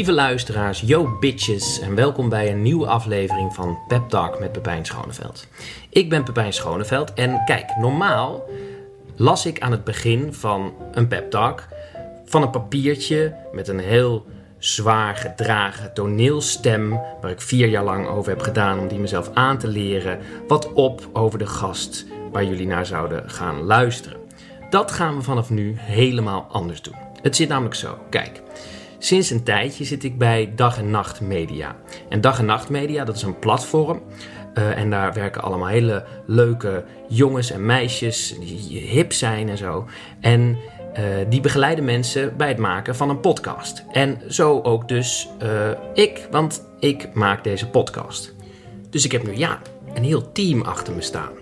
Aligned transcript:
Lieve 0.00 0.14
luisteraars, 0.14 0.80
yo 0.80 1.18
bitches 1.18 1.80
en 1.80 1.94
welkom 1.94 2.28
bij 2.28 2.50
een 2.50 2.62
nieuwe 2.62 2.86
aflevering 2.86 3.54
van 3.54 3.78
Pep 3.88 4.08
Talk 4.08 4.38
met 4.38 4.52
Pepijn 4.52 4.84
Schoneveld. 4.84 5.46
Ik 5.90 6.08
ben 6.08 6.24
Pepijn 6.24 6.52
Schoneveld 6.52 7.12
en 7.12 7.42
kijk, 7.44 7.76
normaal 7.76 8.42
las 9.16 9.46
ik 9.46 9.60
aan 9.60 9.70
het 9.70 9.84
begin 9.84 10.34
van 10.34 10.74
een 10.92 11.08
Pep 11.08 11.30
Talk 11.30 11.66
van 12.24 12.42
een 12.42 12.50
papiertje 12.50 13.34
met 13.52 13.68
een 13.68 13.78
heel 13.78 14.26
zwaar 14.58 15.16
gedragen 15.16 15.94
toneelstem 15.94 16.90
waar 17.20 17.30
ik 17.30 17.40
vier 17.40 17.68
jaar 17.68 17.84
lang 17.84 18.06
over 18.06 18.30
heb 18.30 18.42
gedaan 18.42 18.78
om 18.78 18.88
die 18.88 18.98
mezelf 18.98 19.30
aan 19.34 19.58
te 19.58 19.68
leren, 19.68 20.18
wat 20.48 20.72
op 20.72 21.08
over 21.12 21.38
de 21.38 21.46
gast 21.46 22.06
waar 22.32 22.44
jullie 22.44 22.66
naar 22.66 22.86
zouden 22.86 23.30
gaan 23.30 23.62
luisteren. 23.62 24.18
Dat 24.70 24.90
gaan 24.90 25.16
we 25.16 25.22
vanaf 25.22 25.50
nu 25.50 25.74
helemaal 25.78 26.46
anders 26.50 26.82
doen. 26.82 26.96
Het 27.22 27.36
zit 27.36 27.48
namelijk 27.48 27.74
zo, 27.74 27.98
kijk. 28.10 28.42
Sinds 29.02 29.30
een 29.30 29.42
tijdje 29.42 29.84
zit 29.84 30.04
ik 30.04 30.18
bij 30.18 30.52
Dag 30.56 30.78
en 30.78 30.90
Nacht 30.90 31.20
Media. 31.20 31.76
En 32.08 32.20
Dag 32.20 32.38
en 32.38 32.44
Nacht 32.44 32.68
Media, 32.68 33.04
dat 33.04 33.16
is 33.16 33.22
een 33.22 33.38
platform. 33.38 34.02
Uh, 34.54 34.78
en 34.78 34.90
daar 34.90 35.12
werken 35.12 35.42
allemaal 35.42 35.68
hele 35.68 36.04
leuke 36.26 36.84
jongens 37.08 37.50
en 37.50 37.66
meisjes 37.66 38.38
die 38.40 38.78
hip 38.78 39.12
zijn 39.12 39.48
en 39.48 39.56
zo. 39.56 39.86
En 40.20 40.58
uh, 40.98 41.04
die 41.28 41.40
begeleiden 41.40 41.84
mensen 41.84 42.36
bij 42.36 42.48
het 42.48 42.58
maken 42.58 42.96
van 42.96 43.10
een 43.10 43.20
podcast. 43.20 43.84
En 43.92 44.20
zo 44.28 44.60
ook 44.60 44.88
dus 44.88 45.28
uh, 45.42 45.70
ik, 45.94 46.28
want 46.30 46.64
ik 46.78 47.14
maak 47.14 47.44
deze 47.44 47.68
podcast. 47.68 48.34
Dus 48.90 49.04
ik 49.04 49.12
heb 49.12 49.26
nu 49.26 49.36
ja, 49.36 49.58
een 49.94 50.04
heel 50.04 50.32
team 50.32 50.62
achter 50.62 50.94
me 50.94 51.00
staan. 51.00 51.32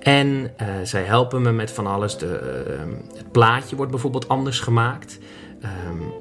En 0.00 0.52
zij 0.82 1.02
helpen 1.02 1.42
me 1.42 1.52
met 1.52 1.70
van 1.70 1.86
alles. 1.86 2.18
De, 2.18 2.40
het 3.16 3.32
plaatje 3.32 3.76
wordt 3.76 3.90
bijvoorbeeld 3.90 4.28
anders 4.28 4.60
gemaakt. 4.60 5.18
Um, 5.62 6.12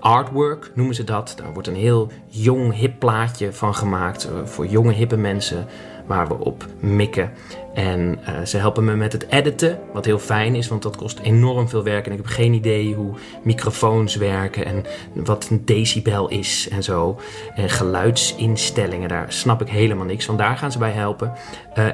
artwork 0.00 0.70
noemen 0.74 0.94
ze 0.94 1.04
dat. 1.04 1.34
Daar 1.36 1.52
wordt 1.52 1.68
een 1.68 1.74
heel 1.74 2.08
jong, 2.26 2.74
hip 2.74 2.98
plaatje 2.98 3.52
van 3.52 3.74
gemaakt 3.74 4.28
uh, 4.30 4.46
voor 4.46 4.66
jonge, 4.66 4.92
hippe 4.92 5.16
mensen 5.16 5.66
waar 6.06 6.28
we 6.28 6.38
op 6.38 6.66
mikken. 6.80 7.30
En 7.74 8.18
uh, 8.28 8.44
ze 8.44 8.56
helpen 8.56 8.84
me 8.84 8.96
met 8.96 9.12
het 9.12 9.26
editen, 9.28 9.78
wat 9.92 10.04
heel 10.04 10.18
fijn 10.18 10.54
is, 10.54 10.68
want 10.68 10.82
dat 10.82 10.96
kost 10.96 11.18
enorm 11.18 11.68
veel 11.68 11.82
werk. 11.82 12.06
En 12.06 12.12
ik 12.12 12.18
heb 12.18 12.26
geen 12.26 12.52
idee 12.52 12.94
hoe 12.94 13.14
microfoons 13.42 14.16
werken 14.16 14.66
en 14.66 14.84
wat 15.14 15.48
een 15.50 15.64
decibel 15.64 16.28
is 16.28 16.68
en 16.68 16.82
zo. 16.82 17.18
En 17.54 17.70
geluidsinstellingen, 17.70 19.08
daar 19.08 19.32
snap 19.32 19.60
ik 19.60 19.68
helemaal 19.68 20.06
niks 20.06 20.24
van. 20.24 20.36
Daar 20.36 20.56
gaan 20.56 20.72
ze 20.72 20.78
bij 20.78 20.92
helpen. 20.92 21.32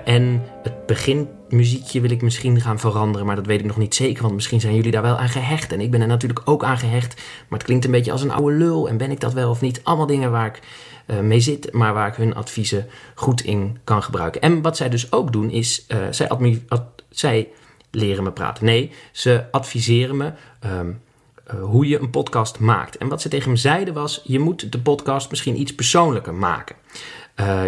En 0.05 0.43
het 0.63 0.87
beginmuziekje 1.51 2.01
wil 2.01 2.11
ik 2.11 2.23
misschien 2.23 2.61
gaan 2.61 2.79
veranderen, 2.79 3.27
maar 3.27 3.37
dat 3.37 3.47
weet 3.47 3.61
ik 3.61 3.67
nog 3.67 3.77
niet 3.77 3.95
zeker, 3.95 4.23
want 4.23 4.35
misschien 4.35 4.61
zijn 4.61 4.75
jullie 4.75 4.91
daar 4.91 5.03
wel 5.03 5.19
aan 5.19 5.29
gehecht. 5.29 5.73
En 5.73 5.81
ik 5.81 5.91
ben 5.91 6.01
er 6.01 6.07
natuurlijk 6.07 6.41
ook 6.45 6.65
aan 6.65 6.79
gehecht, 6.79 7.15
maar 7.49 7.59
het 7.59 7.67
klinkt 7.67 7.85
een 7.85 7.91
beetje 7.91 8.13
als 8.13 8.23
een 8.23 8.31
oude 8.31 8.57
lul. 8.57 8.89
En 8.89 8.97
ben 8.97 9.11
ik 9.11 9.21
dat 9.21 9.33
wel 9.33 9.51
of 9.51 9.61
niet? 9.61 9.81
Allemaal 9.85 10.07
dingen 10.07 10.31
waar 10.31 10.47
ik 10.47 10.61
uh, 11.07 11.21
mee 11.21 11.41
zit, 11.41 11.73
maar 11.73 11.95
waar 11.95 12.09
ik 12.09 12.15
hun 12.15 12.35
adviezen 12.35 12.87
goed 13.15 13.41
in 13.41 13.79
kan 13.85 14.03
gebruiken. 14.03 14.41
En 14.41 14.63
wat 14.63 14.77
zij 14.77 14.89
dus 14.89 15.13
ook 15.13 15.33
doen 15.33 15.51
is, 15.51 15.87
uh, 15.89 15.99
zij, 16.11 16.31
zij, 17.11 17.49
leren 17.91 18.25
me 18.25 18.33
praten. 18.33 18.65
Nee, 18.65 18.93
ze 19.13 19.45
adviseren 19.51 20.17
me 20.17 20.33
um, 20.67 21.01
uh, 21.55 21.63
hoe 21.63 21.89
je 21.89 22.01
een 22.01 22.11
podcast 22.11 22.59
maakt. 22.59 22.97
En 22.97 23.09
wat 23.09 23.23
ze 23.23 23.29
tegen 23.29 23.51
me 23.51 23.57
zeiden 23.57 23.95
was, 23.95 24.21
je 24.25 24.39
moet 24.39 24.73
de 24.73 24.81
podcast 24.81 25.31
misschien 25.31 25.61
iets 25.61 25.75
persoonlijker 25.75 26.35
maken. 26.35 26.77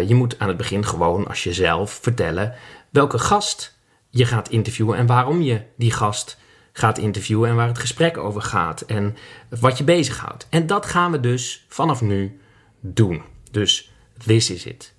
je 0.07 0.15
moet 0.15 0.39
aan 0.39 0.47
het 0.47 0.57
begin 0.57 0.85
gewoon 0.85 1.27
als 1.27 1.43
jezelf 1.43 1.99
vertellen 2.01 2.55
welke 2.93 3.19
gast 3.19 3.77
je 4.09 4.25
gaat 4.25 4.49
interviewen 4.49 4.97
en 4.97 5.05
waarom 5.05 5.41
je 5.41 5.61
die 5.77 5.91
gast 5.91 6.37
gaat 6.73 6.97
interviewen 6.97 7.49
en 7.49 7.55
waar 7.55 7.67
het 7.67 7.77
gesprek 7.77 8.17
over 8.17 8.41
gaat 8.41 8.81
en 8.81 9.15
wat 9.59 9.77
je 9.77 9.83
bezighoudt. 9.83 10.47
En 10.49 10.67
dat 10.67 10.85
gaan 10.85 11.11
we 11.11 11.19
dus 11.19 11.65
vanaf 11.67 12.01
nu 12.01 12.39
doen. 12.79 13.21
Dus 13.51 13.91
this 14.25 14.49
is 14.49 14.65
it. 14.65 14.93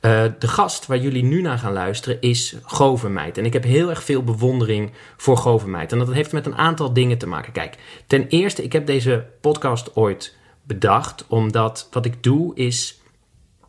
Uh, 0.00 0.24
de 0.38 0.48
gast 0.48 0.86
waar 0.86 0.98
jullie 0.98 1.24
nu 1.24 1.40
naar 1.40 1.58
gaan 1.58 1.72
luisteren 1.72 2.20
is 2.20 2.56
Govermeid. 2.62 3.38
En 3.38 3.44
ik 3.44 3.52
heb 3.52 3.64
heel 3.64 3.90
erg 3.90 4.04
veel 4.04 4.24
bewondering 4.24 4.92
voor 5.16 5.36
Govermeid. 5.36 5.92
En 5.92 5.98
dat 5.98 6.12
heeft 6.12 6.32
met 6.32 6.46
een 6.46 6.56
aantal 6.56 6.92
dingen 6.92 7.18
te 7.18 7.26
maken. 7.26 7.52
Kijk, 7.52 7.76
ten 8.06 8.28
eerste, 8.28 8.62
ik 8.62 8.72
heb 8.72 8.86
deze 8.86 9.26
podcast 9.40 9.96
ooit 9.96 10.36
bedacht. 10.62 11.26
Omdat 11.26 11.88
wat 11.90 12.04
ik 12.04 12.22
doe 12.22 12.54
is. 12.54 13.02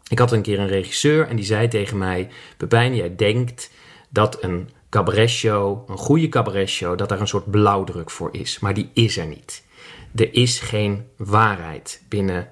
Ik 0.09 0.19
had 0.19 0.31
een 0.31 0.41
keer 0.41 0.59
een 0.59 0.67
regisseur 0.67 1.27
en 1.27 1.35
die 1.35 1.45
zei 1.45 1.67
tegen 1.67 1.97
mij: 1.97 2.29
Pepijn, 2.57 2.95
jij 2.95 3.15
denkt 3.15 3.71
dat 4.09 4.43
een 4.43 4.69
cabaretshow, 4.89 5.89
een 5.89 5.97
goede 5.97 6.29
cabaretshow, 6.29 6.97
dat 6.97 7.09
daar 7.09 7.19
een 7.19 7.27
soort 7.27 7.51
blauwdruk 7.51 8.11
voor 8.11 8.29
is. 8.31 8.59
Maar 8.59 8.73
die 8.73 8.89
is 8.93 9.17
er 9.17 9.27
niet. 9.27 9.63
Er 10.15 10.33
is 10.33 10.59
geen 10.59 11.05
waarheid 11.17 12.03
binnen 12.09 12.47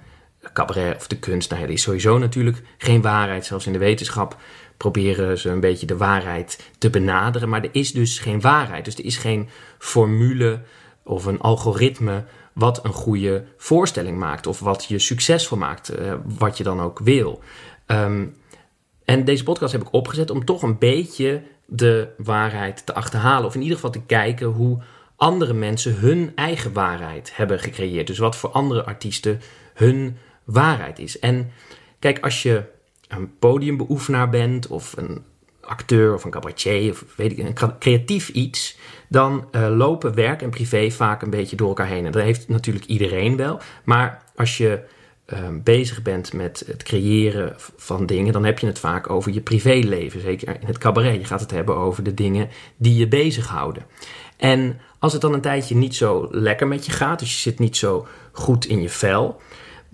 cabaret 0.54 0.96
of 0.96 1.08
de 1.08 1.20
kunst, 1.20 1.50
nou 1.50 1.66
die 1.66 1.76
is 1.76 1.82
sowieso 1.82 2.18
natuurlijk 2.18 2.62
geen 2.78 3.02
waarheid. 3.02 3.46
Zelfs 3.46 3.66
in 3.66 3.74
de 3.74 3.80
wetenschap 3.80 4.38
proberen 4.78 5.38
ze 5.38 5.50
een 5.50 5.60
beetje 5.60 5.86
de 5.86 5.98
waarheid 5.98 6.72
te 6.78 6.90
benaderen. 6.90 7.50
Maar 7.50 7.64
er 7.64 7.70
is 7.72 7.92
dus 7.92 8.20
geen 8.20 8.42
waarheid. 8.42 8.86
Dus 8.86 8.96
er 8.96 9.06
is 9.06 9.18
geen 9.18 9.50
formule 9.78 10.62
of 11.04 11.26
een 11.26 11.40
algoritme 11.40 12.24
wat 12.54 12.86
een 12.86 12.94
goede 12.94 13.46
voorstelling 13.58 14.18
maakt. 14.18 14.48
Of 14.48 14.60
wat 14.60 14.86
je 14.86 15.00
succesvol 15.00 15.58
maakt, 15.58 16.00
uh, 16.00 16.14
wat 16.38 16.58
je 16.58 16.64
dan 16.64 16.82
ook 16.82 17.00
wil. 17.00 17.42
Um, 17.88 18.36
en 19.06 19.26
deze 19.26 19.44
podcast 19.44 19.72
heb 19.72 19.82
ik 19.82 19.94
opgezet 19.94 20.30
om 20.30 20.46
toch 20.46 20.62
een 20.62 20.78
beetje 20.78 21.44
de 21.66 22.08
waarheid 22.18 22.86
te 22.86 22.94
achterhalen. 22.94 23.48
Of 23.48 23.56
in 23.56 23.62
ieder 23.62 23.76
geval 23.76 23.92
te 23.92 24.02
kijken 24.02 24.48
hoe 24.48 24.82
andere 25.16 25.54
mensen 25.54 25.96
hun 25.96 26.32
eigen 26.36 26.74
waarheid 26.74 27.36
hebben 27.36 27.60
gecreëerd. 27.60 28.08
Dus 28.08 28.18
wat 28.18 28.36
voor 28.36 28.50
andere 28.50 28.84
artiesten 28.84 29.42
hun 29.74 30.18
waarheid 30.44 31.00
is. 31.00 31.20
En 31.20 31.52
kijk, 32.00 32.20
als 32.20 32.44
je 32.44 32.64
een 33.08 33.38
podiumbeoefenaar 33.38 34.30
bent 34.30 34.68
of 34.68 34.98
een 34.98 35.24
acteur 35.62 36.14
of 36.14 36.24
een 36.24 36.32
cabaretier 36.32 36.92
of 36.92 37.06
weet 37.16 37.32
ik, 37.32 37.38
een 37.38 37.78
creatief 37.80 38.30
iets, 38.30 38.78
dan 39.14 39.48
uh, 39.52 39.68
lopen 39.76 40.16
werk 40.16 40.42
en 40.42 40.50
privé 40.50 40.92
vaak 40.92 41.22
een 41.22 41.30
beetje 41.30 41.56
door 41.56 41.68
elkaar 41.68 41.88
heen. 41.88 42.06
En 42.06 42.12
dat 42.12 42.22
heeft 42.22 42.48
natuurlijk 42.48 42.86
iedereen 42.86 43.38
wel. 43.38 43.60
Maar 43.84 44.24
als 44.36 44.58
je 44.58 44.80
uh, 45.34 45.40
bezig 45.64 46.02
bent 46.02 46.34
met 46.34 46.64
het 46.68 46.84
creëren 46.84 47.54
van 47.78 48.06
dingen, 48.06 48.34
dan 48.34 48.46
heb 48.46 48.60
je 48.60 48.68
het 48.68 48.80
vaak 48.80 49.10
over 49.10 49.34
je 49.34 49.42
privéleven. 49.42 50.22
Zeker 50.22 50.48
in 50.60 50.68
het 50.68 50.78
cabaret. 50.78 51.16
Je 51.16 51.26
gaat 51.26 51.40
het 51.40 51.52
hebben 51.52 51.76
over 51.76 52.04
de 52.04 52.14
dingen 52.14 52.50
die 52.78 52.96
je 52.96 53.08
bezighouden. 53.08 53.84
En 54.38 54.80
als 55.00 55.14
het 55.14 55.22
dan 55.22 55.34
een 55.34 55.42
tijdje 55.42 55.76
niet 55.76 55.96
zo 55.96 56.28
lekker 56.32 56.68
met 56.68 56.86
je 56.86 56.92
gaat, 56.92 57.20
dus 57.20 57.34
je 57.34 57.40
zit 57.40 57.60
niet 57.60 57.78
zo 57.78 58.08
goed 58.32 58.66
in 58.66 58.82
je 58.82 58.90
vel, 58.90 59.42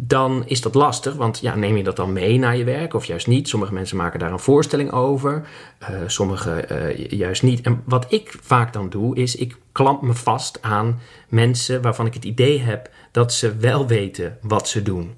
dan 0.02 0.44
is 0.46 0.62
dat 0.62 0.76
lastig. 0.76 1.16
Want 1.16 1.40
ja, 1.40 1.56
neem 1.56 1.78
je 1.78 1.84
dat 1.84 1.96
dan 1.96 2.14
mee 2.14 2.38
naar 2.38 2.58
je 2.58 2.64
werk 2.64 2.94
of 2.94 3.06
juist 3.06 3.28
niet? 3.28 3.48
Sommige 3.48 3.74
mensen 3.74 3.98
maken 3.98 4.20
daar 4.20 4.32
een 4.32 4.40
voorstelling 4.40 4.92
over, 4.92 5.48
uh, 5.82 5.88
sommige 6.08 6.68
uh, 6.72 7.08
juist 7.08 7.44
niet. 7.44 7.62
En 7.62 7.82
wat 7.86 8.06
ik 8.10 8.36
vaak 8.42 8.74
dan 8.74 8.90
doe, 8.90 9.16
is 9.16 9.36
ik 9.36 9.58
klamp 9.72 10.02
me 10.02 10.14
vast 10.14 10.62
aan 10.62 11.00
mensen 11.30 11.82
waarvan 11.82 12.06
ik 12.06 12.14
het 12.14 12.26
idee 12.26 12.60
heb 12.60 12.90
dat 13.12 13.34
ze 13.34 13.56
wel 13.56 13.88
weten 13.88 14.38
wat 14.42 14.68
ze 14.68 14.82
doen. 14.82 15.14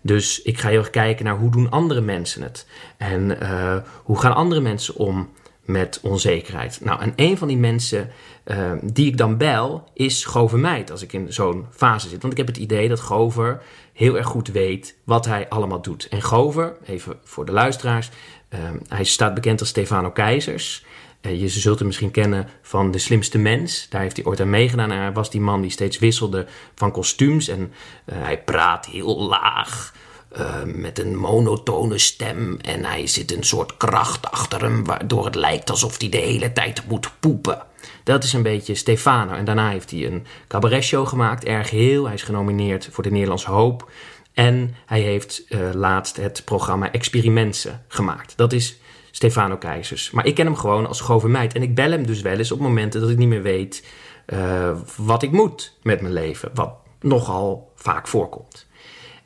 Dus 0.00 0.42
ik 0.42 0.58
ga 0.58 0.68
heel 0.68 0.78
erg 0.78 0.90
kijken 0.90 1.24
naar 1.24 1.36
hoe 1.36 1.50
doen 1.50 1.70
andere 1.70 2.00
mensen 2.00 2.42
het 2.42 2.66
en 2.96 3.36
uh, 3.42 3.76
hoe 4.02 4.18
gaan 4.18 4.34
andere 4.34 4.60
mensen 4.60 4.96
om 4.96 5.28
met 5.64 6.00
onzekerheid. 6.02 6.80
Nou, 6.82 7.00
en 7.00 7.12
een 7.16 7.38
van 7.38 7.48
die 7.48 7.56
mensen 7.56 8.10
uh, 8.44 8.72
die 8.82 9.06
ik 9.06 9.16
dan 9.16 9.36
bel 9.36 9.90
is 9.94 10.24
Gover 10.24 10.58
Meid 10.58 10.90
als 10.90 11.02
ik 11.02 11.12
in 11.12 11.32
zo'n 11.32 11.66
fase 11.70 12.08
zit. 12.08 12.20
Want 12.20 12.32
ik 12.32 12.38
heb 12.38 12.46
het 12.46 12.56
idee 12.56 12.88
dat 12.88 13.00
Gover 13.00 13.62
heel 13.92 14.16
erg 14.16 14.26
goed 14.26 14.48
weet 14.48 14.96
wat 15.04 15.26
hij 15.26 15.48
allemaal 15.48 15.82
doet. 15.82 16.08
En 16.08 16.22
Gover, 16.22 16.76
even 16.84 17.18
voor 17.24 17.44
de 17.44 17.52
luisteraars, 17.52 18.10
uh, 18.54 18.60
hij 18.88 19.04
staat 19.04 19.34
bekend 19.34 19.60
als 19.60 19.68
Stefano 19.68 20.10
Keizers. 20.10 20.84
Uh, 21.20 21.40
je 21.40 21.48
zult 21.48 21.78
hem 21.78 21.86
misschien 21.86 22.10
kennen 22.10 22.48
van 22.62 22.90
De 22.90 22.98
Slimste 22.98 23.38
Mens. 23.38 23.86
Daar 23.90 24.00
heeft 24.00 24.16
hij 24.16 24.24
ooit 24.24 24.40
aan 24.40 24.50
meegedaan. 24.50 24.90
En 24.90 24.98
hij 24.98 25.12
was 25.12 25.30
die 25.30 25.40
man 25.40 25.60
die 25.60 25.70
steeds 25.70 25.98
wisselde 25.98 26.46
van 26.74 26.90
kostuums. 26.90 27.48
En 27.48 27.72
hij 28.12 28.42
praat 28.42 28.86
heel 28.86 29.28
laag. 29.28 29.94
Uh, 30.38 30.62
met 30.64 30.98
een 30.98 31.16
monotone 31.16 31.98
stem 31.98 32.58
en 32.60 32.84
hij 32.84 33.06
zit 33.06 33.36
een 33.36 33.44
soort 33.44 33.76
kracht 33.76 34.30
achter 34.30 34.62
hem, 34.62 34.84
waardoor 34.84 35.24
het 35.24 35.34
lijkt 35.34 35.70
alsof 35.70 36.00
hij 36.00 36.08
de 36.08 36.16
hele 36.16 36.52
tijd 36.52 36.82
moet 36.88 37.10
poepen. 37.20 37.62
Dat 38.04 38.24
is 38.24 38.32
een 38.32 38.42
beetje 38.42 38.74
Stefano. 38.74 39.32
En 39.32 39.44
daarna 39.44 39.70
heeft 39.70 39.90
hij 39.90 40.06
een 40.06 40.26
cabaretshow 40.48 41.06
gemaakt, 41.06 41.44
erg 41.44 41.70
heel. 41.70 42.04
Hij 42.04 42.14
is 42.14 42.22
genomineerd 42.22 42.88
voor 42.90 43.02
de 43.02 43.10
Nederlandse 43.10 43.50
Hoop. 43.50 43.90
En 44.32 44.74
hij 44.86 45.00
heeft 45.00 45.44
uh, 45.48 45.60
laatst 45.72 46.16
het 46.16 46.42
programma 46.44 46.92
Experimenten 46.92 47.84
gemaakt. 47.88 48.36
Dat 48.36 48.52
is 48.52 48.80
Stefano 49.10 49.56
Keizers. 49.56 50.10
Maar 50.10 50.26
ik 50.26 50.34
ken 50.34 50.46
hem 50.46 50.56
gewoon 50.56 50.86
als 50.86 51.00
Govermeid. 51.00 51.54
En 51.54 51.62
ik 51.62 51.74
bel 51.74 51.90
hem 51.90 52.06
dus 52.06 52.22
wel 52.22 52.38
eens 52.38 52.52
op 52.52 52.58
momenten 52.58 53.00
dat 53.00 53.10
ik 53.10 53.18
niet 53.18 53.28
meer 53.28 53.42
weet 53.42 53.86
uh, 54.26 54.70
wat 54.96 55.22
ik 55.22 55.30
moet 55.30 55.76
met 55.82 56.00
mijn 56.00 56.12
leven. 56.12 56.50
Wat 56.54 56.74
nogal 57.00 57.72
vaak 57.76 58.08
voorkomt. 58.08 58.66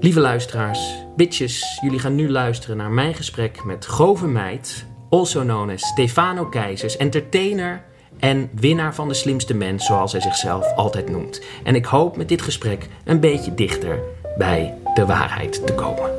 Lieve 0.00 0.20
luisteraars, 0.20 0.94
bitches, 1.16 1.78
jullie 1.82 1.98
gaan 1.98 2.14
nu 2.14 2.30
luisteren 2.30 2.76
naar 2.76 2.90
mijn 2.90 3.14
gesprek 3.14 3.64
met 3.64 3.86
Gove 3.86 4.26
Meid, 4.26 4.86
also 5.08 5.40
known 5.40 5.70
as 5.70 5.86
Stefano 5.86 6.46
Keizers, 6.46 6.96
entertainer 6.96 7.84
en 8.18 8.50
winnaar 8.52 8.94
van 8.94 9.08
de 9.08 9.14
slimste 9.14 9.54
mens, 9.54 9.86
zoals 9.86 10.12
hij 10.12 10.20
zichzelf 10.20 10.74
altijd 10.74 11.10
noemt. 11.10 11.42
En 11.64 11.74
ik 11.74 11.84
hoop 11.84 12.16
met 12.16 12.28
dit 12.28 12.42
gesprek 12.42 12.88
een 13.04 13.20
beetje 13.20 13.54
dichter 13.54 13.98
bij 14.38 14.74
de 14.94 15.06
waarheid 15.06 15.66
te 15.66 15.74
komen. 15.74 16.10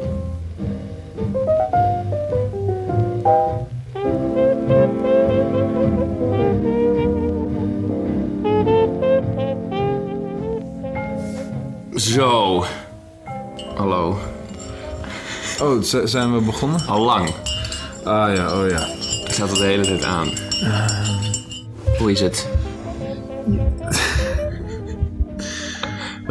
Zo. 11.96 12.64
Hallo. 13.76 14.18
Oh, 15.62 15.82
zijn 15.82 16.34
we 16.34 16.42
begonnen? 16.42 16.88
Al 16.88 17.02
lang. 17.02 17.30
Ah 18.04 18.36
ja, 18.36 18.62
oh 18.62 18.70
ja. 18.70 18.88
Ik 19.26 19.32
zat 19.32 19.52
er 19.52 19.58
de 19.58 19.64
hele 19.64 19.84
tijd 19.84 20.04
aan. 20.04 20.28
Hoe 21.98 22.12
is 22.12 22.20
het? 22.20 22.50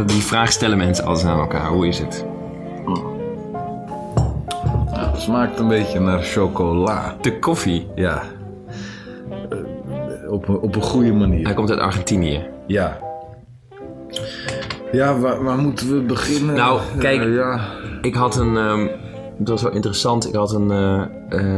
Die 0.06 0.22
vraag 0.22 0.52
stellen 0.52 0.78
mensen 0.78 1.04
altijd 1.04 1.26
aan 1.26 1.38
elkaar. 1.38 1.68
Hoe 1.68 1.88
is 1.88 1.98
het? 1.98 2.24
Ja, 4.92 5.10
het 5.10 5.20
smaakt 5.20 5.58
een 5.58 5.68
beetje 5.68 6.00
naar 6.00 6.22
chocola. 6.22 7.16
De 7.20 7.38
koffie? 7.38 7.86
Ja. 7.94 8.22
Op 10.28 10.48
een, 10.48 10.58
op 10.58 10.74
een 10.74 10.82
goede 10.82 11.12
manier. 11.12 11.44
Hij 11.44 11.54
komt 11.54 11.70
uit 11.70 11.80
Argentinië. 11.80 12.46
Ja. 12.66 13.09
Ja, 14.92 15.18
waar, 15.18 15.42
waar 15.42 15.58
moeten 15.58 15.94
we 15.94 16.02
beginnen? 16.02 16.54
Nou, 16.54 16.80
kijk, 16.98 17.20
Eh, 17.20 17.34
ja. 17.34 17.60
ik 18.02 18.14
had 18.14 18.36
een. 18.36 18.56
ehm, 18.56 18.86
dat 19.38 19.48
was 19.48 19.62
wel 19.62 19.72
interessant. 19.72 20.28
Ik 20.28 20.34
had 20.34 20.52
een, 20.52 20.70
eh, 20.70 21.02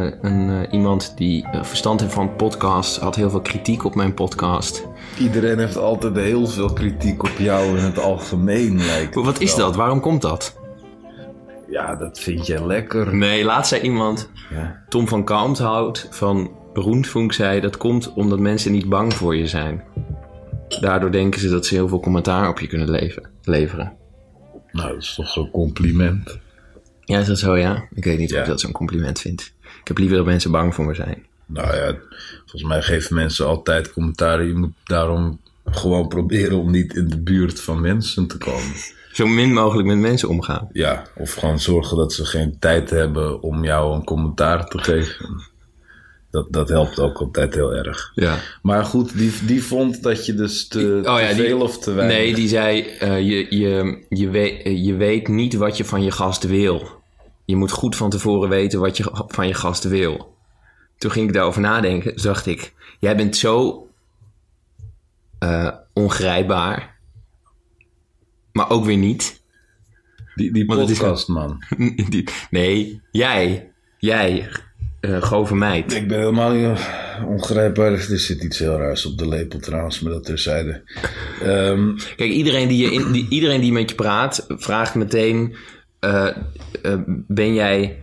eh, 0.07 0.13
een 0.23 0.67
iemand 0.71 1.13
die 1.17 1.47
verstand 1.63 2.01
heeft 2.01 2.13
van 2.13 2.37
podcasts, 2.37 2.99
had 2.99 3.15
heel 3.17 3.31
veel 3.31 3.41
kritiek 3.41 3.85
op 3.85 3.95
mijn 3.95 4.15
podcast. 4.15 4.87
Iedereen 5.19 5.59
heeft 5.59 5.77
altijd 5.77 6.17
heel 6.17 6.47
veel 6.47 6.73
kritiek 6.73 7.23
op 7.23 7.31
jou 7.39 7.79
in 7.79 7.85
het 7.85 7.99
algemeen, 7.99 8.77
lijkt 8.77 9.15
Wat 9.15 9.41
is 9.41 9.57
wel. 9.57 9.67
dat? 9.67 9.77
Waarom 9.77 10.01
komt 10.01 10.23
dat? 10.23 10.61
Ja, 11.69 11.95
dat 11.97 12.19
vind 12.19 12.47
jij 12.47 12.67
lekker. 12.67 13.15
Nee, 13.17 13.45
laatst 13.45 13.69
zei 13.69 13.83
iemand, 13.83 14.31
Ja. 14.51 14.83
Tom 14.89 15.09
van 15.09 15.25
Kalmthout 15.25 16.07
van 16.11 16.51
Roentfunk 16.75 17.33
zei 17.33 17.61
dat 17.61 17.77
komt 17.77 18.13
omdat 18.15 18.39
mensen 18.39 18.73
niet 18.73 18.89
bang 18.89 19.15
voor 19.15 19.37
je 19.37 19.47
zijn. 19.47 19.83
Daardoor 20.81 21.11
denken 21.11 21.41
ze 21.41 21.49
dat 21.49 21.67
ze 21.67 21.75
heel 21.75 21.89
veel 21.89 22.01
commentaar 22.01 22.49
op 22.49 22.61
je 22.61 22.67
kunnen 22.67 22.91
leven, 22.91 23.31
leveren. 23.45 23.93
Nou, 24.73 24.89
dat 24.89 25.03
is 25.03 25.15
toch 25.15 25.29
zo'n 25.29 25.51
compliment. 25.51 26.39
Ja, 27.01 27.19
is 27.19 27.27
dat 27.27 27.39
zo, 27.39 27.57
ja? 27.57 27.85
Ik 27.95 28.05
weet 28.05 28.19
niet 28.19 28.33
of 28.33 28.39
ik 28.39 28.47
dat 28.47 28.61
zo'n 28.61 28.73
compliment 28.73 29.21
vind. 29.21 29.53
Ik 29.81 29.89
heb 29.89 29.99
liever 29.99 30.17
dat 30.17 30.27
mensen 30.27 30.51
bang 30.51 30.75
voor 30.75 30.85
me 30.85 30.95
zijn. 30.95 31.27
Nou 31.47 31.77
ja, 31.77 31.97
volgens 32.39 32.63
mij 32.63 32.83
geven 32.83 33.15
mensen 33.15 33.47
altijd 33.47 33.93
commentaar. 33.93 34.45
Je 34.45 34.55
moet 34.55 34.75
daarom 34.85 35.41
gewoon 35.65 36.09
proberen 36.09 36.59
om 36.59 36.71
niet 36.71 36.95
in 36.95 37.09
de 37.09 37.21
buurt 37.21 37.61
van 37.61 37.81
mensen 37.81 38.27
te 38.27 38.39
komen. 38.39 38.73
Zo 39.13 39.27
min 39.27 39.53
mogelijk 39.53 39.89
met 39.89 39.99
mensen 39.99 40.29
omgaan. 40.29 40.69
Ja, 40.73 41.07
of 41.17 41.35
gewoon 41.35 41.61
zorgen 41.61 41.97
dat 41.97 42.13
ze 42.13 42.25
geen 42.25 42.59
tijd 42.59 42.91
hebben 42.91 43.43
om 43.43 43.65
jou 43.65 43.95
een 43.95 44.05
commentaar 44.05 44.67
te 44.67 44.79
geven. 44.79 45.51
Dat, 46.33 46.53
dat 46.53 46.69
helpt 46.69 46.99
ook 47.01 47.19
altijd 47.19 47.55
heel 47.55 47.75
erg. 47.75 48.13
Ja. 48.15 48.39
Maar 48.63 48.85
goed, 48.85 49.19
die, 49.19 49.33
die 49.47 49.63
vond 49.65 50.03
dat 50.03 50.27
je 50.27 50.35
dus 50.35 50.69
te, 50.69 50.99
Oh 51.05 51.21
ja, 51.21 51.29
te 51.29 51.35
die- 51.35 51.45
veel 51.45 51.61
of 51.61 51.79
te 51.79 51.93
weinig... 51.93 52.17
Nee, 52.17 52.35
die 52.35 52.49
zei: 52.49 52.81
eh, 52.83 53.19
je, 53.21 53.57
je, 53.59 54.05
je, 54.09 54.29
weet, 54.31 54.85
je 54.85 54.95
weet 54.95 55.29
niet 55.29 55.55
wat 55.55 55.77
je 55.77 55.85
van 55.85 56.03
je 56.03 56.11
gast 56.11 56.43
wil. 56.47 57.03
Je 57.45 57.57
moet 57.57 57.71
goed 57.71 57.97
van 57.97 58.11
tevoren 58.11 58.49
weten 58.49 58.81
wat 58.81 58.97
je 58.97 59.05
van 59.13 59.47
je 59.49 59.55
gast 59.55 59.85
wil. 59.85 60.35
Toen 60.99 61.11
ging 61.11 61.27
ik 61.29 61.35
daarover 61.35 61.61
nadenken. 61.61 62.23
Dacht 62.23 62.47
ik: 62.47 62.73
Jij 63.01 63.17
bent 63.17 63.37
zo 63.37 63.87
eh, 65.39 65.69
ongrijpbaar, 65.93 66.99
maar 68.53 68.71
ook 68.71 68.85
weer 68.85 68.97
niet. 68.97 69.41
Die, 70.35 70.53
die 70.53 70.67
Want 70.67 70.81
het 70.81 70.91
is- 70.91 70.99
podcast, 70.99 71.29
man. 71.29 71.63
Die- 72.09 72.29
nee, 72.51 73.01
jij, 73.11 73.71
jij, 73.99 74.51
uh, 75.03 75.23
Gove 75.23 75.55
meid. 75.55 75.95
Ik 75.95 76.09
ben 76.09 76.19
helemaal 76.19 76.51
niet 76.53 76.65
eh, 76.65 77.27
ongrijpbaar. 77.27 77.93
Er 78.11 78.19
zit 78.19 78.43
iets 78.43 78.59
heel 78.59 78.79
raars 78.79 79.07
op 79.07 79.19
de 79.19 79.29
lepel 79.29 79.59
trouwens, 79.59 80.01
maar 80.01 80.13
dat 80.13 80.25
terzijde. 80.25 80.83
Ehm 81.43 81.97
Kijk, 82.17 82.31
iedereen 82.31 82.69
die, 82.69 82.83
je 82.85 82.93
in, 82.93 83.13
die, 83.13 83.27
iedereen 83.29 83.61
die 83.61 83.73
met 83.73 83.91
je 83.91 83.97
praat, 83.97 84.47
vraagt 84.49 84.95
meteen: 84.95 85.57
eh, 86.01 86.27
eh, 86.83 86.95
Ben 87.29 87.55
jij. 87.55 87.97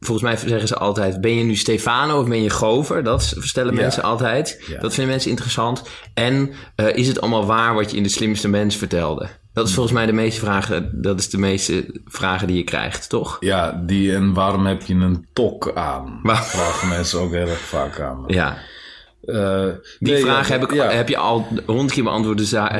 Volgens 0.00 0.26
mij 0.28 0.48
zeggen 0.48 0.68
ze 0.68 0.76
altijd: 0.76 1.20
Ben 1.20 1.34
je 1.34 1.44
nu 1.44 1.56
Stefano 1.56 2.20
of 2.20 2.28
ben 2.28 2.42
je 2.42 2.50
Gover? 2.50 3.02
Dat 3.04 3.34
stellen 3.38 3.74
Ja. 3.74 3.80
mensen 3.80 4.02
altijd. 4.02 4.62
Ja. 4.66 4.80
Dat 4.80 4.94
vinden 4.94 5.12
mensen 5.12 5.30
interessant. 5.30 5.82
En 6.14 6.50
eh, 6.74 6.96
is 6.96 7.08
het 7.08 7.20
allemaal 7.20 7.46
waar 7.46 7.74
wat 7.74 7.90
je 7.90 7.96
in 7.96 8.02
de 8.02 8.08
slimste 8.08 8.48
mens 8.48 8.76
vertelde? 8.76 9.28
Dat 9.54 9.68
is 9.68 9.74
volgens 9.74 9.94
mij 9.94 10.06
de 10.06 10.12
meeste 10.12 10.40
vragen. 10.40 10.90
Dat 11.02 11.18
is 11.18 11.30
de 11.30 11.38
meeste 11.38 12.00
vragen 12.06 12.46
die 12.46 12.56
je 12.56 12.64
krijgt, 12.64 13.08
toch? 13.08 13.36
ja, 13.40 13.82
die 13.86 14.14
en 14.14 14.32
waarom 14.32 14.66
heb 14.66 14.82
je 14.82 14.94
een 14.94 15.26
tok 15.32 15.72
aan? 15.74 16.18
Waar- 16.22 16.44
Vragen 16.44 16.88
mensen 16.88 17.20
ook 17.20 17.32
heel 17.32 17.46
erg 17.48 17.60
vaak 17.60 18.00
aan. 18.00 18.20
me. 18.20 18.32
Ja. 18.34 18.58
Eh, 19.24 19.66
Die 19.98 20.12
nee, 20.12 20.22
vraag 20.22 20.48
ja, 20.48 20.52
heb, 20.58 20.62
ik, 20.62 20.72
ja. 20.74 20.90
heb 20.90 21.08
je 21.08 21.16
al 21.16 21.46
honderd 21.66 21.92
keer 21.92 22.02
beantwoord. 22.02 22.38
Dus 22.38 22.50
daar, 22.50 22.70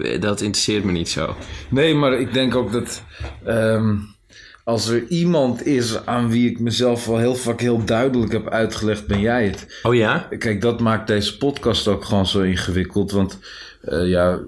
eh, 0.00 0.20
dat 0.20 0.40
interesseert 0.40 0.84
me 0.84 0.92
niet 0.92 1.08
zo. 1.08 1.34
Nee, 1.68 1.94
maar 1.94 2.12
ik 2.20 2.32
denk 2.32 2.54
ook 2.54 2.72
dat 2.72 3.02
ehm, 3.44 3.96
als 4.64 4.88
er 4.88 5.06
iemand 5.08 5.66
is 5.66 6.06
aan 6.06 6.30
wie 6.30 6.50
ik 6.50 6.60
mezelf 6.60 7.06
wel 7.06 7.18
heel 7.18 7.34
vaak 7.34 7.60
heel 7.60 7.84
duidelijk 7.84 8.32
heb 8.32 8.48
uitgelegd, 8.48 9.06
ben 9.06 9.20
jij 9.20 9.44
het. 9.46 9.80
Oh 9.82 9.94
ja? 9.94 10.28
Kijk, 10.38 10.60
dat 10.60 10.80
maakt 10.80 11.06
deze 11.06 11.36
podcast 11.36 11.88
ook 11.88 12.04
gewoon 12.04 12.26
zo 12.26 12.40
ingewikkeld. 12.40 13.10
Want 13.10 13.38
eh, 13.80 14.08
ja, 14.08 14.38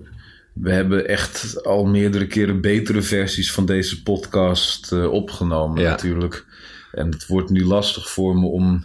we 0.52 0.72
hebben 0.72 1.08
echt 1.08 1.64
al 1.64 1.84
meerdere 1.84 2.26
keren 2.26 2.60
betere 2.60 3.02
versies 3.02 3.52
van 3.52 3.66
deze 3.66 4.02
podcast 4.02 4.92
eh, 4.92 5.12
opgenomen 5.12 5.82
Ja. 5.82 5.90
natuurlijk. 5.90 6.46
En 6.92 7.10
het 7.10 7.26
wordt 7.26 7.50
nu 7.50 7.64
lastig 7.64 8.10
voor 8.10 8.36
me 8.38 8.46
om 8.46 8.84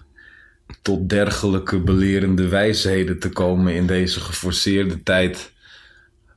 tot 0.82 1.10
dergelijke 1.10 1.80
belerende 1.80 2.48
wijsheden 2.48 3.20
te 3.20 3.30
komen 3.30 3.74
in 3.74 3.88
deze 3.88 4.20
geforceerde 4.20 5.04
tijd. 5.04 5.52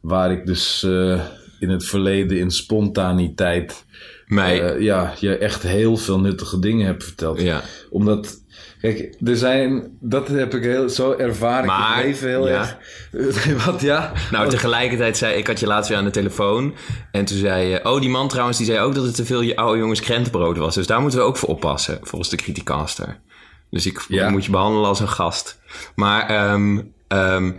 Waar 0.00 0.32
ik 0.32 0.46
dus 0.46 0.82
eh, 0.82 1.20
in 1.58 1.68
het 1.68 1.84
verleden 1.84 2.38
in 2.38 2.50
spontaniteit 2.50 3.84
Mij. 4.26 4.62
eh, 4.62 4.80
ja, 4.82 5.14
je 5.20 5.36
echt 5.38 5.62
heel 5.62 5.96
veel 5.96 6.20
nuttige 6.20 6.58
dingen 6.58 6.86
hebt 6.86 7.04
verteld. 7.04 7.40
ja. 7.40 7.62
Omdat, 7.90 8.39
kijk, 8.80 9.14
er 9.24 9.36
zijn, 9.36 9.96
dat 10.00 10.28
heb 10.28 10.54
ik 10.54 10.62
heel, 10.62 10.88
zo 10.88 11.12
ervaren 11.12 11.64
ik 11.64 11.66
Maar, 11.66 11.96
het 11.96 12.04
leven 12.04 12.28
heel 12.28 12.48
ja. 12.48 12.58
erg. 12.58 12.76
Wat, 13.66 13.80
ja? 13.80 14.12
Nou, 14.30 14.48
tegelijkertijd 14.48 15.16
zei 15.16 15.34
ik 15.34 15.46
had 15.46 15.60
je 15.60 15.66
laatst 15.66 15.88
weer 15.88 15.98
aan 15.98 16.04
de 16.04 16.10
telefoon. 16.10 16.74
En 17.12 17.24
toen 17.24 17.36
zei 17.36 17.66
je... 17.68 17.84
Oh, 17.84 18.00
die 18.00 18.10
man 18.10 18.28
trouwens, 18.28 18.56
die 18.56 18.66
zei 18.66 18.78
ook 18.78 18.94
dat 18.94 19.04
het 19.04 19.14
te 19.14 19.24
veel 19.24 19.40
je 19.40 19.56
oude 19.56 19.78
jongens 19.78 20.00
krentenbrood 20.00 20.56
was. 20.56 20.74
Dus 20.74 20.86
daar 20.86 21.00
moeten 21.00 21.18
we 21.18 21.24
ook 21.24 21.36
voor 21.36 21.48
oppassen, 21.48 21.98
volgens 22.02 22.30
de 22.30 22.36
criticaster. 22.36 23.20
Dus 23.70 23.86
ik 23.86 24.04
Ja. 24.08 24.30
moet 24.30 24.44
je 24.44 24.50
behandelen 24.50 24.88
als 24.88 25.00
een 25.00 25.08
gast. 25.08 25.58
Maar, 25.94 26.28
ehm 27.08 27.52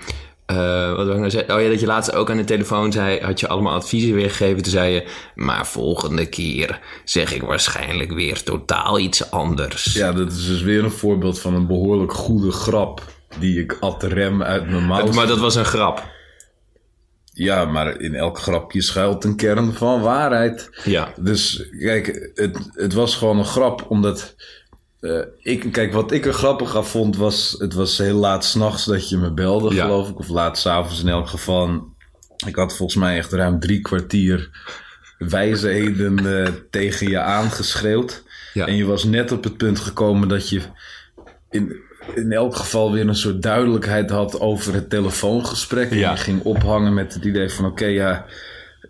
eh, 0.55 0.95
wat 0.95 1.05
wil 1.05 1.13
ik 1.13 1.19
nou 1.19 1.29
zeggen? 1.29 1.55
Oh 1.55 1.61
ja, 1.61 1.69
dat 1.69 1.79
je 1.79 1.85
laatst 1.85 2.13
ook 2.13 2.29
aan 2.29 2.37
de 2.37 2.43
telefoon 2.43 2.91
zei... 2.91 3.19
had 3.21 3.39
je 3.39 3.47
allemaal 3.47 3.73
adviezen 3.73 4.13
weergegeven. 4.13 4.63
Toen 4.63 4.71
zei 4.71 4.93
je... 4.93 5.07
Maar 5.35 5.67
volgende 5.67 6.25
keer 6.25 6.79
zeg 7.03 7.33
ik 7.33 7.41
waarschijnlijk 7.41 8.11
weer 8.11 8.43
totaal 8.43 8.99
iets 8.99 9.31
anders. 9.31 9.93
Ja, 9.93 10.11
dat 10.11 10.31
is 10.31 10.47
dus 10.47 10.61
weer 10.61 10.83
een 10.83 10.91
voorbeeld 10.91 11.39
van 11.39 11.55
een 11.55 11.67
behoorlijk 11.67 12.13
goede 12.13 12.51
grap. 12.51 13.01
Die 13.39 13.59
ik 13.59 13.77
ad 13.79 14.03
rem 14.03 14.43
uit 14.43 14.69
mijn 14.69 14.85
mouw. 14.85 15.11
Maar 15.11 15.27
dat 15.27 15.39
was 15.39 15.55
een 15.55 15.65
grap. 15.65 16.09
Ja, 17.33 17.65
maar 17.65 17.99
in 17.99 18.15
elk 18.15 18.39
grapje 18.39 18.81
schuilt 18.81 19.23
een 19.23 19.35
kern 19.35 19.73
van 19.73 20.01
waarheid. 20.01 20.69
Ja. 20.83 21.13
Dus 21.19 21.69
kijk, 21.79 22.31
het, 22.33 22.69
het 22.73 22.93
was 22.93 23.15
gewoon 23.15 23.37
een 23.37 23.45
grap, 23.45 23.85
omdat... 23.89 24.35
eh, 25.01 25.19
ik, 25.39 25.71
kijk, 25.71 25.93
wat 25.93 26.11
ik 26.11 26.25
er 26.25 26.33
grappig 26.33 26.75
aan 26.75 26.85
vond, 26.85 27.17
was... 27.17 27.55
Het 27.57 27.73
was 27.73 27.97
heel 27.97 28.17
laat 28.17 28.45
s'nachts 28.45 28.85
dat 28.85 29.09
je 29.09 29.17
me 29.17 29.31
belde, 29.31 29.75
Ja. 29.75 29.83
geloof 29.83 30.09
ik. 30.09 30.19
Of 30.19 30.27
laat 30.27 30.57
s'avonds 30.57 31.01
in 31.01 31.07
elk 31.09 31.27
geval. 31.27 31.89
Ik 32.47 32.55
had 32.55 32.75
volgens 32.75 32.99
mij 32.99 33.17
echt 33.17 33.31
ruim 33.31 33.59
drie 33.59 33.81
kwartier 33.81 34.49
wijsheden 35.17 36.43
eh, 36.43 36.51
tegen 36.69 37.09
je 37.09 37.19
aangeschreeuwd. 37.19 38.23
Ja. 38.53 38.67
En 38.67 38.75
je 38.75 38.85
was 38.85 39.03
net 39.03 39.31
op 39.31 39.43
het 39.43 39.57
punt 39.57 39.79
gekomen 39.79 40.27
dat 40.27 40.49
je 40.49 40.61
in, 41.49 41.75
in 42.15 42.31
elk 42.31 42.55
geval 42.55 42.91
weer 42.91 43.07
een 43.07 43.15
soort 43.15 43.41
duidelijkheid 43.41 44.09
had 44.09 44.39
over 44.39 44.73
het 44.73 44.89
telefoongesprek. 44.89 45.91
En 45.91 45.97
je 45.97 46.17
ging 46.17 46.43
ophangen 46.43 46.93
met 46.93 47.13
het 47.13 47.25
idee 47.25 47.49
van 47.49 47.65
oké, 47.65 47.85
ja, 47.85 48.25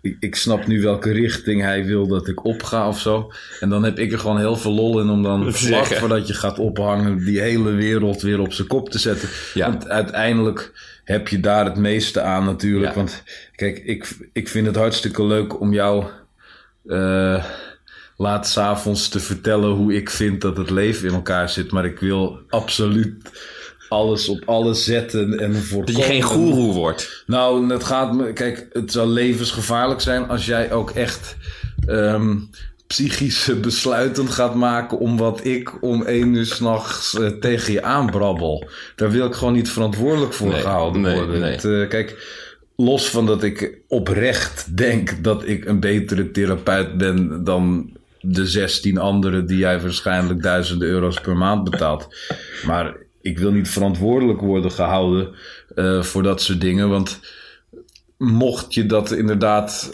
ik, 0.02 0.16
ik 0.20 0.34
snap 0.34 0.66
nu 0.66 0.80
welke 0.80 1.12
richting 1.12 1.62
hij 1.62 1.84
wil 1.84 2.06
dat 2.06 2.28
ik 2.28 2.44
opga 2.44 2.88
of 2.88 3.00
zo. 3.00 3.32
En 3.60 3.68
dan 3.68 3.82
heb 3.82 3.98
ik 3.98 4.12
er 4.12 4.18
gewoon 4.18 4.38
heel 4.38 4.56
veel 4.56 4.72
lol 4.72 5.00
in 5.00 5.08
om 5.08 5.22
dan 5.22 5.52
vlak 5.52 5.86
voordat 5.86 6.26
je 6.26 6.34
gaat 6.34 6.58
ophangen 6.58 7.24
die 7.24 7.40
hele 7.40 7.70
wereld 7.70 8.22
weer 8.22 8.40
op 8.40 8.52
zijn 8.52 8.68
kop 8.68 8.90
te 8.90 8.98
zetten. 8.98 9.28
Ja. 9.54 9.70
Want 9.70 9.88
uiteindelijk 9.88 10.72
heb 11.04 11.28
je 11.28 11.40
daar 11.40 11.64
het 11.64 11.76
meeste 11.76 12.20
aan 12.20 12.44
natuurlijk. 12.44 12.92
Ja. 12.92 12.96
Want 12.96 13.22
kijk, 13.54 13.78
ik, 13.78 14.16
ik 14.32 14.48
vind 14.48 14.66
het 14.66 14.76
hartstikke 14.76 15.24
leuk 15.24 15.60
om 15.60 15.72
jou 15.72 16.04
eh 16.86 17.44
laat 18.16 18.48
s'avonds 18.48 19.08
te 19.08 19.20
vertellen 19.20 19.70
hoe 19.70 19.94
ik 19.94 20.10
vind 20.10 20.40
dat 20.40 20.56
het 20.56 20.70
leven 20.70 21.08
in 21.08 21.14
elkaar 21.14 21.48
zit. 21.48 21.70
Maar 21.70 21.84
ik 21.84 21.98
wil 21.98 22.40
absoluut 22.48 23.30
alles 23.92 24.28
op 24.28 24.42
alles 24.44 24.84
zetten 24.84 25.38
en 25.38 25.54
voorkomen. 25.54 25.94
Dat 25.94 25.96
je 25.96 26.12
geen 26.12 26.22
goeroe 26.22 26.74
wordt. 26.74 27.24
Nou, 27.26 27.72
het 27.72 27.84
gaat 27.84 28.14
me. 28.14 28.32
Kijk, 28.32 28.66
het 28.72 28.92
zou 28.92 29.08
levensgevaarlijk 29.08 30.00
zijn 30.00 30.28
als 30.28 30.46
jij 30.46 30.72
ook 30.72 30.90
echt 30.90 31.36
ehm, 31.86 32.36
psychische 32.86 33.54
besluiten 33.54 34.28
gaat 34.28 34.54
maken 34.54 34.98
om 34.98 35.16
wat 35.16 35.44
ik 35.44 35.82
om 35.82 36.02
één 36.02 36.34
uur 36.34 36.46
s'nachts 36.46 37.18
eh, 37.18 37.26
tegen 37.26 37.72
je 37.72 37.82
aanbrabbel. 37.82 38.68
Daar 38.96 39.10
wil 39.10 39.26
ik 39.26 39.34
gewoon 39.34 39.52
niet 39.54 39.70
verantwoordelijk 39.70 40.32
voor 40.32 40.48
Nee, 40.48 40.60
gehouden 40.60 41.00
nee, 41.02 41.14
worden. 41.14 41.40
nee. 41.40 41.52
Het, 41.52 41.64
eh, 41.64 41.88
kijk, 41.88 42.26
los 42.76 43.08
van 43.10 43.26
dat 43.26 43.42
ik 43.42 43.78
oprecht 43.88 44.76
denk 44.76 45.24
dat 45.24 45.46
ik 45.46 45.64
een 45.64 45.80
betere 45.80 46.30
therapeut 46.30 46.96
ben 46.96 47.44
dan 47.44 47.90
de 48.20 48.46
16 48.46 48.98
anderen 48.98 49.46
die 49.46 49.58
jij 49.58 49.80
waarschijnlijk 49.80 50.42
duizenden 50.42 50.88
euro's 50.88 51.20
per 51.20 51.36
maand 51.36 51.70
betaalt. 51.70 52.08
Maar 52.66 52.94
ik 53.22 53.38
wil 53.38 53.52
niet 53.52 53.68
verantwoordelijk 53.68 54.40
worden 54.40 54.72
gehouden 54.72 55.34
eh, 55.74 56.02
voor 56.02 56.22
dat 56.22 56.42
soort 56.42 56.60
dingen. 56.60 56.88
Want 56.88 57.20
mocht 58.18 58.74
je 58.74 58.86
dat 58.86 59.10
inderdaad 59.10 59.90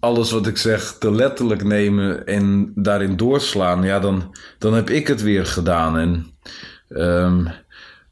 alles 0.00 0.30
wat 0.30 0.46
ik 0.46 0.56
zeg 0.56 0.96
te 0.98 1.12
letterlijk 1.12 1.64
nemen 1.64 2.26
en 2.26 2.72
daarin 2.74 3.16
doorslaan, 3.16 3.82
ja, 3.82 4.00
dan, 4.00 4.36
dan 4.58 4.74
heb 4.74 4.90
ik 4.90 5.06
het 5.06 5.22
weer 5.22 5.46
gedaan. 5.46 5.98
En 5.98 6.26
ehm, 6.88 7.46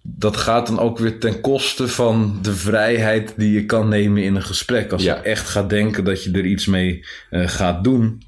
dat 0.03 0.37
gaat 0.37 0.67
dan 0.67 0.79
ook 0.79 0.99
weer 0.99 1.19
ten 1.19 1.41
koste 1.41 1.89
van 1.89 2.39
de 2.43 2.55
vrijheid 2.55 3.35
die 3.37 3.53
je 3.53 3.65
kan 3.67 3.89
nemen 3.89 4.23
in 4.23 4.35
een 4.35 4.43
gesprek. 4.43 4.93
Als 4.93 5.03
Ja. 5.03 5.15
je 5.15 5.21
echt 5.21 5.49
gaat 5.49 5.71
denken 5.71 6.05
dat 6.05 6.25
je 6.25 6.31
er 6.31 6.45
iets 6.45 6.67
mee 6.67 7.05
eh, 7.31 7.49
gaat 7.49 7.85
doen, 7.85 8.23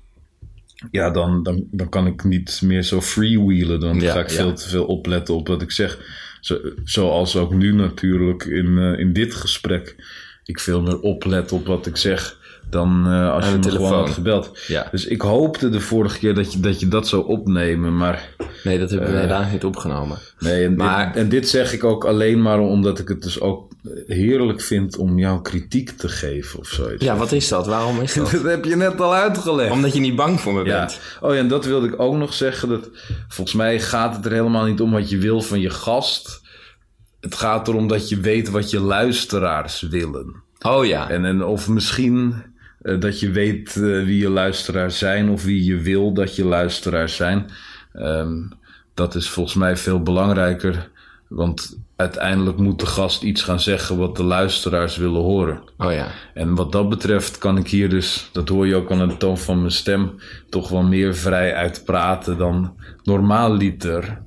ja, 0.91 1.11
dan, 1.11 1.43
dan, 1.43 1.65
dan 1.71 1.89
kan 1.89 2.07
ik 2.07 2.25
niet 2.25 2.61
meer 2.65 2.83
zo 2.83 3.01
freewheelen. 3.01 3.81
Dan 3.81 4.01
Ja, 4.01 4.13
ga 4.13 4.21
ik 4.21 4.31
ja. 4.31 4.35
veel 4.35 4.55
te 4.55 4.69
veel 4.69 4.85
opletten 4.85 5.35
op 5.35 5.49
wat 5.49 5.63
ik 5.63 5.71
zeg. 5.71 5.99
Zo, 6.41 6.59
zoals 6.85 7.37
ook 7.37 7.55
nu 7.55 7.73
natuurlijk 7.73 8.45
in, 8.45 8.79
eh, 8.79 8.99
in 8.99 9.13
dit 9.13 9.35
gesprek. 9.35 9.97
Ik 10.45 10.61
veel 10.61 10.83
meer 10.83 11.01
oplet 11.01 11.53
op 11.53 11.67
wat 11.67 11.87
ik 11.87 11.97
zeg 11.97 12.38
dan 12.71 13.07
eh, 13.07 13.33
als 13.33 13.49
je 13.49 13.57
me 13.59 13.71
gewoon 13.71 13.93
had 13.93 14.11
gebeld. 14.11 14.59
Ja. 14.67 14.89
Dus 14.91 15.07
ik 15.07 15.21
hoopte 15.21 15.69
de 15.69 15.81
vorige 15.81 16.19
keer 16.19 16.35
dat 16.35 16.53
je 16.53 16.61
dat, 16.61 16.81
je 16.81 16.89
dat 16.89 17.09
zou 17.09 17.27
opnemen. 17.27 17.97
Maar 17.97 18.35
Nee, 18.65 18.79
dat 18.79 18.91
hebben 18.91 19.09
we 19.11 19.15
Eh. 19.15 19.21
helaas 19.21 19.51
niet 19.53 19.65
opgenomen. 19.65 20.19
Nee, 20.39 20.65
en, 20.65 20.77
Maar- 20.77 21.07
dit, 21.07 21.17
en 21.23 21.29
dit 21.29 21.49
zeg 21.49 21.73
ik 21.73 21.85
ook 21.85 22.05
alleen 22.05 22.43
maar 22.43 22.59
omdat 22.59 22.99
ik 22.99 23.09
het 23.09 23.23
dus 23.23 23.41
ook 23.41 23.73
heerlijk 24.07 24.61
vind 24.61 24.97
om 24.97 25.19
jou 25.19 25.43
kritiek 25.43 25.91
te 25.91 26.09
geven 26.09 26.59
of 26.59 26.69
zoiets. 26.69 27.05
Ja, 27.05 27.17
wat 27.17 27.33
is 27.33 27.49
dat? 27.49 27.67
Waarom 27.67 28.01
is 28.01 28.15
dat? 28.15 28.31
Dat 28.33 28.43
heb 28.43 28.65
je 28.65 28.77
net 28.77 29.01
al 29.01 29.15
uitgelegd. 29.15 29.71
Omdat 29.73 29.95
je 29.95 30.01
niet 30.01 30.17
bang 30.17 30.41
voor 30.41 30.53
me 30.55 30.65
Ja. 30.65 30.79
bent. 30.79 31.01
Oh 31.21 31.33
ja, 31.33 31.39
en 31.39 31.49
dat 31.49 31.65
wilde 31.65 31.87
ik 31.87 32.01
ook 32.01 32.15
nog 32.15 32.35
zeggen. 32.35 32.69
Dat, 32.69 32.89
volgens 33.29 33.57
mij 33.57 33.81
gaat 33.81 34.17
het 34.17 34.25
er 34.25 34.33
helemaal 34.33 34.65
niet 34.65 34.81
om 34.81 34.91
wat 34.91 35.11
je 35.11 35.19
wil 35.19 35.41
van 35.43 35.61
je 35.61 35.71
gast. 35.71 36.41
Het 37.21 37.35
gaat 37.35 37.69
erom 37.69 37.89
dat 37.89 38.09
je 38.09 38.21
weet 38.21 38.51
wat 38.51 38.71
je 38.71 38.81
luisteraars 38.81 39.81
willen. 39.81 40.43
Oh 40.61 40.85
ja. 40.87 41.11
En, 41.11 41.25
en 41.25 41.45
of 41.45 41.69
misschien 41.69 42.35
eh, 42.89 43.01
dat 43.01 43.21
je 43.21 43.31
weet 43.31 43.77
eh, 43.77 43.83
wie 43.83 44.19
je 44.19 44.29
luisteraars 44.29 44.99
zijn 44.99 45.31
of 45.31 45.45
wie 45.45 45.65
je 45.65 45.77
wil 45.77 46.13
dat 46.13 46.37
je 46.37 46.45
luisteraars 46.45 47.17
zijn. 47.17 47.47
Ehm, 47.93 48.37
dat 48.95 49.15
is 49.15 49.29
volgens 49.29 49.57
mij 49.57 49.77
veel 49.77 50.03
belangrijker. 50.03 50.91
Want 51.29 51.79
uiteindelijk 51.97 52.57
moet 52.57 52.81
de 52.81 52.87
gast 52.87 53.23
iets 53.23 53.43
gaan 53.43 53.61
zeggen 53.61 53.97
wat 53.99 54.17
de 54.17 54.23
luisteraars 54.23 54.97
willen 54.97 55.21
horen. 55.21 55.61
Oh 55.79 55.93
ja. 55.93 56.07
En 56.35 56.55
wat 56.55 56.73
dat 56.73 56.89
betreft 56.89 57.39
kan 57.39 57.59
ik 57.59 57.69
hier 57.69 57.89
dus, 57.89 58.29
dat 58.33 58.49
hoor 58.49 58.67
je 58.67 58.75
ook 58.75 58.91
aan 58.91 59.09
de 59.09 59.17
toon 59.17 59.39
van 59.39 59.59
mijn 59.59 59.73
stem, 59.73 60.15
toch 60.49 60.69
wel 60.69 60.83
meer 60.83 61.15
vrij 61.15 61.55
uit 61.55 61.83
praten 61.85 62.39
dan 62.39 62.77
normaal 63.03 63.57
liter. 63.57 64.23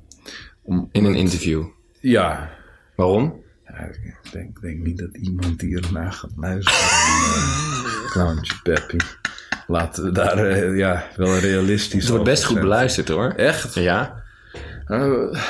Om, 0.62 0.88
In 0.92 1.04
een 1.04 1.14
interview. 1.14 1.64
Ja. 2.00 2.50
Waarom? 2.96 3.41
Ik 3.78 4.32
denk, 4.32 4.60
denk 4.60 4.84
niet 4.84 4.98
dat 4.98 5.16
iemand 5.16 5.60
hier 5.60 5.84
naar 5.92 6.12
gaat 6.12 6.30
luisteren. 6.36 6.80
Eh, 6.80 8.10
Clowntje 8.12 8.54
Peppy. 8.62 8.96
Laten 9.66 10.04
we 10.04 10.12
daar 10.12 10.38
eh, 10.38 10.76
ja, 10.76 11.08
wel 11.16 11.38
realistisch 11.38 12.02
Het 12.02 12.10
wordt 12.10 12.24
best 12.24 12.44
goed 12.44 12.60
beluisterd 12.60 13.08
hoor. 13.08 13.32
Echt? 13.36 13.74
Ja. 13.74 14.22
Eh, 14.86 15.40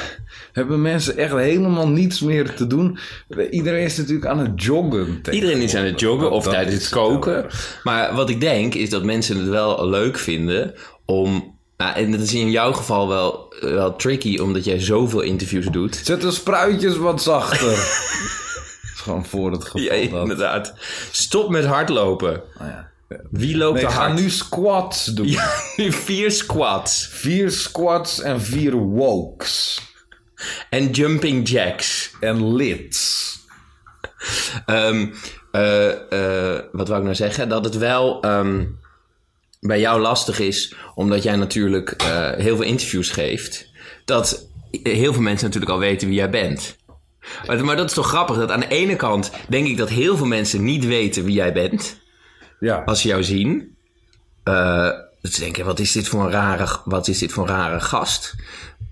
hebben 0.53 0.83
mensen 0.83 1.17
echt 1.17 1.33
helemaal 1.33 1.89
niets 1.89 2.21
meer 2.21 2.55
te 2.55 2.67
doen? 2.67 2.99
Iedereen 3.51 3.85
is 3.85 3.97
natuurlijk 3.97 4.27
aan 4.27 4.39
het 4.39 4.63
joggen. 4.63 5.21
Iedereen 5.31 5.61
is 5.61 5.75
aan 5.75 5.85
het 5.85 6.01
joggen 6.01 6.31
of 6.31 6.45
Dat 6.45 6.53
tijdens 6.53 6.75
het 6.75 6.89
koken. 6.89 7.47
Maar 7.83 8.15
wat 8.15 8.31
ik 8.31 8.41
denk 8.41 8.75
is 8.75 8.91
dat 8.91 9.05
mensen 9.05 9.37
het 9.37 9.49
wel 9.49 9.89
leuk 9.89 10.19
vinden 10.19 10.75
om... 11.05 11.52
Nou, 11.83 11.95
en 11.95 12.11
dat 12.11 12.21
is 12.21 12.35
in 12.35 12.51
jouw 12.51 12.73
geval 12.73 13.09
wel, 13.09 13.55
wel 13.61 13.97
tricky, 13.97 14.39
omdat 14.39 14.65
jij 14.65 14.81
zoveel 14.81 15.21
interviews 15.21 15.67
doet. 15.67 16.01
Zet 16.05 16.21
de 16.21 16.31
spruitjes 16.31 16.97
wat 16.97 17.23
zachter. 17.23 17.73
Is 18.95 19.01
gewoon 19.01 19.25
voor 19.27 19.53
het 19.53 19.65
geval 19.65 19.81
Ja, 19.81 20.11
dat... 20.11 20.23
inderdaad. 20.23 20.75
Stop 21.11 21.51
met 21.51 21.65
hardlopen. 21.65 22.43
Nou 22.59 22.71
ja. 22.71 22.91
Wie 23.31 23.57
loopt 23.57 23.75
Nee, 23.75 23.85
er 23.85 23.91
ga 23.91 24.01
hard? 24.07 24.21
nu 24.21 24.31
squats 24.31 25.05
doen. 25.05 25.27
Ja, 25.29 25.51
nu 25.77 25.93
vier 25.93 26.31
squats. 26.31 27.09
Vier 27.13 27.51
squats 27.51 28.21
en 28.21 28.41
vier 28.41 28.73
wokes. 28.75 29.81
En 30.71 30.91
jumping 30.91 31.49
jacks. 31.49 32.11
En 32.21 32.55
lits. 32.55 33.31
Ehm, 34.67 35.07
eh, 35.53 35.91
eh, 35.91 36.63
wat 36.73 36.89
wou 36.89 36.99
ik 36.99 37.05
nou 37.05 37.17
zeggen? 37.17 37.49
Dat 37.49 37.65
het 37.65 37.79
wel 37.79 38.21
ehm, 38.23 38.65
bij 39.67 39.81
jou 39.81 40.01
lastig 40.01 40.39
is, 40.39 40.75
omdat 40.95 41.23
jij 41.23 41.37
natuurlijk 41.37 41.91
eh, 41.91 42.31
heel 42.31 42.57
veel 42.57 42.65
interviews 42.65 43.11
geeft. 43.11 43.71
Dat 44.05 44.49
heel 44.83 45.13
veel 45.13 45.23
mensen 45.23 45.47
natuurlijk 45.47 45.73
al 45.73 45.79
weten 45.79 46.09
wie 46.09 46.17
jij 46.17 46.31
bent. 46.31 46.77
Maar, 47.47 47.65
maar 47.65 47.77
dat 47.77 47.89
is 47.89 47.95
toch 47.95 48.09
grappig, 48.09 48.37
dat 48.37 48.51
aan 48.51 48.61
de 48.61 48.69
ene 48.69 48.97
kant 48.97 49.31
denk 49.49 49.67
ik 49.67 49.77
dat 49.77 49.89
heel 49.89 50.17
veel 50.17 50.27
mensen 50.27 50.65
niet 50.65 50.87
weten 50.87 51.25
wie 51.25 51.35
jij 51.35 51.53
bent. 51.53 52.01
Ja. 52.61 52.83
Als 52.85 53.01
ze 53.01 53.09
jou 53.09 53.23
zien. 53.23 53.77
Eh, 54.45 54.91
dat 55.21 55.33
ze 55.33 55.41
denken, 55.41 55.65
wat 55.65 55.79
is 55.79 55.93
dit 55.93 56.09
voor 56.09 56.25
een 56.25 56.31
rare, 56.31 56.81
wat 56.85 57.09
is 57.09 57.19
dit 57.19 57.33
voor 57.33 57.49
een 57.49 57.55
rare 57.55 57.81
gast? 57.81 58.35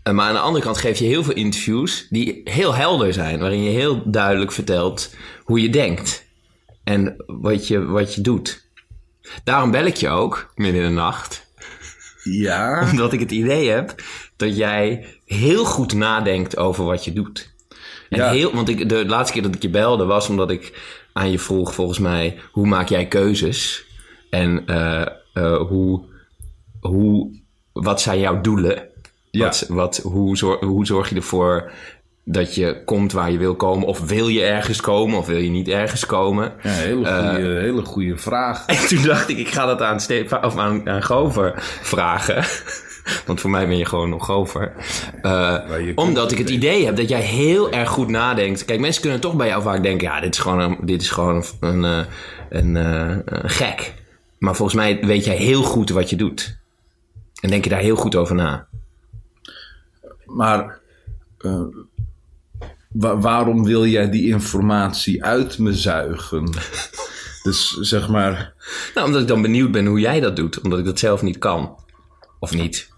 Eh, 0.03 0.15
maar 0.15 0.27
aan 0.27 0.35
de 0.35 0.41
andere 0.41 0.65
kant 0.65 0.79
geef 0.79 0.99
je 0.99 1.05
heel 1.05 1.25
veel 1.25 1.35
interviews 1.35 2.07
die 2.11 2.41
heel 2.45 2.75
helder 2.75 3.13
zijn. 3.13 3.39
Waarin 3.39 3.63
je 3.63 3.71
heel 3.71 4.03
duidelijk 4.11 4.53
vertelt 4.53 5.15
hoe 5.45 5.63
je 5.63 5.71
denkt. 5.71 6.25
En 6.85 7.25
wat 7.27 7.69
je, 7.69 7.85
wat 7.85 8.15
je 8.15 8.21
doet. 8.21 8.69
Daarom 9.45 9.71
bel 9.71 9.85
ik 9.85 9.97
je 9.97 10.09
ook, 10.09 10.53
midden 10.55 10.83
in 10.83 10.89
de 10.89 10.95
nacht. 10.95 11.47
Ja. 12.25 12.81
Omdat 12.91 13.13
ik 13.13 13.21
het 13.21 13.31
idee 13.31 13.69
heb 13.71 13.95
dat 14.37 14.57
jij 14.57 15.07
heel 15.27 15.65
goed 15.65 15.95
nadenkt 15.95 16.57
over 16.57 16.85
wat 16.85 17.05
je 17.05 17.13
doet. 17.13 17.53
En 18.09 18.19
Ja. 18.19 18.31
heel, 18.31 18.55
want 18.55 18.69
ik, 18.69 18.89
de 18.89 19.07
laatste 19.07 19.33
keer 19.33 19.43
dat 19.43 19.55
ik 19.55 19.63
je 19.63 19.69
belde 19.71 20.05
was 20.05 20.29
omdat 20.29 20.51
ik 20.51 20.79
aan 21.13 21.31
je 21.31 21.39
vroeg, 21.39 21.75
volgens 21.75 21.99
mij, 21.99 22.39
hoe 22.53 22.67
maak 22.67 22.89
jij 22.89 23.07
keuzes? 23.07 23.85
En 24.31 24.67
eh, 24.67 25.07
eh, 25.33 25.61
hoe, 25.69 26.05
hoe, 26.81 27.41
wat 27.73 28.01
zijn 28.01 28.19
jouw 28.21 28.41
doelen? 28.41 28.89
Ja. 29.31 29.45
Wat, 29.45 29.67
wat, 29.69 29.97
hoe, 29.97 30.37
zorg, 30.37 30.61
hoe 30.61 30.87
zorg 30.87 31.09
je 31.09 31.15
ervoor 31.15 31.73
dat 32.25 32.55
je 32.55 32.83
komt 32.85 33.13
waar 33.13 33.31
je 33.31 33.39
wil 33.39 33.55
komen? 33.55 33.87
Of 33.87 34.01
wil 34.01 34.29
je 34.29 34.43
ergens 34.43 34.81
komen 34.81 35.19
of 35.19 35.27
wil 35.27 35.39
je 35.39 35.51
niet 35.51 35.69
ergens 35.69 36.07
komen? 36.07 36.53
Ja, 36.63 36.71
hele 36.71 37.05
goede, 37.05 37.61
hele 37.61 37.85
goede 37.85 38.17
vraag. 38.17 38.67
En 38.67 38.87
toen 38.89 39.03
dacht 39.03 39.29
ik, 39.29 39.39
ik 39.39 39.49
ga 39.49 39.67
dat 39.67 39.83
aan, 39.83 40.01
of 40.43 40.57
aan, 40.57 40.89
aan 40.89 41.03
Gover 41.03 41.53
vragen. 41.83 42.45
Want 43.27 43.41
voor 43.41 43.51
mij 43.51 43.69
ben 43.69 43.77
je 43.77 43.85
gewoon 43.85 44.09
nog 44.09 44.25
Gover. 44.25 44.73
Eh, 45.23 45.59
omdat 45.95 46.33
ik 46.33 46.39
het 46.39 46.51
idee 46.51 46.85
heb 46.85 46.97
dat 46.97 47.09
jij 47.09 47.21
heel 47.21 47.73
erg 47.73 47.89
goed 47.89 48.09
nadenkt. 48.09 48.65
Kijk, 48.65 48.81
mensen 48.81 49.03
kunnen 49.03 49.21
toch 49.21 49.35
bij 49.35 49.49
jou 49.49 49.63
vaak 49.63 49.83
denken... 49.83 50.09
ja, 50.09 50.21
dit 50.21 50.35
is 50.35 50.41
gewoon 50.41 50.61
een, 50.61 50.79
dit 50.81 51.03
is 51.03 51.11
gewoon 51.11 51.45
een, 51.61 51.83
een, 51.83 51.85
eh, 51.85 52.07
een, 52.49 52.77
eh, 52.77 53.17
een 53.25 53.51
gek. 53.51 53.95
Maar 54.39 54.57
volgens 54.57 54.77
mij 54.77 55.01
weet 55.01 55.25
jij 55.25 55.37
heel 55.37 55.63
goed 55.63 55.91
wat 55.91 56.11
je 56.11 56.17
doet. 56.17 56.59
En 57.41 57.51
denk 57.51 57.65
je 57.65 57.71
daar 57.71 57.81
heel 57.81 57.97
goed 57.97 58.17
over 58.17 58.35
na. 58.35 58.67
Maar 60.25 60.79
eh, 61.39 61.63
wa- 62.93 63.19
waarom 63.19 63.65
wil 63.65 63.87
jij 63.87 64.11
die 64.11 64.27
informatie 64.27 65.25
uit 65.25 65.59
me 65.59 65.75
zuigen? 65.75 66.51
dus 67.43 67.69
zeg 67.71 68.09
maar, 68.09 68.53
Nou, 68.95 69.07
omdat 69.07 69.23
ik 69.23 69.29
dan 69.29 69.43
benieuwd 69.43 69.71
ben 69.73 69.87
hoe 69.87 70.01
jij 70.01 70.21
dat 70.21 70.37
doet. 70.37 70.61
Omdat 70.61 70.79
ik 70.79 70.85
dat 70.85 70.99
zelf 70.99 71.23
niet 71.23 71.39
kan. 71.39 71.77
Of 72.39 72.55
niet. 72.55 72.89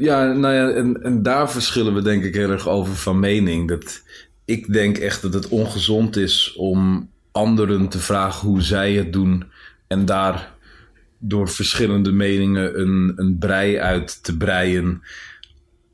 ja, 0.00 0.32
nou 0.32 0.54
ja, 0.54 0.70
en, 0.70 1.02
en 1.02 1.22
daar 1.22 1.50
verschillen 1.50 1.94
we 1.94 2.02
denk 2.02 2.24
ik 2.24 2.34
heel 2.34 2.50
erg 2.50 2.68
over 2.68 2.94
van 2.96 3.20
mening. 3.20 3.68
Dat 3.68 4.02
ik 4.44 4.72
denk 4.72 4.98
echt 4.98 5.22
dat 5.22 5.34
het 5.34 5.48
ongezond 5.48 6.16
is 6.16 6.54
om 6.56 7.10
anderen 7.32 7.88
te 7.88 7.98
vragen 7.98 8.48
hoe 8.48 8.62
zij 8.62 8.92
het 8.92 9.12
doen 9.12 9.44
en 9.86 10.04
daar 10.04 10.52
door 11.18 11.48
verschillende 11.48 12.12
meningen 12.12 12.80
een, 12.80 13.12
een 13.16 13.38
brei 13.38 13.78
uit 13.78 14.22
te 14.24 14.36
breien. 14.36 15.02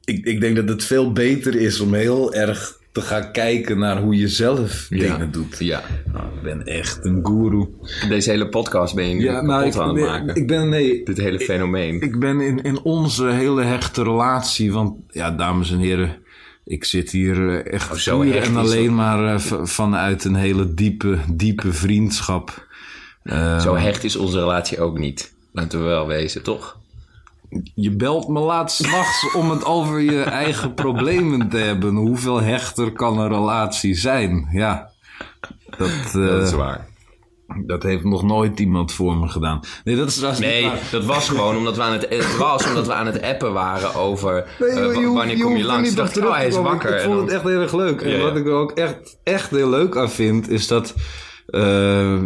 Ik, 0.04 0.24
ik 0.24 0.40
denk 0.40 0.56
dat 0.56 0.68
het 0.68 0.84
veel 0.84 1.12
beter 1.12 1.54
is 1.54 1.80
om 1.80 1.94
heel 1.94 2.34
erg 2.34 2.78
te 2.92 3.00
gaan 3.00 3.32
kijken 3.32 3.78
naar 3.78 4.00
hoe 4.02 4.16
je 4.16 4.28
zelf 4.28 4.86
dingen 4.90 5.30
doet. 5.32 5.56
Ja. 5.58 5.82
Nou, 6.12 6.24
ik 6.34 6.42
ben 6.42 6.64
echt 6.66 7.04
een 7.04 7.20
guru. 7.26 7.68
Deze 8.08 8.30
hele 8.30 8.48
podcast 8.48 8.94
ben 8.94 9.08
je 9.08 9.14
nu 9.14 9.26
kapot 9.26 9.64
ik, 9.74 9.80
aan 9.80 9.88
het 9.96 10.06
maken. 10.06 10.34
ik 10.34 10.46
ben, 10.46 10.68
nee, 10.68 11.04
Dit 11.04 11.16
hele 11.18 11.40
fenomeen. 11.40 12.00
ik 12.00 12.18
ben 12.18 12.40
in, 12.40 12.62
in 12.62 12.80
onze 12.82 13.26
hele 13.26 13.62
hechte 13.62 14.02
relatie, 14.02 14.72
want 14.72 14.94
ja, 15.08 15.30
dames 15.30 15.70
en 15.70 15.78
heren, 15.78 16.16
ik 16.64 16.84
zit 16.84 17.10
hier 17.10 17.48
eh, 17.48 17.72
echt 17.72 17.90
Oh, 17.90 17.96
zo 17.96 18.22
hecht 18.24 18.48
en 18.48 18.56
alleen 18.56 18.94
maar 18.94 19.34
eh, 19.34 19.40
vanuit 19.62 20.24
een 20.24 20.34
hele 20.34 20.74
diepe, 20.74 21.18
diepe 21.32 21.72
vriendschap. 21.72 22.68
Eh, 23.22 23.60
Zo 23.60 23.74
hecht 23.76 24.04
is 24.04 24.16
onze 24.16 24.38
relatie 24.38 24.80
ook 24.80 24.98
niet. 24.98 25.32
Laten 25.52 25.78
we 25.78 25.84
wel 25.84 26.06
wezen, 26.06 26.42
toch? 26.42 26.79
Je 27.74 27.96
belt 27.96 28.28
me 28.28 28.40
laat 28.40 28.72
s'nachts 28.82 29.34
om 29.34 29.50
het 29.50 29.64
over 29.64 30.00
je 30.00 30.22
eigen 30.22 30.74
problemen 30.74 31.48
te 31.48 31.56
hebben. 31.56 31.94
Hoeveel 31.94 32.40
hechter 32.40 32.92
kan 32.92 33.18
een 33.18 33.28
relatie 33.28 33.94
zijn? 33.94 34.48
Ja, 34.52 34.90
dat, 35.78 35.88
eh, 35.88 36.26
Dat 36.26 36.42
is 36.42 36.52
waar. 36.52 36.86
dat 37.66 37.82
heeft 37.82 38.04
nog 38.04 38.22
nooit 38.22 38.60
iemand 38.60 38.92
voor 38.92 39.16
me 39.16 39.28
gedaan. 39.28 39.60
Nee, 39.84 39.96
dat 39.96 40.08
is 40.08 40.38
Nee, 40.38 40.70
dat 40.90 41.04
was 41.04 41.28
gewoon 41.28 41.56
omdat 41.56 41.76
we 41.76 41.82
aan 41.82 41.92
het, 41.92 42.06
het 42.08 42.36
was 42.36 42.66
omdat 42.66 42.86
we 42.86 42.92
aan 42.94 43.06
het 43.06 43.22
appen 43.22 43.52
waren 43.52 43.94
over 43.94 44.46
Nee, 44.58 44.70
eh, 44.70 44.94
joh, 45.00 45.14
wanneer 45.16 45.38
kom 45.40 45.56
je 45.56 45.64
langs. 45.64 45.90
op 45.90 45.96
dacht 45.96 46.16
ik, 46.16 46.24
oh, 46.24 46.34
hij 46.34 46.46
is 46.46 46.56
wakker. 46.56 46.94
Ik 46.96 47.00
vond 47.00 47.20
het 47.20 47.30
echt 47.30 47.42
heel 47.42 47.60
erg 47.60 47.72
leuk. 47.74 48.00
En 48.00 48.10
Ja, 48.10 48.16
ja. 48.16 48.22
wat 48.22 48.36
ik 48.36 48.46
er 48.46 48.52
ook 48.52 48.70
echt, 48.72 49.18
echt 49.22 49.50
heel 49.50 49.68
leuk 49.70 49.96
aan 49.96 50.10
vind, 50.10 50.48
is 50.50 50.66
dat... 50.66 50.94
eh, 51.50 52.22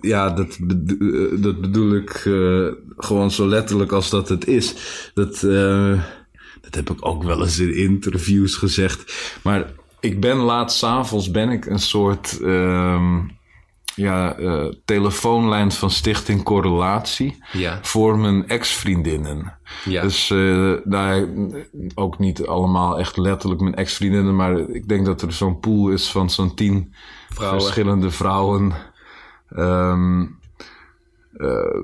ja, 0.00 0.30
dat, 0.30 0.58
eh, 0.58 1.42
dat 1.42 1.60
bedoel 1.60 1.94
ik 1.94 2.10
eh, 2.10 2.66
gewoon 2.96 3.30
zo 3.30 3.46
letterlijk 3.46 3.92
als 3.92 4.10
dat 4.10 4.28
het 4.28 4.46
is. 4.46 4.74
Dat, 5.14 5.42
eh, 5.42 6.02
dat 6.60 6.74
heb 6.74 6.90
ik 6.90 7.06
ook 7.06 7.22
wel 7.22 7.40
eens 7.40 7.58
in 7.58 7.74
interviews 7.76 8.54
gezegd. 8.56 9.32
Maar 9.42 9.72
ik 10.00 10.20
ben 10.20 10.36
laat 10.36 10.72
s'avonds 10.72 11.30
ben 11.30 11.50
ik 11.50 11.66
een 11.66 11.78
soort... 11.78 12.40
ehm, 12.42 13.18
ja, 13.94 14.36
eh, 14.38 14.66
telefoonlijn 14.84 15.72
van 15.72 15.90
Stichting 15.90 16.42
Correlatie 16.42 17.42
Ja. 17.52 17.78
voor 17.82 18.18
mijn 18.18 18.48
ex-vriendinnen. 18.48 19.58
Ja. 19.84 20.02
Dus 20.02 20.30
eh, 20.30 20.72
nou, 20.84 21.28
ook 21.94 22.18
niet 22.18 22.46
allemaal 22.46 22.98
echt 22.98 23.16
letterlijk 23.16 23.60
mijn 23.60 23.74
ex-vriendinnen, 23.74 24.36
maar 24.36 24.58
ik 24.58 24.88
denk 24.88 25.06
dat 25.06 25.22
er 25.22 25.32
zo'n 25.32 25.60
pool 25.60 25.88
is 25.88 26.10
van 26.10 26.30
zo'n 26.30 26.54
tien 26.54 26.94
Vrouwen. 27.28 27.60
verschillende 27.60 28.10
vrouwen. 28.10 28.72
ehm, 29.48 30.26
ehm, 31.36 31.82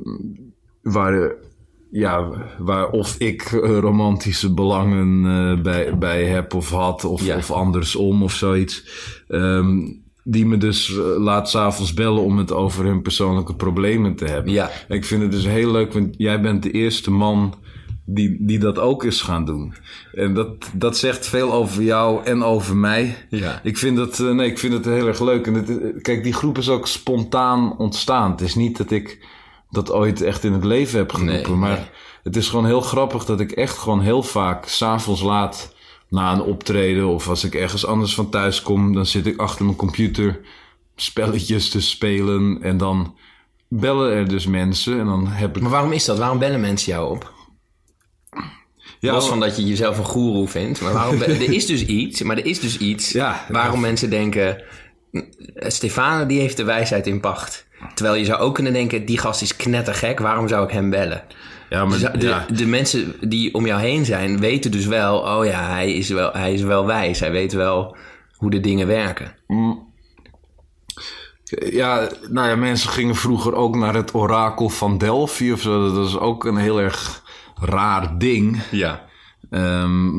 waar, 0.82 1.32
ja, 1.90 2.28
waar 2.58 2.90
of 2.90 3.14
ik 3.18 3.42
eh, 3.42 3.78
romantische 3.78 4.54
belangen 4.54 5.26
eh, 5.56 5.62
bij, 5.62 5.98
bij 5.98 6.24
heb 6.24 6.54
of 6.54 6.70
had, 6.70 7.04
of, 7.04 7.22
Ja. 7.24 7.36
of 7.36 7.50
andersom 7.50 8.22
of 8.22 8.32
zoiets. 8.32 8.84
Ehm, 9.28 9.78
die 10.28 10.46
me 10.46 10.56
dus 10.56 10.96
eh, 10.96 11.04
laat 11.18 11.50
s'avonds 11.50 11.94
bellen 11.94 12.22
om 12.22 12.38
het 12.38 12.52
over 12.52 12.84
hun 12.84 13.02
persoonlijke 13.02 13.54
problemen 13.54 14.16
te 14.16 14.24
hebben. 14.24 14.52
Ja. 14.52 14.70
Ik 14.88 15.04
vind 15.04 15.22
het 15.22 15.30
dus 15.30 15.46
heel 15.46 15.70
leuk, 15.70 15.92
want 15.92 16.14
jij 16.18 16.40
bent 16.40 16.62
de 16.62 16.70
eerste 16.70 17.10
man 17.10 17.54
die, 18.04 18.36
die 18.40 18.58
dat 18.58 18.78
ook 18.78 19.04
is 19.04 19.20
gaan 19.20 19.44
doen. 19.44 19.74
En 20.12 20.34
dat, 20.34 20.48
dat 20.74 20.96
zegt 20.96 21.26
veel 21.26 21.52
over 21.52 21.82
jou 21.82 22.24
en 22.24 22.42
over 22.42 22.76
mij. 22.76 23.26
Ja. 23.30 23.60
Ik 23.62 23.78
vind 23.78 23.98
het, 23.98 24.20
eh, 24.20 24.30
nee, 24.30 24.50
ik 24.50 24.58
vind 24.58 24.72
het 24.72 24.84
heel 24.84 25.06
erg 25.06 25.20
leuk. 25.20 25.46
En 25.46 25.54
het, 25.54 25.80
eh, 25.80 26.02
kijk, 26.02 26.22
die 26.22 26.32
groep 26.32 26.58
is 26.58 26.68
ook 26.68 26.86
spontaan 26.86 27.78
ontstaan. 27.78 28.30
Het 28.30 28.40
is 28.40 28.54
niet 28.54 28.76
dat 28.76 28.90
ik 28.90 29.26
dat 29.70 29.92
ooit 29.92 30.22
echt 30.22 30.44
in 30.44 30.52
het 30.52 30.64
leven 30.64 30.98
heb 30.98 31.12
geroepen. 31.12 31.50
Nee, 31.50 31.58
maar 31.58 31.76
nee. 31.76 31.88
het 32.22 32.36
is 32.36 32.48
gewoon 32.48 32.66
heel 32.66 32.80
grappig 32.80 33.24
dat 33.24 33.40
ik 33.40 33.50
echt 33.50 33.78
gewoon 33.78 34.00
heel 34.00 34.22
vaak 34.22 34.66
s'avonds 34.66 35.22
laat 35.22 35.74
na 36.16 36.32
een 36.32 36.42
optreden 36.42 37.06
of 37.06 37.28
als 37.28 37.44
ik 37.44 37.54
ergens 37.54 37.86
anders 37.86 38.14
van 38.14 38.30
thuis 38.30 38.62
kom, 38.62 38.92
dan 38.92 39.06
zit 39.06 39.26
ik 39.26 39.40
achter 39.40 39.64
mijn 39.64 39.76
computer 39.76 40.40
spelletjes 40.96 41.68
te 41.68 41.80
spelen 41.80 42.58
en 42.62 42.76
dan 42.76 43.16
bellen 43.68 44.12
er 44.12 44.28
dus 44.28 44.46
mensen 44.46 44.98
en 44.98 45.06
dan 45.06 45.26
heb 45.26 45.56
ik 45.56 45.62
Maar 45.62 45.70
waarom 45.70 45.92
is 45.92 46.04
dat? 46.04 46.18
Waarom 46.18 46.38
bellen 46.38 46.60
mensen 46.60 46.92
jou 46.92 47.10
op? 47.10 47.34
ja, 48.98 49.12
Los 49.12 49.28
van 49.28 49.40
dat 49.40 49.56
je 49.56 49.64
jezelf 49.64 49.98
een 49.98 50.04
goeroe 50.04 50.48
vindt. 50.48 50.80
Maar 50.80 50.92
waarom 50.92 51.22
er 51.22 51.52
is 51.52 51.66
dus 51.66 51.84
iets, 51.84 52.22
maar 52.22 52.36
er 52.36 52.46
is 52.46 52.60
dus 52.60 52.78
iets 52.78 53.12
Ja. 53.12 53.46
waarom 53.48 53.80
mensen 53.80 54.10
denken... 54.10 54.62
Stefano 55.56 56.26
die 56.26 56.40
heeft 56.40 56.56
de 56.56 56.64
wijsheid 56.64 57.06
in 57.06 57.20
pacht. 57.20 57.66
Terwijl 57.94 58.16
je 58.16 58.24
zou 58.24 58.40
ook 58.40 58.54
kunnen 58.54 58.72
denken, 58.72 59.04
die 59.06 59.18
gast 59.18 59.42
is 59.42 59.56
knettergek, 59.56 60.18
waarom 60.18 60.48
zou 60.48 60.64
ik 60.64 60.70
hem 60.70 60.90
bellen? 60.90 61.22
Ja, 61.70 61.84
maar 61.84 61.98
Dus 61.98 62.20
de, 62.20 62.26
ja, 62.26 62.46
de 62.52 62.66
mensen 62.66 63.14
die 63.28 63.54
om 63.54 63.66
jou 63.66 63.80
heen 63.80 64.04
zijn, 64.04 64.38
weten 64.40 64.70
dus 64.70 64.86
wel... 64.86 65.18
oh 65.18 65.44
ja, 65.44 65.68
hij 65.68 65.92
is 65.92 66.08
wel, 66.08 66.32
hij 66.32 66.52
is 66.54 66.62
wel 66.62 66.86
wijs. 66.86 67.20
Hij 67.20 67.30
weet 67.30 67.52
wel 67.52 67.96
hoe 68.36 68.50
de 68.50 68.60
dingen 68.60 68.86
werken. 68.86 69.34
Ja, 71.70 72.08
nou 72.30 72.48
ja, 72.48 72.56
mensen 72.56 72.90
gingen 72.90 73.14
vroeger 73.14 73.54
ook 73.54 73.76
naar 73.76 73.94
het 73.94 74.14
orakel 74.14 74.68
van 74.68 74.98
Delphi 74.98 75.52
of 75.52 75.60
zo. 75.60 75.82
Dat 75.84 75.96
was 75.96 76.18
ook 76.18 76.44
een 76.44 76.56
heel 76.56 76.80
erg 76.80 77.22
raar 77.60 78.18
ding. 78.18 78.62
Ja. 78.70 79.04
Ehm, 79.50 80.10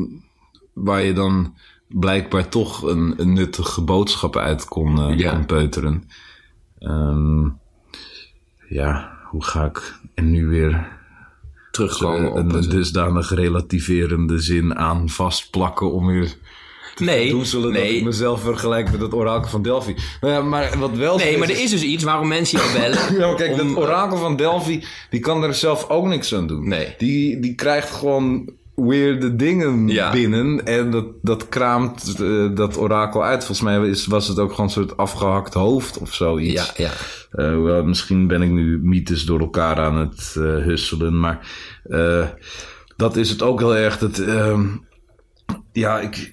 waar 0.74 1.02
je 1.02 1.12
dan 1.12 1.54
blijkbaar 1.88 2.48
toch 2.48 2.82
een, 2.82 3.14
een 3.16 3.32
nuttige 3.32 3.80
boodschap 3.82 4.36
uit 4.36 4.64
kon, 4.64 4.98
eh, 5.00 5.18
Ja. 5.18 5.30
kon 5.30 5.46
peuteren. 5.46 6.08
Ehm, 6.78 7.48
ja, 8.68 9.12
hoe 9.24 9.44
ga 9.44 9.64
ik 9.64 9.98
er 10.14 10.22
nu 10.22 10.46
weer 10.46 10.97
Terugkomen 11.86 12.30
op 12.30 12.36
een, 12.36 12.46
het- 12.50 12.64
een 12.64 12.70
dusdanig 12.70 13.34
relativerende 13.34 14.38
zin 14.38 14.76
aan 14.76 15.08
vastplakken 15.08 15.92
om 15.92 16.06
weer 16.06 16.34
te 16.94 17.04
Nee, 17.04 17.22
verdoezelen 17.28 17.72
dat 17.72 17.82
nee. 17.82 17.96
ik 17.96 18.04
mezelf 18.04 18.40
vergelijk 18.42 18.90
met 18.90 19.00
het 19.00 19.14
orakel 19.14 19.50
van 19.50 19.62
Delphi. 19.62 19.94
Nou 20.20 20.32
ja, 20.32 20.40
maar 20.40 20.78
wat 20.78 20.90
wel 20.92 21.16
Nee, 21.16 21.38
maar 21.38 21.48
er 21.48 21.60
is 21.62 21.70
dus 21.70 21.82
iets 21.82 22.04
waarom 22.04 22.28
mensen 22.28 22.58
jou 22.58 22.72
bellen. 22.72 22.98
Ja, 23.18 23.26
maar 23.26 23.36
kijk, 23.36 23.60
om- 23.60 23.74
dat 23.74 23.76
orakel 23.84 24.16
van 24.16 24.36
Delphi, 24.36 24.84
die 25.10 25.20
kan 25.20 25.42
er 25.42 25.54
zelf 25.54 25.88
ook 25.88 26.06
niks 26.06 26.34
aan 26.34 26.46
doen. 26.46 26.68
Nee. 26.68 26.94
Die, 26.98 27.40
die 27.40 27.54
krijgt 27.54 27.90
gewoon 27.90 28.50
weirde 28.86 29.36
dingen 29.36 29.88
Ja. 29.88 30.10
binnen 30.10 30.66
en 30.66 30.90
dat, 30.90 31.06
dat 31.22 31.48
kraamt 31.48 32.14
eh, 32.20 32.54
dat 32.54 32.78
orakel 32.78 33.24
uit. 33.24 33.44
Volgens 33.44 33.68
mij 33.68 33.88
is, 33.88 34.06
was 34.06 34.28
het 34.28 34.38
ook 34.38 34.50
gewoon 34.50 34.66
een 34.66 34.72
soort 34.72 34.96
afgehakt 34.96 35.54
hoofd 35.54 35.98
of 35.98 36.14
zoiets. 36.14 36.72
Ja, 36.76 36.90
ja. 37.32 37.52
Hoewel, 37.54 37.84
misschien 37.84 38.26
ben 38.26 38.42
ik 38.42 38.50
nu 38.50 38.78
mythes 38.82 39.24
door 39.24 39.40
elkaar 39.40 39.76
aan 39.78 39.96
het 39.96 40.34
eh, 40.36 40.42
husselen, 40.42 41.20
maar 41.20 41.46
dat 42.96 43.16
is 43.16 43.30
het 43.30 43.42
ook 43.42 43.58
heel 43.58 43.76
erg. 43.76 43.98
Dat, 43.98 44.18
ehm, 44.18 44.66
ja, 45.72 46.00
ik, 46.00 46.30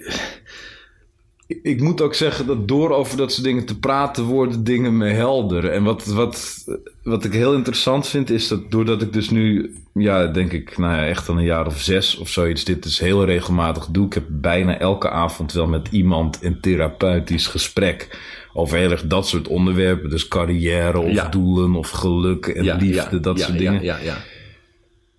ik 1.48 1.82
moet 1.82 2.02
ook 2.02 2.14
zeggen 2.14 2.46
dat 2.46 2.68
door 2.68 2.92
over 2.92 3.18
dat 3.18 3.32
soort 3.32 3.44
dingen 3.46 3.66
te 3.66 3.80
praten 3.80 4.24
worden 4.24 4.64
dingen 4.64 4.98
me 4.98 5.10
helder. 5.10 5.70
En 5.70 5.84
wat, 5.84 6.06
wat, 6.06 6.66
wat 7.04 7.24
ik 7.26 7.34
heel 7.34 7.54
interessant 7.54 8.08
vind 8.08 8.30
is 8.30 8.48
dat 8.48 8.72
doordat 8.72 9.02
ik 9.02 9.14
dus 9.14 9.30
nu, 9.30 9.76
ja, 9.94 10.28
denk 10.28 10.52
ik, 10.52 10.78
nou 10.78 10.96
ja, 10.96 11.06
echt 11.08 11.30
al 11.30 11.38
een 11.38 11.44
jaar 11.44 11.66
of 11.66 11.82
zes 11.82 12.18
of 12.18 12.30
zoiets, 12.30 12.64
dit 12.64 12.84
dus 12.84 13.00
heel 13.00 13.26
regelmatig 13.26 13.86
doe. 13.86 14.06
Ik 14.06 14.14
heb 14.14 14.24
bijna 14.30 14.78
elke 14.80 15.10
avond 15.10 15.54
wel 15.54 15.68
met 15.68 15.88
iemand 15.92 16.40
een 16.42 16.60
therapeutisch 16.60 17.48
gesprek 17.48 18.20
over 18.54 18.78
heel 18.78 18.92
erg 18.92 19.08
dat 19.08 19.28
soort 19.28 19.48
onderwerpen. 19.48 20.10
Dus 20.10 20.28
carrière 20.28 21.00
of 21.00 21.12
Ja. 21.12 21.30
doelen 21.30 21.76
of 21.76 21.90
geluk 21.90 22.46
en 22.46 22.64
Ja, 22.64 22.76
liefde, 22.76 23.16
ja, 23.16 23.22
dat 23.22 23.40
soort 23.40 23.52
ja, 23.52 23.58
dingen. 23.58 23.84
Ja, 23.84 23.98
ja, 24.04 24.18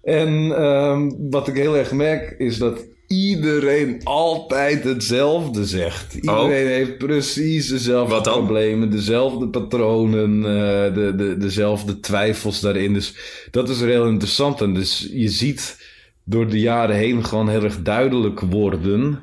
En 0.03 0.57
ehm, 0.57 1.11
wat 1.31 1.49
ik 1.49 1.55
heel 1.55 1.77
erg 1.77 1.93
merk 1.93 2.35
is 2.39 2.59
dat 2.59 2.85
iedereen 3.07 4.01
altijd 4.05 4.85
hetzelfde 4.85 5.65
zegt. 5.65 6.15
Iedereen 6.15 6.67
heeft 6.67 6.99
precies 6.99 7.69
dezelfde 7.69 8.15
Oh. 8.15 8.23
Problemen, 8.23 8.91
dezelfde 8.91 9.49
patronen, 9.49 10.37
eh, 10.37 10.95
de, 10.95 11.13
de, 11.17 11.37
dezelfde 11.37 12.01
twijfels 12.01 12.61
daarin. 12.61 12.93
Dus 12.93 13.15
dat 13.51 13.69
is 13.69 13.81
heel 13.81 14.07
interessant. 14.07 14.61
En 14.61 14.75
dus 14.75 15.09
je 15.13 15.29
ziet 15.29 15.85
door 16.25 16.49
de 16.49 16.61
jaren 16.61 16.97
heen 16.97 17.25
gewoon 17.25 17.49
heel 17.49 17.63
erg 17.63 17.83
duidelijk 17.83 18.41
worden 18.41 19.19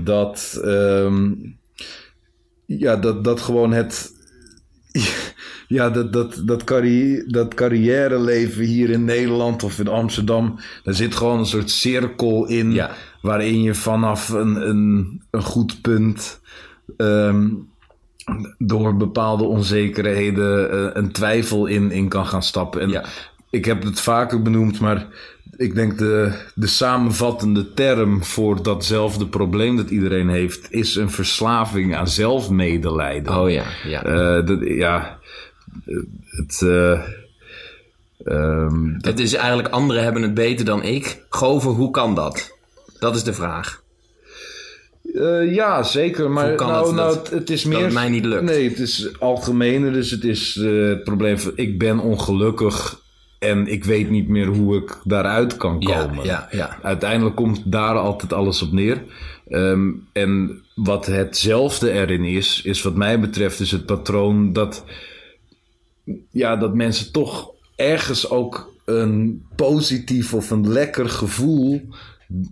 dat, 0.00 0.60
ehm, 0.64 1.32
ja, 2.66 2.96
dat, 2.96 3.24
dat 3.24 3.40
gewoon 3.40 3.72
het. 3.72 4.16
Ja, 5.68 5.90
dat, 5.90 6.12
dat, 6.12 6.42
dat, 6.44 6.64
carri 6.64 7.24
dat 7.26 7.54
carrière-leven 7.54 8.64
hier 8.64 8.90
in 8.90 9.04
Nederland 9.04 9.62
of 9.62 9.78
in 9.78 9.88
Amsterdam, 9.88 10.58
daar 10.82 10.94
zit 10.94 11.14
gewoon 11.14 11.38
een 11.38 11.46
soort 11.46 11.70
cirkel 11.70 12.46
in 12.46 12.72
Ja. 12.72 12.90
waarin 13.22 13.62
je 13.62 13.74
vanaf 13.74 14.28
een, 14.28 14.68
een, 14.68 15.22
een 15.30 15.42
goed 15.42 15.80
punt 15.80 16.40
ehm, 16.96 17.48
door 18.58 18.96
bepaalde 18.96 19.44
onzekerheden 19.44 20.70
eh, 20.70 20.90
een 20.92 21.12
twijfel 21.12 21.66
in, 21.66 21.90
in 21.90 22.08
kan 22.08 22.26
gaan 22.26 22.42
stappen. 22.42 22.80
En 22.80 22.88
Ja. 22.88 23.04
ik 23.50 23.64
heb 23.64 23.82
het 23.82 24.00
vaker 24.00 24.42
benoemd, 24.42 24.80
maar 24.80 25.06
ik 25.56 25.74
denk 25.74 25.98
de, 25.98 26.32
de 26.54 26.66
samenvattende 26.66 27.74
term 27.74 28.24
voor 28.24 28.62
datzelfde 28.62 29.26
probleem 29.26 29.76
dat 29.76 29.90
iedereen 29.90 30.28
heeft, 30.28 30.72
is 30.72 30.94
een 30.96 31.10
verslaving 31.10 31.96
aan 31.96 32.08
zelfmedelijden. 32.08 33.36
Oh 33.40 33.50
ja, 33.50 33.64
ja. 33.86 34.02
Eh, 34.04 34.46
dat, 34.46 34.58
ja, 34.62 35.17
het. 36.24 36.62
eh, 36.62 37.00
ehm, 38.24 38.94
Het 38.98 39.18
is 39.20 39.34
eigenlijk 39.34 39.68
anderen 39.68 40.02
hebben 40.02 40.22
het 40.22 40.34
beter 40.34 40.64
dan 40.64 40.82
ik. 40.82 41.24
Gover, 41.28 41.70
hoe 41.70 41.90
kan 41.90 42.14
dat? 42.14 42.56
Dat 42.98 43.16
is 43.16 43.22
de 43.24 43.32
vraag. 43.32 43.82
eh, 45.14 45.54
ja, 45.54 45.82
zeker. 45.82 46.30
Maar 46.30 46.46
Hoe 46.48 46.54
kan 46.56 46.68
nou, 46.68 46.86
het 46.86 46.94
nou, 46.96 47.14
dat- 47.14 47.30
het, 47.30 47.38
het 47.38 47.50
is 47.50 47.62
dat 47.62 47.72
meer. 47.72 47.84
het 47.84 47.92
mij 47.92 48.08
niet 48.08 48.24
lukt? 48.24 48.42
Nee, 48.42 48.68
het 48.68 48.78
is 48.78 49.20
algemener. 49.20 49.92
Dus 49.92 50.10
het 50.10 50.24
is 50.24 50.56
eh, 50.56 50.88
het 50.88 51.04
probleem 51.04 51.38
van 51.38 51.52
ik 51.54 51.78
ben 51.78 51.98
ongelukkig 51.98 53.00
en 53.38 53.66
ik 53.66 53.84
weet 53.84 54.10
niet 54.10 54.28
meer 54.28 54.46
hoe 54.46 54.76
ik 54.76 54.98
daaruit 55.04 55.56
kan 55.56 55.80
komen. 55.84 56.24
ja, 56.24 56.48
ja. 56.50 56.78
Uiteindelijk 56.82 57.36
komt 57.36 57.62
daar 57.64 57.94
altijd 57.96 58.32
alles 58.32 58.62
op 58.62 58.72
neer. 58.72 59.02
Ehm, 59.48 59.88
en 60.12 60.62
wat 60.74 61.06
hetzelfde 61.06 61.90
erin 61.90 62.24
is, 62.24 62.60
is 62.64 62.82
wat 62.82 62.94
mij 62.94 63.20
betreft, 63.20 63.60
is 63.60 63.70
het 63.70 63.86
patroon 63.86 64.52
dat, 64.52 64.84
ja, 66.30 66.56
dat 66.56 66.74
mensen 66.74 67.12
toch 67.12 67.50
ergens 67.76 68.30
ook 68.30 68.74
een 68.84 69.42
positief 69.56 70.34
of 70.34 70.50
een 70.50 70.68
lekker 70.68 71.08
gevoel 71.08 71.80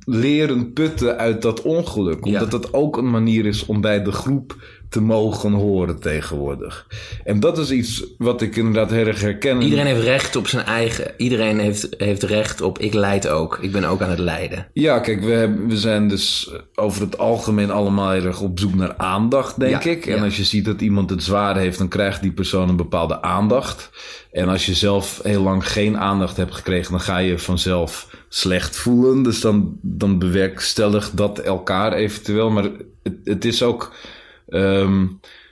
leren 0.04 0.72
putten 0.72 1.16
uit 1.16 1.42
dat 1.42 1.62
ongeluk. 1.62 2.24
Ja. 2.24 2.32
Omdat 2.32 2.50
dat 2.50 2.74
ook 2.74 2.96
een 2.96 3.10
manier 3.10 3.46
is 3.46 3.66
om 3.66 3.80
bij 3.80 4.02
de 4.02 4.12
groep 4.12 4.56
te 4.88 5.00
mogen 5.00 5.52
horen 5.52 6.00
tegenwoordig. 6.00 6.86
En 7.24 7.40
dat 7.40 7.58
is 7.58 7.70
iets 7.70 8.04
wat 8.18 8.42
ik 8.42 8.56
inderdaad 8.56 8.90
heel 8.90 9.06
erg 9.06 9.20
herken. 9.20 9.62
Iedereen 9.62 9.86
heeft 9.86 10.02
recht 10.02 10.36
op 10.36 10.46
zijn 10.46 10.64
eigen. 10.64 11.12
Iedereen 11.16 11.58
heeft, 11.58 11.88
heeft 11.98 12.22
recht 12.22 12.60
op. 12.60 12.78
Ik 12.78 12.94
leid 12.94 13.28
ook. 13.28 13.58
Ik 13.60 13.72
ben 13.72 13.84
ook 13.84 14.02
aan 14.02 14.10
het 14.10 14.18
lijden. 14.18 14.66
Ja, 14.72 14.98
kijk, 14.98 15.20
we, 15.20 15.30
hebben, 15.30 15.68
we 15.68 15.76
zijn 15.76 16.08
dus 16.08 16.50
over 16.74 17.00
het 17.02 17.18
algemeen 17.18 17.70
allemaal 17.70 18.10
heel 18.10 18.24
erg 18.24 18.40
op 18.40 18.58
zoek 18.58 18.74
naar 18.74 18.96
aandacht, 18.96 19.60
denk 19.60 19.82
Ja, 19.82 19.90
ik. 19.90 20.06
En 20.06 20.16
ja. 20.16 20.24
als 20.24 20.36
je 20.36 20.44
ziet 20.44 20.64
dat 20.64 20.80
iemand 20.80 21.10
het 21.10 21.22
zwaar 21.22 21.56
heeft, 21.56 21.78
dan 21.78 21.88
krijgt 21.88 22.22
die 22.22 22.32
persoon 22.32 22.68
een 22.68 22.76
bepaalde 22.76 23.22
aandacht. 23.22 23.90
En 24.32 24.48
als 24.48 24.66
je 24.66 24.74
zelf 24.74 25.20
heel 25.22 25.42
lang 25.42 25.68
geen 25.68 25.98
aandacht 25.98 26.36
hebt 26.36 26.54
gekregen, 26.54 26.90
dan 26.90 27.00
ga 27.00 27.18
je 27.18 27.38
vanzelf 27.38 28.08
slecht 28.28 28.76
voelen. 28.76 29.22
Dus 29.22 29.40
dan, 29.40 29.78
dan 29.82 30.18
bewerkstelligt 30.18 31.16
dat 31.16 31.38
elkaar 31.38 31.92
eventueel. 31.92 32.50
Maar 32.50 32.62
het, 33.02 33.14
het 33.24 33.44
is 33.44 33.62
ook. 33.62 33.94
Ehm, 34.48 35.06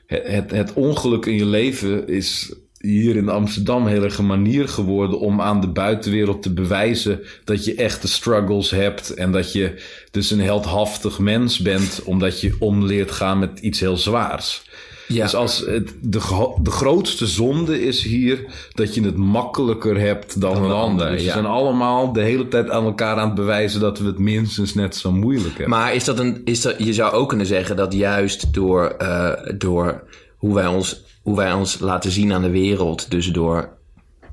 het, 0.06 0.50
het, 0.50 0.72
ongeluk 0.72 1.26
in 1.26 1.34
je 1.34 1.46
leven 1.46 2.08
is 2.08 2.54
hier 2.78 3.16
in 3.16 3.28
Amsterdam 3.28 3.86
heel 3.86 4.02
erg 4.02 4.20
manier 4.20 4.68
geworden 4.68 5.20
om 5.20 5.40
aan 5.40 5.60
de 5.60 5.68
buitenwereld 5.68 6.42
te 6.42 6.52
bewijzen 6.52 7.20
dat 7.44 7.64
je 7.64 7.74
echte 7.74 8.08
struggles 8.08 8.70
hebt 8.70 9.14
en 9.14 9.32
dat 9.32 9.52
je 9.52 9.82
dus 10.10 10.30
een 10.30 10.40
heldhaftig 10.40 11.18
mens 11.18 11.58
bent 11.58 12.02
omdat 12.02 12.40
je 12.40 12.56
omleert 12.58 13.10
gaan 13.10 13.38
met 13.38 13.58
iets 13.58 13.80
heel 13.80 13.96
zwaars. 13.96 14.64
Ja. 15.08 15.22
Dus 15.22 15.34
als 15.34 15.58
het, 15.58 15.94
de, 16.00 16.52
de 16.62 16.70
grootste 16.70 17.26
zonde 17.26 17.82
is 17.82 18.02
hier 18.02 18.44
dat 18.74 18.94
je 18.94 19.02
het 19.02 19.16
makkelijker 19.16 20.00
hebt 20.00 20.40
dan, 20.40 20.56
een 20.56 20.62
een 20.62 20.70
ander. 20.70 21.10
Dus 21.10 21.20
we 21.20 21.26
ja. 21.26 21.32
zijn 21.32 21.46
allemaal 21.46 22.12
de 22.12 22.22
hele 22.22 22.48
tijd 22.48 22.70
aan 22.70 22.84
elkaar 22.84 23.16
aan 23.16 23.26
het 23.26 23.34
bewijzen 23.34 23.80
dat 23.80 23.98
we 23.98 24.06
het 24.06 24.18
minstens 24.18 24.74
net 24.74 24.96
zo 24.96 25.12
moeilijk 25.12 25.58
hebben. 25.58 25.68
Maar 25.68 25.94
is 25.94 26.04
dat 26.04 26.18
een, 26.18 26.40
is 26.44 26.60
dat, 26.60 26.74
je 26.78 26.92
zou 26.92 27.12
ook 27.12 27.28
kunnen 27.28 27.46
zeggen 27.46 27.76
dat 27.76 27.92
juist 27.92 28.52
door, 28.52 28.86
eh, 28.86 29.32
door 29.58 30.02
hoe, 30.36 30.54
wij 30.54 30.66
ons, 30.66 31.04
hoe 31.22 31.36
wij 31.36 31.52
ons 31.52 31.78
laten 31.78 32.10
zien 32.10 32.32
aan 32.32 32.42
de 32.42 32.50
wereld, 32.50 33.10
dus 33.10 33.26
door 33.26 33.68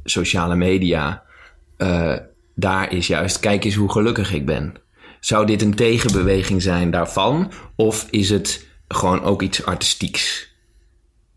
sociale 0.04 0.56
media, 0.56 1.24
eh, 1.78 2.16
daar 2.56 2.94
is 2.94 3.08
juist, 3.08 3.40
kijk 3.40 3.64
eens 3.64 3.76
hoe 3.76 3.92
gelukkig 3.92 4.34
ik 4.34 4.46
ben. 4.46 4.74
Zou 5.20 5.46
dit 5.46 5.62
een 5.62 5.76
tegenbeweging 5.76 6.62
zijn 6.62 6.92
daarvan? 6.92 7.52
Of 7.76 8.08
is 8.10 8.30
het 8.30 8.66
gewoon 8.88 9.24
ook 9.24 9.42
iets 9.42 9.66
artistieks? 9.66 10.51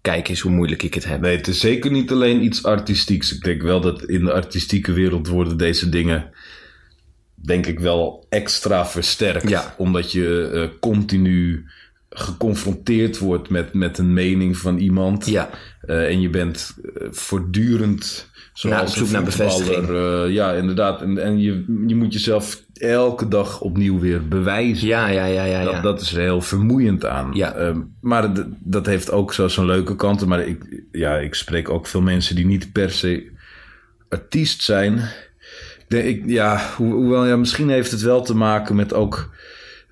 Kijk 0.05 0.29
eens 0.29 0.41
hoe 0.41 0.53
moeilijk 0.53 0.83
ik 0.83 0.95
het 0.95 1.05
heb. 1.05 1.21
Nee, 1.21 1.37
het 1.37 1.49
is 1.49 1.61
zeker 1.61 1.91
niet 1.91 2.11
alleen 2.11 2.45
iets 2.45 2.65
artistieks. 2.65 3.35
Ik 3.35 3.43
denk 3.43 3.63
wel 3.63 3.81
dat 3.81 4.03
in 4.03 4.25
de 4.25 4.33
artistieke 4.33 4.93
wereld 4.93 5.29
worden 5.29 5.57
deze 5.57 5.89
dingen, 5.89 6.31
denk 7.35 7.67
ik 7.67 7.79
wel, 7.79 8.27
extra 8.29 8.87
versterkt. 8.87 9.49
Ja. 9.49 9.75
Omdat 9.77 10.13
je 10.13 10.51
eh, 10.53 10.79
continu 10.81 11.65
geconfronteerd 12.11 13.19
wordt 13.19 13.49
met, 13.49 13.75
met 13.75 13.99
een 13.99 14.13
mening 14.13 14.57
van 14.57 14.79
iemand. 14.79 15.27
Ja. 15.27 15.51
Eh, 15.81 16.07
en 16.07 16.21
je 16.21 16.29
bent 16.31 16.75
eh, 16.95 17.07
voortdurend, 17.11 18.31
zoals 18.55 18.77
Nou, 18.77 18.89
op 18.89 18.95
zoek 18.97 19.11
naar 19.11 19.23
bevestiging. 19.23 19.89
eh, 19.89 20.25
ja, 20.29 20.53
inderdaad. 20.53 21.03
En, 21.03 21.19
en 21.19 21.39
je, 21.41 21.65
je 21.87 21.95
moet 21.97 22.13
jezelf 22.13 22.63
elke 22.75 23.29
dag 23.29 23.61
opnieuw 23.61 23.99
weer 23.99 24.29
bewijzen. 24.29 24.87
Ja, 24.89 25.07
ja, 25.09 25.25
ja, 25.25 25.45
ja. 25.45 25.61
ja. 25.61 25.73
Dat, 25.73 25.83
dat 25.83 26.01
is 26.01 26.13
er 26.15 26.21
heel 26.21 26.41
vermoeiend 26.41 27.05
aan. 27.05 27.31
Ja. 27.35 27.55
Ehm, 27.55 27.81
maar 28.01 28.33
d- 28.33 28.45
dat 28.61 28.87
heeft 28.87 29.11
ook 29.11 29.33
zo 29.33 29.49
zijn 29.49 29.67
leuke 29.67 29.97
kanten. 29.97 30.29
Maar 30.29 30.47
ik, 30.47 30.83
ja, 30.93 31.17
ik 31.19 31.35
spreek 31.35 31.69
ook 31.69 31.87
veel 31.87 32.03
mensen 32.03 32.37
die 32.37 32.47
niet 32.47 32.73
per 32.73 32.91
se 32.91 33.33
artiest 34.09 34.63
zijn. 34.63 34.95
Ik 35.79 35.85
denk, 35.89 36.05
ik, 36.05 36.23
ja, 36.27 36.61
ho- 36.77 36.91
hoewel, 36.91 37.27
ja, 37.27 37.37
misschien 37.37 37.69
heeft 37.69 37.91
het 37.91 38.01
wel 38.03 38.23
te 38.23 38.35
maken 38.37 38.77
met 38.77 38.93
ook... 38.95 39.33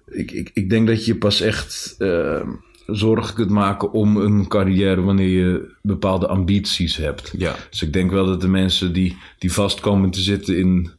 Ik, 0.07 0.31
ik, 0.31 0.51
ik 0.55 0.70
denk 0.70 0.87
dat 0.87 1.05
je 1.05 1.16
pas 1.16 1.40
echt 1.40 1.94
ehm, 1.98 2.48
zorgen 2.92 3.35
kunt 3.35 3.50
maken 3.50 3.92
om 3.92 4.16
een 4.16 4.48
carrière... 4.48 5.00
wanneer 5.02 5.28
je 5.28 5.74
bepaalde 5.83 6.26
ambities 6.26 6.96
hebt. 6.96 7.35
Ja. 7.37 7.55
Dus 7.70 7.83
ik 7.83 7.92
denk 7.92 8.11
wel 8.11 8.26
dat 8.26 8.40
de 8.40 8.48
mensen 8.48 8.92
die, 8.92 9.16
die 9.38 9.52
vast 9.52 9.81
komen 9.81 10.11
te 10.11 10.20
zitten 10.20 10.59
in 10.59 10.90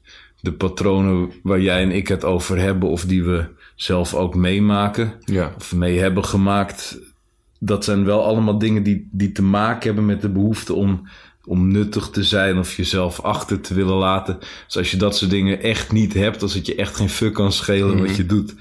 de 0.41 0.51
patronen 0.53 1.31
waar 1.43 1.61
jij 1.61 1.81
en 1.81 1.91
ik 1.91 2.07
het 2.07 2.23
over 2.23 2.57
hebben, 2.59 2.89
of 2.89 3.05
die 3.05 3.23
we 3.23 3.45
zelf 3.75 4.13
ook 4.13 4.35
meemaken, 4.35 5.13
Ja. 5.25 5.53
of 5.57 5.75
mee 5.75 5.99
hebben 5.99 6.25
gemaakt, 6.25 6.99
dat 7.59 7.83
zijn 7.83 8.05
wel 8.05 8.23
allemaal 8.23 8.57
dingen 8.57 8.83
die, 8.83 9.07
die 9.11 9.31
te 9.31 9.43
maken 9.43 9.85
hebben 9.85 10.05
met 10.05 10.21
de 10.21 10.29
behoefte 10.29 10.73
om, 10.73 11.07
om 11.45 11.71
nuttig 11.71 12.09
te 12.09 12.23
zijn 12.23 12.57
of 12.57 12.75
jezelf 12.75 13.21
achter 13.21 13.61
te 13.61 13.73
willen 13.73 13.95
laten. 13.95 14.37
Dus 14.65 14.77
als 14.77 14.91
je 14.91 14.97
dat 14.97 15.17
soort 15.17 15.31
dingen 15.31 15.61
echt 15.61 15.91
niet 15.91 16.13
hebt, 16.13 16.41
als 16.41 16.53
het 16.53 16.65
je 16.65 16.75
echt 16.75 16.95
geen 16.95 17.09
fuck 17.09 17.33
kan 17.33 17.51
schelen 17.51 17.99
wat 17.99 18.15
je 18.15 18.25
doet 18.25 18.55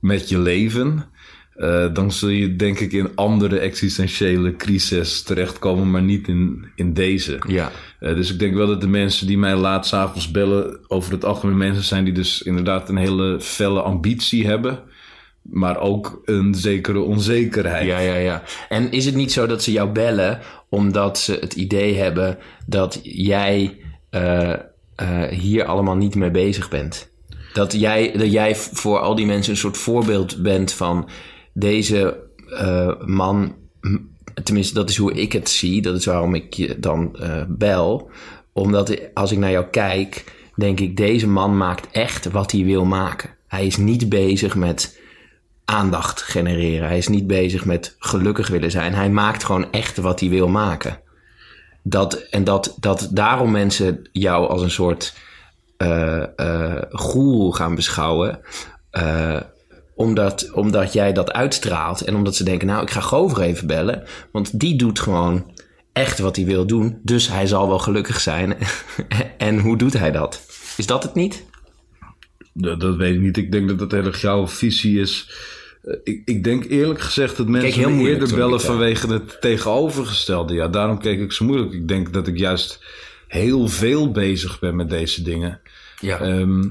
met 0.00 0.28
je 0.28 0.38
leven. 0.38 1.04
Eh, 1.56 1.94
dan 1.94 2.12
zul 2.12 2.28
je 2.28 2.56
denk 2.56 2.80
ik 2.80 2.92
in 2.92 3.10
andere 3.14 3.58
existentiële 3.58 4.56
crises 4.56 5.22
terechtkomen, 5.22 5.90
maar 5.90 6.02
niet 6.02 6.28
in, 6.28 6.66
in 6.74 6.92
deze. 6.92 7.38
Ja. 7.48 7.70
Eh, 8.00 8.14
dus 8.14 8.32
ik 8.32 8.38
denk 8.38 8.54
wel 8.54 8.66
dat 8.66 8.80
de 8.80 8.88
mensen 8.88 9.26
die 9.26 9.38
mij 9.38 9.56
laat 9.56 9.86
s'avonds 9.86 10.30
bellen... 10.30 10.78
over 10.88 11.12
het 11.12 11.24
algemeen 11.24 11.56
mensen 11.56 11.84
zijn 11.84 12.04
die 12.04 12.12
dus 12.12 12.42
inderdaad 12.42 12.88
een 12.88 12.96
hele 12.96 13.40
felle 13.40 13.80
ambitie 13.80 14.46
hebben... 14.46 14.78
maar 15.42 15.80
ook 15.80 16.22
een 16.24 16.54
zekere 16.54 17.00
onzekerheid. 17.00 17.86
Ja, 17.86 17.98
ja, 17.98 18.14
ja. 18.14 18.42
En 18.68 18.90
is 18.90 19.04
het 19.04 19.14
niet 19.14 19.32
zo 19.32 19.46
dat 19.46 19.62
ze 19.62 19.72
jou 19.72 19.90
bellen 19.90 20.40
omdat 20.68 21.18
ze 21.18 21.38
het 21.40 21.54
idee 21.54 21.94
hebben 21.94 22.38
dat 22.66 23.00
jij 23.02 23.78
eh, 24.10 25.22
hier 25.30 25.64
allemaal 25.64 25.96
niet 25.96 26.14
mee 26.14 26.30
bezig 26.30 26.68
bent? 26.68 27.10
Dat 27.52 27.72
jij, 27.72 28.12
dat 28.16 28.32
jij 28.32 28.56
voor 28.56 28.98
al 28.98 29.14
die 29.14 29.26
mensen 29.26 29.52
een 29.52 29.58
soort 29.58 29.76
voorbeeld 29.76 30.42
bent 30.42 30.72
van 30.72 31.08
deze 31.58 32.24
eh, 32.48 32.92
man, 33.04 33.54
tenminste 34.42 34.74
dat 34.74 34.88
is 34.90 34.96
hoe 34.96 35.12
ik 35.12 35.32
het 35.32 35.48
zie, 35.48 35.82
dat 35.82 35.96
is 35.96 36.04
waarom 36.04 36.34
ik 36.34 36.54
je 36.54 36.80
dan 36.80 37.16
eh, 37.16 37.42
bel. 37.48 38.10
Omdat 38.52 38.98
als 39.14 39.32
ik 39.32 39.38
naar 39.38 39.50
jou 39.50 39.66
kijk, 39.70 40.24
denk 40.54 40.80
ik, 40.80 40.96
deze 40.96 41.28
man 41.28 41.56
maakt 41.56 41.88
echt 41.90 42.30
wat 42.30 42.52
hij 42.52 42.64
wil 42.64 42.84
maken. 42.84 43.30
Hij 43.46 43.66
is 43.66 43.76
niet 43.76 44.08
bezig 44.08 44.56
met 44.56 45.00
aandacht 45.64 46.22
genereren. 46.22 46.88
Hij 46.88 46.98
is 46.98 47.08
niet 47.08 47.26
bezig 47.26 47.64
met 47.64 47.96
gelukkig 47.98 48.48
willen 48.48 48.70
zijn. 48.70 48.94
Hij 48.94 49.10
maakt 49.10 49.44
gewoon 49.44 49.72
echt 49.72 49.96
wat 49.96 50.20
hij 50.20 50.28
wil 50.28 50.48
maken. 50.48 51.00
Dat, 51.82 52.14
en 52.14 52.44
dat, 52.44 52.76
dat 52.80 53.08
daarom 53.12 53.50
mensen 53.50 54.08
jou 54.12 54.48
als 54.48 54.62
een 54.62 54.70
soort 54.70 55.14
eh 55.76 56.38
eh 56.38 56.82
goeroe 56.90 57.54
gaan 57.54 57.74
beschouwen. 57.74 58.40
eh, 58.90 59.40
omdat, 59.96 60.50
omdat 60.52 60.92
jij 60.92 61.12
dat 61.12 61.32
uitstraalt. 61.32 62.00
En 62.00 62.14
omdat 62.14 62.36
ze 62.36 62.44
denken, 62.44 62.66
nou, 62.66 62.82
ik 62.82 62.90
ga 62.90 63.00
Gover 63.00 63.40
even 63.42 63.66
bellen. 63.66 64.02
Want 64.32 64.60
die 64.60 64.76
doet 64.76 65.00
gewoon 65.00 65.52
echt 65.92 66.18
wat 66.18 66.36
hij 66.36 66.44
wil 66.44 66.66
doen. 66.66 66.98
Dus 67.02 67.28
hij 67.28 67.46
zal 67.46 67.68
wel 67.68 67.78
gelukkig 67.78 68.20
zijn. 68.20 68.56
en 69.38 69.58
hoe 69.58 69.76
doet 69.76 69.92
hij 69.92 70.12
dat? 70.12 70.46
Is 70.76 70.86
dat 70.86 71.02
het 71.02 71.14
niet? 71.14 71.44
Dat, 72.52 72.80
dat 72.80 72.96
weet 72.96 73.14
ik 73.14 73.20
niet. 73.20 73.36
Ik 73.36 73.52
denk 73.52 73.68
dat 73.68 73.78
dat 73.78 73.92
heel 73.92 74.04
erg 74.04 74.20
jouw 74.20 74.48
visie 74.48 75.00
is. 75.00 75.30
Eh, 75.82 75.96
Ik, 76.04 76.22
ik 76.24 76.44
denk 76.44 76.64
eerlijk 76.64 77.00
gezegd 77.00 77.36
dat 77.36 77.48
mensen 77.48 77.80
heel 77.80 77.90
me 77.90 78.08
eerder 78.08 78.34
bellen 78.34 78.58
eh, 78.58 78.64
vanwege 78.64 79.12
het 79.12 79.40
tegenovergestelde. 79.40 80.54
Ja, 80.54 80.68
daarom 80.68 80.98
keek 80.98 81.20
ik 81.20 81.32
zo 81.32 81.44
moeilijk. 81.44 81.72
Ik 81.72 81.88
denk 81.88 82.12
dat 82.12 82.26
ik 82.26 82.38
juist 82.38 82.84
heel 83.28 83.68
veel 83.68 84.10
bezig 84.10 84.58
ben 84.58 84.76
met 84.76 84.90
deze 84.90 85.22
dingen. 85.22 85.60
Ja. 86.00 86.20
Ehm, 86.20 86.64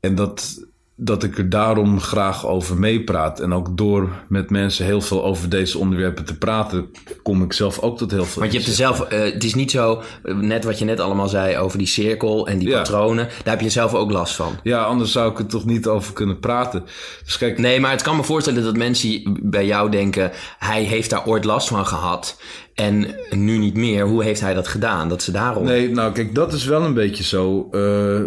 en 0.00 0.14
dat, 0.14 0.66
dat 0.96 1.22
ik 1.22 1.38
er 1.38 1.48
daarom 1.48 2.00
graag 2.00 2.46
over 2.46 2.76
meepraat. 2.78 3.40
En 3.40 3.52
ook 3.52 3.76
door 3.76 4.08
met 4.28 4.50
mensen 4.50 4.84
heel 4.84 5.00
veel 5.00 5.24
over 5.24 5.48
deze 5.48 5.78
onderwerpen 5.78 6.24
te 6.24 6.38
praten, 6.38 6.86
kom 7.22 7.42
ik 7.42 7.52
zelf 7.52 7.78
ook 7.80 7.98
tot 7.98 8.10
heel 8.10 8.24
veel. 8.24 8.40
Want 8.40 8.52
je 8.52 8.58
hebt 8.58 8.70
er 8.70 8.76
zelf, 8.76 9.00
eh, 9.00 9.20
het 9.32 9.44
is 9.44 9.54
niet 9.54 9.70
zo, 9.70 10.02
eh, 10.22 10.34
net 10.34 10.64
wat 10.64 10.78
je 10.78 10.84
net 10.84 11.00
allemaal 11.00 11.28
zei 11.28 11.56
over 11.58 11.78
die 11.78 11.86
cirkel 11.86 12.46
en 12.46 12.58
die 12.58 12.68
Ja. 12.68 12.76
patronen, 12.76 13.28
daar 13.44 13.54
heb 13.54 13.60
je 13.62 13.70
zelf 13.70 13.94
ook 13.94 14.10
last 14.10 14.34
van. 14.34 14.52
Ja, 14.62 14.82
anders 14.82 15.12
zou 15.12 15.30
ik 15.30 15.38
er 15.38 15.46
toch 15.46 15.64
niet 15.64 15.86
over 15.86 16.12
kunnen 16.12 16.38
praten. 16.38 16.84
Dus 17.24 17.38
kijk, 17.38 17.58
Nee, 17.58 17.80
maar 17.80 17.90
het 17.90 18.02
kan 18.02 18.16
me 18.16 18.22
voorstellen 18.22 18.62
dat 18.64 18.76
mensen 18.76 19.38
bij 19.42 19.66
jou 19.66 19.90
denken, 19.90 20.30
hij 20.58 20.82
heeft 20.82 21.10
daar 21.10 21.26
ooit 21.26 21.44
last 21.44 21.68
van 21.68 21.86
gehad 21.86 22.40
en 22.74 23.06
nu 23.30 23.58
niet 23.58 23.76
meer. 23.76 24.06
Hoe 24.06 24.22
heeft 24.22 24.40
hij 24.40 24.54
dat 24.54 24.68
gedaan? 24.68 25.08
Dat 25.08 25.22
ze 25.22 25.30
daarom. 25.30 25.64
Nee, 25.64 25.90
nou 25.90 26.12
kijk, 26.12 26.34
dat 26.34 26.52
is 26.52 26.64
wel 26.64 26.82
een 26.82 26.94
beetje 26.94 27.24
zo. 27.24 27.68
Eh, 27.70 28.20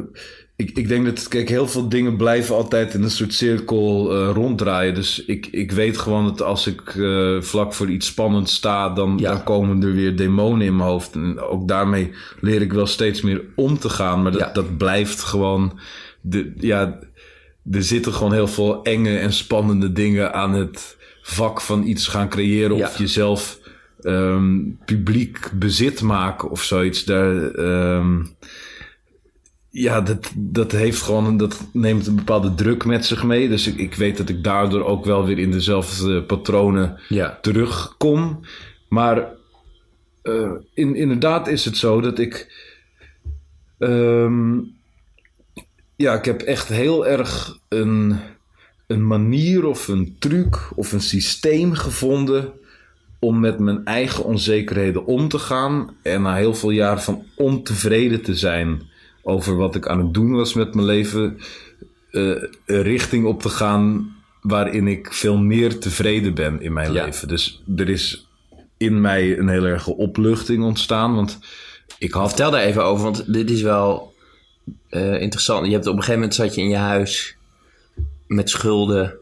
ik, 0.58 0.72
ik 0.78 0.88
denk 0.88 1.06
dat, 1.06 1.28
kijk, 1.28 1.50
heel 1.50 1.68
veel 1.68 1.90
dingen 1.90 2.16
blijven 2.18 2.56
altijd 2.56 2.94
in 2.94 3.04
een 3.04 3.10
soort 3.12 3.34
cirkel 3.34 4.12
eh, 4.16 4.30
ronddraaien. 4.34 4.94
Dus 4.96 5.26
ik, 5.26 5.48
ik 5.52 5.72
weet 5.72 5.98
gewoon 5.98 6.24
dat 6.26 6.42
als 6.42 6.68
ik 6.68 6.96
eh, 6.96 7.42
vlak 7.42 7.74
voor 7.74 7.90
iets 7.90 8.08
spannends 8.08 8.54
sta, 8.56 8.90
dan, 8.90 9.18
Ja. 9.20 9.32
dan 9.32 9.44
komen 9.44 9.84
er 9.84 9.94
weer 9.94 10.16
demonen 10.16 10.66
in 10.68 10.76
mijn 10.76 10.90
hoofd. 10.90 11.16
En 11.16 11.40
ook 11.40 11.68
daarmee 11.68 12.12
leer 12.40 12.62
ik 12.62 12.74
wel 12.74 12.86
steeds 12.88 13.22
meer 13.22 13.44
om 13.56 13.80
te 13.80 13.90
gaan. 13.90 14.22
Maar 14.22 14.32
dat, 14.32 14.42
Ja. 14.42 14.52
dat 14.54 14.78
blijft 14.78 15.22
gewoon. 15.24 15.80
De, 16.22 16.54
ja, 16.58 17.00
er 17.72 17.84
zitten 17.84 18.14
gewoon 18.14 18.34
heel 18.34 18.48
veel 18.48 18.84
enge 18.84 19.18
en 19.18 19.34
spannende 19.34 19.92
dingen 19.92 20.34
aan 20.34 20.54
het 20.54 20.98
vak 21.22 21.62
van 21.62 21.84
iets 21.88 22.08
gaan 22.08 22.30
creëren. 22.30 22.78
Ja. 22.78 22.88
Of 22.88 22.98
jezelf 22.98 23.60
ehm, 24.02 24.58
publiek 24.86 25.52
bezit 25.54 26.02
maken 26.02 26.50
of 26.50 26.64
zoiets. 26.64 27.04
Daar, 27.04 27.52
ehm, 27.52 28.24
ja, 29.80 30.02
dat, 30.02 30.32
dat 30.36 30.72
heeft 30.72 31.02
gewoon 31.02 31.38
dat 31.38 31.68
neemt 31.74 32.08
een 32.08 32.16
bepaalde 32.16 32.56
druk 32.56 32.86
met 32.86 33.06
zich 33.06 33.24
mee. 33.24 33.50
Dus 33.50 33.68
ik, 33.68 33.78
ik 33.78 33.94
weet 33.96 34.18
dat 34.18 34.30
ik 34.30 34.44
daardoor 34.44 34.86
ook 34.86 35.06
wel 35.06 35.26
weer 35.26 35.40
in 35.40 35.52
dezelfde 35.52 36.24
patronen 36.24 37.00
Ja. 37.10 37.38
terugkom. 37.42 38.40
Maar 38.90 39.28
eh, 40.22 40.52
in, 40.74 40.96
inderdaad 40.96 41.48
is 41.48 41.66
het 41.66 41.78
zo 41.78 42.02
dat 42.02 42.20
ik. 42.20 42.54
ehm, 43.78 44.60
ja, 45.96 46.14
ik 46.14 46.26
heb 46.26 46.42
echt 46.42 46.68
heel 46.68 47.08
erg 47.08 47.58
een, 47.70 48.16
een 48.88 49.08
manier 49.08 49.66
of 49.66 49.88
een 49.88 50.16
truc 50.20 50.70
of 50.76 50.92
een 50.92 51.02
systeem 51.02 51.74
gevonden 51.74 52.52
om 53.20 53.40
met 53.40 53.60
mijn 53.60 53.86
eigen 53.86 54.24
onzekerheden 54.24 55.06
om 55.06 55.28
te 55.28 55.40
gaan. 55.40 55.96
En 56.02 56.22
na 56.22 56.36
heel 56.36 56.54
veel 56.56 56.70
jaar 56.70 57.02
van 57.02 57.24
ontevreden 57.36 58.22
te 58.22 58.36
zijn 58.36 58.82
over 59.28 59.56
wat 59.56 59.76
ik 59.76 59.88
aan 59.88 60.00
het 60.00 60.14
doen 60.14 60.32
was 60.36 60.54
met 60.54 60.74
mijn 60.74 60.88
leven, 60.88 61.38
eh, 62.12 62.22
een 62.66 62.82
richting 62.82 63.26
op 63.26 63.42
te 63.42 63.50
gaan 63.50 64.16
waarin 64.42 64.88
ik 64.88 65.14
veel 65.14 65.38
meer 65.38 65.80
tevreden 65.80 66.34
ben 66.34 66.62
in 66.62 66.74
mijn 66.74 66.94
Ja. 66.94 67.06
leven. 67.06 67.28
Dus 67.28 67.64
er 67.78 67.90
is 67.90 68.28
in 68.78 69.02
mij 69.02 69.38
een 69.38 69.48
heel 69.50 69.64
erge 69.66 69.96
opluchting 69.96 70.64
ontstaan, 70.64 71.16
want 71.16 71.40
ik 71.98 72.14
had 72.14 72.28
Vertel 72.28 72.52
daar 72.52 72.62
even 72.62 72.84
over, 72.84 73.04
want 73.04 73.34
dit 73.34 73.50
is 73.52 73.62
wel 73.62 74.16
eh, 74.90 75.22
interessant. 75.22 75.66
Je 75.66 75.72
hebt 75.72 75.86
op 75.88 75.92
een 75.94 76.00
gegeven 76.00 76.20
moment 76.20 76.36
zat 76.36 76.56
je 76.56 76.62
in 76.62 76.70
je 76.70 76.76
huis 76.76 77.36
met 78.28 78.50
schulden. 78.50 79.14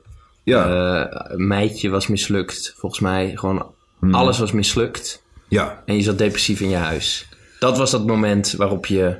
ja, 0.43 0.67
Eh, 1.05 1.35
meidje 1.35 1.89
was 1.89 2.07
mislukt, 2.07 2.73
volgens 2.77 3.01
mij. 3.01 3.31
Gewoon 3.35 3.73
Hmm. 3.99 4.13
alles 4.15 4.37
was 4.39 4.51
mislukt. 4.51 5.23
ja, 5.47 5.83
En 5.85 5.95
je 5.95 6.01
zat 6.01 6.17
depressief 6.17 6.59
in 6.59 6.69
je 6.69 6.75
huis. 6.75 7.27
Dat 7.59 7.77
was 7.77 7.91
dat 7.91 8.05
moment 8.05 8.51
waarop 8.51 8.85
je 8.85 9.17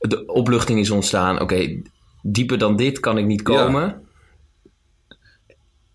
de 0.00 0.26
opluchting 0.26 0.78
is 0.80 0.90
ontstaan. 0.90 1.40
Oké, 1.40 1.82
dieper 2.22 2.58
dan 2.58 2.76
dit 2.76 3.00
kan 3.00 3.18
ik 3.18 3.24
niet 3.26 3.42
komen. 3.42 4.00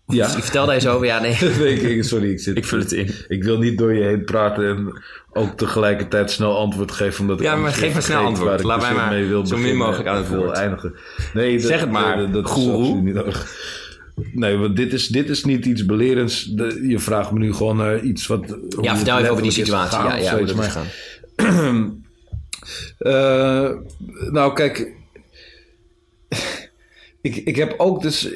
ja. 0.06 0.26
Ik 0.36 0.42
vertel 0.42 0.66
daar 0.66 0.74
eens 0.74 0.86
over. 0.86 1.06
Ja, 1.06 1.20
nee. 1.20 1.34
Sorry, 2.04 2.30
ik, 2.30 2.40
zit, 2.40 2.56
Ik 2.56 2.64
vul 2.64 2.78
het 2.78 2.92
in. 2.92 3.10
Ik 3.28 3.44
wil 3.44 3.58
niet 3.58 3.78
door 3.78 3.94
je 3.94 4.02
heen 4.04 4.24
praten 4.24 4.68
en 4.68 5.02
ook 5.32 5.56
tegelijkertijd 5.56 6.30
snel 6.30 6.56
antwoord 6.58 6.92
geven. 6.92 7.20
Omdat 7.20 7.40
ik 7.40 7.46
Ja, 7.46 7.56
maar 7.56 7.72
geef 7.72 7.92
maar 7.92 8.02
snel 8.02 8.24
antwoord. 8.24 8.62
Laat 8.62 8.80
dus 8.80 8.88
mij 8.88 8.96
maar 8.98 9.10
mee 9.10 9.26
wil 9.26 9.46
zo 9.46 9.56
min 9.56 9.76
mogelijk 9.76 10.08
aan 10.08 10.16
het 10.16 10.28
wil 10.28 10.38
woord. 10.44 10.56
eindigen. 10.56 10.94
Nee, 11.34 11.52
dat- 11.58 11.66
Zeg 11.66 11.80
het 11.80 11.90
maar, 11.90 12.30
dat- 12.32 12.46
goeroe. 12.48 12.94
niet. 13.02 13.44
Nee, 14.32 14.56
want 14.56 14.76
dit 14.76 14.92
is, 14.92 15.08
dit 15.08 15.28
is 15.28 15.44
niet 15.44 15.66
iets 15.66 15.86
belerends. 15.86 16.44
De- 16.44 16.84
je 16.88 16.98
vraagt 16.98 17.30
me 17.30 17.38
nu 17.38 17.52
gewoon 17.52 17.76
naar 17.76 18.00
iets 18.00 18.26
wat... 18.26 18.56
Ja, 18.80 18.96
vertel 18.96 19.18
even 19.18 19.30
over 19.30 19.42
die 19.42 19.52
situatie. 19.52 19.98
Ja, 19.98 20.16
ja, 20.16 20.30
hoe 20.36 20.46
dat 20.46 20.48
is 20.48 20.74
Maar- 20.74 20.84
Eh, 22.98 23.70
nou, 24.30 24.52
kijk. 24.52 24.94
Ik, 27.20 27.36
ik 27.36 27.56
heb 27.56 27.74
ook 27.76 28.02
dus 28.02 28.28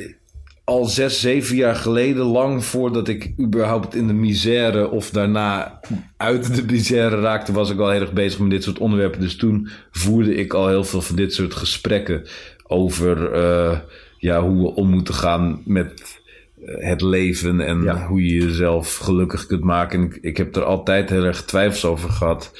al 0.64 0.84
zes, 0.84 1.20
zeven 1.20 1.56
jaar 1.56 1.74
geleden, 1.76 2.24
lang 2.24 2.64
voordat 2.64 3.08
ik 3.08 3.32
überhaupt 3.40 3.94
in 3.94 4.06
de 4.06 4.12
misère 4.12 4.90
of 4.90 5.10
daarna 5.10 5.80
uit 6.16 6.54
de 6.54 6.64
misère 6.72 7.20
raakte, 7.20 7.52
was 7.52 7.70
ik 7.70 7.78
al 7.78 7.90
heel 7.90 8.00
erg 8.00 8.12
bezig 8.12 8.38
met 8.40 8.50
dit 8.50 8.62
soort 8.62 8.78
onderwerpen. 8.78 9.20
Dus 9.20 9.36
toen 9.36 9.68
voerde 9.90 10.34
ik 10.34 10.54
al 10.54 10.68
heel 10.68 10.84
veel 10.84 11.02
van 11.02 11.16
dit 11.16 11.34
soort 11.34 11.54
gesprekken 11.54 12.26
over 12.66 13.32
eh, 13.32 13.78
ja, 14.18 14.42
hoe 14.42 14.62
we 14.62 14.74
om 14.74 14.88
moeten 14.88 15.14
gaan 15.14 15.62
met 15.64 16.20
eh, 16.64 16.88
het 16.88 17.00
leven 17.02 17.60
en 17.60 17.82
Ja. 17.82 18.06
hoe 18.06 18.24
je 18.24 18.44
jezelf 18.44 18.96
gelukkig 18.96 19.46
kunt 19.46 19.64
maken. 19.64 20.00
En 20.00 20.06
ik, 20.06 20.18
ik 20.20 20.36
heb 20.36 20.56
er 20.56 20.64
altijd 20.64 21.10
heel 21.10 21.24
erg 21.24 21.44
twijfels 21.44 21.84
over 21.84 22.10
gehad. 22.10 22.52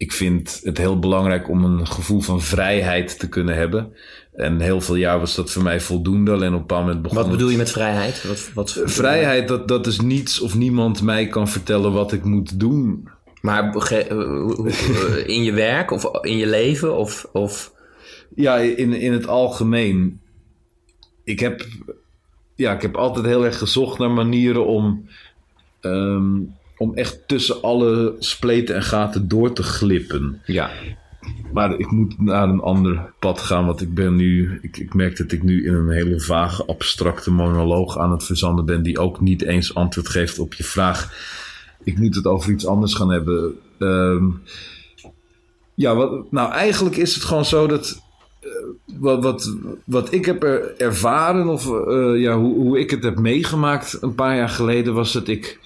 Ik 0.00 0.12
vind 0.12 0.60
het 0.62 0.78
heel 0.78 0.98
belangrijk 0.98 1.48
om 1.48 1.64
een 1.64 1.86
gevoel 1.86 2.20
van 2.20 2.42
vrijheid 2.42 3.18
te 3.18 3.28
kunnen 3.28 3.54
hebben. 3.54 3.92
En 4.32 4.60
heel 4.60 4.80
veel 4.80 4.94
jaar 4.94 5.18
was 5.18 5.34
dat 5.34 5.50
voor 5.50 5.62
mij 5.62 5.80
voldoende. 5.80 6.32
Alleen 6.32 6.54
op 6.54 6.54
een 6.54 6.60
bepaald 6.60 6.84
moment 6.84 7.02
begon 7.02 7.18
Wat 7.18 7.30
bedoel 7.30 7.48
je 7.48 7.56
met 7.56 7.70
vrijheid? 7.70 8.24
Wat, 8.24 8.50
wat, 8.54 8.82
Vrijheid, 8.84 9.48
dat, 9.48 9.68
dat 9.68 9.86
is 9.86 10.00
niets 10.00 10.40
of 10.40 10.54
niemand 10.54 11.02
mij 11.02 11.26
kan 11.26 11.48
vertellen 11.48 11.92
wat 11.92 12.12
ik 12.12 12.24
moet 12.24 12.60
doen. 12.60 13.08
Maar 13.40 13.74
eh, 13.74 14.10
eh, 14.10 15.28
in 15.28 15.42
je 15.42 15.52
werk 15.52 15.90
of 15.90 16.24
in 16.24 16.36
je 16.36 16.46
leven? 16.46 16.96
Of, 16.96 17.28
of... 17.32 17.72
Ja, 18.34 18.56
in, 18.56 18.92
in 18.92 19.12
het 19.12 19.26
algemeen. 19.26 20.20
Ik 21.24 21.40
heb, 21.40 21.66
ja, 22.54 22.72
ik 22.72 22.82
heb 22.82 22.96
altijd 22.96 23.26
heel 23.26 23.44
erg 23.44 23.58
gezocht 23.58 23.98
naar 23.98 24.10
manieren 24.10 24.66
om, 24.66 25.08
ehm, 25.80 26.38
om 26.80 26.94
echt 26.94 27.28
tussen 27.28 27.62
alle 27.62 28.14
spleten 28.18 28.74
en 28.74 28.82
gaten 28.82 29.28
door 29.28 29.52
te 29.52 29.62
glippen. 29.62 30.40
Ja. 30.44 30.70
Maar 31.52 31.78
ik 31.78 31.90
moet 31.90 32.20
naar 32.20 32.48
een 32.48 32.60
ander 32.60 33.12
pad 33.18 33.40
gaan, 33.40 33.66
want 33.66 33.80
ik 33.80 33.94
ben 33.94 34.16
nu, 34.16 34.58
ik, 34.62 34.76
ik 34.76 34.94
merk 34.94 35.16
dat 35.16 35.32
ik 35.32 35.42
nu 35.42 35.66
in 35.66 35.74
een 35.74 35.90
hele 35.90 36.20
vage, 36.20 36.66
abstracte 36.66 37.30
monoloog 37.30 37.98
aan 37.98 38.10
het 38.10 38.24
verzanden 38.24 38.64
ben, 38.64 38.82
die 38.82 38.98
ook 38.98 39.20
niet 39.20 39.42
eens 39.42 39.74
antwoord 39.74 40.08
geeft 40.08 40.38
op 40.38 40.54
je 40.54 40.64
vraag. 40.64 41.12
Ik 41.84 41.98
moet 41.98 42.14
het 42.14 42.26
over 42.26 42.52
iets 42.52 42.66
anders 42.66 42.94
gaan 42.94 43.10
hebben. 43.10 43.54
Ehm, 43.78 44.24
ja, 45.74 45.94
wat, 45.94 46.32
nou 46.32 46.52
eigenlijk 46.52 46.96
is 46.96 47.14
het 47.14 47.24
gewoon 47.24 47.44
zo 47.44 47.66
dat 47.66 48.02
eh, 48.40 48.50
wat, 48.98 49.22
wat, 49.22 49.56
wat 49.84 50.12
ik 50.12 50.24
heb 50.24 50.42
er 50.42 50.76
ervaren, 50.76 51.48
of 51.48 51.66
eh, 51.66 52.20
ja, 52.20 52.38
hoe, 52.38 52.54
hoe 52.54 52.78
ik 52.78 52.90
het 52.90 53.02
heb 53.02 53.18
meegemaakt 53.18 53.98
een 54.00 54.14
paar 54.14 54.36
jaar 54.36 54.48
geleden, 54.48 54.94
was 54.94 55.12
dat 55.12 55.28
ik 55.28 55.58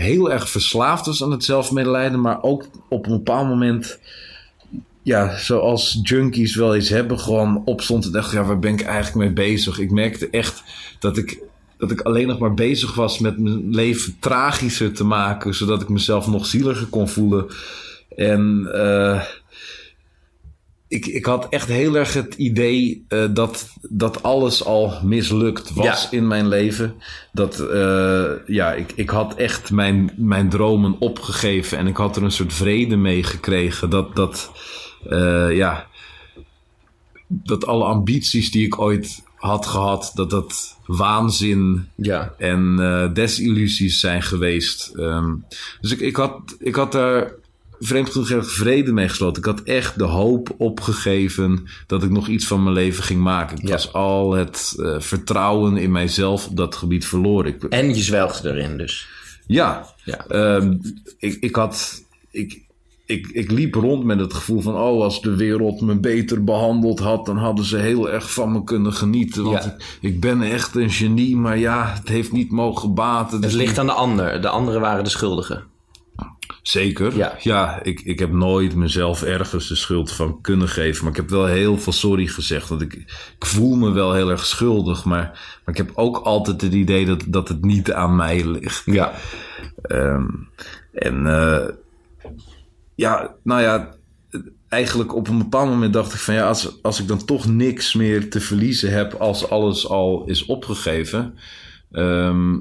heel 0.00 0.30
erg 0.32 0.50
verslaafd 0.50 1.06
was 1.06 1.22
aan 1.22 1.30
het 1.30 1.44
zelfmedelijden, 1.44 2.20
maar 2.20 2.42
ook 2.42 2.64
op 2.88 3.06
een 3.06 3.12
bepaald 3.12 3.48
moment 3.48 3.98
ja, 5.02 5.36
zoals 5.36 6.00
junkies 6.02 6.56
wel 6.56 6.74
eens 6.74 6.88
hebben, 6.88 7.18
gewoon 7.18 7.62
opstond 7.64 8.04
en 8.04 8.12
dacht, 8.12 8.32
ja, 8.32 8.44
waar 8.44 8.58
ben 8.58 8.72
ik 8.72 8.82
eigenlijk 8.82 9.16
mee 9.16 9.46
bezig? 9.46 9.78
Ik 9.78 9.90
merkte 9.90 10.28
echt 10.30 10.62
dat 10.98 11.16
ik 11.16 11.38
dat 11.76 11.90
ik 11.90 12.00
alleen 12.00 12.26
nog 12.26 12.38
maar 12.38 12.54
bezig 12.54 12.94
was 12.94 13.18
met 13.18 13.38
mijn 13.38 13.74
leven 13.74 14.16
tragischer 14.18 14.92
te 14.92 15.04
maken, 15.04 15.54
zodat 15.54 15.82
ik 15.82 15.88
mezelf 15.88 16.26
nog 16.26 16.46
zieliger 16.46 16.86
kon 16.86 17.08
voelen. 17.08 17.46
En 18.16 18.68
uh, 18.74 19.22
ik, 20.90 21.06
ik 21.06 21.24
had 21.24 21.48
echt 21.48 21.68
heel 21.68 21.94
erg 21.94 22.12
het 22.12 22.34
idee 22.34 23.04
uh, 23.08 23.24
dat, 23.30 23.68
dat 23.88 24.22
alles 24.22 24.64
al 24.64 25.00
mislukt 25.02 25.74
was 25.74 26.08
in 26.10 26.26
mijn 26.26 26.48
leven. 26.48 26.94
Dat, 27.32 27.60
uh, 27.60 28.30
ja, 28.46 28.72
ik, 28.72 28.92
ik 28.94 29.10
had 29.10 29.34
echt 29.34 29.70
mijn, 29.70 30.12
mijn 30.16 30.48
dromen 30.48 30.96
opgegeven 30.98 31.78
en 31.78 31.86
ik 31.86 31.96
had 31.96 32.16
er 32.16 32.22
een 32.22 32.30
soort 32.30 32.52
vrede 32.52 32.96
mee 32.96 33.22
gekregen. 33.22 33.90
Dat, 33.90 34.16
dat, 34.16 34.50
uh, 35.08 35.56
ja, 35.56 35.86
dat 37.26 37.66
alle 37.66 37.84
ambities 37.84 38.50
die 38.50 38.66
ik 38.66 38.80
ooit 38.80 39.22
had 39.34 39.66
gehad, 39.66 40.10
dat 40.14 40.30
dat 40.30 40.78
waanzin 40.86 41.88
ja. 41.96 42.34
en 42.38 42.76
desillusies 43.14 44.00
zijn 44.00 44.22
geweest. 44.22 44.92
Um, 44.96 45.44
dus 45.80 45.92
ik, 45.92 46.00
ik, 46.00 46.16
had, 46.16 46.56
ik 46.58 46.74
had 46.74 46.92
daar 46.92 47.32
vreemd 47.82 48.10
genoeg 48.10 48.46
vrede 48.46 48.92
mee 48.92 49.08
gesloten. 49.08 49.42
Ik 49.42 49.48
had 49.48 49.60
echt 49.60 49.98
de 49.98 50.04
hoop 50.04 50.54
opgegeven 50.58 51.66
dat 51.86 52.02
ik 52.02 52.10
nog 52.10 52.28
iets 52.28 52.46
van 52.46 52.62
mijn 52.62 52.74
leven 52.74 53.04
ging 53.04 53.20
maken. 53.20 53.56
Ik 53.58 53.66
Ja. 53.68 53.70
was 53.72 53.92
al 53.92 54.32
het 54.32 54.74
uh, 54.76 55.00
vertrouwen 55.00 55.76
in 55.76 55.92
mijzelf 55.92 56.46
op 56.48 56.56
dat 56.56 56.74
gebied 56.76 57.06
verloren. 57.06 57.54
Ik, 57.54 57.62
En 57.64 57.94
je 57.94 58.02
zwelgde 58.02 58.50
erin 58.50 58.76
dus. 58.76 59.08
ja, 59.46 59.86
Ja. 60.04 60.24
Ehm, 60.28 60.76
ik, 61.18 61.36
ik 61.40 61.54
had. 61.56 62.02
Ik, 62.30 62.60
ik, 63.06 63.26
ik 63.26 63.50
liep 63.50 63.74
rond 63.74 64.04
met 64.04 64.20
het 64.20 64.34
gevoel 64.34 64.60
van: 64.60 64.74
oh, 64.74 65.02
als 65.02 65.22
de 65.22 65.36
wereld 65.36 65.80
me 65.80 65.98
beter 66.00 66.44
behandeld 66.44 66.98
had, 66.98 67.26
dan 67.26 67.36
hadden 67.36 67.64
ze 67.64 67.76
heel 67.76 68.10
erg 68.10 68.32
van 68.32 68.52
me 68.52 68.64
kunnen 68.64 68.92
genieten. 68.92 69.42
Want 69.44 69.64
Ja. 69.64 69.70
ik, 70.00 70.10
ik 70.12 70.20
ben 70.20 70.42
echt 70.42 70.74
een 70.76 70.90
genie, 70.90 71.36
maar 71.36 71.58
ja, 71.58 71.92
het 71.98 72.08
heeft 72.08 72.32
niet 72.32 72.50
mogen 72.50 72.94
baten. 72.94 73.32
Het 73.32 73.42
Dus 73.42 73.52
ligt 73.54 73.78
aan 73.78 73.86
de 73.86 73.92
ander. 73.92 74.40
De 74.42 74.48
anderen 74.48 74.80
waren 74.80 75.04
de 75.04 75.10
schuldigen. 75.10 75.64
Zeker. 76.62 77.16
Ja. 77.16 77.36
Ja, 77.40 77.82
ik, 77.82 78.00
ik 78.00 78.18
heb 78.18 78.32
nooit 78.32 78.74
mezelf 78.74 79.22
ergens 79.22 79.68
de 79.68 79.74
schuld 79.74 80.12
van 80.12 80.40
kunnen 80.40 80.68
geven. 80.68 81.02
Maar 81.02 81.12
ik 81.12 81.16
heb 81.20 81.30
wel 81.30 81.46
heel 81.46 81.78
veel 81.78 81.92
sorry 81.92 82.26
gezegd. 82.26 82.68
Want 82.68 82.80
ik, 82.80 82.94
ik 83.38 83.46
voel 83.46 83.76
me 83.76 83.90
wel 83.90 84.12
heel 84.12 84.30
erg 84.30 84.46
schuldig. 84.46 85.04
Maar, 85.04 85.22
maar 85.64 85.74
ik 85.74 85.76
heb 85.76 85.90
ook 85.94 86.16
altijd 86.16 86.60
het 86.60 86.72
idee 86.72 87.06
dat, 87.06 87.24
dat 87.26 87.48
het 87.48 87.64
niet 87.64 87.92
aan 87.92 88.16
mij 88.16 88.44
ligt. 88.44 88.82
Ja. 88.84 89.12
Ehm, 89.82 90.26
en 90.92 91.26
eh, 91.26 91.68
ja, 92.94 93.34
nou 93.42 93.62
ja, 93.62 93.94
eigenlijk 94.68 95.14
op 95.14 95.28
een 95.28 95.38
bepaald 95.38 95.68
moment 95.68 95.92
dacht 95.92 96.12
ik 96.14 96.20
van 96.20 96.34
ja, 96.34 96.46
als, 96.48 96.82
als 96.82 97.00
ik 97.00 97.08
dan 97.08 97.24
toch 97.24 97.46
niks 97.46 97.94
meer 97.94 98.30
te 98.30 98.40
verliezen 98.40 98.92
heb 98.92 99.14
als 99.14 99.50
alles 99.50 99.88
al 99.88 100.24
is 100.26 100.46
opgegeven. 100.46 101.38
ehm, 101.92 102.56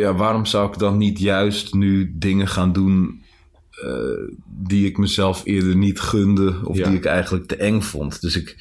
ja, 0.00 0.14
waarom 0.14 0.46
zou 0.46 0.72
ik 0.72 0.78
dan 0.78 0.98
niet 0.98 1.18
juist 1.18 1.74
nu 1.74 2.12
dingen 2.16 2.48
gaan 2.48 2.72
doen 2.72 3.22
eh, 3.70 4.34
die 4.46 4.86
ik 4.86 4.98
mezelf 4.98 5.40
eerder 5.44 5.76
niet 5.76 6.00
gunde 6.00 6.60
of 6.64 6.76
Ja. 6.76 6.88
die 6.88 6.96
ik 6.96 7.04
eigenlijk 7.04 7.46
te 7.46 7.56
eng 7.56 7.80
vond? 7.80 8.20
Dus 8.20 8.36
ik, 8.36 8.56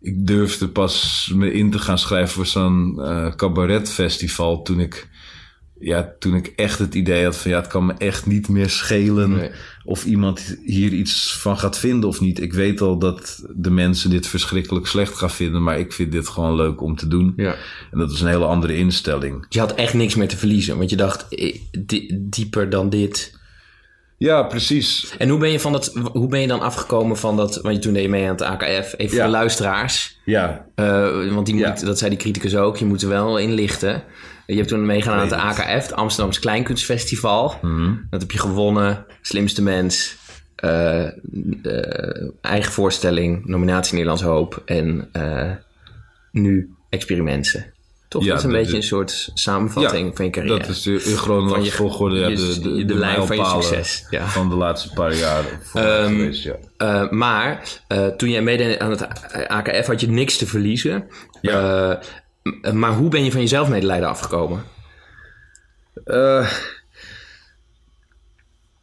ik 0.00 0.26
durfde 0.26 0.68
pas 0.68 1.30
me 1.34 1.52
in 1.52 1.70
te 1.70 1.78
gaan 1.78 1.98
schrijven 1.98 2.34
voor 2.34 2.46
zo'n 2.46 3.00
eh 3.02 3.34
cabaretfestival 3.34 4.62
toen 4.62 4.80
ik, 4.80 5.08
ja, 5.78 6.14
toen 6.18 6.34
ik 6.34 6.46
echt 6.56 6.78
het 6.78 6.94
idee 6.94 7.24
had 7.24 7.36
van 7.36 7.50
ja, 7.50 7.56
het 7.56 7.66
kan 7.66 7.86
me 7.86 7.92
echt 7.98 8.26
niet 8.26 8.48
meer 8.48 8.70
schelen 8.70 9.30
Nee. 9.30 9.50
Of 9.84 10.04
iemand 10.04 10.56
hier 10.64 10.92
iets 10.92 11.36
van 11.40 11.58
gaat 11.58 11.78
vinden 11.78 12.08
of 12.08 12.20
niet. 12.20 12.40
Ik 12.40 12.52
weet 12.52 12.80
al 12.80 12.98
dat 12.98 13.44
de 13.56 13.70
mensen 13.70 14.10
dit 14.10 14.26
verschrikkelijk 14.26 14.86
slecht 14.86 15.14
gaan 15.18 15.30
vinden, 15.30 15.62
maar 15.62 15.78
ik 15.78 15.92
vind 15.92 16.12
dit 16.12 16.28
gewoon 16.28 16.54
leuk 16.56 16.80
om 16.82 16.96
te 16.96 17.08
doen. 17.08 17.32
ja. 17.36 17.54
En 17.90 17.98
dat 17.98 18.10
is 18.10 18.20
een 18.20 18.28
hele 18.28 18.44
andere 18.44 18.76
instelling. 18.76 19.46
Je 19.48 19.58
had 19.58 19.74
echt 19.74 19.94
niks 19.94 20.14
meer 20.14 20.28
te 20.28 20.36
verliezen. 20.36 20.76
Want 20.78 20.90
je 20.90 20.96
dacht, 20.96 21.26
di- 21.86 22.18
dieper 22.20 22.70
dan 22.70 22.88
dit. 22.88 23.38
Ja, 24.18 24.42
precies. 24.42 25.14
En 25.18 25.28
hoe 25.28 25.38
ben 25.38 25.50
je, 25.52 25.60
van 25.60 25.72
dat, 25.72 25.92
hoe 26.12 26.28
ben 26.28 26.40
je 26.40 26.46
dan 26.46 26.60
afgekomen 26.60 27.16
van 27.16 27.36
dat... 27.36 27.56
Want 27.62 27.82
toen 27.82 27.92
deed 27.92 28.02
je 28.02 28.08
mee 28.08 28.22
aan 28.24 28.28
het 28.30 28.42
AKF. 28.42 28.94
Even 28.96 29.08
voor 29.08 29.18
Ja. 29.18 29.24
de 29.24 29.30
luisteraars. 29.30 30.18
Ja, 30.24 30.66
Eh, 30.74 31.32
want 31.34 31.46
die 31.46 31.56
Ja. 31.56 31.68
moet, 31.70 31.84
dat 31.86 31.98
zei 31.98 32.10
die 32.10 32.18
criticus 32.18 32.56
ook. 32.56 32.76
Je 32.76 32.84
moet 32.84 33.02
er 33.02 33.08
wel 33.08 33.38
inlichten. 33.38 34.02
Je 34.46 34.56
hebt 34.56 34.68
toen 34.68 34.86
meegaan 34.86 35.14
aan 35.18 35.24
het. 35.24 35.32
AKF. 35.32 35.82
Het 35.82 35.92
Amsterdamse 35.92 36.40
Kleinkunstfestival. 36.40 37.58
Mhm. 37.62 37.94
Dat 38.10 38.20
heb 38.20 38.30
je 38.30 38.38
gewonnen. 38.38 39.04
Slimste 39.22 39.62
mens. 39.62 40.16
eh, 40.54 41.06
eh, 41.06 41.12
eigen 42.40 42.72
voorstelling. 42.72 43.44
Nominatie 43.46 43.92
Nederlands 43.92 44.22
Hoop. 44.22 44.62
En 44.64 45.08
eh, 45.12 45.50
nu 46.32 46.74
experimenten. 46.88 47.72
Toch? 48.08 48.22
Ja, 48.22 48.28
dat 48.28 48.38
is 48.38 48.44
een 48.44 48.52
beetje 48.52 48.76
een 48.76 48.82
soort 48.82 49.30
samenvatting 49.34 50.08
Ja, 50.08 50.14
van 50.14 50.24
je 50.24 50.30
carrière. 50.30 50.58
dat 50.58 50.68
is 50.68 50.82
de, 50.82 51.02
in 51.04 51.16
chronologische 51.16 51.76
volgorde 51.76 52.18
ja, 52.18 52.28
je- 52.28 52.36
de, 52.36 52.60
de, 52.60 52.74
de 52.74 52.84
de, 52.84 52.94
lijn 52.94 53.26
van 53.26 53.36
je 53.36 53.44
succes, 53.44 54.06
ja. 54.10 54.26
van 54.28 54.48
de 54.48 54.54
laatste 54.54 54.90
paar 54.92 55.14
jaar 55.14 55.44
Ehm, 55.74 56.06
geweest. 56.06 56.42
Ja. 56.42 56.54
Eh, 56.76 57.10
maar 57.10 57.62
toen 58.16 58.30
jij 58.30 58.42
meedeed 58.42 58.78
aan 58.78 58.90
het 58.90 59.06
AKF 59.48 59.86
had 59.86 60.00
je 60.00 60.08
niks 60.08 60.36
te 60.36 60.46
verliezen. 60.46 61.06
Ja. 61.40 62.00
Maar 62.72 62.92
hoe 62.92 63.08
ben 63.08 63.24
je 63.24 63.32
van 63.32 63.40
jezelf 63.40 63.68
medelijden 63.68 64.08
afgekomen? 64.08 64.62
Eh, 66.04 66.52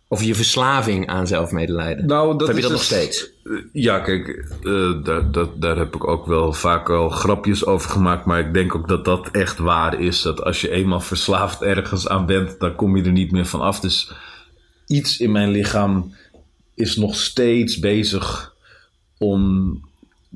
Of 0.07 0.23
je 0.23 0.35
verslaving 0.35 1.07
aan 1.07 1.27
zelfmedelijden? 1.27 2.05
nou, 2.05 2.37
dat 2.37 2.47
heb 2.47 2.57
je 2.57 2.63
is 2.63 2.69
dat 2.69 2.71
nog 2.71 2.87
dus- 2.87 2.97
steeds? 2.97 3.29
Ja, 3.73 3.99
kijk, 3.99 4.27
eh, 4.63 5.03
daar, 5.03 5.31
dat, 5.31 5.61
daar 5.61 5.77
heb 5.77 5.95
ik 5.95 6.07
ook 6.07 6.25
wel 6.25 6.53
vaak 6.53 6.89
al 6.89 7.09
grapjes 7.09 7.65
over 7.65 7.89
gemaakt. 7.89 8.25
Maar 8.25 8.39
ik 8.39 8.53
denk 8.53 8.75
ook 8.75 8.87
dat 8.87 9.05
dat 9.05 9.29
echt 9.31 9.57
waar 9.57 9.99
is. 9.99 10.21
Dat 10.21 10.43
als 10.43 10.61
je 10.61 10.69
eenmaal 10.69 10.99
verslaafd 10.99 11.61
ergens 11.61 12.07
aan 12.07 12.25
bent, 12.25 12.59
dan 12.59 12.75
kom 12.75 12.97
je 12.97 13.03
er 13.03 13.11
niet 13.11 13.31
meer 13.31 13.45
van 13.45 13.61
af. 13.61 13.79
Dus 13.79 14.11
iets 14.87 15.19
in 15.19 15.31
mijn 15.31 15.49
lichaam 15.49 16.15
is 16.75 16.95
nog 16.95 17.15
steeds 17.15 17.79
bezig 17.79 18.53
om 19.17 19.89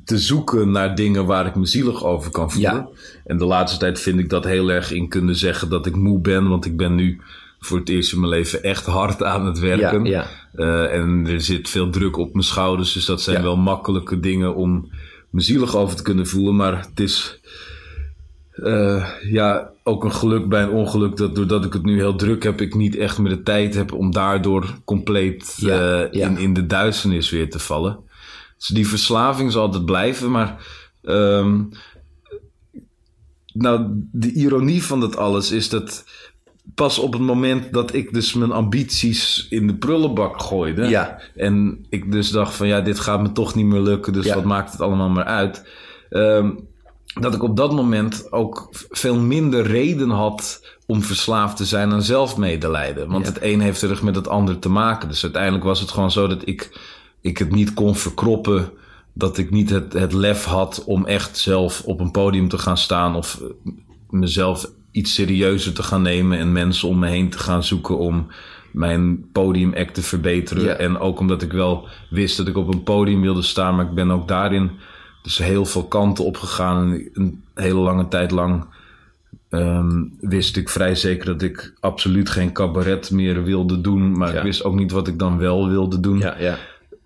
te 0.04 0.18
zoeken 0.20 0.72
naar 0.72 0.96
dingen 0.96 1.26
waar 1.26 1.46
ik 1.46 1.56
me 1.56 1.66
zielig 1.66 2.04
over 2.04 2.32
kan 2.32 2.52
voelen. 2.52 2.72
Ja. 2.72 2.88
En 3.26 3.38
de 3.38 3.46
laatste 3.46 3.80
tijd 3.80 4.00
vind 4.00 4.20
ik 4.20 4.30
dat 4.30 4.44
heel 4.44 4.72
erg 4.72 4.92
in 4.92 5.08
kunnen 5.08 5.36
zeggen 5.36 5.70
dat 5.70 5.86
ik 5.86 5.96
moe 5.96 6.20
ben. 6.20 6.50
Want 6.50 6.66
ik 6.66 6.78
ben 6.78 6.96
nu 6.96 7.22
voor 7.60 7.78
het 7.78 7.90
eerst 7.90 8.14
in 8.14 8.20
mijn 8.20 8.32
leven 8.32 8.64
echt 8.64 8.86
hard 8.86 9.24
aan 9.24 9.46
het 9.46 9.60
werken. 9.60 10.06
Ja, 10.06 10.28
ja. 10.54 10.88
Eh, 10.88 11.00
en 11.00 11.28
er 11.28 11.42
zit 11.42 11.70
veel 11.70 11.90
druk 11.90 12.18
op 12.18 12.34
mijn 12.34 12.46
schouders. 12.46 12.94
Dus 12.94 13.06
dat 13.06 13.22
zijn 13.22 13.42
wel 13.42 13.58
makkelijke 13.58 14.20
dingen 14.20 14.56
om 14.56 14.90
me 15.30 15.42
zielig 15.42 15.76
over 15.76 15.96
te 15.96 16.04
kunnen 16.04 16.28
voelen. 16.28 16.56
Maar 16.56 16.80
het 16.80 17.00
is 17.00 17.40
eh, 18.52 19.10
ja, 19.22 19.72
ook 19.84 20.04
een 20.04 20.14
geluk 20.14 20.50
bij 20.50 20.64
een 20.64 20.70
ongeluk. 20.70 21.18
Dat 21.18 21.36
doordat 21.36 21.66
ik 21.66 21.74
het 21.74 21.84
nu 21.84 21.96
heel 21.96 22.16
druk 22.16 22.44
heb, 22.44 22.62
ik 22.62 22.76
niet 22.76 22.96
echt 22.98 23.18
meer 23.18 23.30
de 23.30 23.44
tijd 23.44 23.76
heb 23.76 23.94
om 23.94 24.12
daardoor 24.12 24.80
compleet 24.86 25.58
eh. 25.66 26.02
In, 26.12 26.38
in 26.38 26.54
de 26.54 26.66
duisternis 26.66 27.30
weer 27.30 27.50
te 27.50 27.60
vallen. 27.60 28.00
Dus 28.58 28.68
die 28.68 28.88
verslaving 28.88 29.52
zal 29.52 29.62
altijd 29.62 29.86
blijven. 29.86 30.32
Maar 30.32 30.66
ehm, 31.04 31.64
nou, 33.54 33.86
de 34.12 34.32
ironie 34.34 34.84
van 34.84 35.00
dat 35.00 35.18
alles 35.18 35.52
is 35.52 35.70
dat 35.70 36.04
pas 36.76 37.00
op 37.00 37.14
het 37.14 37.22
moment 37.22 37.74
dat 37.74 37.94
ik 37.94 38.14
dus 38.14 38.34
mijn 38.34 38.52
ambities 38.52 39.48
in 39.50 39.68
de 39.68 39.76
prullenbak 39.76 40.42
gooide. 40.42 40.88
Ja. 40.88 41.20
En 41.36 41.86
ik 41.90 42.12
dus 42.12 42.30
dacht 42.30 42.54
van 42.54 42.68
ja, 42.68 42.82
dit 42.82 43.00
gaat 43.00 43.22
me 43.22 43.32
toch 43.32 43.56
niet 43.56 43.66
meer 43.66 43.80
lukken. 43.82 44.14
Dus 44.14 44.26
Ja. 44.26 44.36
wat 44.36 44.44
maakt 44.44 44.72
het 44.72 44.82
allemaal 44.82 45.10
maar 45.10 45.26
uit. 45.26 45.68
Ehm, 46.10 46.52
dat 47.20 47.34
ik 47.34 47.44
op 47.44 47.58
dat 47.58 47.72
moment 47.72 48.32
ook 48.32 48.70
veel 48.90 49.16
minder 49.20 49.66
reden 49.68 50.10
had 50.10 50.62
om 50.86 51.02
verslaafd 51.02 51.58
te 51.58 51.66
zijn 51.66 51.92
aan 51.92 52.04
zelfmedelijden. 52.04 53.08
Want 53.10 53.26
Ja. 53.26 53.32
het 53.34 53.42
een 53.44 53.60
heeft 53.62 53.84
erg 53.84 54.02
met 54.02 54.16
het 54.16 54.28
ander 54.28 54.60
te 54.60 54.70
maken. 54.70 55.08
Dus 55.08 55.24
uiteindelijk 55.24 55.64
was 55.64 55.80
het 55.80 55.92
gewoon 55.92 56.12
zo 56.12 56.28
dat 56.28 56.42
ik, 56.48 56.80
ik 57.26 57.38
het 57.38 57.52
niet 57.52 57.74
kon 57.74 57.96
verkroppen. 57.96 58.70
Dat 59.14 59.38
ik 59.38 59.52
niet 59.52 59.70
het, 59.70 59.94
het 59.94 60.14
lef 60.14 60.44
had 60.44 60.84
om 60.86 61.06
echt 61.06 61.38
zelf 61.38 61.82
op 61.86 62.00
een 62.00 62.12
podium 62.12 62.48
te 62.48 62.58
gaan 62.58 62.78
staan. 62.78 63.16
Of 63.16 63.42
eh, 63.42 63.72
mezelf 64.10 64.72
iets 64.92 65.14
serieuzer 65.14 65.74
te 65.74 65.84
gaan 65.84 66.02
nemen. 66.02 66.38
En 66.38 66.52
mensen 66.52 66.88
om 66.88 67.00
me 67.00 67.08
heen 67.08 67.30
te 67.30 67.38
gaan 67.38 67.64
zoeken 67.64 67.98
om 67.98 68.28
mijn 68.72 69.32
podiumact 69.32 69.94
te 69.94 70.02
verbeteren. 70.02 70.80
En 70.80 70.98
ook 71.00 71.20
omdat 71.20 71.42
ik 71.42 71.52
wel 71.52 71.88
wist 72.10 72.38
dat 72.38 72.48
ik 72.48 72.58
op 72.58 72.74
een 72.74 72.84
podium 72.84 73.22
wilde 73.22 73.42
staan. 73.42 73.76
Maar 73.76 73.86
ik 73.86 73.94
ben 73.94 74.12
ook 74.12 74.28
daarin 74.28 74.72
dus 75.22 75.38
heel 75.38 75.66
veel 75.66 75.84
kanten 75.88 76.26
op 76.26 76.38
gegaan. 76.38 76.92
En 76.94 77.10
een 77.14 77.44
hele 77.54 77.80
lange 77.80 78.08
tijd 78.08 78.32
lang 78.32 78.66
ehm, 79.50 80.04
wist 80.20 80.58
ik 80.58 80.70
vrij 80.70 80.96
zeker 80.96 81.26
dat 81.26 81.42
ik 81.42 81.74
absoluut 81.80 82.30
geen 82.30 82.52
cabaret 82.54 83.12
meer 83.12 83.44
wilde 83.44 83.82
doen. 83.82 84.18
Maar 84.18 84.32
Ja. 84.32 84.38
ik 84.38 84.44
wist 84.44 84.64
ook 84.64 84.76
niet 84.76 84.92
wat 84.92 85.08
ik 85.08 85.20
dan 85.20 85.38
wel 85.38 85.70
wilde 85.70 86.00
doen. 86.00 86.18
Ja, 86.18 86.36
ja. 86.40 86.58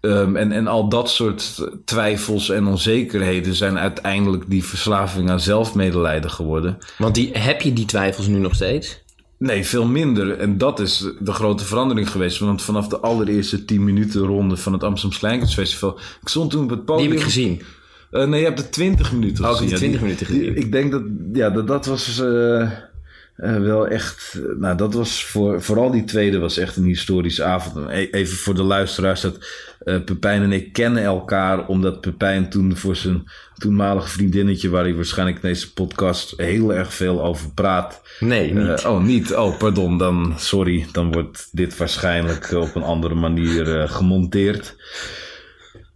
Ehm, 0.02 0.36
en, 0.36 0.52
en 0.52 0.68
al 0.68 0.90
dat 0.90 1.10
soort 1.10 1.70
twijfels 1.86 2.50
en 2.50 2.66
onzekerheden 2.68 3.56
zijn 3.56 3.78
uiteindelijk 3.78 4.44
die 4.48 4.64
verslaving 4.64 5.30
aan 5.30 5.40
zelfmedelijden 5.40 6.32
geworden. 6.32 6.78
Want 6.98 7.16
die, 7.16 7.30
heb 7.34 7.62
je 7.62 7.74
die 7.74 7.86
twijfels 7.86 8.28
nu 8.28 8.38
nog 8.38 8.56
steeds? 8.56 9.02
Nee, 9.38 9.66
veel 9.66 9.86
minder. 9.86 10.38
En 10.38 10.58
dat 10.58 10.80
is 10.80 11.12
de 11.20 11.32
grote 11.32 11.66
verandering 11.66 12.12
geweest. 12.12 12.40
Want 12.40 12.62
vanaf 12.62 12.88
de 12.88 13.00
allereerste 13.00 13.66
10 13.66 13.84
minuten 13.84 14.22
ronde 14.22 14.58
van 14.58 14.74
het 14.74 14.84
Amsterdam 14.84 15.20
Kleinkunstfestival... 15.20 16.00
Ik 16.22 16.28
stond 16.28 16.52
toen 16.52 16.64
op 16.64 16.70
het 16.70 16.78
Die 16.78 16.88
podium... 16.88 17.10
heb 17.10 17.20
ik 17.20 17.24
gezien. 17.24 17.62
Eh, 18.12 18.28
nee, 18.28 18.40
je 18.40 18.46
hebt 18.46 18.58
de 18.58 18.70
20 18.70 19.12
minuten 19.12 19.46
Oh, 19.46 19.52
ik 19.52 19.58
gezien. 19.58 19.70
Ja, 19.70 19.78
20 19.78 20.02
minuten 20.02 20.28
die-. 20.28 20.54
Ik 20.54 20.72
denk 20.72 20.92
dat, 20.92 21.04
ja, 21.34 21.50
dat, 21.50 21.68
dat 21.68 21.86
was 21.86 22.20
eh, 22.20 22.72
eh, 23.40 23.58
wel 23.58 23.88
echt... 23.88 24.40
nou, 24.58 24.78
dat 24.78 24.94
was 24.94 25.26
voor, 25.26 25.62
vooral 25.62 25.92
die 25.92 26.04
tweede 26.04 26.38
was 26.40 26.58
echt 26.58 26.76
een 26.76 26.84
historische 26.84 27.44
avond. 27.44 27.90
E- 27.90 28.08
Even 28.12 28.38
voor 28.38 28.56
de 28.56 28.64
luisteraars. 28.64 29.22
Dat, 29.22 29.38
eh, 29.80 30.04
Pepijn 30.04 30.42
en 30.42 30.52
ik 30.52 30.74
kennen 30.74 31.04
elkaar 31.04 31.68
omdat 31.68 32.02
Pepijn 32.02 32.50
toen 32.50 32.78
voor 32.78 32.96
zijn 32.96 33.24
toenmalige 33.58 34.10
vriendinnetje... 34.10 34.70
waar 34.70 34.84
hij 34.84 34.96
waarschijnlijk 34.96 35.44
in 35.44 35.50
deze 35.50 35.74
podcast 35.74 36.34
heel 36.38 36.74
erg 36.74 36.94
veel 36.94 37.24
over 37.24 37.54
praat... 37.54 38.02
Nee, 38.20 38.54
niet. 38.54 38.84
Eh, 38.84 38.92
oh, 38.92 39.04
niet. 39.04 39.36
Oh, 39.36 39.58
pardon. 39.58 39.98
Dan, 39.98 40.34
sorry. 40.38 40.86
Dan 40.92 41.12
wordt 41.12 41.50
dit 41.52 41.78
waarschijnlijk 41.78 42.52
op 42.52 42.76
een 42.76 42.84
andere 42.84 43.16
manier 43.16 43.88
gemonteerd. 43.90 44.76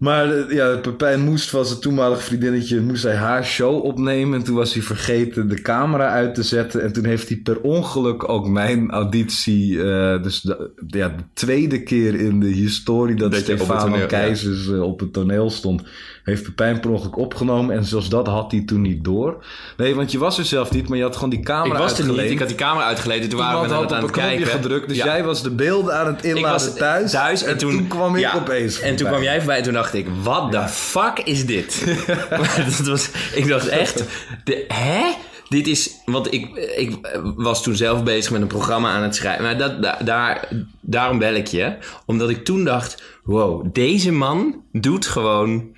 Maar 0.03 0.37
eh, 0.37 0.55
ja, 0.55 0.77
Pepijn 0.77 1.21
moest 1.21 1.49
van 1.49 1.65
zijn 1.65 1.79
toenmalige 1.79 2.21
vriendinnetje 2.21 2.81
moest 2.81 3.03
hij 3.03 3.15
haar 3.15 3.45
show 3.45 3.85
opnemen. 3.85 4.39
En 4.39 4.45
toen 4.45 4.55
was 4.55 4.73
hij 4.73 4.83
vergeten 4.83 5.49
de 5.49 5.61
camera 5.61 6.09
uit 6.09 6.35
te 6.35 6.43
zetten. 6.43 6.81
En 6.81 6.93
toen 6.93 7.05
heeft 7.05 7.27
hij 7.27 7.37
per 7.37 7.61
ongeluk 7.61 8.29
ook 8.29 8.47
mijn 8.47 8.91
auditie. 8.91 9.83
eh, 9.83 10.23
dus 10.23 10.41
de, 10.41 10.71
ja, 10.87 11.09
de 11.09 11.23
tweede 11.33 11.83
keer 11.83 12.15
in 12.15 12.39
de 12.39 12.47
historie 12.47 13.15
dat, 13.15 13.31
Dat 13.31 13.47
het 13.47 13.59
Stefano 13.59 13.97
ja. 13.97 14.05
Keizers 14.05 14.67
eh, 14.67 14.81
op 14.81 14.99
het 14.99 15.13
toneel 15.13 15.49
stond. 15.49 15.83
Heeft 16.23 16.43
Pepijn 16.43 16.79
per 16.79 16.89
ongeluk 16.89 17.17
opgenomen. 17.17 17.75
En 17.75 17.83
zelfs 17.83 18.09
dat 18.09 18.27
had 18.27 18.51
hij 18.51 18.63
toen 18.65 18.81
niet 18.81 19.03
door. 19.03 19.45
Nee, 19.77 19.95
want 19.95 20.11
je 20.11 20.17
was 20.17 20.37
er 20.37 20.45
zelf 20.45 20.71
niet, 20.71 20.87
maar 20.87 20.97
je 20.97 21.03
had 21.03 21.13
gewoon 21.15 21.29
die 21.29 21.39
camera 21.39 21.73
ik 21.73 21.79
was 21.81 21.91
er 21.91 21.97
niet. 21.97 22.07
uitgeleend. 22.07 22.31
Ik 22.31 22.39
had 22.39 22.47
die 22.47 22.57
camera 22.57 22.85
uitgeleden. 22.85 23.29
Toen 23.29 23.39
waren 23.39 23.69
we 23.69 23.75
aan 23.75 23.81
het 23.81 23.91
een 23.91 23.97
knopje 23.97 24.21
kijken. 24.21 24.45
gedrukt, 24.47 24.87
dus 24.87 24.97
Ja. 24.97 25.05
jij 25.05 25.23
was 25.23 25.43
de 25.43 25.49
beelden 25.49 25.95
aan 25.99 26.05
het 26.15 26.23
inladen 26.25 26.51
was 26.51 26.73
thuis. 27.11 27.43
en, 27.43 27.57
toen, 27.57 27.87
kwam 27.87 28.15
ik 28.15 28.21
ja. 28.21 28.33
opeens 28.35 28.79
En 28.79 28.95
toen 28.95 29.07
kwam 29.07 29.21
jij 29.21 29.37
voorbij 29.37 29.57
en 29.57 29.63
toen 29.63 29.73
dacht 29.73 29.93
ik, 29.93 30.07
wat 30.23 30.51
de 30.51 30.67
fuck 30.67 31.19
is 31.23 31.45
dit? 31.45 31.85
Dat 32.77 32.87
was, 32.87 33.09
ik 33.35 33.47
dacht 33.47 33.67
echt, 33.67 34.03
de, 34.43 34.65
hè? 34.67 35.01
Dit 35.49 35.67
is, 35.67 35.91
want 36.05 36.33
ik, 36.33 36.55
ik 36.77 36.97
was 37.35 37.63
toen 37.63 37.75
zelf 37.75 38.03
bezig 38.03 38.31
met 38.31 38.41
een 38.41 38.47
programma 38.47 38.91
aan 38.93 39.03
het 39.03 39.15
schrijven. 39.15 39.43
Maar 39.43 39.57
dat, 39.57 39.81
da- 39.83 39.97
daar, 40.03 40.47
daarom 40.81 41.19
bel 41.19 41.33
ik 41.33 41.47
je. 41.47 41.73
Omdat 42.05 42.29
ik 42.29 42.45
toen 42.45 42.63
dacht, 42.63 43.03
wow, 43.23 43.65
deze 43.73 44.11
man 44.11 44.61
doet 44.71 45.05
gewoon 45.05 45.75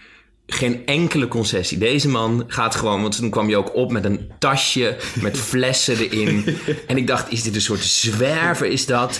geen 0.47 0.85
enkele 0.85 1.27
concessie. 1.27 1.77
Deze 1.77 2.09
man 2.09 2.43
gaat 2.47 2.75
gewoon, 2.75 3.01
want 3.01 3.17
toen 3.17 3.29
kwam 3.29 3.49
je 3.49 3.57
ook 3.57 3.75
op 3.75 3.91
met 3.91 4.05
een 4.05 4.31
tasje 4.39 4.95
met 5.21 5.37
flessen 5.49 5.97
erin. 5.97 6.45
en 6.87 6.97
ik 6.97 7.07
dacht, 7.07 7.31
is 7.31 7.43
dit 7.43 7.55
een 7.55 7.61
soort 7.61 7.83
zwerver, 7.83 8.67
is 8.67 8.85
dat? 8.85 9.19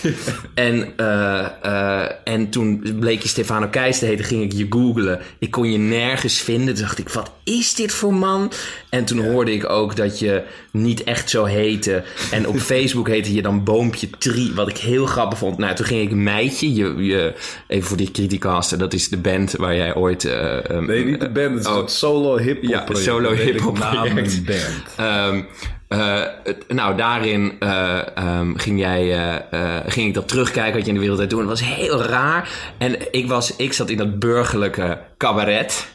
En, 0.54 0.92
eh, 0.96 1.46
eh, 1.62 2.10
en 2.24 2.50
toen 2.50 2.96
bleek 2.98 3.22
je 3.22 3.28
Stefano 3.28 3.68
Keijs 3.68 3.98
te 3.98 4.06
heten, 4.06 4.24
ging 4.24 4.42
ik 4.42 4.52
je 4.52 4.66
googlen. 4.70 5.20
Ik 5.38 5.50
kon 5.50 5.72
je 5.72 5.78
nergens 5.78 6.38
vinden. 6.40 6.74
Toen 6.74 6.82
dacht 6.84 6.98
ik, 6.98 7.08
wat 7.08 7.30
is 7.44 7.74
dit 7.74 7.92
voor 7.92 8.14
man? 8.14 8.52
En 8.88 9.04
toen 9.04 9.18
hoorde 9.30 9.52
ik 9.52 9.68
ook 9.68 9.96
dat 9.96 10.18
je 10.18 10.42
niet 10.70 11.04
echt 11.04 11.30
zo 11.30 11.44
heette. 11.44 12.04
En 12.30 12.48
op 12.48 12.60
Facebook 12.72 13.08
heette 13.08 13.34
je 13.34 13.42
dan 13.42 13.64
Boompje 13.64 14.10
Tri, 14.10 14.52
wat 14.54 14.68
ik 14.68 14.76
heel 14.76 15.06
grappig 15.06 15.38
vond. 15.38 15.58
Nou, 15.58 15.74
toen 15.74 15.86
ging 15.86 16.02
ik 16.02 16.16
Meidje, 16.16 16.74
je, 16.74 16.94
je, 17.04 17.34
even 17.66 17.88
voor 17.88 17.96
die 17.96 18.10
criticaster, 18.10 18.78
dat 18.78 18.92
is 18.92 19.08
de 19.08 19.16
band 19.16 19.52
waar 19.52 19.76
jij 19.76 19.94
ooit... 19.94 20.24
eh, 20.24 20.78
Nee, 20.78 21.15
de 21.20 21.30
band. 21.30 21.54
Het 21.54 21.64
is 21.66 21.72
Oh. 21.72 21.76
een 21.82 21.88
solo 21.88 22.36
hip-hop 22.38 22.70
Ja, 22.70 22.80
project. 22.82 23.04
solo 23.04 23.32
hip-hop 23.32 23.74
project. 23.74 24.44
band. 24.44 24.84
Ehm, 24.96 25.42
eh, 25.88 26.22
het- 26.44 26.64
nou, 26.68 26.96
daarin 26.96 27.52
eh, 27.58 28.16
ehm, 28.16 28.54
ging, 28.56 28.78
jij, 28.80 29.12
eh, 29.50 29.74
ging 29.86 30.08
ik 30.08 30.14
dat 30.14 30.28
terugkijken 30.28 30.72
wat 30.74 30.82
je 30.82 30.88
in 30.88 30.94
de 30.94 31.00
wereld 31.00 31.18
deed 31.18 31.30
doen. 31.30 31.38
Het 31.40 31.48
was 31.48 31.64
heel 31.64 32.02
raar. 32.02 32.48
En 32.78 33.12
ik, 33.12 33.28
was, 33.28 33.56
ik 33.56 33.72
zat 33.72 33.90
in 33.90 33.96
dat 33.96 34.18
burgerlijke 34.18 34.98
cabaret. 35.18 35.88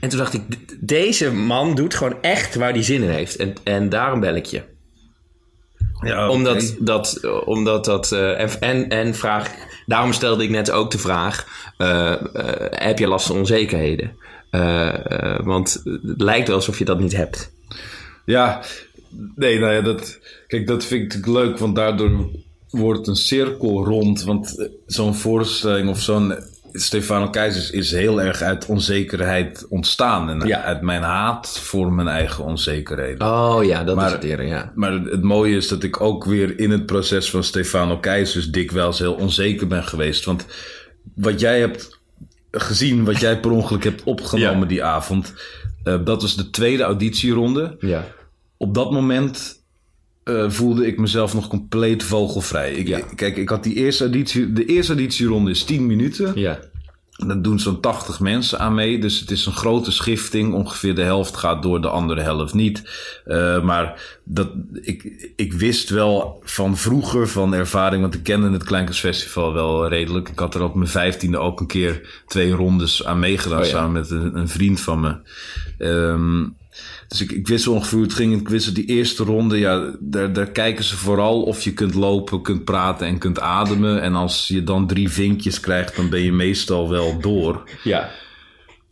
En 0.00 0.08
toen 0.08 0.18
dacht 0.18 0.34
ik, 0.34 0.42
deze 0.80 1.32
man 1.32 1.74
doet 1.74 1.94
gewoon 1.94 2.18
echt 2.20 2.54
waar 2.54 2.72
hij 2.72 2.82
zin 2.82 3.02
in 3.02 3.10
heeft. 3.10 3.36
En, 3.36 3.54
en 3.64 3.88
daarom 3.88 4.20
bel 4.20 4.34
ik 4.34 4.46
je. 4.46 4.62
Ja. 6.00 6.28
Omdat 6.28 6.76
dat, 6.78 7.20
omdat 7.44 7.84
dat 7.84 8.12
en, 8.12 8.88
en, 8.88 9.14
vraag, 9.14 9.50
daarom 9.86 10.12
stelde 10.12 10.42
ik 10.44 10.50
net 10.50 10.70
ook 10.70 10.90
de 10.90 10.98
vraag: 10.98 11.46
heb 12.70 12.98
je 12.98 13.06
last 13.06 13.26
van 13.26 13.36
onzekerheden? 13.36 14.16
Eh, 14.60 15.34
eh, 15.34 15.40
want 15.44 15.82
het 15.84 16.20
lijkt 16.22 16.46
wel 16.48 16.56
alsof 16.56 16.78
je 16.78 16.84
dat 16.84 17.00
niet 17.00 17.16
hebt. 17.16 17.52
Ja, 18.24 18.62
nee, 19.36 19.58
nou 19.58 19.72
ja, 19.72 19.80
dat, 19.80 20.18
kijk, 20.46 20.66
dat 20.66 20.84
vind 20.84 21.02
ik 21.02 21.14
natuurlijk 21.14 21.46
leuk, 21.46 21.58
want 21.58 21.76
daardoor 21.76 22.28
wordt 22.70 22.98
het 22.98 23.08
een 23.08 23.16
cirkel 23.16 23.84
rond. 23.84 24.22
Want 24.22 24.58
eh, 24.58 24.66
zo'n 24.86 25.14
voorstelling 25.14 25.88
of 25.88 26.00
zo'n 26.00 26.34
Stefano 26.72 27.30
Keizers 27.30 27.70
is 27.70 27.90
heel 27.90 28.20
erg 28.22 28.40
uit 28.42 28.66
onzekerheid 28.66 29.66
ontstaan. 29.68 30.30
En 30.30 30.46
Ja. 30.46 30.62
uit 30.62 30.80
mijn 30.82 31.02
haat 31.02 31.58
voor 31.58 31.92
mijn 31.92 32.08
eigen 32.08 32.44
onzekerheden. 32.44 33.26
Oh 33.26 33.64
ja, 33.64 33.84
dat 33.84 33.96
Maar- 33.96 34.06
is 34.06 34.12
het 34.12 34.24
eerder, 34.24 34.46
ja. 34.46 34.72
Maar 34.74 34.92
het 34.92 35.10
het 35.10 35.22
mooie 35.22 35.56
is 35.56 35.68
dat 35.68 35.82
ik 35.82 36.00
ook 36.00 36.24
weer 36.24 36.58
in 36.58 36.70
het 36.70 36.86
proces 36.86 37.30
van 37.30 37.44
Stefano 37.44 37.98
Keizers 37.98 38.50
dikwijls 38.50 38.98
heel 38.98 39.14
onzeker 39.14 39.66
ben 39.66 39.84
geweest. 39.84 40.24
Want 40.24 40.44
wat 41.14 41.40
jij 41.40 41.58
hebt 41.60 41.95
gezien, 42.60 43.04
wat 43.04 43.20
jij 43.20 43.40
per 43.40 43.50
ongeluk 43.50 43.84
hebt 43.84 44.02
opgenomen 44.02 44.60
Ja. 44.60 44.66
die 44.66 44.82
avond, 44.84 45.34
eh, 45.84 45.98
dat 46.04 46.22
was 46.22 46.36
de 46.36 46.50
tweede 46.50 46.82
auditieronde. 46.82 47.76
Ja. 47.80 48.06
Op 48.56 48.74
dat 48.74 48.90
moment 48.92 49.64
eh, 50.24 50.50
voelde 50.50 50.86
ik 50.86 50.98
mezelf 50.98 51.34
nog 51.34 51.48
compleet 51.48 52.02
vogelvrij. 52.02 52.72
Ik, 52.72 52.88
Ja. 52.88 53.00
Kijk, 53.14 53.36
ik 53.36 53.48
had 53.48 53.62
die 53.62 53.74
eerste 53.74 54.02
auditie, 54.02 54.52
de 54.52 54.64
eerste 54.64 54.92
auditieronde 54.92 55.50
is 55.50 55.64
10 55.64 55.86
minuten. 55.86 56.32
Ja. 56.34 56.58
Dan 57.16 57.42
doen 57.42 57.58
zo'n 57.58 57.80
80 57.80 58.20
mensen 58.20 58.58
aan 58.58 58.74
mee. 58.74 58.98
Dus 58.98 59.20
het 59.20 59.30
is 59.30 59.46
een 59.46 59.52
grote 59.52 59.92
schifting. 59.92 60.54
Ongeveer 60.54 60.94
de 60.94 61.02
helft 61.02 61.36
gaat 61.36 61.62
door, 61.62 61.80
de 61.80 61.88
andere 61.88 62.20
helft 62.20 62.54
niet. 62.54 62.82
Eh, 63.24 63.62
maar 63.62 64.18
dat, 64.24 64.48
ik, 64.80 65.30
ik 65.36 65.52
wist 65.52 65.88
wel 65.88 66.40
van 66.44 66.76
vroeger, 66.76 67.28
van 67.28 67.54
ervaring, 67.54 68.02
want 68.02 68.14
ik 68.14 68.22
kende 68.22 68.50
het 68.50 68.64
Kleinkunstfestival 68.64 69.52
wel 69.52 69.88
redelijk. 69.88 70.28
Ik 70.28 70.38
had 70.38 70.54
er 70.54 70.62
op 70.62 70.74
mijn 70.74 70.88
vijftiende 70.90 71.38
ook 71.38 71.60
een 71.60 71.66
keer 71.66 72.22
twee 72.26 72.52
rondes 72.52 73.04
aan 73.04 73.18
meegedaan, 73.18 73.58
Oh 73.58 73.64
ja. 73.64 73.70
samen 73.70 73.92
met 73.92 74.10
een, 74.10 74.36
een 74.36 74.48
vriend 74.48 74.80
van 74.80 75.00
me. 75.00 75.16
Ehm, 75.78 76.44
dus 77.08 77.20
ik, 77.20 77.32
ik 77.32 77.48
wist 77.48 77.64
wel 77.64 77.74
ongeveer 77.74 77.98
hoe 77.98 78.06
het 78.06 78.16
ging. 78.16 78.40
Ik 78.40 78.48
wist 78.48 78.66
dat 78.66 78.74
die 78.74 78.84
eerste 78.86 79.24
ronde, 79.24 79.58
ja, 79.58 79.96
daar, 80.00 80.32
daar 80.32 80.50
kijken 80.50 80.84
ze 80.84 80.96
vooral 80.96 81.42
of 81.42 81.62
je 81.62 81.72
kunt 81.72 81.94
lopen, 81.94 82.42
kunt 82.42 82.64
praten 82.64 83.06
en 83.06 83.18
kunt 83.18 83.40
ademen. 83.40 84.02
En 84.02 84.14
als 84.14 84.48
je 84.48 84.64
dan 84.64 84.86
drie 84.86 85.10
vinkjes 85.10 85.60
krijgt, 85.60 85.96
dan 85.96 86.08
ben 86.08 86.22
je 86.22 86.32
meestal 86.32 86.88
wel 86.88 87.20
door. 87.20 87.70
Ja. 87.84 88.10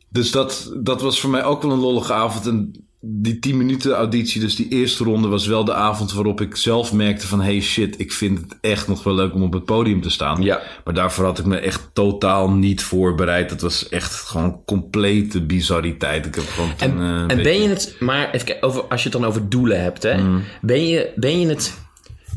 Dus 0.08 0.30
dat, 0.30 0.72
dat 0.76 1.02
was 1.02 1.20
voor 1.20 1.30
mij 1.30 1.44
ook 1.44 1.62
wel 1.62 1.72
een 1.72 1.78
lollige 1.78 2.12
avond. 2.12 2.46
En 2.46 2.86
die 3.06 3.38
10 3.38 3.56
minuten 3.56 3.92
auditie, 3.92 4.40
dus 4.40 4.56
die 4.56 4.68
eerste 4.68 5.04
ronde, 5.04 5.28
was 5.28 5.46
wel 5.46 5.64
de 5.64 5.74
avond 5.74 6.12
waarop 6.12 6.40
ik 6.40 6.56
zelf 6.56 6.92
merkte 6.92 7.26
van... 7.26 7.40
hey 7.40 7.60
shit, 7.60 8.00
ik 8.00 8.12
vind 8.12 8.38
het 8.38 8.56
echt 8.60 8.88
nog 8.88 9.02
wel 9.02 9.14
leuk 9.14 9.34
om 9.34 9.42
op 9.42 9.52
het 9.52 9.64
podium 9.64 10.00
te 10.02 10.10
staan. 10.10 10.42
Ja. 10.42 10.60
Maar 10.84 10.94
daarvoor 10.94 11.24
had 11.24 11.38
ik 11.38 11.44
me 11.44 11.56
echt 11.56 11.90
totaal 11.92 12.50
niet 12.50 12.82
voorbereid. 12.82 13.48
Dat 13.48 13.60
was 13.60 13.88
echt 13.88 14.14
gewoon 14.14 14.60
complete 14.64 15.42
bizarriteit. 15.42 16.26
Ik 16.26 16.34
heb 16.34 16.44
gewoon 16.48 16.70
En, 16.78 16.90
toen, 16.90 17.00
eh, 17.00 17.06
een 17.06 17.20
en 17.20 17.26
beetje- 17.26 17.42
ben 17.42 17.62
je 17.62 17.68
het, 17.68 17.96
maar 18.00 18.30
even 18.30 18.46
kijken, 18.46 18.68
over, 18.68 18.82
als 18.82 19.02
je 19.02 19.08
het 19.08 19.18
dan 19.18 19.28
over 19.28 19.48
doelen 19.48 19.82
hebt, 19.82 20.02
hè, 20.02 20.40
ben, 20.60 20.86
je, 20.88 21.12
ben 21.16 21.40
je 21.40 21.46
het, 21.46 21.78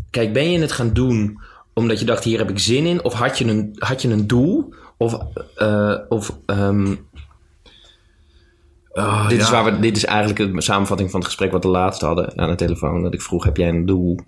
kijk, 0.10 0.34
ben 0.34 0.52
je 0.52 0.60
het 0.60 0.72
gaan 0.72 0.94
doen 0.94 1.40
omdat 1.74 2.00
je 2.00 2.06
dacht, 2.06 2.24
hier 2.24 2.38
heb 2.38 2.50
ik 2.50 2.60
zin 2.60 2.86
in, 2.86 3.04
of 3.04 3.14
had 3.14 3.38
je 3.38 3.46
een, 3.46 3.76
had 3.76 4.02
je 4.02 4.10
een 4.10 4.28
doel? 4.28 4.74
Of, 4.98 5.18
eh, 5.56 5.94
of 6.10 6.38
ehm, 6.46 6.96
Ah, 8.98 9.30
dit, 9.30 9.38
ja. 9.38 9.44
is 9.44 9.50
waar 9.50 9.66
we, 9.66 9.80
dit 9.80 9.98
is 9.98 10.06
eigenlijk 10.06 10.54
de 10.54 10.62
samenvatting 10.62 11.12
van 11.12 11.20
het 11.20 11.30
gesprek 11.30 11.52
wat 11.52 11.64
we 11.64 11.70
laatst 11.70 12.02
hadden 12.02 12.38
aan 12.38 12.50
de 12.50 12.56
telefoon. 12.56 13.04
Dat 13.04 13.14
ik 13.14 13.22
vroeg, 13.22 13.44
heb 13.44 13.58
jij 13.58 13.70
een 13.70 13.86
doel? 13.86 14.20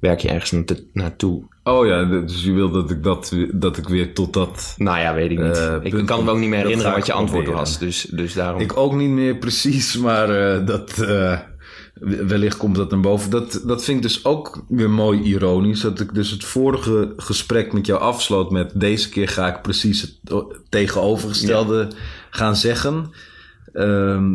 Werk 0.00 0.20
je 0.20 0.28
ergens 0.28 0.50
naarto- 0.50 0.84
naartoe? 0.92 1.42
Oh 1.62 1.86
ja, 1.86 2.04
dus 2.04 2.44
je 2.44 2.52
wil 2.52 2.70
dat 2.70 2.90
ik, 2.90 3.02
dat, 3.02 3.32
dat 3.52 3.76
ik 3.76 3.88
weer 3.88 4.14
tot 4.14 4.32
dat... 4.32 4.74
Nou 4.76 4.98
ja, 4.98 5.14
weet 5.14 5.30
ik 5.30 5.38
niet. 5.38 5.56
Eh, 5.56 5.76
ik 5.82 6.06
kan 6.06 6.24
me 6.24 6.30
ook 6.30 6.38
niet 6.38 6.48
meer 6.48 6.58
herinneren 6.58 6.92
wat 6.92 7.06
je 7.06 7.12
antwoord 7.12 7.44
proberen. 7.44 7.66
was. 7.66 7.78
Dus, 7.78 8.02
dus 8.02 8.34
daarom... 8.34 8.60
Ik 8.60 8.76
ook 8.76 8.94
niet 8.94 9.10
meer 9.10 9.36
precies, 9.36 9.96
maar 9.96 10.30
eh, 10.30 10.66
dat, 10.66 10.98
eh, 10.98 11.38
wellicht 12.26 12.56
komt 12.56 12.76
dat 12.76 12.90
naar 12.90 13.00
boven. 13.00 13.30
Dat, 13.30 13.62
dat 13.66 13.84
vind 13.84 13.96
ik 13.96 14.02
dus 14.02 14.24
ook 14.24 14.64
weer 14.68 14.90
mooi 14.90 15.22
ironisch. 15.22 15.80
Dat 15.80 16.00
ik 16.00 16.14
dus 16.14 16.30
het 16.30 16.44
vorige 16.44 17.12
gesprek 17.16 17.72
met 17.72 17.86
jou 17.86 18.00
afsloot 18.00 18.50
met... 18.50 18.70
deze 18.74 19.08
keer 19.08 19.28
ga 19.28 19.46
ik 19.46 19.62
precies 19.62 20.00
het 20.00 20.18
tegenovergestelde 20.68 21.88
gaan 22.30 22.56
zeggen. 22.56 23.10
Ehm, 23.76 24.34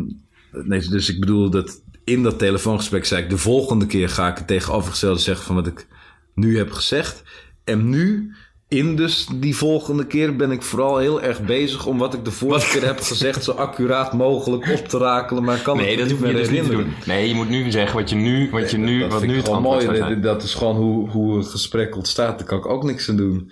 nee, 0.52 0.88
dus 0.88 1.08
ik 1.08 1.20
bedoel 1.20 1.50
dat 1.50 1.82
in 2.04 2.22
dat 2.22 2.38
telefoongesprek 2.38 3.04
zei 3.04 3.22
ik... 3.22 3.30
de 3.30 3.38
volgende 3.38 3.86
keer 3.86 4.08
ga 4.08 4.28
ik 4.28 4.38
het 4.38 4.46
tegenovergestelde 4.46 5.20
zeggen 5.20 5.46
van 5.46 5.54
wat 5.54 5.66
ik 5.66 5.86
nu 6.34 6.56
heb 6.56 6.70
gezegd. 6.70 7.22
En 7.64 7.88
nu... 7.88 8.34
In 8.68 8.96
dus 8.96 9.26
die 9.34 9.56
volgende 9.56 10.06
keer 10.06 10.36
ben 10.36 10.50
ik 10.50 10.62
vooral 10.62 10.98
heel 10.98 11.22
erg 11.22 11.44
bezig 11.44 11.86
om 11.86 11.98
wat 11.98 12.14
ik 12.14 12.24
de 12.24 12.30
vorige 12.30 12.78
keer 12.78 12.86
heb 12.86 13.00
gezegd 13.00 13.44
zo 13.44 13.52
accuraat 13.52 14.12
mogelijk 14.12 14.70
op 14.70 14.88
te 14.88 14.98
rakelen. 14.98 15.44
Maar 15.44 15.58
kan 15.58 15.76
nee, 15.76 15.88
het 15.88 15.98
dat 15.98 16.08
niet 16.08 16.20
meer 16.20 16.32
dus 16.32 16.48
niet 16.48 16.48
te 16.48 16.54
herinneren. 16.54 16.84
doen. 16.84 17.14
Nee, 17.14 17.28
je 17.28 17.34
moet 17.34 17.48
nu 17.48 17.70
zeggen 17.70 17.96
wat 17.98 18.10
je 18.10 18.16
nu, 18.16 18.50
wat 18.50 18.70
je 18.70 18.78
nu, 18.78 19.00
dat 19.00 19.12
wat 19.12 19.22
nu 19.22 19.36
het 19.36 19.60
mooi. 19.60 20.20
Dat 20.20 20.42
is 20.42 20.54
gewoon 20.54 20.76
hoe, 20.76 21.10
hoe 21.10 21.36
een 21.36 21.44
gesprek 21.44 21.96
ontstaat. 21.96 22.38
Daar 22.38 22.46
kan 22.46 22.58
ik 22.58 22.66
ook 22.66 22.84
niks 22.84 23.08
aan 23.08 23.16
doen. 23.16 23.50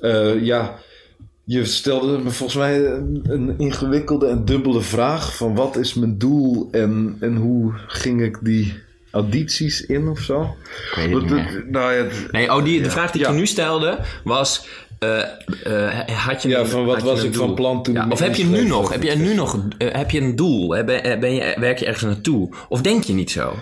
Eh, 0.00 0.44
ja, 0.44 0.78
Je 1.44 1.64
stelde 1.64 2.18
me 2.18 2.30
volgens 2.30 2.58
mij 2.58 2.84
een, 2.86 3.20
een 3.28 3.54
ingewikkelde 3.58 4.26
en 4.26 4.44
dubbele 4.44 4.80
vraag 4.80 5.36
van 5.36 5.54
wat 5.54 5.76
is 5.76 5.94
mijn 5.94 6.18
doel 6.18 6.68
en, 6.70 7.16
en 7.20 7.36
hoe 7.36 7.72
ging 7.86 8.22
ik 8.22 8.38
die 8.40 8.74
audities 9.10 9.86
in 9.86 10.08
of 10.08 10.20
zo? 10.20 10.42
Ik 10.42 10.92
weet 10.94 11.04
het 11.04 11.12
Want 11.12 11.24
niet 11.30 11.44
het- 11.44 11.52
meer. 11.52 11.64
nou 11.70 11.92
ja, 11.92 12.02
het- 12.04 12.32
Nee, 12.32 12.54
oh, 12.54 12.64
die, 12.64 12.82
de 12.82 12.90
vraag 12.90 13.10
die 13.10 13.20
ik 13.22 13.26
je 13.28 13.32
nu 13.34 13.46
stelde 13.46 13.98
was... 14.24 14.66
eh, 14.98 15.18
eh, 15.64 16.08
had 16.08 16.42
je 16.42 16.48
Ja, 16.48 16.58
een- 16.60 16.66
van 16.66 16.84
wat 16.84 17.02
was 17.02 17.22
ik 17.22 17.34
van 17.34 17.54
plan 17.54 17.82
toen 17.82 17.94
Ja, 17.94 18.06
of 18.08 18.18
heb 18.18 18.34
je 18.34 18.44
nu 18.44 18.66
nog, 18.66 18.92
heb 18.92 19.02
je 19.02 19.14
nu 19.16 19.34
nog 19.34 19.58
eh, 19.78 19.88
heb 19.94 20.10
je 20.10 20.20
een 20.20 20.36
doel? 20.36 20.68
Ben, 20.68 21.20
ben 21.20 21.34
je, 21.34 21.56
werk 21.60 21.78
je 21.78 21.86
ergens 21.86 22.04
naartoe? 22.04 22.48
Of 22.68 22.80
denk 22.80 23.04
je 23.04 23.12
niet 23.12 23.30
zo? 23.30 23.54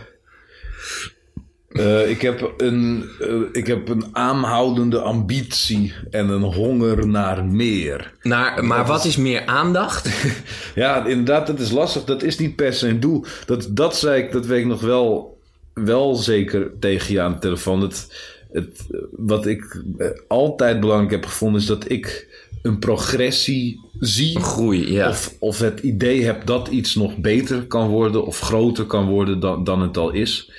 Eh, 1.71 2.11
ik, 2.11 2.23
heb 2.23 2.55
een, 2.57 3.05
eh, 3.21 3.29
ik 3.53 3.67
heb 3.67 3.89
een 3.89 4.05
aanhoudende 4.13 4.99
ambitie 5.01 5.93
en 6.11 6.29
een 6.29 6.43
honger 6.43 7.07
naar 7.07 7.45
meer. 7.45 8.13
Naar, 8.23 8.65
maar 8.65 8.87
wat 8.87 9.05
is 9.05 9.17
meer 9.17 9.47
aandacht? 9.47 10.09
Ja, 10.75 11.07
inderdaad, 11.07 11.47
dat 11.47 11.61
is 11.61 11.71
lastig. 11.71 12.05
Dat 12.05 12.23
is 12.23 12.39
niet 12.39 12.57
per 12.57 12.73
se 12.73 12.89
een 12.89 13.01
doel. 13.01 13.25
Dat, 13.47 13.69
dat 13.71 13.97
zei 13.97 14.23
ik, 14.23 14.33
dat 14.33 14.47
weet 14.47 14.61
ik 14.61 14.67
nog 14.67 14.81
wel, 14.81 15.39
wel 15.75 16.15
zeker 16.15 16.71
tegen 16.81 17.13
je 17.13 17.21
aan 17.21 17.33
de 17.33 17.39
telefoon. 17.39 17.81
Het, 17.81 18.07
het, 18.53 18.87
wat 19.11 19.47
ik 19.47 19.83
eh, 19.99 20.07
altijd 20.29 20.81
belangrijk 20.81 21.11
heb 21.11 21.27
gevonden 21.27 21.61
is 21.61 21.67
dat 21.67 21.91
ik 21.91 22.29
een 22.63 22.79
progressie 22.79 23.81
zie. 24.01 24.41
Groei, 24.41 24.93
ja. 24.93 25.09
Of, 25.09 25.35
of 25.39 25.59
het 25.59 25.81
idee 25.81 26.25
heb 26.25 26.47
dat 26.47 26.69
iets 26.69 26.95
nog 26.95 27.17
beter 27.17 27.63
kan 27.63 27.89
worden 27.89 28.27
of 28.27 28.39
groter 28.41 28.85
kan 28.85 29.07
worden 29.07 29.41
dan, 29.41 29.65
dan 29.65 29.83
het 29.83 29.97
al 29.97 30.11
is. 30.11 30.51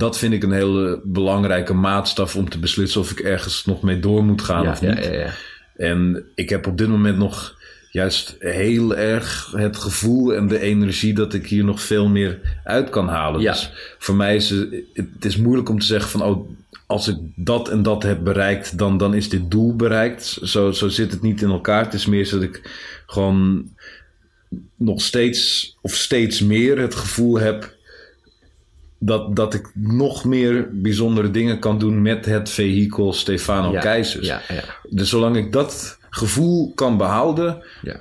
Dat 0.00 0.18
vind 0.18 0.32
ik 0.32 0.42
een 0.42 0.52
hele 0.52 1.00
belangrijke 1.04 1.74
maatstaf 1.74 2.36
om 2.36 2.48
te 2.48 2.58
beslissen 2.58 3.00
of 3.00 3.10
ik 3.10 3.20
ergens 3.20 3.64
nog 3.64 3.82
mee 3.82 4.00
door 4.00 4.24
moet 4.24 4.42
gaan 4.42 4.62
ja, 4.62 4.70
of 4.70 4.80
niet. 4.80 5.04
ja, 5.04 5.12
ja. 5.12 5.30
En 5.76 6.24
ik 6.34 6.48
heb 6.48 6.66
op 6.66 6.78
dit 6.78 6.88
moment 6.88 7.18
nog 7.18 7.58
juist 7.90 8.36
heel 8.38 8.96
erg 8.96 9.52
het 9.56 9.76
gevoel 9.76 10.34
en 10.34 10.48
de 10.48 10.60
energie 10.60 11.14
dat 11.14 11.34
ik 11.34 11.46
hier 11.46 11.64
nog 11.64 11.80
veel 11.80 12.08
meer 12.08 12.60
uit 12.64 12.90
kan 12.90 13.08
halen. 13.08 13.40
Dus 13.40 13.72
voor 13.98 14.14
mij 14.14 14.36
is 14.36 14.50
het, 14.50 14.74
het 14.94 15.24
is 15.24 15.36
moeilijk 15.36 15.68
om 15.68 15.78
te 15.78 15.86
zeggen 15.86 16.10
van 16.10 16.22
oh, 16.22 16.50
als 16.86 17.08
ik 17.08 17.16
dat 17.34 17.68
en 17.68 17.82
dat 17.82 18.02
heb 18.02 18.24
bereikt, 18.24 18.78
dan, 18.78 18.98
dan 18.98 19.14
is 19.14 19.28
dit 19.28 19.50
doel 19.50 19.76
bereikt. 19.76 20.38
Zo, 20.42 20.72
zo 20.72 20.88
zit 20.88 21.10
het 21.10 21.22
niet 21.22 21.42
in 21.42 21.50
elkaar. 21.50 21.84
Het 21.84 21.94
is 21.94 22.06
meer 22.06 22.30
dat 22.30 22.42
ik 22.42 22.70
gewoon 23.06 23.68
nog 24.76 25.02
steeds 25.02 25.76
of 25.80 25.94
steeds 25.94 26.40
meer 26.40 26.78
het 26.78 26.94
gevoel 26.94 27.38
heb 27.38 27.78
dat, 29.02 29.36
dat 29.36 29.54
ik 29.54 29.70
nog 29.74 30.24
meer 30.24 30.68
bijzondere 30.72 31.30
dingen 31.30 31.58
kan 31.58 31.78
doen 31.78 32.02
met 32.02 32.24
het 32.24 32.50
vehikel 32.50 33.12
Stefano 33.12 33.72
ja, 33.72 33.80
Keizers. 33.80 34.26
Ja, 34.26 34.40
ja, 34.48 34.62
Dus 34.88 35.08
zolang 35.08 35.36
ik 35.36 35.52
dat 35.52 35.98
gevoel 36.10 36.72
kan 36.74 36.96
behouden, 36.96 37.62
ja, 37.82 38.00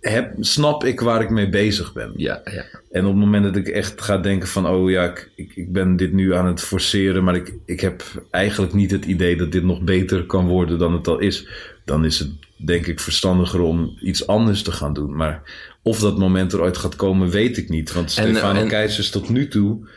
heb, 0.00 0.34
snap 0.40 0.84
ik 0.84 1.00
waar 1.00 1.22
ik 1.22 1.30
mee 1.30 1.48
bezig 1.48 1.92
ben. 1.92 2.12
ja, 2.16 2.40
ja. 2.44 2.64
En 2.90 3.04
op 3.04 3.10
het 3.10 3.20
moment 3.20 3.44
dat 3.44 3.56
ik 3.56 3.68
echt 3.68 4.02
ga 4.02 4.18
denken 4.18 4.48
van... 4.48 4.66
oh 4.66 4.90
ja, 4.90 5.04
ik, 5.04 5.30
ik, 5.34 5.56
ik 5.56 5.72
ben 5.72 5.96
dit 5.96 6.12
nu 6.12 6.34
aan 6.34 6.46
het 6.46 6.60
forceren... 6.60 7.24
maar 7.24 7.34
ik, 7.34 7.54
ik 7.64 7.80
heb 7.80 8.02
eigenlijk 8.30 8.72
niet 8.72 8.90
het 8.90 9.04
idee 9.04 9.36
dat 9.36 9.52
dit 9.52 9.62
nog 9.62 9.80
beter 9.80 10.26
kan 10.26 10.46
worden 10.46 10.78
dan 10.78 10.92
het 10.92 11.08
al 11.08 11.18
is... 11.18 11.48
dan 11.84 12.04
is 12.04 12.18
het 12.18 12.30
denk 12.56 12.86
ik 12.86 13.00
verstandiger 13.00 13.60
om 13.60 13.96
iets 14.00 14.26
anders 14.26 14.62
te 14.62 14.72
gaan 14.72 14.92
doen. 14.92 15.16
Maar 15.16 15.42
of 15.82 15.98
dat 15.98 16.18
moment 16.18 16.52
er 16.52 16.60
ooit 16.60 16.76
gaat 16.76 16.96
komen, 16.96 17.28
weet 17.30 17.56
ik 17.56 17.68
niet. 17.68 17.92
Want 17.92 18.10
Stefano 18.10 18.60
en- 18.60 18.68
Keizers 18.68 19.10
tot 19.10 19.28
nu 19.28 19.48
toe 19.48 19.88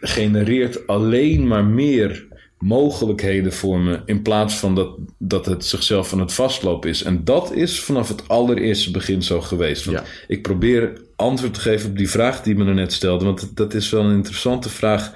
genereert 0.00 0.86
alleen 0.86 1.46
maar 1.46 1.64
meer 1.64 2.28
mogelijkheden 2.58 3.52
voor 3.52 3.80
me. 3.80 4.00
In 4.04 4.22
plaats 4.22 4.54
van 4.54 4.74
dat, 4.74 4.96
dat 5.18 5.46
het 5.46 5.64
zichzelf 5.64 6.12
aan 6.12 6.20
het 6.20 6.32
vastlopen 6.32 6.90
is. 6.90 7.02
En 7.02 7.24
dat 7.24 7.52
is 7.54 7.80
vanaf 7.80 8.08
het 8.08 8.28
allereerste 8.28 8.90
begin 8.90 9.22
zo 9.22 9.40
geweest. 9.40 9.84
Want 9.84 9.98
Ja. 9.98 10.04
ik 10.26 10.42
probeer 10.42 11.00
antwoord 11.16 11.54
te 11.54 11.60
geven 11.60 11.90
op 11.90 11.96
die 11.96 12.10
vraag 12.10 12.42
die 12.42 12.54
me 12.54 12.64
net 12.74 12.92
stelde. 12.92 13.24
Want 13.24 13.56
dat 13.56 13.74
is 13.74 13.90
wel 13.90 14.04
een 14.04 14.14
interessante 14.16 14.68
vraag. 14.68 15.12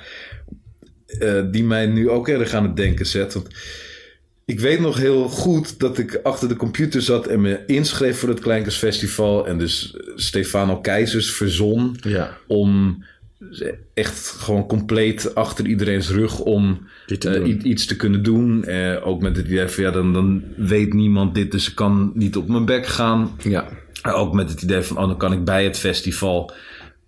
eh, 1.18 1.42
die 1.50 1.64
mij 1.64 1.86
nu 1.86 2.10
ook 2.10 2.28
erg 2.28 2.52
aan 2.54 2.62
het 2.62 2.76
denken 2.76 3.06
zet. 3.06 3.34
Want 3.34 3.48
ik 4.46 4.60
weet 4.60 4.80
nog 4.80 4.96
heel 4.96 5.28
goed 5.28 5.78
dat 5.80 5.98
ik 5.98 6.20
achter 6.22 6.48
de 6.48 6.56
computer 6.56 7.02
zat 7.02 7.26
en 7.26 7.40
me 7.40 7.60
inschreef 7.66 8.18
voor 8.18 8.28
het 8.28 8.40
Kleinkunstfestival. 8.40 9.46
En 9.46 9.58
dus 9.58 9.96
Stefano 10.14 10.80
Keizers 10.80 11.30
verzon 11.32 11.96
Ja. 12.00 12.36
om 12.46 13.02
echt 13.94 14.28
gewoon 14.28 14.66
compleet 14.66 15.34
achter 15.34 15.66
iedereen's 15.66 16.10
rug 16.10 16.38
om 16.38 16.86
te 17.06 17.28
eh, 17.30 17.64
iets 17.64 17.86
te 17.86 17.96
kunnen 17.96 18.22
doen. 18.22 18.64
Eh, 18.64 19.06
ook 19.06 19.20
met 19.22 19.36
het 19.36 19.46
idee 19.46 19.68
van 19.68 19.84
ja, 19.84 19.90
dan, 19.90 20.12
dan 20.12 20.42
weet 20.56 20.92
niemand 20.94 21.34
dit, 21.34 21.50
dus 21.50 21.68
ik 21.68 21.74
kan 21.74 22.12
niet 22.14 22.36
op 22.36 22.48
mijn 22.48 22.64
bek 22.64 22.86
gaan. 22.86 23.30
Ja. 23.42 23.68
Eh, 24.02 24.18
Ook 24.20 24.32
met 24.34 24.50
het 24.50 24.62
idee 24.62 24.80
van, 24.82 24.96
oh, 24.98 25.06
dan 25.08 25.16
kan 25.16 25.32
ik 25.32 25.44
bij 25.44 25.64
het 25.64 25.78
festival 25.78 26.52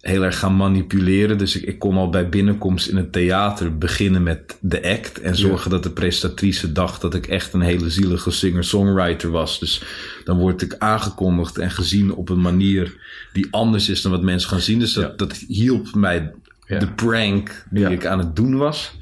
heel 0.07 0.23
erg 0.23 0.39
gaan 0.39 0.57
manipuleren. 0.57 1.39
Dus 1.39 1.57
ik, 1.57 1.63
ik 1.63 1.79
kon 1.79 1.97
al 1.97 2.11
bij 2.11 2.29
binnenkomst 2.29 2.89
in 2.89 2.97
het 2.97 3.13
theater 3.13 3.79
beginnen 3.79 4.23
met 4.23 4.57
de 4.61 4.83
act. 4.83 5.21
En 5.21 5.37
zorgen 5.37 5.71
dat 5.71 5.83
de 5.83 5.91
prestatrice 5.91 6.73
dacht 6.73 7.01
dat 7.01 7.15
ik 7.15 7.27
echt 7.27 7.53
een 7.53 7.61
hele 7.61 7.91
zielige 7.91 8.31
singer-songwriter 8.31 9.31
was. 9.31 9.59
Dus 9.59 9.83
dan 10.25 10.39
word 10.39 10.63
ik 10.63 10.75
aangekondigd 10.79 11.59
en 11.59 11.71
gezien 11.71 12.15
op 12.15 12.29
een 12.29 12.41
manier 12.41 12.97
die 13.33 13.47
anders 13.51 13.89
is 13.89 14.03
dan 14.03 14.13
wat 14.13 14.23
mensen 14.23 14.49
gaan 14.49 14.61
zien. 14.61 14.79
Dus 14.79 14.93
dat, 14.93 15.05
Ja. 15.05 15.17
dat 15.17 15.33
hielp 15.49 15.95
mij 15.95 16.33
Ja. 16.67 16.79
de 16.79 16.93
prank 16.93 17.67
die 17.71 17.87
ik 17.87 18.07
aan 18.07 18.19
het 18.19 18.37
doen 18.37 18.57
was. 18.57 18.97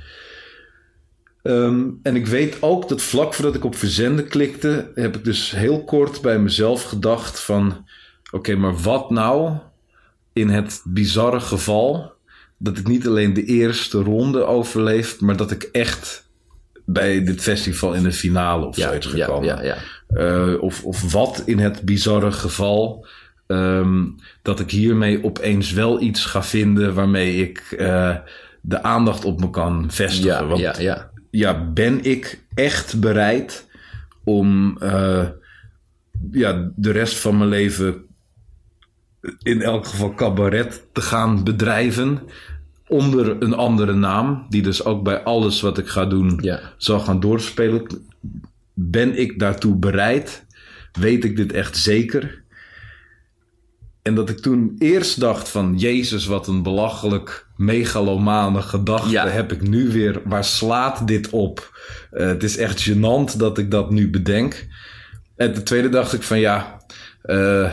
Ehm, 1.42 1.82
en 2.02 2.16
ik 2.16 2.26
weet 2.26 2.56
ook 2.60 2.88
dat 2.88 3.02
vlak 3.02 3.34
voordat 3.34 3.54
ik 3.54 3.64
op 3.64 3.76
verzenden 3.76 4.28
klikte, 4.28 4.90
heb 4.94 5.16
ik 5.16 5.24
dus 5.24 5.50
heel 5.50 5.84
kort 5.84 6.20
bij 6.20 6.38
mezelf 6.38 6.82
gedacht 6.82 7.40
van, 7.40 7.86
oké, 8.30 8.54
maar 8.56 8.76
wat 8.76 9.10
nou 9.10 9.52
in 10.34 10.48
het 10.48 10.82
bizarre 10.84 11.40
geval 11.40 12.12
dat 12.58 12.78
ik 12.78 12.88
niet 12.88 13.06
alleen 13.06 13.34
de 13.34 13.44
eerste 13.44 13.98
ronde 14.02 14.44
overleef, 14.44 15.20
maar 15.20 15.36
dat 15.36 15.50
ik 15.50 15.62
echt 15.72 16.28
bij 16.84 17.24
dit 17.24 17.40
festival 17.40 17.94
in 17.94 18.02
de 18.02 18.12
finale 18.12 18.66
of 18.66 18.76
Ja, 18.76 18.88
zoiets 18.88 19.06
gekomen. 19.06 19.48
ja, 19.48 19.62
ja. 19.62 19.76
Eh, 20.08 20.62
of, 20.62 20.84
of 20.84 21.12
wat 21.12 21.42
in 21.46 21.58
het 21.58 21.82
bizarre 21.82 22.32
geval 22.32 23.06
ehm, 23.46 24.04
dat 24.42 24.60
ik 24.60 24.70
hiermee 24.70 25.24
opeens 25.24 25.72
wel 25.72 26.00
iets 26.00 26.24
ga 26.24 26.42
vinden 26.42 26.94
waarmee 26.94 27.36
ik 27.36 27.58
eh, 27.78 28.16
de 28.60 28.82
aandacht 28.82 29.24
op 29.24 29.40
me 29.40 29.50
kan 29.50 29.90
vestigen. 29.90 30.30
Ja, 30.42 30.46
Want 30.46 30.60
ja, 30.60 30.74
ja. 30.78 31.10
ja, 31.30 31.70
ben 31.72 32.04
ik 32.04 32.42
echt 32.54 33.00
bereid 33.00 33.66
om 34.24 34.76
eh, 34.80 35.26
ja, 36.30 36.70
de 36.76 36.90
rest 36.90 37.16
van 37.16 37.38
mijn 37.38 37.50
leven 37.50 38.04
in 39.42 39.62
elk 39.62 39.86
geval 39.86 40.14
cabaret 40.14 40.84
te 40.92 41.00
gaan 41.00 41.44
bedrijven 41.44 42.20
onder 42.88 43.42
een 43.42 43.54
andere 43.54 43.92
naam, 43.94 44.46
die 44.48 44.62
dus 44.62 44.84
ook 44.84 45.02
bij 45.04 45.22
alles 45.22 45.60
wat 45.60 45.78
ik 45.78 45.88
ga 45.88 46.04
doen 46.04 46.38
Ja. 46.42 46.60
zal 46.76 47.00
gaan 47.00 47.20
doorspelen. 47.20 47.86
Ben 48.74 49.18
ik 49.18 49.38
daartoe 49.38 49.76
bereid? 49.76 50.46
Weet 50.92 51.24
ik 51.24 51.36
dit 51.36 51.52
echt 51.52 51.76
zeker? 51.76 52.42
En 54.02 54.14
dat 54.14 54.28
ik 54.28 54.38
toen 54.38 54.74
eerst 54.78 55.20
dacht 55.20 55.48
van... 55.48 55.74
Jezus, 55.78 56.26
wat 56.26 56.46
een 56.48 56.62
belachelijk 56.62 57.46
megalomane 57.56 58.62
gedachte 58.62 59.08
Ja. 59.10 59.28
heb 59.28 59.52
ik 59.52 59.68
nu 59.68 59.90
weer. 59.92 60.20
Waar 60.24 60.44
slaat 60.44 61.06
dit 61.06 61.30
op? 61.30 61.78
Eh, 62.10 62.26
het 62.26 62.42
is 62.42 62.56
echt 62.56 62.88
gênant 62.90 63.36
dat 63.36 63.58
ik 63.58 63.70
dat 63.70 63.90
nu 63.90 64.10
bedenk. 64.10 64.66
En 65.36 65.54
ten 65.54 65.64
tweede 65.64 65.88
dacht 65.88 66.12
ik 66.12 66.22
van 66.22 66.38
ja... 66.38 66.80
eh, 67.22 67.70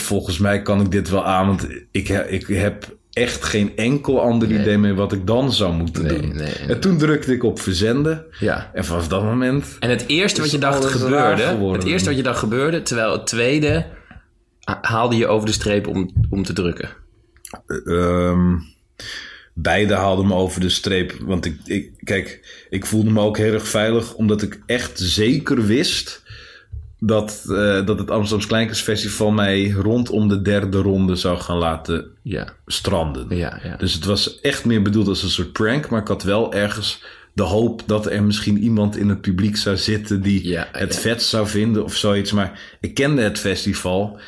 volgens 0.00 0.38
mij 0.38 0.62
kan 0.62 0.80
ik 0.80 0.90
dit 0.90 1.08
wel 1.10 1.24
aan. 1.26 1.46
Want 1.46 1.66
ik, 1.90 2.08
ik 2.08 2.46
heb 2.46 2.96
echt 3.12 3.44
geen 3.44 3.76
enkel 3.76 4.20
ander 4.20 4.48
Nee. 4.48 4.58
idee 4.60 4.78
meer 4.78 4.94
wat 4.94 5.12
ik 5.12 5.26
dan 5.26 5.52
zou 5.52 5.72
moeten 5.74 6.02
Nee, 6.02 6.20
doen. 6.20 6.36
nee. 6.36 6.52
En 6.68 6.80
toen 6.80 6.98
drukte 6.98 7.32
ik 7.32 7.42
op 7.44 7.60
verzenden. 7.60 8.24
ja. 8.40 8.70
En 8.74 8.84
vanaf 8.84 9.08
dat 9.08 9.22
moment... 9.22 9.76
En 9.80 9.90
het 9.90 10.04
eerste 10.06 10.40
wat 10.40 10.50
je 10.50 10.58
dacht 10.58 10.84
gebeurde, 10.84 11.42
het 11.72 11.84
eerste 11.84 12.08
wat 12.08 12.16
je 12.16 12.22
dacht 12.24 12.38
gebeurde, 12.38 12.82
terwijl 12.82 13.12
het 13.12 13.26
tweede 13.26 13.86
ha- 14.64 14.78
haalde 14.82 15.16
je 15.16 15.26
over 15.26 15.46
de 15.46 15.52
streep 15.52 15.86
om, 15.86 16.10
om 16.30 16.42
te 16.42 16.52
drukken. 16.52 16.88
Ehm, 17.86 18.56
beide 19.54 19.94
haalden 19.94 20.26
me 20.26 20.34
over 20.34 20.60
de 20.60 20.68
streep. 20.68 21.12
Want 21.20 21.44
ik, 21.44 21.56
ik, 21.64 21.90
kijk, 22.04 22.40
ik 22.70 22.86
voelde 22.86 23.10
me 23.10 23.20
ook 23.20 23.36
heel 23.36 23.52
erg 23.52 23.68
veilig. 23.68 24.14
Omdat 24.14 24.42
ik 24.42 24.60
echt 24.66 24.98
zeker 25.00 25.66
wist 25.66 26.22
dat, 27.00 27.44
eh, 27.48 27.86
dat 27.86 27.98
het 27.98 28.10
Amsterdams 28.10 28.46
Kleinkunstfestival 28.46 29.30
mij 29.30 29.70
rondom 29.70 30.28
de 30.28 30.42
derde 30.42 30.78
ronde 30.78 31.16
zou 31.16 31.38
gaan 31.38 31.56
laten 31.56 32.06
Ja, 32.22 32.48
stranden. 32.66 33.36
ja, 33.36 33.60
ja. 33.64 33.76
Dus 33.76 33.92
het 33.94 34.04
was 34.04 34.40
echt 34.40 34.64
meer 34.64 34.82
bedoeld 34.82 35.08
als 35.08 35.22
een 35.22 35.30
soort 35.30 35.52
prank. 35.52 35.88
Maar 35.90 36.00
ik 36.00 36.08
had 36.08 36.22
wel 36.22 36.52
ergens 36.54 37.02
de 37.32 37.42
hoop 37.42 37.82
dat 37.86 38.06
er 38.06 38.22
misschien 38.22 38.58
iemand 38.62 38.96
in 38.96 39.08
het 39.08 39.20
publiek 39.20 39.56
zou 39.56 39.76
zitten 39.76 40.22
die 40.22 40.58
het 40.72 40.96
vet 40.96 41.22
zou 41.22 41.48
vinden 41.48 41.84
of 41.84 41.96
zoiets. 41.96 42.32
Maar 42.32 42.76
ik 42.80 42.94
kende 42.94 43.22
het 43.22 43.38
festival. 43.38 44.20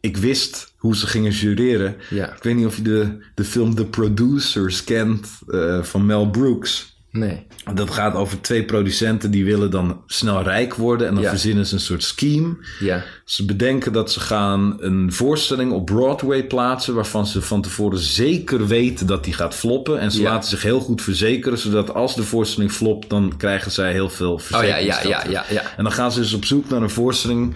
Ik 0.00 0.16
wist 0.16 0.74
hoe 0.76 0.96
ze 0.96 1.06
gingen 1.06 1.30
jureren. 1.30 1.96
Ik 2.10 2.42
weet 2.42 2.54
niet 2.56 2.66
of 2.66 2.76
je 2.76 2.82
de, 2.82 3.18
de 3.34 3.44
film 3.44 3.74
The 3.74 3.84
Producers 3.86 4.84
kent 4.84 5.28
eh, 5.48 5.82
van 5.82 6.06
Mel 6.06 6.30
Brooks. 6.30 6.93
Nee. 7.18 7.46
Dat 7.74 7.90
gaat 7.90 8.14
over 8.14 8.40
twee 8.40 8.64
producenten 8.64 9.30
die 9.30 9.44
willen 9.44 9.70
dan 9.70 10.00
snel 10.06 10.42
rijk 10.42 10.74
worden. 10.74 11.08
En 11.08 11.14
dan 11.14 11.22
Ja. 11.22 11.28
verzinnen 11.28 11.66
ze 11.66 11.74
een 11.74 11.80
soort 11.80 12.02
scheme. 12.02 12.56
Ja. 12.80 13.04
Ze 13.24 13.44
bedenken 13.44 13.92
dat 13.92 14.12
ze 14.12 14.20
gaan 14.20 14.76
een 14.78 15.12
voorstelling 15.12 15.72
op 15.72 15.84
Broadway 15.86 16.44
plaatsen... 16.46 16.94
waarvan 16.94 17.26
ze 17.26 17.42
van 17.42 17.62
tevoren 17.62 17.98
zeker 17.98 18.66
weten 18.66 19.06
dat 19.06 19.24
die 19.24 19.32
gaat 19.32 19.54
floppen. 19.54 19.98
En 20.00 20.10
ze 20.12 20.20
Ja. 20.22 20.30
laten 20.30 20.48
zich 20.48 20.62
heel 20.62 20.80
goed 20.80 21.02
verzekeren... 21.02 21.58
zodat 21.58 21.94
als 21.94 22.14
de 22.14 22.22
voorstelling 22.22 22.72
flopt, 22.72 23.10
dan 23.10 23.34
krijgen 23.36 23.70
zij 23.72 23.92
heel 23.92 24.08
veel 24.08 24.32
Oh 24.32 24.40
ja, 24.50 24.62
ja, 24.62 24.74
verzekeringsgeld 24.74 25.32
ja, 25.32 25.44
ja, 25.48 25.62
ja. 25.62 25.76
En 25.76 25.82
dan 25.84 25.92
gaan 25.92 26.12
ze 26.12 26.20
dus 26.20 26.32
op 26.32 26.44
zoek 26.44 26.68
naar 26.68 26.82
een 26.82 26.90
voorstelling... 26.90 27.54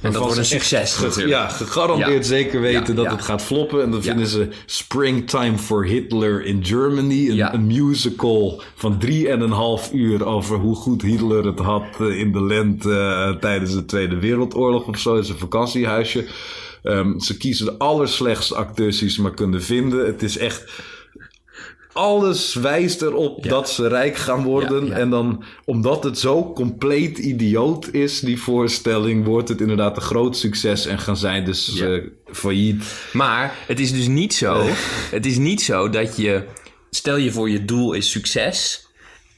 En 0.00 0.12
dat 0.12 0.22
wordt 0.22 0.36
een 0.38 0.44
succes 0.44 0.94
ge- 0.94 1.04
natuurlijk. 1.04 1.34
Ja, 1.34 1.48
gegarandeerd 1.48 2.26
zeker 2.26 2.60
weten 2.60 2.94
dat 2.96 3.10
het 3.10 3.22
gaat 3.22 3.42
floppen. 3.42 3.82
En 3.82 3.90
dan 3.90 4.02
vinden 4.02 4.26
ze 4.26 4.48
Springtime 4.66 5.58
for 5.58 5.86
Hitler 5.86 6.44
in 6.44 6.64
Germany. 6.64 7.40
Een 7.40 7.66
musical 7.66 8.62
van 8.74 8.98
drie 9.00 9.28
en 9.28 9.40
een 9.40 9.50
half 9.50 9.92
uur 9.92 10.26
over 10.26 10.56
hoe 10.56 10.74
goed 10.74 11.02
Hitler 11.02 11.44
het 11.44 11.58
had 11.58 11.84
eh, 12.00 12.18
in 12.18 12.32
de 12.32 12.42
lente 12.42 12.98
eh, 12.98 13.40
tijdens 13.40 13.74
de 13.74 13.84
Tweede 13.84 14.18
Wereldoorlog 14.18 14.88
of 14.88 14.98
zo. 14.98 15.16
in 15.16 15.24
zijn 15.24 15.38
vakantiehuisje. 15.38 16.26
Ehm, 16.82 17.18
ze 17.18 17.36
kiezen 17.36 17.66
de 17.66 17.78
allerslechtste 17.78 18.54
acteurs 18.54 18.98
die 18.98 19.10
ze 19.10 19.22
maar 19.22 19.34
kunnen 19.34 19.62
vinden. 19.62 20.06
Het 20.06 20.22
is 20.22 20.38
echt... 20.38 20.82
Alles 21.92 22.54
wijst 22.54 23.02
erop 23.02 23.48
dat 23.48 23.70
ze 23.70 23.88
rijk 23.88 24.16
gaan 24.16 24.42
worden. 24.42 24.86
Ja, 24.86 24.90
ja. 24.90 24.96
En 24.96 25.10
dan, 25.10 25.44
omdat 25.64 26.04
het 26.04 26.18
zo 26.18 26.52
compleet 26.52 27.18
idioot 27.18 27.88
is, 27.92 28.20
die 28.20 28.40
voorstelling, 28.40 29.24
wordt 29.24 29.48
het 29.48 29.60
inderdaad 29.60 29.96
een 29.96 30.02
groot 30.02 30.36
succes 30.36 30.86
en 30.86 30.98
gaan 30.98 31.16
zij 31.16 31.44
dus 31.44 31.80
eh, 31.80 32.02
failliet. 32.32 33.08
Maar 33.12 33.56
het 33.66 33.80
is 33.80 33.92
dus 33.92 34.06
niet 34.06 34.34
zo. 34.34 34.66
Het 35.10 35.26
is 35.26 35.38
niet 35.38 35.62
zo 35.62 35.90
dat 35.90 36.16
je. 36.16 36.44
Stel 36.90 37.16
je 37.16 37.32
voor 37.32 37.50
je 37.50 37.64
doel 37.64 37.92
is 37.92 38.10
succes. 38.10 38.88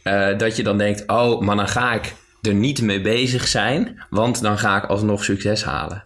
Eh, 0.02 0.38
dat 0.38 0.56
je 0.56 0.62
dan 0.62 0.78
denkt: 0.78 1.02
oh, 1.06 1.40
maar 1.40 1.56
dan 1.56 1.68
ga 1.68 1.92
ik 1.92 2.14
er 2.42 2.54
niet 2.54 2.82
mee 2.82 3.00
bezig 3.00 3.48
zijn. 3.48 4.02
Want 4.10 4.42
dan 4.42 4.58
ga 4.58 4.76
ik 4.76 4.84
alsnog 4.84 5.24
succes 5.24 5.64
halen. 5.64 6.04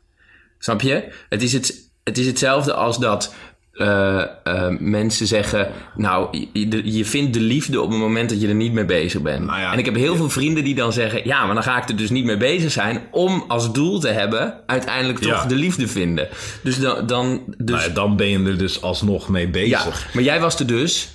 Snap 0.58 0.80
je? 0.80 1.12
Het 1.28 1.42
is, 1.42 1.52
het, 1.52 1.90
het 2.04 2.18
is 2.18 2.26
hetzelfde 2.26 2.74
als 2.74 2.98
dat. 2.98 3.34
eh, 3.72 4.22
eh, 4.44 4.68
mensen 4.78 5.26
zeggen, 5.26 5.68
nou, 5.94 6.48
je, 6.84 7.04
vindt 7.04 7.32
de 7.32 7.40
liefde 7.40 7.80
op 7.80 7.90
het 7.90 7.98
moment 7.98 8.28
dat 8.28 8.40
je 8.40 8.48
er 8.48 8.54
niet 8.54 8.72
mee 8.72 8.84
bezig 8.84 9.22
bent. 9.22 9.44
Nou 9.46 9.60
ja, 9.60 9.72
en 9.72 9.78
ik 9.78 9.84
heb 9.84 9.94
heel 9.94 10.16
veel 10.16 10.30
vrienden 10.30 10.64
die 10.64 10.74
dan 10.74 10.92
zeggen, 10.92 11.20
ja, 11.24 11.44
maar 11.44 11.54
dan 11.54 11.62
ga 11.62 11.82
ik 11.82 11.88
er 11.88 11.96
dus 11.96 12.10
niet 12.10 12.24
mee 12.24 12.36
bezig 12.36 12.72
zijn 12.72 13.00
om 13.10 13.44
als 13.48 13.72
doel 13.72 13.98
te 14.00 14.08
hebben 14.08 14.54
uiteindelijk 14.66 15.18
toch 15.18 15.42
Ja. 15.42 15.46
de 15.48 15.54
liefde 15.54 15.88
vinden. 15.88 16.28
Dus 16.62 16.78
dan, 16.78 17.06
dan 17.06 17.42
dus, 17.58 17.80
Nou 17.80 17.92
dan 17.92 18.16
ben 18.16 18.28
je 18.28 18.44
er 18.44 18.58
dus 18.58 18.82
alsnog 18.82 19.28
mee 19.28 19.44
ja, 19.46 19.50
bezig. 19.50 20.14
maar 20.14 20.22
jij 20.22 20.40
was 20.40 20.58
er 20.58 20.66
dus. 20.66 21.08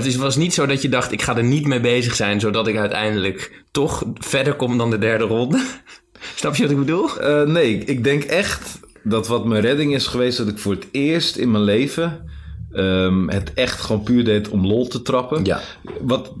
Het 0.00 0.12
is, 0.12 0.16
was 0.16 0.36
niet 0.36 0.54
zo 0.54 0.66
dat 0.66 0.82
je 0.82 0.88
dacht: 0.88 1.12
ik 1.12 1.22
ga 1.22 1.36
er 1.36 1.44
niet 1.44 1.66
mee 1.66 1.80
bezig 1.80 2.14
zijn, 2.14 2.40
zodat 2.40 2.66
ik 2.66 2.76
uiteindelijk 2.76 3.64
toch 3.70 4.04
verder 4.14 4.54
kom 4.54 4.78
dan 4.78 4.90
de 4.90 4.98
derde 4.98 5.24
ronde. 5.24 5.64
Snap 6.34 6.56
je 6.56 6.62
wat 6.62 6.70
ik 6.70 6.78
bedoel? 6.78 7.20
Eh, 7.20 7.42
nee, 7.42 7.84
ik 7.84 8.04
denk 8.04 8.22
echt 8.22 8.80
dat 9.02 9.28
wat 9.28 9.44
mijn 9.44 9.62
redding 9.62 9.94
is 9.94 10.06
geweest, 10.06 10.38
dat 10.38 10.48
ik 10.48 10.58
voor 10.58 10.72
het 10.72 10.86
eerst 10.90 11.36
in 11.36 11.50
mijn 11.50 11.64
leven 11.64 12.30
ehm, 12.72 13.28
het 13.28 13.54
echt 13.54 13.80
gewoon 13.80 14.02
puur 14.02 14.24
deed 14.24 14.48
om 14.48 14.66
lol 14.66 14.88
te 14.88 15.02
trappen. 15.02 15.44
Ja. 15.44 15.60
Wat 16.00 16.32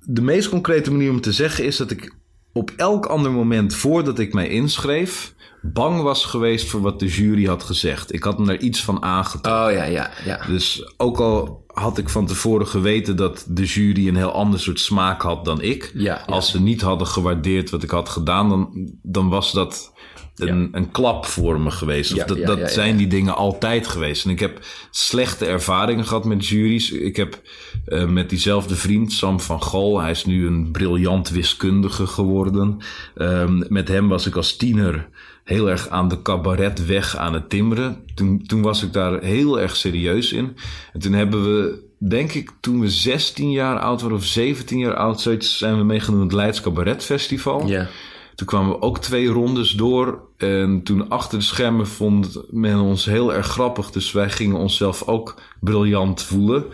de 0.00 0.22
meest 0.22 0.48
concrete 0.48 0.90
manier 0.90 1.10
om 1.10 1.20
te 1.20 1.32
zeggen 1.32 1.64
is 1.64 1.76
dat 1.76 1.90
ik 1.90 2.14
op 2.52 2.70
elk 2.76 3.06
ander 3.06 3.30
moment 3.32 3.74
voordat 3.74 4.18
ik 4.18 4.34
mij 4.34 4.48
inschreef, 4.48 5.34
bang 5.72 6.02
was 6.02 6.24
geweest 6.24 6.68
voor 6.68 6.80
wat 6.80 7.00
de 7.00 7.06
jury 7.06 7.46
had 7.46 7.62
gezegd. 7.62 8.12
Ik 8.12 8.22
had 8.22 8.38
me 8.38 8.46
daar 8.46 8.58
iets 8.58 8.84
van 8.84 9.02
aangetrokken. 9.02 9.66
Oh 9.66 9.72
ja, 9.72 9.84
ja, 9.84 10.10
ja. 10.24 10.46
Dus 10.46 10.92
ook 10.96 11.18
al 11.18 11.64
had 11.66 11.98
ik 11.98 12.08
van 12.08 12.26
tevoren 12.26 12.66
geweten 12.66 13.16
dat 13.16 13.44
de 13.48 13.64
jury 13.64 14.08
een 14.08 14.16
heel 14.16 14.32
ander 14.32 14.60
soort 14.60 14.80
smaak 14.80 15.22
had 15.22 15.44
dan 15.44 15.62
ik. 15.62 15.90
Ja, 15.94 16.02
ja. 16.02 16.32
Als 16.32 16.50
ze 16.50 16.60
niet 16.60 16.80
hadden 16.80 17.06
gewaardeerd 17.06 17.70
wat 17.70 17.82
ik 17.82 17.90
had 17.90 18.08
gedaan, 18.08 18.48
dan, 18.48 18.90
dan 19.02 19.28
was 19.28 19.52
dat 19.52 19.92
een, 20.36 20.68
een 20.72 20.90
klap 20.90 21.26
voor 21.26 21.60
me 21.60 21.70
geweest. 21.70 22.12
Of 22.12 22.18
Ja, 22.18 22.24
dat 22.24 22.38
ja, 22.38 22.46
dat 22.46 22.70
zijn 22.70 22.96
die 22.96 23.06
dingen 23.06 23.34
altijd 23.34 23.86
geweest. 23.86 24.24
En 24.24 24.30
ik 24.30 24.40
heb 24.40 24.60
slechte 24.90 25.46
ervaringen 25.46 26.06
gehad 26.06 26.24
met 26.24 26.46
juries. 26.46 26.90
Ik 26.90 27.16
heb 27.16 27.42
eh, 27.86 28.04
met 28.04 28.28
diezelfde 28.28 28.74
vriend, 28.74 29.12
Sam 29.12 29.40
van 29.40 29.62
Gol, 29.62 30.00
hij 30.00 30.10
is 30.10 30.24
nu 30.24 30.46
een 30.46 30.70
briljant 30.72 31.28
wiskundige 31.28 32.06
geworden. 32.06 32.78
Ehm, 33.14 33.62
met 33.68 33.88
hem 33.88 34.08
was 34.08 34.26
ik 34.26 34.36
als 34.36 34.56
tiener 34.56 35.08
heel 35.44 35.70
erg 35.70 35.88
aan 35.88 36.08
de 36.08 36.22
cabaretweg 36.22 37.16
aan 37.16 37.34
het 37.34 37.50
timmeren. 37.50 38.04
Toen, 38.14 38.42
toen 38.46 38.62
was 38.62 38.82
ik 38.82 38.92
daar 38.92 39.22
heel 39.22 39.60
erg 39.60 39.76
serieus 39.76 40.32
in. 40.32 40.56
En 40.92 41.00
toen 41.00 41.12
hebben 41.12 41.42
we, 41.42 41.82
denk 41.98 42.32
ik, 42.32 42.50
toen 42.60 42.80
we 42.80 42.90
16 42.90 43.50
jaar 43.50 43.78
oud 43.78 44.00
waren 44.00 44.16
of 44.16 44.24
17 44.24 44.78
jaar 44.78 44.94
oud, 44.94 45.20
zoiets 45.20 45.58
zijn 45.58 45.76
we 45.76 45.84
meegenomen 45.84 46.20
aan 46.20 46.28
het 46.28 46.36
Leids 46.36 46.60
Cabaret 46.60 47.04
Festival. 47.04 47.66
ja. 47.66 47.88
Toen 48.34 48.46
kwamen 48.46 48.70
we 48.70 48.82
ook 48.82 48.98
twee 48.98 49.26
rondes 49.26 49.70
door. 49.70 50.20
En 50.36 50.82
toen 50.82 51.08
achter 51.08 51.38
de 51.38 51.44
schermen 51.44 51.86
vond 51.86 52.42
men 52.50 52.78
ons 52.78 53.04
heel 53.04 53.34
erg 53.34 53.46
grappig. 53.46 53.90
Dus 53.90 54.12
wij 54.12 54.30
gingen 54.30 54.56
onszelf 54.56 55.02
ook 55.02 55.34
briljant 55.60 56.22
voelen. 56.22 56.64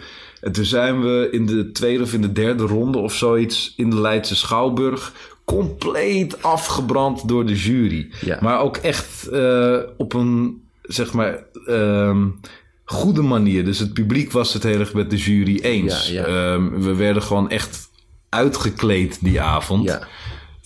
En 0.41 0.53
toen 0.53 0.65
zijn 0.65 1.01
we 1.01 1.29
in 1.31 1.47
de 1.47 1.73
tweede 1.73 2.03
of 2.03 2.13
in 2.13 2.23
de 2.23 2.33
derde 2.33 2.65
ronde 2.65 2.99
of 2.99 3.15
zoiets 3.15 3.73
in 3.77 3.91
de 3.91 4.01
Leidse 4.01 4.37
Schouwburg 4.37 5.13
compleet 5.55 6.43
afgebrand 6.43 7.29
door 7.29 7.47
de 7.47 7.55
jury. 7.57 8.11
Ja. 8.21 8.39
Maar 8.41 8.61
ook 8.61 8.77
echt 8.77 9.27
eh, 9.29 9.77
op 9.97 10.13
een, 10.15 10.63
zeg 10.83 11.13
maar, 11.13 11.45
ehm, 11.67 12.27
goede 12.85 13.23
manier. 13.23 13.65
Dus 13.65 13.79
het 13.79 13.93
publiek 13.93 14.33
was 14.33 14.53
het 14.53 14.63
heel 14.63 14.79
erg 14.79 14.95
met 14.95 15.11
de 15.11 15.17
jury 15.17 15.59
eens. 15.63 16.09
Ja, 16.09 16.29
ja. 16.29 16.53
Ehm, 16.55 16.69
we 16.81 16.95
werden 16.95 17.23
gewoon 17.23 17.51
echt 17.51 17.89
uitgekleed 18.29 19.19
die 19.21 19.41
avond. 19.41 19.85
ja. 19.85 20.07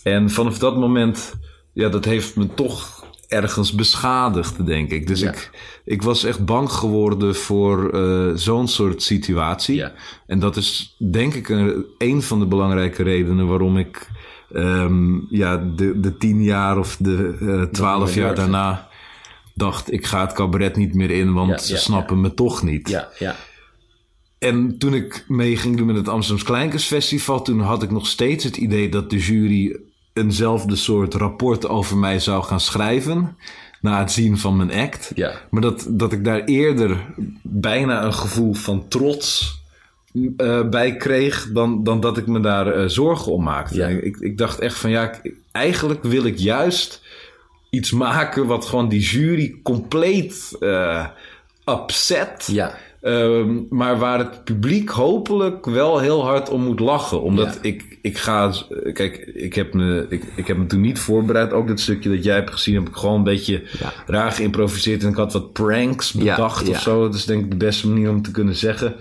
En 0.02 0.30
vanaf 0.30 0.58
dat 0.58 0.76
moment, 0.76 1.32
ja, 1.72 1.88
dat 1.88 2.04
heeft 2.04 2.36
me 2.36 2.46
toch 2.54 3.04
ergens 3.28 3.72
beschadigd, 3.72 4.66
denk 4.66 4.90
ik. 4.90 5.06
Dus 5.06 5.20
Ja. 5.20 5.28
ik, 5.30 5.50
ik 5.84 6.02
was 6.02 6.24
echt 6.24 6.44
bang 6.44 6.70
geworden 6.70 7.34
voor 7.34 7.90
eh, 7.90 8.30
zo'n 8.34 8.68
soort 8.68 9.02
situatie. 9.02 9.74
Ja. 9.76 9.92
En 10.26 10.38
dat 10.38 10.56
is 10.56 10.96
denk 11.10 11.34
ik 11.34 11.48
een, 11.48 11.84
een 11.98 12.22
van 12.22 12.38
de 12.38 12.46
belangrijke 12.46 13.02
redenen 13.02 13.46
waarom 13.46 13.76
ik 13.78 14.08
ehm, 14.54 15.18
ja, 15.28 15.56
de, 15.56 16.00
de 16.00 16.16
tien 16.16 16.42
jaar 16.42 16.78
of 16.78 16.96
de 16.96 17.36
eh, 17.40 17.62
twaalf 17.62 18.14
jaar 18.14 18.34
daarna 18.34 18.88
dacht, 19.54 19.92
ik 19.92 20.06
ga 20.06 20.20
het 20.20 20.32
cabaret 20.32 20.76
niet 20.76 20.94
meer 20.94 21.10
in, 21.10 21.32
want 21.32 21.50
Ja, 21.50 21.58
ze 21.58 21.72
ja, 21.72 21.78
snappen 21.78 22.20
me 22.20 22.34
toch 22.34 22.62
niet. 22.62 22.88
Ja, 22.88 23.08
ja. 23.18 23.36
En 24.38 24.78
toen 24.78 24.94
ik 24.94 25.24
mee 25.28 25.56
ging 25.56 25.76
doen 25.76 25.86
met 25.86 25.96
het 25.96 26.08
Amsterdams 26.08 26.46
Kleinkunstfestival, 26.46 27.42
toen 27.42 27.60
had 27.60 27.82
ik 27.82 27.90
nog 27.90 28.06
steeds 28.06 28.44
het 28.44 28.56
idee 28.56 28.88
dat 28.88 29.10
de 29.10 29.18
jury 29.18 29.76
eenzelfde 30.12 30.76
soort 30.76 31.14
rapport 31.14 31.68
over 31.68 31.96
mij 31.96 32.18
zou 32.18 32.44
gaan 32.44 32.60
schrijven. 32.60 33.36
Na 33.80 33.98
het 33.98 34.12
zien 34.12 34.38
van 34.38 34.56
mijn 34.56 34.72
act. 34.72 35.12
Ja. 35.14 35.32
Maar 35.50 35.62
dat, 35.62 35.86
dat 35.90 36.12
ik 36.12 36.24
daar 36.24 36.44
eerder 36.44 37.14
bijna 37.42 38.04
een 38.04 38.14
gevoel 38.14 38.54
van 38.54 38.88
trots 38.88 39.58
eh, 40.36 40.68
bij 40.68 40.96
kreeg 40.96 41.48
dan, 41.52 41.84
dan 41.84 42.00
dat 42.00 42.16
ik 42.16 42.26
me 42.26 42.40
daar 42.40 42.66
eh, 42.72 42.84
zorgen 42.88 43.32
om 43.32 43.42
maakte. 43.42 43.76
Ja. 43.76 43.86
Ik, 43.88 44.16
ik 44.16 44.38
dacht 44.38 44.58
echt 44.58 44.76
van 44.78 44.90
ja, 44.90 45.18
ik- 45.22 45.34
eigenlijk 45.52 46.02
wil 46.02 46.24
ik 46.24 46.38
juist 46.38 47.02
iets 47.70 47.90
maken 47.92 48.46
wat 48.46 48.66
gewoon 48.66 48.88
die 48.88 49.00
jury 49.00 49.54
compleet 49.62 50.56
eh 50.60 51.06
upset. 51.68 52.48
Ja. 52.52 52.74
Ehm, 53.00 53.54
maar 53.70 53.98
waar 53.98 54.18
het 54.18 54.44
publiek 54.44 54.88
hopelijk 54.90 55.64
wel 55.66 55.98
heel 55.98 56.24
hard 56.24 56.50
om 56.50 56.62
moet 56.62 56.80
lachen. 56.80 57.22
Omdat 57.22 57.54
Ja. 57.54 57.58
ik, 57.62 57.98
ik 58.02 58.18
ga... 58.18 58.52
Kijk, 58.92 59.16
ik 59.34 59.54
heb, 59.54 59.74
me, 59.74 60.06
ik, 60.08 60.22
ik 60.36 60.46
heb 60.46 60.56
me 60.56 60.66
toen 60.66 60.80
niet 60.80 60.98
voorbereid. 60.98 61.52
Ook 61.52 61.68
dat 61.68 61.80
stukje 61.80 62.08
dat 62.14 62.24
jij 62.24 62.34
hebt 62.34 62.50
gezien... 62.50 62.74
heb 62.74 62.88
ik 62.88 62.94
gewoon 62.94 63.14
een 63.16 63.24
beetje 63.24 63.62
Ja. 63.78 63.92
raar 64.06 64.32
geïmproviseerd. 64.32 65.02
En 65.02 65.08
ik 65.08 65.16
had 65.16 65.32
wat 65.32 65.52
pranks 65.52 66.12
bedacht 66.12 66.66
ja. 66.66 66.72
of 66.72 66.80
zo. 66.80 67.02
Dat 67.02 67.14
is 67.14 67.24
denk 67.24 67.44
ik 67.44 67.50
de 67.50 67.56
beste 67.56 67.88
manier 67.88 68.10
om 68.10 68.22
te 68.22 68.30
kunnen 68.30 68.54
zeggen. 68.56 68.94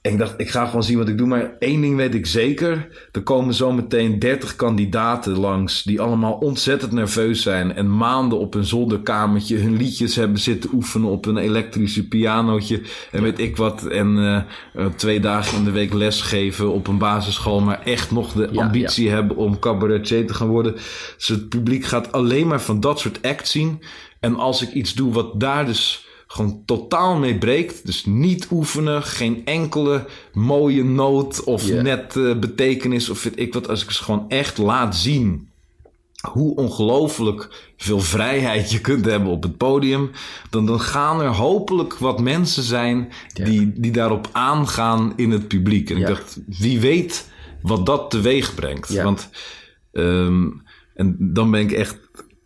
En 0.00 0.12
ik 0.12 0.18
dacht, 0.18 0.34
ik 0.36 0.50
ga 0.50 0.66
gewoon 0.66 0.82
zien 0.82 0.98
wat 0.98 1.08
ik 1.08 1.18
doe. 1.18 1.26
Maar 1.26 1.56
één 1.58 1.80
ding 1.80 1.96
weet 1.96 2.14
ik 2.14 2.26
zeker. 2.26 2.88
Er 3.12 3.22
komen 3.22 3.54
zo 3.54 3.72
meteen 3.72 4.18
30 4.18 4.56
kandidaten 4.56 5.38
langs. 5.38 5.82
Die 5.82 6.00
allemaal 6.00 6.32
ontzettend 6.32 6.92
nerveus 6.92 7.42
zijn. 7.42 7.74
En 7.74 7.96
maanden 7.96 8.38
op 8.38 8.54
een 8.54 8.64
zolderkamertje 8.64 9.56
hun 9.56 9.76
liedjes 9.76 10.16
hebben 10.16 10.38
zitten 10.38 10.70
oefenen 10.72 11.10
op 11.10 11.26
een 11.26 11.36
elektrische 11.36 12.08
pianootje. 12.08 12.82
En 13.10 13.22
weet 13.22 13.38
ik 13.38 13.56
wat. 13.56 13.86
En 13.86 14.18
eh, 14.18 14.36
eh, 14.84 14.92
twee 14.96 15.20
dagen 15.20 15.58
in 15.58 15.64
de 15.64 15.70
week 15.70 15.92
lesgeven 15.92 16.72
op 16.72 16.86
een 16.86 16.98
basisschool. 16.98 17.60
Maar 17.60 17.82
echt 17.82 18.10
nog 18.10 18.32
de 18.32 18.48
Ja, 18.52 18.62
ambitie 18.62 19.10
hebben 19.10 19.36
om 19.36 19.58
cabaretier 19.58 20.26
te 20.26 20.34
gaan 20.34 20.48
worden. 20.48 20.74
Dus 21.16 21.28
het 21.28 21.48
publiek 21.48 21.84
gaat 21.84 22.12
alleen 22.12 22.46
maar 22.46 22.62
van 22.62 22.80
dat 22.80 22.98
soort 22.98 23.22
acts 23.22 23.50
zien. 23.50 23.82
En 24.20 24.36
als 24.36 24.62
ik 24.62 24.72
iets 24.72 24.94
doe 24.94 25.12
wat 25.12 25.40
daar 25.40 25.66
dus 25.66 26.08
gewoon 26.32 26.62
totaal 26.64 27.16
mee 27.16 27.38
breekt. 27.38 27.86
Dus 27.86 28.04
niet 28.04 28.48
oefenen, 28.50 29.02
geen 29.02 29.44
enkele 29.44 30.06
mooie 30.32 30.84
noot 30.84 31.44
of 31.44 31.70
net 31.72 32.16
eh, 32.16 32.38
betekenis 32.38 33.08
of 33.08 33.22
weet 33.22 33.38
ik 33.38 33.54
wat. 33.54 33.68
Als 33.68 33.82
ik 33.82 33.90
ze 33.90 34.04
gewoon 34.04 34.24
echt 34.28 34.58
laat 34.58 34.96
zien 34.96 35.48
hoe 36.32 36.56
ongelooflijk 36.56 37.72
veel 37.76 38.00
vrijheid 38.00 38.70
je 38.70 38.80
kunt 38.80 39.04
hebben 39.04 39.30
op 39.30 39.42
het 39.42 39.56
podium, 39.56 40.10
dan, 40.50 40.66
dan 40.66 40.80
gaan 40.80 41.20
er 41.20 41.34
hopelijk 41.34 41.94
wat 41.94 42.20
mensen 42.20 42.62
zijn 42.62 43.12
die, 43.32 43.72
die 43.76 43.92
daarop 43.92 44.28
aangaan 44.32 45.12
in 45.16 45.30
het 45.30 45.48
publiek. 45.48 45.90
En 45.90 45.96
ik 45.96 46.06
dacht, 46.06 46.40
wie 46.46 46.80
weet 46.80 47.30
wat 47.62 47.86
dat 47.86 48.10
teweeg 48.10 48.54
brengt. 48.54 49.02
Want, 49.02 49.30
ehm, 49.92 50.48
en 50.94 51.16
dan 51.18 51.50
ben 51.50 51.60
ik 51.60 51.72
echt 51.72 51.98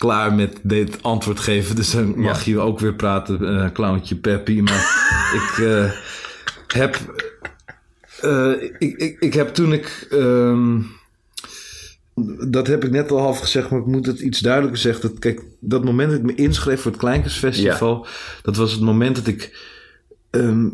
klaar 0.05 0.35
met 0.35 0.59
dit 0.63 1.03
antwoord 1.03 1.41
geven. 1.41 1.77
Dus 1.77 1.91
dan 1.91 2.21
mag 2.21 2.45
je 2.45 2.59
ook 2.59 2.81
weer 2.81 2.95
praten, 2.95 3.63
eh 3.63 3.73
clowntje 3.73 4.17
Peppy. 4.17 4.61
Maar 4.61 4.85
ik 5.41 5.65
eh, 5.67 5.91
heb... 6.67 6.99
eh, 8.21 8.53
ik, 8.79 8.97
ik, 8.97 9.17
ik 9.21 9.35
heb 9.35 9.49
toen 9.49 9.73
ik... 9.73 10.07
ehm, 10.11 10.81
dat 12.51 12.67
heb 12.67 12.85
ik 12.85 12.91
net 12.91 13.11
al 13.11 13.19
half 13.19 13.39
gezegd, 13.39 13.71
maar 13.71 13.81
ik 13.81 13.87
moet 13.87 14.07
het 14.07 14.21
iets 14.21 14.41
duidelijker 14.41 14.81
zeggen. 14.81 15.11
Dat, 15.11 15.19
kijk, 15.19 15.43
dat 15.61 15.85
moment 15.85 16.11
dat 16.11 16.19
ik 16.19 16.25
me 16.25 16.35
inschreef 16.35 16.81
voor 16.81 16.91
het 16.91 17.01
Kleinkunstfestival... 17.01 18.07
dat 18.43 18.57
was 18.57 18.73
het 18.73 18.81
moment 18.81 19.17
dat 19.17 19.27
ik... 19.27 19.59
ehm, 20.31 20.69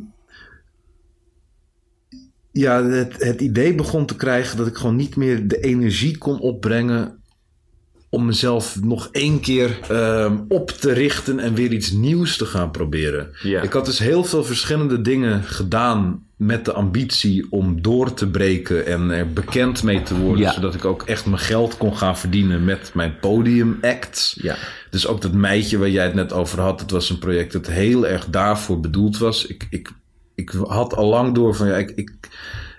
ja, 2.53 2.85
het, 2.85 3.25
het 3.25 3.41
idee 3.41 3.75
begon 3.75 4.07
te 4.07 4.17
krijgen 4.17 4.57
dat 4.57 4.67
ik 4.67 4.77
gewoon 4.77 4.97
niet 4.97 5.17
meer 5.17 5.49
de 5.49 5.61
energie 5.61 6.19
kon 6.19 6.41
opbrengen 6.41 7.20
om 8.11 8.25
mezelf 8.25 8.77
nog 8.83 9.09
één 9.13 9.41
keer 9.41 9.79
ehm, 9.89 10.37
op 10.49 10.71
te 10.71 10.93
richten 10.93 11.39
en 11.39 11.55
weer 11.55 11.73
iets 11.73 11.91
nieuws 11.91 12.37
te 12.37 12.45
gaan 12.47 12.71
proberen. 12.71 13.31
Ja. 13.43 13.61
Ik 13.63 13.73
had 13.73 13.85
dus 13.85 13.99
heel 13.99 14.25
veel 14.25 14.45
verschillende 14.45 15.01
dingen 15.01 15.43
gedaan 15.43 16.23
met 16.37 16.65
de 16.65 16.73
ambitie 16.73 17.47
om 17.51 17.83
door 17.83 18.15
te 18.15 18.29
breken 18.29 18.87
en 18.87 19.11
er 19.11 19.33
bekend 19.33 19.83
mee 19.83 20.03
te 20.03 20.19
worden, 20.19 20.45
Ja. 20.45 20.53
zodat 20.53 20.75
ik 20.75 20.85
ook 20.85 21.03
echt 21.03 21.27
mijn 21.27 21.39
geld 21.39 21.77
kon 21.77 21.97
gaan 21.97 22.19
verdienen 22.19 22.65
met 22.65 22.91
mijn 22.95 23.19
podiumacts. 23.21 24.37
Ja. 24.43 24.57
Dus 24.91 25.07
ook 25.07 25.21
dat 25.21 25.33
meidje 25.33 25.79
waar 25.79 25.91
jij 25.91 26.05
het 26.05 26.15
net 26.15 26.33
over 26.33 26.61
had, 26.61 26.81
het 26.81 26.91
was 26.91 27.11
een 27.11 27.19
project 27.19 27.53
dat 27.53 27.67
heel 27.67 28.07
erg 28.07 28.27
daarvoor 28.27 28.81
bedoeld 28.81 29.19
was. 29.19 29.47
Ik, 29.47 29.67
ik, 29.71 29.91
ik 30.35 30.51
had 30.51 30.95
al 30.97 31.09
lang 31.09 31.35
door 31.35 31.55
van 31.55 31.67
ja, 31.69 31.77
ik, 31.77 31.91
ik, 31.91 32.11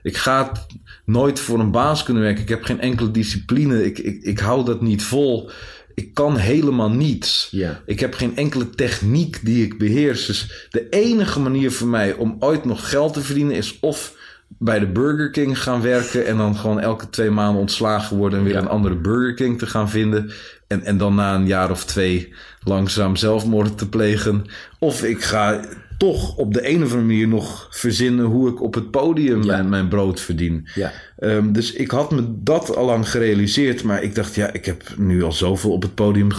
ik 0.03 0.17
ga 0.17 0.47
het 0.47 0.65
nooit 1.06 1.39
voor 1.39 1.60
een 1.60 1.72
baas 1.72 2.04
kunnen 2.04 2.24
werken. 2.24 2.41
Ik 2.41 2.49
heb 2.49 2.64
geen 2.64 2.80
enkele 2.82 3.12
discipline. 3.12 3.86
Ik, 3.86 3.97
ik, 3.99 4.24
ik 4.24 4.39
hou 4.39 4.66
dat 4.66 4.82
niet 4.82 5.04
vol. 5.04 5.49
Ik 5.95 6.14
kan 6.14 6.38
helemaal 6.38 6.89
niets. 6.89 7.47
Ja. 7.52 7.82
Ik 7.86 7.99
heb 7.99 8.14
geen 8.14 8.36
enkele 8.36 8.70
techniek 8.70 9.39
die 9.43 9.64
ik 9.66 9.78
beheers. 9.78 10.26
Dus 10.26 10.68
de 10.70 10.89
enige 10.89 11.39
manier 11.39 11.72
voor 11.72 11.88
mij 11.88 12.14
om 12.14 12.36
ooit 12.39 12.66
nog 12.66 12.89
geld 12.89 13.14
te 13.14 13.22
verdienen 13.22 13.56
is 13.56 13.78
of 13.80 14.20
bij 14.58 14.80
de 14.80 14.88
Burger 14.88 15.30
King 15.32 15.62
gaan 15.62 15.82
werken 15.82 16.26
en 16.26 16.38
dan 16.38 16.56
gewoon 16.56 16.80
elke 16.80 17.10
twee 17.10 17.30
maanden 17.30 17.62
ontslagen 17.62 18.18
worden 18.18 18.39
en 18.39 18.45
weer 18.45 18.54
Ja. 18.54 18.60
een 18.60 18.68
andere 18.68 18.95
Burger 18.95 19.34
King 19.34 19.60
te 19.60 19.68
gaan 19.68 19.89
vinden. 19.89 20.32
En, 20.68 20.84
en 20.84 20.97
dan 20.97 21.16
na 21.16 21.36
een 21.36 21.47
jaar 21.47 21.72
of 21.72 21.86
twee 21.86 22.34
langzaam 22.64 23.16
zelfmoord 23.16 23.78
te 23.78 23.89
plegen. 23.89 24.45
Of 24.80 25.04
ik 25.04 25.24
ga 25.24 25.60
toch 26.02 26.36
op 26.36 26.54
de 26.54 26.70
een 26.70 26.76
of 26.76 26.82
andere 26.82 27.02
manier 27.02 27.28
nog 27.28 27.68
verzinnen 27.70 28.26
hoe 28.26 28.49
ik 28.49 28.62
op 28.62 28.74
het 28.74 28.91
podium 28.91 29.43
Ja. 29.43 29.47
mijn, 29.56 29.70
mijn 29.70 29.88
brood 29.88 30.20
verdien. 30.20 30.68
Ja. 30.76 30.91
Ehm, 31.18 31.52
dus 31.52 31.74
ik 31.74 31.91
had 31.91 32.12
me 32.12 32.24
dat 32.43 32.76
al 32.76 32.86
lang 32.86 33.10
gerealiseerd. 33.10 33.84
Maar 33.84 34.04
ik 34.04 34.16
dacht, 34.16 34.36
ja, 34.36 34.52
ik 34.54 34.66
heb 34.66 34.84
nu 34.97 35.24
al 35.24 35.32
zoveel 35.32 35.72
op 35.72 35.82
het 35.82 35.95
podium 35.95 36.30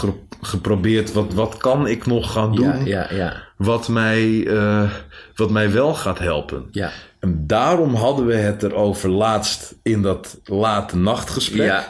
geprobeerd. 0.41 1.13
Wat, 1.13 1.35
wat 1.35 1.57
kan 1.57 1.87
ik 1.87 2.07
nog 2.07 2.33
gaan 2.33 2.55
doen? 2.55 2.85
Ja, 2.85 3.07
ja, 3.11 3.15
ja. 3.15 3.43
Wat, 3.57 3.89
mij, 3.89 4.47
eh, 4.47 4.91
wat 5.35 5.51
mij 5.51 5.73
wel 5.73 5.95
gaat 5.95 6.19
helpen. 6.19 6.69
Ja. 6.71 6.91
En 7.21 7.47
daarom 7.47 7.95
hadden 7.95 8.27
we 8.27 8.35
het 8.35 8.63
erover 8.63 9.11
laatst 9.11 9.75
in 9.83 10.03
dat 10.03 10.41
late 10.45 10.97
nachtgesprek. 10.97 11.67
Ja. 11.67 11.87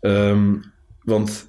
Ehm, 0.00 0.54
want 1.02 1.46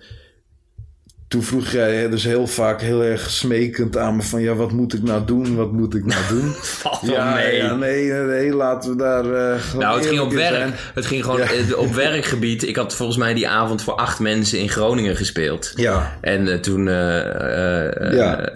toen 1.34 1.44
vroeg 1.44 1.72
jij 1.72 2.10
dus 2.10 2.24
heel 2.24 2.48
vaak 2.48 2.82
heel 2.82 3.04
erg 3.04 3.30
smekend 3.30 3.98
aan 3.98 4.16
me 4.16 4.22
van... 4.22 4.42
ja, 4.42 4.54
wat 4.54 4.72
moet 4.72 4.94
ik 4.94 5.04
nou 5.04 5.26
doen? 5.26 5.56
Wat 5.56 5.72
moet 5.72 5.96
ik 5.96 6.06
nou 6.06 6.22
doen? 6.30 6.54
Valt 6.82 7.02
wel 7.02 7.16
ja, 7.16 7.34
mee. 7.34 7.56
ja, 7.56 7.76
nee, 7.76 8.12
nee, 8.12 8.22
nee, 8.22 8.54
laten 8.54 8.92
we 8.92 8.98
daar 8.98 9.24
gewoon 9.60 9.86
Nou, 9.86 9.98
het 9.98 10.08
ging 10.08 10.20
op 10.20 10.32
werk. 10.32 10.56
zijn. 10.56 10.74
Het 10.94 11.06
ging 11.06 11.24
gewoon 11.24 11.40
eh, 11.40 11.78
op 11.78 11.94
werkgebied. 12.06 12.64
Ik 12.68 12.76
had 12.76 12.96
volgens 12.96 13.18
mij 13.18 13.34
die 13.34 13.48
avond 13.48 13.82
voor 13.82 13.94
acht 13.94 14.20
mensen 14.20 14.60
in 14.60 14.70
Groningen 14.70 15.16
gespeeld. 15.16 15.72
Ja, 15.76 16.18
En 16.22 16.48
eh, 16.48 16.60
toen 16.60 16.86
Ja. 16.86 18.54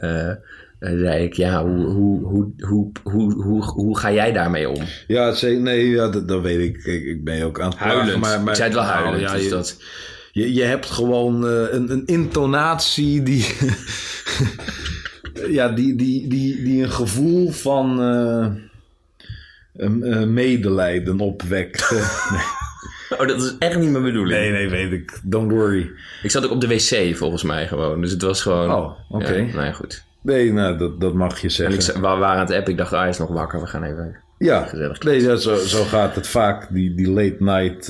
zei 0.79 1.23
ik, 1.23 1.33
ja, 1.33 1.63
hoe, 1.65 1.85
hoe, 1.85 2.23
hoe, 2.25 2.51
hoe, 2.59 2.91
hoe, 3.03 3.33
hoe, 3.43 3.63
hoe 3.63 3.97
ga 3.97 4.11
jij 4.11 4.31
daarmee 4.31 4.69
om? 4.69 4.83
ja, 5.07 5.31
zeker, 5.33 5.61
nee, 5.61 5.89
ja, 5.89 6.09
dat, 6.09 6.27
dat 6.27 6.41
weet 6.41 6.59
ik. 6.59 6.77
ik. 6.83 7.03
Ik 7.03 7.23
ben 7.23 7.35
je 7.37 7.45
ook 7.45 7.61
aan 7.61 7.69
het 7.69 7.79
Maar, 8.17 8.41
maar, 8.41 8.49
ik 8.49 8.55
zei 8.55 8.67
het 8.69 8.77
wel 8.77 8.83
nou, 8.87 8.95
huilend. 8.95 9.21
ja, 9.21 9.33
dus 9.33 9.43
je, 9.43 9.49
dat, 9.49 9.77
je, 10.37 10.53
je 10.53 10.63
hebt 10.63 10.85
gewoon 10.85 11.47
eh, 11.47 11.73
een, 11.73 11.91
een 11.91 12.05
intonatie 12.05 13.23
die... 13.23 13.55
ja, 15.57 15.69
die, 15.69 15.95
die, 15.95 16.27
die, 16.27 16.63
die 16.63 16.83
een 16.83 16.91
gevoel 16.91 17.51
van 17.51 18.01
eh, 18.01 18.45
eh, 19.73 20.27
medelijden 20.27 21.19
opwekt. 21.19 21.91
oh, 23.19 23.27
dat 23.27 23.41
is 23.41 23.55
echt 23.59 23.79
niet 23.79 23.91
mijn 23.91 24.03
bedoeling. 24.03 24.39
nee, 24.39 24.51
nee, 24.51 24.69
weet 24.69 24.91
ik. 24.91 25.19
Don't 25.23 25.51
worry. 25.51 25.91
Ik 26.23 26.31
zat 26.31 26.45
ook 26.45 26.51
op 26.51 26.61
de 26.61 26.67
wc 26.67 27.15
volgens 27.17 27.43
mij 27.43 27.67
gewoon. 27.67 28.01
Dus 28.01 28.11
het 28.11 28.21
was 28.21 28.41
gewoon... 28.41 28.71
Oh, 28.71 28.91
oké. 29.09 29.33
Ja, 29.33 29.53
nou 29.53 29.65
ja, 29.65 29.71
goed. 29.71 30.03
Nee, 30.21 30.53
nou, 30.53 30.77
dat, 30.77 31.01
dat 31.01 31.13
mag 31.13 31.37
je 31.37 31.47
En 31.47 31.51
zeggen. 31.53 31.75
ik, 31.75 31.81
zei- 31.81 31.97
we 31.97 32.03
waren 32.03 32.27
aan 32.27 32.39
het 32.39 32.51
appen. 32.51 32.71
Ik 32.71 32.77
dacht, 32.77 32.93
ah, 32.93 32.99
hij 32.99 33.09
is 33.09 33.17
nog 33.17 33.29
wakker. 33.29 33.59
We 33.59 33.67
gaan 33.67 33.83
even... 33.83 34.15
Ja, 34.37 34.65
Gezellig. 34.65 35.01
nee, 35.01 35.21
ja, 35.21 35.35
zo, 35.35 35.55
zo 35.55 35.83
gaat 35.83 36.15
het 36.15 36.27
vaak, 36.27 36.67
die, 36.73 36.95
die 36.95 37.09
late 37.09 37.35
night 37.39 37.89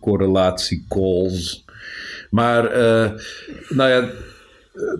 correlatie 0.00 0.84
calls. 0.88 1.64
Maar, 2.30 2.66
eh, 2.66 3.10
nou 3.68 3.90
ja, 3.90 4.10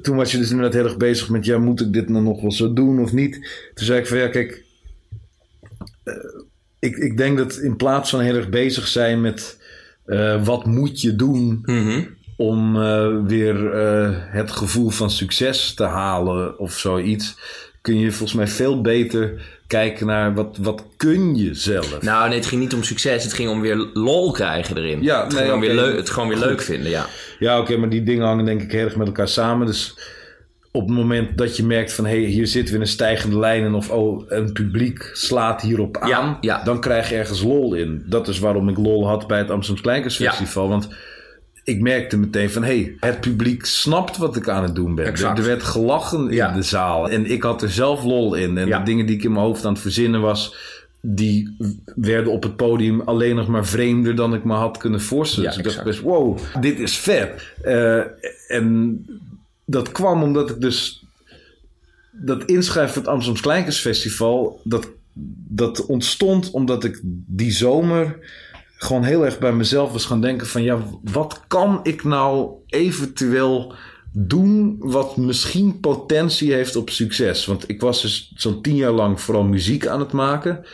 toen 0.02 0.16
was 0.16 0.32
je 0.32 0.38
dus 0.38 0.50
inderdaad 0.50 0.74
heel 0.74 0.84
erg 0.84 0.96
bezig 0.96 1.28
met, 1.28 1.44
ja, 1.44 1.58
moet 1.58 1.80
ik 1.80 1.92
dit 1.92 2.08
nou 2.08 2.24
nog 2.24 2.40
wel 2.40 2.52
zo 2.52 2.72
doen 2.72 3.00
of 3.00 3.12
niet? 3.12 3.32
Toen 3.74 3.86
zei 3.86 4.00
ik 4.00 4.06
van, 4.06 4.18
ja, 4.18 4.28
kijk, 4.28 4.64
eh, 6.04 6.14
ik, 6.78 6.96
ik 6.96 7.16
denk 7.16 7.38
dat 7.38 7.56
in 7.56 7.76
plaats 7.76 8.10
van 8.10 8.20
heel 8.20 8.34
erg 8.34 8.48
bezig 8.48 8.86
zijn 8.86 9.20
met, 9.20 9.60
eh, 10.04 10.44
wat 10.44 10.64
moet 10.66 11.00
je 11.00 11.16
doen 11.16 11.58
Mhm. 11.62 12.04
om 12.36 12.72
weer 13.26 13.74
het 14.30 14.50
gevoel 14.50 14.90
van 14.90 15.10
succes 15.10 15.74
te 15.74 15.84
halen 15.84 16.58
of 16.58 16.72
zoiets, 16.78 17.36
kun 17.80 17.98
je 17.98 18.10
volgens 18.10 18.32
mij 18.38 18.48
veel 18.48 18.80
beter 18.80 19.42
kijken 19.72 20.06
naar 20.06 20.34
wat, 20.34 20.58
wat 20.60 20.84
kun 20.96 21.36
je 21.36 21.54
zelf. 21.54 22.02
Nou, 22.02 22.28
nee, 22.28 22.38
het 22.38 22.46
ging 22.46 22.60
niet 22.60 22.74
om 22.74 22.82
succes. 22.82 23.22
Het 23.22 23.32
ging 23.32 23.50
om 23.50 23.60
weer 23.60 23.76
lol 23.94 24.30
krijgen 24.30 24.76
erin. 24.76 25.02
Ja, 25.02 25.24
het, 25.24 25.32
nee, 25.32 25.44
gewoon 25.44 25.60
weer 25.60 25.74
leuk, 25.74 25.96
het 25.96 26.10
gewoon 26.10 26.28
weer 26.28 26.38
Goed. 26.38 26.46
leuk 26.46 26.62
vinden, 26.62 26.90
ja. 26.90 27.06
Ja, 27.38 27.60
oké, 27.60 27.76
maar 27.76 27.88
die 27.88 28.02
dingen 28.02 28.26
hangen 28.26 28.44
denk 28.44 28.62
ik 28.62 28.72
heel 28.72 28.84
erg 28.84 28.96
met 28.96 29.06
elkaar 29.06 29.28
samen. 29.28 29.66
Dus 29.66 29.98
op 30.70 30.88
het 30.88 30.96
moment 30.96 31.38
dat 31.38 31.56
je 31.56 31.64
merkt 31.64 31.92
van... 31.92 32.06
hé, 32.06 32.20
hey, 32.20 32.30
hier 32.30 32.46
zit 32.46 32.70
weer 32.70 32.80
een 32.80 32.86
stijgende 32.86 33.38
lijn... 33.38 33.64
en 33.64 33.74
of 33.74 33.90
oh, 33.90 34.24
een 34.28 34.52
publiek 34.52 35.10
slaat 35.12 35.62
hierop 35.62 35.96
aan... 35.96 36.08
Ja, 36.08 36.38
ja. 36.40 36.64
dan 36.64 36.80
krijg 36.80 37.08
je 37.08 37.16
ergens 37.16 37.42
lol 37.42 37.74
in. 37.74 38.04
Dat 38.06 38.28
is 38.28 38.38
waarom 38.38 38.68
ik 38.68 38.78
lol 38.78 39.06
had 39.06 39.26
bij 39.26 39.38
het 39.38 39.50
Amsterdam 39.50 39.82
Kleinkunstfestival. 39.82 40.68
Want 40.68 40.88
ik 41.64 41.80
merkte 41.80 42.16
meteen 42.18 42.50
van... 42.50 42.62
hé, 42.64 42.82
hey, 42.82 43.10
het 43.10 43.20
publiek 43.20 43.64
snapt 43.64 44.16
wat 44.16 44.36
ik 44.36 44.48
aan 44.48 44.62
het 44.62 44.74
doen 44.74 44.94
ben. 44.94 45.04
Er, 45.04 45.10
Exact. 45.10 45.38
er 45.38 45.44
werd 45.44 45.62
gelachen 45.62 46.30
Ja. 46.30 46.48
in 46.48 46.56
de 46.56 46.62
zaal. 46.62 47.08
En 47.10 47.30
ik 47.30 47.42
had 47.42 47.62
er 47.62 47.70
zelf 47.70 48.04
lol 48.04 48.34
in. 48.34 48.58
En 48.58 48.66
Ja. 48.66 48.78
de 48.78 48.84
dingen 48.84 49.06
die 49.06 49.16
ik 49.16 49.24
in 49.24 49.32
mijn 49.32 49.44
hoofd 49.44 49.64
aan 49.64 49.72
het 49.72 49.82
verzinnen 49.82 50.20
was... 50.20 50.54
die 51.00 51.56
werden 51.94 52.32
op 52.32 52.42
het 52.42 52.56
podium 52.56 53.00
alleen 53.00 53.36
nog 53.36 53.48
maar 53.48 53.66
vreemder 53.66 54.14
dan 54.14 54.34
ik 54.34 54.44
me 54.44 54.54
had 54.54 54.76
kunnen 54.76 55.00
voorstellen. 55.00 55.50
Ja, 55.50 55.56
dus 55.56 55.66
ik 55.66 55.72
dacht 55.72 55.84
best, 55.86 56.00
wow, 56.00 56.38
dit 56.60 56.78
is 56.78 56.96
vet. 56.98 57.52
Eh, 57.62 58.00
en 58.48 59.04
dat 59.64 59.92
kwam 59.92 60.22
omdat 60.22 60.50
ik 60.50 60.60
dus... 60.60 61.04
Dat 62.10 62.44
inschrijven 62.44 62.92
voor 62.94 63.02
het 63.02 63.10
Amsterdam 63.10 63.42
Kleinkunstfestival... 63.42 64.60
Dat, 64.64 64.88
dat 65.48 65.86
ontstond 65.86 66.50
omdat 66.50 66.84
ik 66.84 67.00
die 67.26 67.50
zomer 67.52 68.18
gewoon 68.82 69.04
heel 69.04 69.24
erg 69.24 69.38
bij 69.38 69.52
mezelf 69.52 69.92
was 69.92 70.04
gaan 70.04 70.20
denken 70.20 70.46
van... 70.46 70.62
ja, 70.62 70.78
wat 71.02 71.40
kan 71.46 71.80
ik 71.82 72.04
nou 72.04 72.50
eventueel 72.66 73.74
doen 74.12 74.76
wat 74.78 75.16
misschien 75.16 75.80
potentie 75.80 76.52
heeft 76.52 76.76
op 76.76 76.90
succes? 76.90 77.46
Want 77.46 77.68
ik 77.68 77.80
was 77.80 78.02
dus 78.02 78.32
zo'n 78.34 78.62
tien 78.62 78.76
jaar 78.76 78.92
lang 78.92 79.20
vooral 79.20 79.44
muziek 79.44 79.86
aan 79.86 80.00
het 80.00 80.12
maken... 80.12 80.64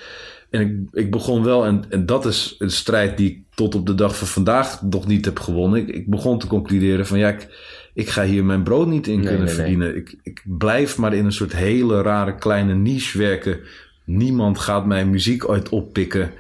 En 0.50 0.60
ik, 0.60 0.98
ik 1.04 1.10
begon 1.10 1.44
wel, 1.44 1.66
en, 1.66 1.84
en 1.88 2.06
dat 2.06 2.26
is 2.26 2.54
een 2.58 2.70
strijd 2.70 3.16
die 3.16 3.30
ik 3.30 3.38
tot 3.54 3.74
op 3.74 3.86
de 3.86 3.94
dag 3.94 4.18
van 4.18 4.26
vandaag 4.26 4.82
nog 4.82 5.06
niet 5.06 5.24
heb 5.24 5.38
gewonnen. 5.38 5.80
Ik, 5.80 5.88
ik 5.88 6.10
begon 6.10 6.38
te 6.38 6.46
concluderen 6.46 7.06
van 7.06 7.18
ja, 7.18 7.28
ik, 7.28 7.48
ik 7.94 8.08
ga 8.08 8.24
hier 8.24 8.44
mijn 8.44 8.62
brood 8.62 8.86
niet 8.86 9.06
in 9.06 9.18
Nee, 9.18 9.26
kunnen 9.26 9.44
nee, 9.44 9.54
nee. 9.54 9.64
verdienen. 9.64 9.96
Ik, 9.96 10.16
ik 10.22 10.42
blijf 10.44 10.98
maar 10.98 11.14
in 11.14 11.24
een 11.24 11.32
soort 11.32 11.52
hele 11.52 12.02
rare 12.02 12.34
kleine 12.34 12.74
niche 12.74 13.18
werken. 13.18 13.60
Niemand 14.04 14.58
gaat 14.58 14.86
mijn 14.86 15.10
muziek 15.10 15.48
ooit 15.48 15.68
oppikken. 15.68 16.30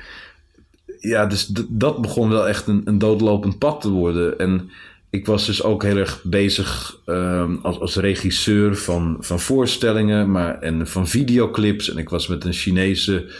Ja, 0.98 1.26
dus 1.26 1.46
dat 1.68 2.00
begon 2.00 2.28
wel 2.28 2.48
echt 2.48 2.66
een, 2.66 2.82
een 2.84 2.98
doodlopend 2.98 3.58
pad 3.58 3.80
te 3.80 3.90
worden. 3.90 4.38
En 4.38 4.70
ik 5.10 5.26
was 5.26 5.46
dus 5.46 5.62
ook 5.62 5.82
heel 5.82 5.96
erg 5.96 6.20
bezig 6.24 6.98
ehm, 7.04 7.54
als, 7.62 7.80
als 7.80 7.96
regisseur 7.96 8.76
van, 8.76 9.16
van 9.20 9.40
voorstellingen 9.40 10.30
maar, 10.30 10.58
en 10.60 10.86
van 10.86 11.08
videoclips. 11.08 11.90
En 11.90 11.98
ik 11.98 12.08
was 12.08 12.26
met 12.26 12.44
een 12.44 12.52
Chinese 12.52 13.32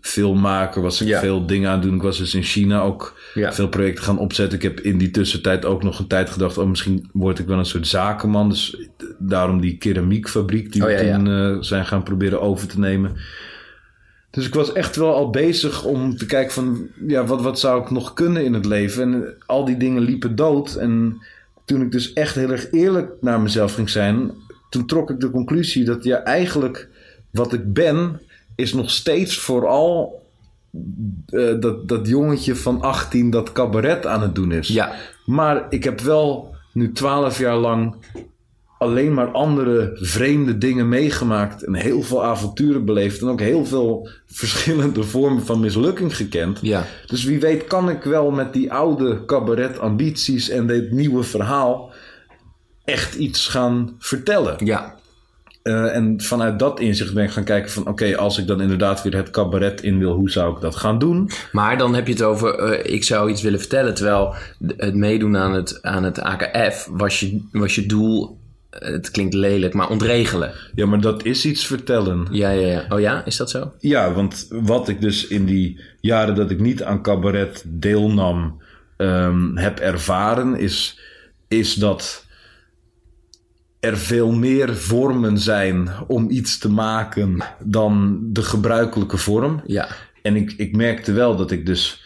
filmmaker, 0.00 0.82
was 0.82 1.00
ik 1.00 1.08
Ja. 1.08 1.20
veel 1.20 1.46
dingen 1.46 1.68
aan 1.68 1.74
het 1.74 1.82
doen. 1.82 1.94
Ik 1.94 2.02
was 2.02 2.18
dus 2.18 2.34
in 2.34 2.42
China 2.42 2.80
ook 2.80 3.20
Ja. 3.34 3.52
veel 3.52 3.68
projecten 3.68 4.04
gaan 4.04 4.18
opzetten. 4.18 4.56
Ik 4.58 4.62
heb 4.64 4.80
in 4.80 4.98
die 4.98 5.10
tussentijd 5.10 5.64
ook 5.64 5.82
nog 5.82 5.98
een 5.98 6.06
tijd 6.06 6.30
gedacht... 6.30 6.58
oh, 6.58 6.68
misschien 6.68 7.08
word 7.12 7.38
ik 7.38 7.46
wel 7.46 7.58
een 7.58 7.64
soort 7.66 7.86
zakenman. 7.86 8.48
Dus 8.48 8.76
daarom 9.18 9.60
die 9.60 9.76
keramiekfabriek 9.76 10.72
die 10.72 10.82
Oh, 10.82 10.88
we 10.88 11.04
ja, 11.04 11.16
toen 11.16 11.28
eh, 11.28 11.56
zijn 11.60 11.86
gaan 11.86 12.02
proberen 12.02 12.40
over 12.40 12.68
te 12.68 12.78
nemen. 12.78 13.16
Dus 14.34 14.46
ik 14.46 14.54
was 14.54 14.72
echt 14.72 14.96
wel 14.96 15.14
al 15.14 15.30
bezig 15.30 15.84
om 15.84 16.16
te 16.16 16.26
kijken 16.26 16.52
van... 16.52 16.88
ja, 17.06 17.24
wat, 17.24 17.42
wat 17.42 17.58
zou 17.58 17.82
ik 17.82 17.90
nog 17.90 18.12
kunnen 18.12 18.44
in 18.44 18.54
het 18.54 18.64
leven? 18.64 19.02
En 19.02 19.34
al 19.46 19.64
die 19.64 19.76
dingen 19.76 20.02
liepen 20.02 20.36
dood. 20.36 20.74
En 20.74 21.22
toen 21.64 21.82
ik 21.82 21.90
dus 21.90 22.12
echt 22.12 22.34
heel 22.34 22.50
erg 22.50 22.70
eerlijk 22.70 23.12
naar 23.20 23.40
mezelf 23.40 23.74
ging 23.74 23.90
zijn... 23.90 24.30
toen 24.70 24.86
trok 24.86 25.10
ik 25.10 25.20
de 25.20 25.30
conclusie 25.30 25.84
dat 25.84 26.04
ja, 26.04 26.22
eigenlijk 26.22 26.88
wat 27.30 27.52
ik 27.52 27.72
ben... 27.72 28.20
is 28.54 28.72
nog 28.72 28.90
steeds 28.90 29.38
vooral 29.38 30.22
eh, 31.26 31.60
dat, 31.60 31.88
dat 31.88 32.08
jongetje 32.08 32.56
van 32.56 32.80
18 32.80 33.30
dat 33.30 33.52
cabaret 33.52 34.06
aan 34.06 34.22
het 34.22 34.34
doen 34.34 34.52
is. 34.52 34.68
Ja. 34.68 34.94
Maar 35.26 35.66
ik 35.68 35.84
heb 35.84 36.00
wel 36.00 36.54
nu 36.72 36.92
twaalf 36.92 37.38
jaar 37.38 37.56
lang 37.56 37.94
alleen 38.78 39.14
maar 39.14 39.30
andere 39.30 39.90
vreemde 39.94 40.58
dingen 40.58 40.88
meegemaakt. 40.88 41.64
En 41.64 41.74
heel 41.74 42.02
veel 42.02 42.24
avonturen 42.24 42.84
beleefd. 42.84 43.20
En 43.20 43.28
ook 43.28 43.40
heel 43.40 43.64
veel 43.64 44.08
verschillende 44.26 45.02
vormen 45.14 45.44
van 45.44 45.60
mislukking 45.60 46.16
gekend. 46.16 46.58
Ja. 46.62 46.86
Dus 47.06 47.24
wie 47.24 47.40
weet 47.40 47.64
kan 47.64 47.90
ik 47.90 48.02
wel 48.02 48.30
met 48.30 48.52
die 48.52 48.72
oude 48.72 49.24
cabaret 49.24 49.78
ambities 49.78 50.48
en 50.48 50.66
dit 50.66 50.90
nieuwe 50.92 51.22
verhaal 51.22 51.92
echt 52.84 53.14
iets 53.14 53.48
gaan 53.48 53.94
vertellen. 53.98 54.56
Ja. 54.64 54.94
Eh, 55.62 55.96
en 55.96 56.20
vanuit 56.20 56.58
dat 56.58 56.80
inzicht 56.80 57.14
ben 57.14 57.24
ik 57.24 57.30
gaan 57.30 57.44
kijken 57.44 57.70
van... 57.70 57.88
oké, 57.88 58.16
als 58.16 58.38
ik 58.38 58.46
dan 58.46 58.60
inderdaad 58.60 59.02
weer 59.02 59.16
het 59.16 59.30
cabaret 59.30 59.82
in 59.82 59.98
wil... 59.98 60.12
hoe 60.12 60.30
zou 60.30 60.54
ik 60.54 60.60
dat 60.60 60.76
gaan 60.76 60.98
doen? 60.98 61.30
Maar 61.52 61.78
dan 61.78 61.94
heb 61.94 62.06
je 62.06 62.12
het 62.12 62.22
over, 62.22 62.58
eh, 62.58 62.94
ik 62.94 63.04
zou 63.04 63.30
iets 63.30 63.42
willen 63.42 63.58
vertellen. 63.58 63.94
Terwijl 63.94 64.34
het 64.76 64.94
meedoen 64.94 65.36
aan 65.36 65.52
het, 65.52 65.82
aan 65.82 66.04
het 66.04 66.20
AKF 66.20 66.88
was 66.90 67.20
je, 67.20 67.40
was 67.52 67.74
je 67.74 67.86
doel, 67.86 68.38
het 68.78 69.10
klinkt 69.10 69.34
lelijk, 69.34 69.74
maar 69.74 69.90
ontregelen. 69.90 70.52
Ja, 70.74 70.86
maar 70.86 71.00
dat 71.00 71.24
is 71.24 71.44
iets 71.44 71.66
vertellen. 71.66 72.26
Ja, 72.30 72.50
ja, 72.50 72.66
ja. 72.66 72.86
Oh 72.88 73.00
ja, 73.00 73.24
is 73.24 73.36
dat 73.36 73.50
zo? 73.50 73.72
Ja, 73.78 74.12
want 74.12 74.46
wat 74.50 74.88
ik 74.88 75.00
dus 75.00 75.26
in 75.26 75.44
die 75.44 75.80
jaren 76.00 76.34
dat 76.34 76.50
ik 76.50 76.60
niet 76.60 76.82
aan 76.82 77.02
cabaret 77.02 77.64
deelnam 77.66 78.62
ehm, 78.96 79.56
heb 79.56 79.78
ervaren, 79.78 80.58
is, 80.58 81.00
is 81.48 81.74
dat 81.74 82.26
er 83.80 83.98
veel 83.98 84.32
meer 84.32 84.76
vormen 84.76 85.38
zijn 85.38 85.90
om 86.06 86.30
iets 86.30 86.58
te 86.58 86.70
maken 86.70 87.44
dan 87.58 88.20
de 88.22 88.42
gebruikelijke 88.42 89.16
vorm. 89.16 89.62
Ja. 89.66 89.88
En 90.22 90.36
ik, 90.36 90.52
ik 90.56 90.76
merkte 90.76 91.12
wel 91.12 91.36
dat 91.36 91.50
ik 91.50 91.66
dus 91.66 92.02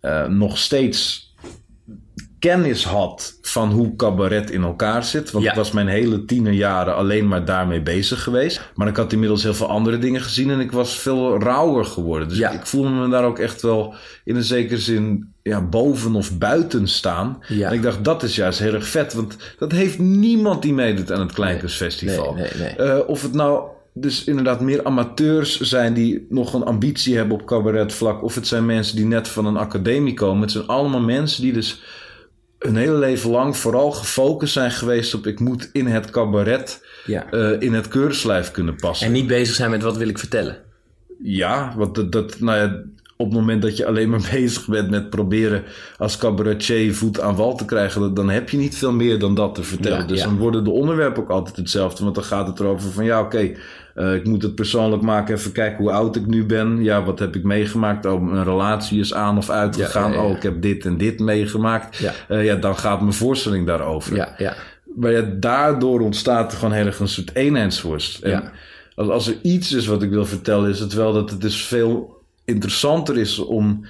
eh, 0.00 0.26
nog 0.26 0.58
steeds 0.58 1.23
kennis 2.48 2.84
had 2.84 3.38
van 3.42 3.70
hoe 3.70 3.96
cabaret 3.96 4.50
in 4.50 4.62
elkaar 4.62 5.04
zit. 5.04 5.30
Want 5.30 5.44
Ja. 5.44 5.50
ik 5.50 5.56
was 5.56 5.70
mijn 5.70 5.86
hele 5.88 6.24
tienerjaren 6.24 6.94
alleen 6.96 7.28
maar 7.28 7.44
daarmee 7.44 7.82
bezig 7.82 8.22
geweest. 8.22 8.60
Maar 8.74 8.88
ik 8.88 8.96
had 8.96 9.12
inmiddels 9.12 9.42
heel 9.42 9.54
veel 9.54 9.68
andere 9.68 9.98
dingen 9.98 10.20
gezien 10.20 10.50
en 10.50 10.60
ik 10.60 10.72
was 10.72 10.98
veel 10.98 11.40
rauwer 11.40 11.84
geworden. 11.84 12.28
Dus 12.28 12.38
Ja. 12.38 12.50
ik, 12.50 12.66
voelde 12.66 12.88
me 12.88 13.08
daar 13.08 13.24
ook 13.24 13.38
echt 13.38 13.62
wel 13.62 13.94
in 14.24 14.36
een 14.36 14.42
zekere 14.44 14.78
zin 14.80 15.32
ja, 15.42 15.60
boven 15.62 16.14
of 16.14 16.38
buiten 16.38 16.88
staan. 16.88 17.42
Ja. 17.48 17.68
En 17.68 17.74
ik 17.74 17.82
dacht, 17.82 18.04
dat 18.04 18.22
is 18.22 18.34
juist 18.36 18.58
heel 18.58 18.74
erg 18.74 18.86
vet. 18.86 19.14
Want 19.14 19.36
dat 19.58 19.72
heeft 19.72 19.98
niemand 19.98 20.62
die 20.62 20.74
meedoet 20.74 21.12
aan 21.12 21.20
het 21.20 21.32
Kleinkunstfestival. 21.32 22.34
Nee, 22.34 22.50
nee, 22.58 22.72
nee. 22.76 22.88
Eh, 22.88 23.08
of 23.08 23.22
het 23.22 23.32
nou 23.32 23.62
dus 23.92 24.24
inderdaad 24.24 24.60
meer 24.60 24.84
amateurs 24.84 25.60
zijn 25.60 25.94
die 25.94 26.26
nog 26.28 26.54
een 26.54 26.64
ambitie 26.64 27.16
hebben 27.16 27.36
op 27.40 27.46
cabaretvlak. 27.46 28.22
Of 28.22 28.34
het 28.34 28.46
zijn 28.46 28.66
mensen 28.66 28.96
die 28.96 29.06
net 29.06 29.28
van 29.28 29.46
een 29.46 29.56
academie 29.56 30.14
komen. 30.14 30.42
Het 30.42 30.50
zijn 30.50 30.66
allemaal 30.66 31.00
mensen 31.00 31.42
die 31.42 31.52
dus 31.52 31.82
hun 32.64 32.76
hele 32.76 32.98
leven 32.98 33.30
lang 33.30 33.56
vooral 33.56 33.90
gefocust 33.90 34.52
zijn 34.52 34.70
geweest 34.70 35.14
op... 35.14 35.26
ik 35.26 35.40
moet 35.40 35.70
in 35.72 35.86
het 35.86 36.10
cabaret 36.10 36.84
ja. 37.06 37.30
eh, 37.30 37.60
in 37.60 37.72
het 37.72 37.88
keurslijf 37.88 38.50
kunnen 38.50 38.76
passen. 38.76 39.06
En 39.06 39.12
niet 39.12 39.26
bezig 39.26 39.54
zijn 39.54 39.70
met 39.70 39.82
wat 39.82 39.96
wil 39.96 40.08
ik 40.08 40.18
vertellen. 40.18 40.56
Ja, 41.22 41.74
want 41.76 41.94
dat, 41.94 42.12
dat, 42.12 42.40
nou 42.40 42.58
ja, 42.58 42.82
op 43.16 43.26
het 43.26 43.34
moment 43.38 43.62
dat 43.62 43.76
je 43.76 43.86
alleen 43.86 44.10
maar 44.10 44.28
bezig 44.32 44.66
bent 44.66 44.90
met 44.90 45.10
proberen 45.10 45.62
als 45.98 46.18
cabaretier 46.18 46.94
voet 46.94 47.20
aan 47.20 47.36
wal 47.36 47.56
te 47.56 47.64
krijgen, 47.64 48.14
dan- 48.14 48.30
heb 48.30 48.48
je 48.50 48.56
niet 48.56 48.76
veel 48.76 48.92
meer 48.92 49.18
dan 49.18 49.34
dat 49.34 49.54
te 49.54 49.62
vertellen. 49.62 49.98
Ja, 49.98 50.06
dus 50.06 50.18
ja. 50.18 50.24
dan 50.24 50.36
worden 50.36 50.64
de 50.64 50.70
onderwerpen 50.70 51.22
ook 51.22 51.30
altijd 51.30 51.56
hetzelfde. 51.56 52.02
Want 52.02 52.14
dan 52.14 52.24
gaat 52.24 52.46
het 52.46 52.60
erover 52.60 52.90
van 52.90 53.04
ja, 53.04 53.20
oké, 53.20 53.50
eh, 53.94 54.14
ik 54.14 54.24
moet 54.26 54.42
het 54.42 54.54
persoonlijk 54.54 55.02
maken, 55.02 55.34
even 55.34 55.52
kijken 55.52 55.78
hoe 55.84 55.92
oud 55.92 56.16
ik 56.16 56.26
nu 56.26 56.44
ben. 56.46 56.82
Ja, 56.82 57.04
wat 57.04 57.18
heb 57.18 57.36
ik 57.36 57.42
meegemaakt? 57.44 58.06
Oh, 58.06 58.20
mijn 58.22 58.44
relatie 58.44 59.00
is 59.00 59.14
aan 59.14 59.36
of 59.36 59.50
uitgegaan. 59.50 60.12
Ja. 60.12 60.24
Oh, 60.24 60.36
ik 60.36 60.42
heb 60.42 60.62
dit 60.62 60.84
en 60.84 60.96
dit 60.96 61.18
meegemaakt. 61.20 61.96
Ja. 61.96 62.12
Eh, 62.28 62.44
ja, 62.44 62.54
dan 62.56 62.76
gaat 62.78 63.00
mijn 63.00 63.12
voorstelling 63.12 63.66
daarover. 63.66 64.16
Ja, 64.16 64.34
ja. 64.38 64.54
Maar 64.96 65.12
ja, 65.12 65.22
daardoor 65.36 66.00
ontstaat 66.00 66.52
er 66.52 66.58
gewoon 66.58 66.74
heel 66.74 66.86
erg 66.86 66.98
een 66.98 67.08
soort 67.08 67.34
eenheidsworst. 67.34 68.22
En 68.22 68.30
Ja. 68.30 68.52
als, 68.94 69.08
als 69.08 69.26
er 69.28 69.34
iets 69.42 69.72
is 69.72 69.86
wat 69.86 70.02
ik 70.02 70.10
wil 70.10 70.26
vertellen, 70.26 70.70
is 70.70 70.80
het 70.80 70.92
wel 70.92 71.12
dat 71.12 71.30
het 71.30 71.40
dus 71.40 71.64
veel 71.64 72.22
interessanter 72.44 73.18
is 73.18 73.38
om 73.38 73.86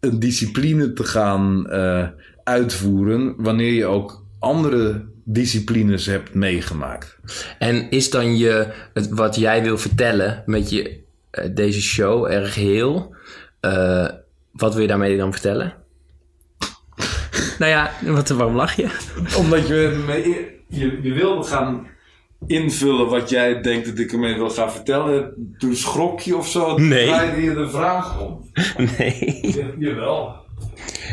een 0.00 0.18
discipline 0.18 0.92
te 0.92 1.04
gaan 1.04 1.70
eh, 1.70 2.08
uitvoeren 2.44 3.34
wanneer 3.36 3.72
je 3.72 3.86
ook 3.86 4.24
andere 4.38 5.04
disciplines 5.24 6.06
hebt 6.06 6.34
meegemaakt. 6.34 7.18
En 7.58 7.90
is 7.90 8.10
dan 8.10 8.36
je, 8.36 8.72
het, 8.94 9.08
wat 9.08 9.36
jij 9.36 9.62
wil 9.62 9.78
vertellen 9.78 10.42
met 10.46 10.70
je, 10.70 11.00
eh, 11.30 11.48
deze 11.54 11.82
show 11.82 12.24
erg 12.24 12.54
heel? 12.54 13.14
eh, 13.64 14.08
wat 14.52 14.72
wil 14.72 14.82
je 14.82 14.88
daarmee 14.88 15.16
dan 15.16 15.32
vertellen? 15.32 15.74
nou 17.58 17.70
ja, 17.70 17.90
wat, 18.02 18.28
waarom 18.28 18.56
lach 18.56 18.74
je? 18.74 18.88
Omdat 19.38 19.68
je, 19.68 20.04
je, 20.68 20.98
je 21.02 21.12
wil 21.12 21.42
gaan 21.42 21.86
invullen 22.46 23.08
wat 23.08 23.30
jij 23.30 23.60
denkt 23.60 23.86
dat 23.86 23.98
ik 23.98 24.12
ermee 24.12 24.34
wil 24.34 24.50
gaan 24.50 24.72
vertellen. 24.72 25.32
Toen 25.58 25.76
schrok 25.76 26.20
je 26.20 26.36
of 26.36 26.48
zo. 26.48 26.78
Nee. 26.78 27.06
draaide 27.06 27.42
je 27.42 27.54
de 27.54 27.68
vraag 27.68 28.20
om. 28.20 28.50
Nee. 28.98 29.40
Ja, 29.56 29.66
jawel. 29.78 30.34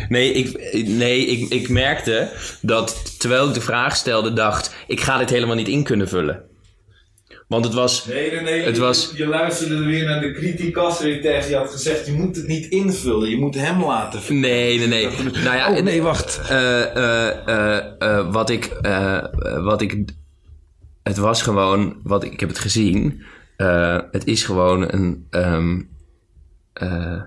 Nee, 0.09 0.31
ik, 0.33 0.73
nee 0.87 1.25
ik, 1.25 1.49
ik 1.49 1.69
merkte 1.69 2.29
dat 2.61 3.19
terwijl 3.19 3.47
ik 3.47 3.53
de 3.53 3.61
vraag 3.61 3.95
stelde, 3.95 4.33
dacht 4.33 4.75
ik 4.87 4.99
ga 5.01 5.17
dit 5.17 5.29
helemaal 5.29 5.55
niet 5.55 5.67
in 5.67 5.83
kunnen 5.83 6.07
vullen. 6.07 6.43
Want 7.47 7.65
het 7.65 7.73
was. 7.73 8.05
Nee, 8.05 8.31
nee, 8.31 8.41
nee. 8.41 8.61
Het 8.61 8.75
je, 8.75 8.81
was- 8.81 9.13
je 9.15 9.27
luisterde 9.27 9.85
weer 9.85 10.05
naar 10.05 10.21
de 10.21 10.31
criticas 10.31 10.99
die 10.99 11.19
tegen 11.19 11.49
je 11.49 11.55
had 11.55 11.71
gezegd... 11.71 12.05
je 12.05 12.11
moet 12.13 12.35
het 12.35 12.47
niet 12.47 12.65
invullen, 12.65 13.29
je 13.29 13.37
moet 13.37 13.55
hem 13.55 13.83
laten 13.83 14.21
vullen. 14.21 14.41
Nee, 14.41 14.77
nee, 14.77 14.87
nee. 14.87 15.07
Nou 15.43 15.55
ja, 15.57 15.71
Oh, 15.75 15.83
nee, 15.83 16.01
wacht. 16.01 16.41
eh, 16.49 16.95
eh, 16.95 17.77
eh, 17.99 18.31
wat 18.31 18.49
ik. 18.49 18.71
wat 19.63 19.81
ik. 19.81 20.03
Het 21.03 21.17
was 21.17 21.41
gewoon. 21.41 21.99
Wat 22.03 22.23
ik, 22.23 22.33
ik 22.33 22.39
heb 22.39 22.49
het 22.49 22.59
gezien. 22.59 23.23
eh, 23.57 23.99
het 24.11 24.25
is 24.27 24.43
gewoon 24.43 24.93
een. 24.93 25.27
ehm, 25.29 25.81
eh, 26.73 27.21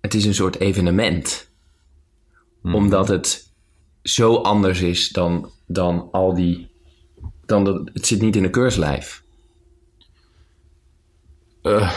het 0.00 0.14
is 0.14 0.24
een 0.24 0.34
soort 0.34 0.58
evenement. 0.60 1.50
Omdat 2.62 3.08
het 3.08 3.52
zo 4.02 4.34
anders 4.36 4.80
is 4.80 5.08
dan, 5.08 5.50
dan 5.66 6.08
al 6.12 6.34
die. 6.34 6.70
Dan 7.46 7.64
dat, 7.64 7.90
het 7.92 8.06
zit 8.06 8.20
niet 8.20 8.36
in 8.36 8.44
een 8.44 8.50
keurslijf. 8.50 9.24
Eh, 11.62 11.92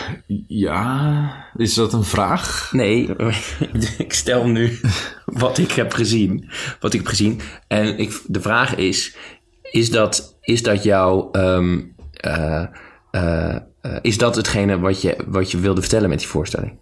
ja, 0.47 1.45
is 1.55 1.73
dat 1.73 1.93
een 1.93 2.03
vraag? 2.03 2.69
Nee, 2.71 3.15
ik 3.97 4.13
stel 4.13 4.47
nu 4.47 4.79
wat 5.25 5.57
ik 5.57 5.71
heb 5.71 5.93
gezien. 5.93 6.49
Wat 6.79 6.93
ik 6.93 6.99
heb 6.99 7.09
gezien. 7.09 7.41
En 7.67 7.97
ik, 7.97 8.21
de 8.27 8.41
vraag 8.41 8.75
is: 8.75 9.15
is 9.61 9.89
dat, 9.89 10.37
is 10.41 10.63
dat 10.63 10.83
jouw. 10.83 11.31
ehm, 11.31 11.81
eh, 12.13 12.65
eh, 13.11 13.57
is 14.01 14.17
dat 14.17 14.35
hetgene 14.35 14.79
wat 14.79 15.01
je, 15.01 15.17
wat 15.27 15.51
je 15.51 15.59
wilde 15.59 15.81
vertellen 15.81 16.09
met 16.09 16.19
die 16.19 16.27
voorstelling? 16.27 16.77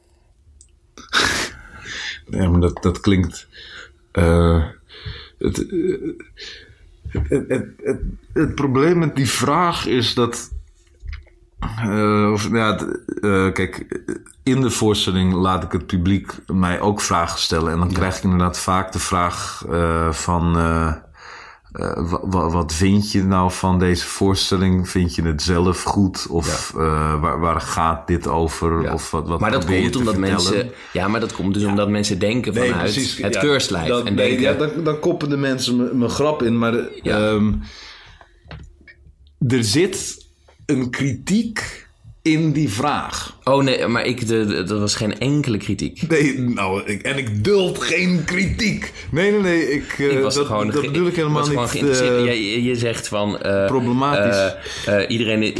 Ja, 2.31 2.49
maar 2.49 2.59
dat, 2.59 2.83
dat 2.83 2.99
klinkt... 2.99 3.47
het, 4.11 4.75
het, 5.37 5.57
het, 7.27 7.65
het, 7.83 7.99
het 8.33 8.55
probleem 8.55 8.97
met 8.97 9.15
die 9.15 9.29
vraag 9.29 9.85
is 9.85 10.13
dat... 10.13 10.51
eh, 11.59 12.29
of, 12.33 12.49
ja, 12.51 12.77
eh, 13.21 13.51
kijk, 13.51 14.01
in 14.43 14.61
de 14.61 14.69
voorstelling 14.69 15.33
laat 15.33 15.63
ik 15.63 15.71
het 15.71 15.85
publiek 15.85 16.31
mij 16.47 16.79
ook 16.81 17.01
vragen 17.01 17.39
stellen. 17.39 17.71
En 17.71 17.79
dan 17.79 17.91
krijg 17.93 18.17
ik 18.17 18.23
inderdaad 18.23 18.59
vaak 18.59 18.91
de 18.91 18.99
vraag 18.99 19.63
eh, 19.71 20.11
van... 20.11 20.53
wa- 20.53 22.19
wa- 22.23 22.49
wat 22.49 22.73
vind 22.73 23.11
je 23.11 23.23
nou 23.23 23.51
van 23.51 23.79
deze 23.79 24.05
voorstelling? 24.05 24.89
Vind 24.89 25.15
je 25.15 25.21
het 25.21 25.41
zelf 25.41 25.83
goed? 25.83 26.27
Of 26.29 26.73
eh, 26.77 27.21
waar, 27.21 27.39
waar 27.39 27.61
gaat 27.61 28.07
dit 28.07 28.27
over? 28.27 28.81
Ja. 28.81 28.93
Of 28.93 29.11
wat, 29.11 29.27
wat 29.27 29.39
maar 29.39 29.51
dat 29.51 29.65
komt 29.65 29.95
omdat 29.95 30.13
vertellen? 30.15 30.19
mensen. 30.43 30.71
Ja, 30.93 31.07
maar 31.07 31.19
dat 31.19 31.31
komt 31.33 31.53
dus 31.53 31.63
omdat 31.63 31.89
mensen 31.89 32.19
denken 32.19 32.53
vanuit 32.53 32.95
het 32.95 33.33
ja, 33.33 33.39
keurslijf. 33.39 33.87
dat- 33.87 34.05
en 34.05 34.13
nee, 34.13 34.27
denken, 34.37 34.43
ja, 34.43 34.53
dan, 34.73 34.83
dan 34.83 34.99
koppen 34.99 35.29
de 35.29 35.37
mensen 35.37 35.75
me- 35.75 35.93
mijn 35.93 36.09
grap 36.11 36.43
in. 36.43 36.57
Maar 36.57 36.73
Ja. 37.01 37.17
ehm, 37.17 37.53
er 39.47 39.63
zit 39.63 40.18
een 40.69 40.89
kritiek 40.89 41.87
in 42.21 42.51
die 42.51 42.69
vraag. 42.69 43.37
Oh 43.43 43.63
nee, 43.63 43.87
maar 43.87 44.05
ik, 44.05 44.27
de, 44.27 44.63
dat 44.67 44.79
was 44.79 44.95
geen 44.95 45.19
enkele 45.19 45.57
kritiek. 45.57 46.01
Nee, 46.09 46.39
nou, 46.39 46.81
ik, 46.85 47.01
en 47.01 47.17
ik 47.17 47.43
duld 47.43 47.83
geen 47.83 48.23
kritiek. 48.25 48.91
Nee, 49.11 49.31
nee, 49.31 49.41
nee. 49.41 49.71
Ik, 49.71 49.97
Ik 49.97 50.19
was 50.21 50.35
dat, 50.35 50.45
gewoon, 50.45 50.69
dat 50.69 50.81
bedoel 50.81 51.07
ik 51.07 51.15
helemaal 51.15 51.37
was 51.39 51.47
gewoon 51.47 51.63
niet. 51.63 51.71
geïnteresseerd. 51.71 52.27
eh, 52.27 52.53
je, 52.53 52.63
je 52.63 52.75
zegt 52.75 53.07
van... 53.07 53.39
eh, 53.41 53.65
problematisch. 53.65 54.53
iedereen, 55.07 55.43
ik- 55.43 55.59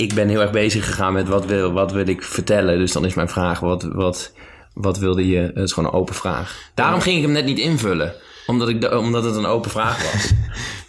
ik 0.00 0.14
ben 0.14 0.28
heel 0.28 0.40
erg 0.40 0.50
bezig 0.50 0.84
gegaan 0.86 1.12
met 1.12 1.28
wat 1.28 1.46
wil, 1.46 1.72
wat 1.72 1.92
wil 1.92 2.08
ik 2.08 2.22
vertellen. 2.22 2.78
Dus 2.78 2.92
dan 2.92 3.04
is 3.04 3.14
mijn 3.14 3.28
vraag, 3.28 3.60
wat, 3.60 3.82
wat, 3.82 4.32
wat 4.74 4.98
wilde 4.98 5.26
je... 5.28 5.38
Het 5.38 5.56
is 5.64 5.72
gewoon 5.72 5.88
een 5.92 5.98
open 5.98 6.14
vraag. 6.14 6.70
Daarom 6.74 7.00
ging 7.00 7.16
ik 7.16 7.22
hem 7.22 7.32
net 7.32 7.44
niet 7.44 7.58
invullen. 7.58 8.14
Omdat, 8.46 8.68
ik, 8.68 8.80
da- 8.80 8.98
omdat 8.98 9.24
het 9.24 9.36
een 9.36 9.46
open 9.46 9.70
vraag 9.70 10.12
was. 10.12 10.30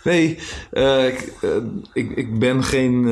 Nee, 0.04 0.38
eh, 0.72 1.08
ik, 1.08 1.34
eh, 1.42 1.50
ik, 1.94 2.12
ik 2.16 2.40
ben 2.40 2.64
geen 2.64 3.08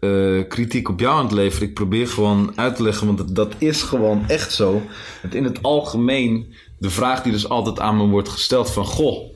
eh, 0.00 0.48
kritiek 0.48 0.88
op 0.88 1.00
jou 1.00 1.16
aan 1.16 1.24
het 1.24 1.32
leveren. 1.32 1.68
Ik 1.68 1.74
probeer 1.74 2.08
gewoon 2.08 2.52
uit 2.54 2.76
te 2.76 2.82
leggen, 2.82 3.06
want 3.06 3.18
dat, 3.18 3.34
dat 3.34 3.54
is 3.58 3.82
gewoon 3.82 4.28
echt 4.28 4.52
zo. 4.52 4.82
Het 5.20 5.34
in 5.34 5.44
het 5.44 5.62
algemeen, 5.62 6.54
de 6.78 6.90
vraag 6.90 7.22
die 7.22 7.32
dus 7.32 7.48
altijd 7.48 7.80
aan 7.80 7.96
me 7.96 8.06
wordt 8.06 8.28
gesteld 8.28 8.70
van... 8.70 8.84
Goh, 8.84 9.34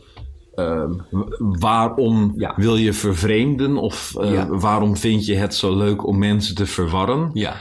waarom 1.38 2.32
Ja. 2.36 2.52
wil 2.56 2.76
je 2.76 2.92
vervreemden? 2.92 3.76
Of 3.76 4.14
Ja. 4.20 4.48
waarom 4.48 4.96
vind 4.96 5.26
je 5.26 5.34
het 5.34 5.54
zo 5.54 5.76
leuk 5.76 6.06
om 6.06 6.18
mensen 6.18 6.54
te 6.54 6.66
verwarren? 6.66 7.30
Ja. 7.32 7.56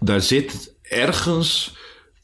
Daar 0.00 0.20
zit 0.20 0.74
ergens... 0.82 1.76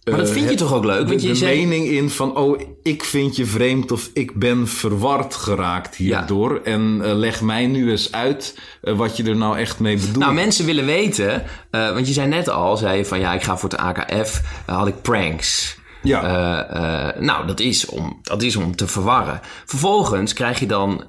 Maar 0.04 0.16
dat 0.18 0.28
eh, 0.28 0.32
vind 0.34 0.50
je 0.50 0.56
toch 0.56 0.72
ook 0.74 0.84
leuk? 0.84 1.00
de, 1.00 1.06
Want 1.06 1.22
je 1.22 1.32
de 1.32 1.44
mening 1.44 1.86
in 1.86 2.10
van, 2.10 2.36
oh, 2.36 2.60
ik 2.82 3.04
vind 3.04 3.36
je 3.36 3.46
vreemd 3.46 3.92
of 3.92 4.10
ik 4.12 4.34
ben 4.38 4.68
verward 4.68 5.34
geraakt 5.34 5.96
hierdoor. 5.96 6.60
En 6.64 7.00
eh, 7.04 7.14
leg 7.14 7.40
mij 7.40 7.66
nu 7.66 7.90
eens 7.90 8.12
uit 8.12 8.58
eh, 8.82 8.94
wat 8.96 9.16
je 9.16 9.24
er 9.24 9.36
nou 9.36 9.58
echt 9.58 9.80
mee 9.80 9.96
bedoelt. 9.96 10.16
Nou, 10.16 10.34
mensen 10.34 10.64
willen 10.64 10.84
weten, 10.86 11.42
want 11.70 12.06
je 12.06 12.12
zei 12.12 12.28
net 12.28 12.48
al, 12.48 12.76
zei 12.76 12.96
je 12.98 13.04
van 13.04 13.18
ja, 13.20 13.32
ik 13.34 13.42
ga 13.42 13.56
voor 13.56 13.68
het 13.70 13.78
AKF, 13.78 14.42
had 14.66 14.86
ik 14.86 15.02
pranks. 15.02 15.80
Ja. 16.02 17.14
Nou, 17.18 17.46
dat 17.46 17.60
is, 17.60 17.86
om, 17.86 18.18
dat 18.22 18.42
is 18.42 18.56
om 18.56 18.76
te 18.76 18.86
verwarren. 18.86 19.40
Vervolgens 19.64 20.32
krijg 20.32 20.60
je 20.60 20.66
dan 20.66 21.04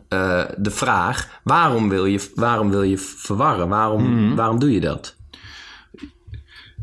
de 0.57 0.71
vraag: 0.71 1.39
waarom 1.43 1.89
wil 1.89 2.05
je, 2.05 2.29
waarom 2.35 2.69
wil 2.69 2.83
je 2.83 2.97
verwarren? 2.97 3.69
Waarom, 3.69 4.25
Mhm. 4.25 4.35
waarom 4.35 4.59
doe 4.59 4.71
je 4.73 4.79
dat? 4.79 5.15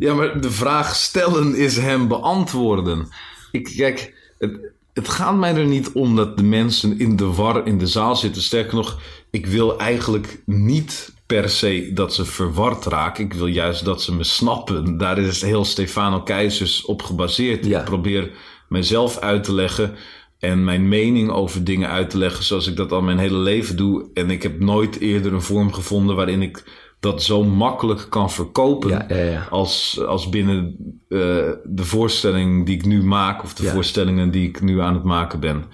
Ja, 0.00 0.14
maar 0.14 0.40
de 0.40 0.50
vraag 0.50 0.96
stellen 0.96 1.54
is 1.54 1.76
hem 1.76 2.08
beantwoorden. 2.08 3.08
Ik, 3.50 3.72
kijk, 3.76 4.14
het, 4.38 4.58
het 4.92 5.08
gaat 5.08 5.36
mij 5.36 5.54
er 5.54 5.66
niet 5.66 5.92
om 5.92 6.16
dat 6.16 6.36
de 6.36 6.42
mensen 6.42 6.98
in 6.98 7.16
de 7.16 7.32
war 7.32 7.66
in 7.66 7.78
de 7.78 7.86
zaal 7.86 8.16
zitten. 8.16 8.42
Sterker 8.42 8.74
nog, 8.74 9.00
ik 9.30 9.46
wil 9.46 9.78
eigenlijk 9.78 10.42
niet 10.46 11.14
per 11.26 11.50
se 11.50 11.90
dat 11.94 12.14
ze 12.14 12.24
verward 12.24 12.84
raken. 12.84 13.24
Ik 13.24 13.32
wil 13.32 13.46
juist 13.46 13.84
dat 13.84 14.02
ze 14.02 14.14
me 14.14 14.24
snappen. 14.24 14.98
Daar 14.98 15.18
is 15.18 15.42
heel 15.42 15.64
Stefano 15.64 16.20
Keizers 16.22 16.84
op 16.84 17.02
gebaseerd. 17.02 17.66
Ja. 17.66 17.78
Ik 17.78 17.84
probeer 17.84 18.30
mezelf 18.68 19.18
uit 19.18 19.44
te 19.44 19.54
leggen 19.54 19.94
en 20.38 20.64
mijn 20.64 20.88
mening 20.88 21.30
over 21.30 21.64
dingen 21.64 21.88
uit 21.88 22.10
te 22.10 22.18
leggen 22.18 22.44
zoals 22.44 22.66
ik 22.66 22.76
dat 22.76 22.92
al 22.92 23.02
mijn 23.02 23.18
hele 23.18 23.38
leven 23.38 23.76
doe. 23.76 24.10
En 24.14 24.30
ik 24.30 24.42
heb 24.42 24.60
nooit 24.60 25.00
eerder 25.00 25.32
een 25.32 25.42
vorm 25.42 25.72
gevonden 25.72 26.16
waarin 26.16 26.42
ik 26.42 26.64
dat 27.00 27.22
zo 27.22 27.44
makkelijk 27.44 28.06
kan 28.10 28.30
verkopen 28.30 28.90
Ja, 28.90 29.04
ja, 29.08 29.16
ja. 29.16 29.46
als, 29.50 30.00
als 30.06 30.28
binnen 30.28 30.76
eh, 31.08 31.18
de 31.64 31.84
voorstelling 31.84 32.66
die 32.66 32.74
ik 32.74 32.84
nu 32.84 33.04
maak, 33.04 33.42
of 33.42 33.54
de 33.54 33.66
voorstellingen 33.66 34.30
die 34.30 34.48
ik 34.48 34.60
nu 34.60 34.80
aan 34.80 34.94
het 34.94 35.04
maken 35.04 35.40
ben. 35.40 35.64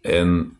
En 0.00 0.58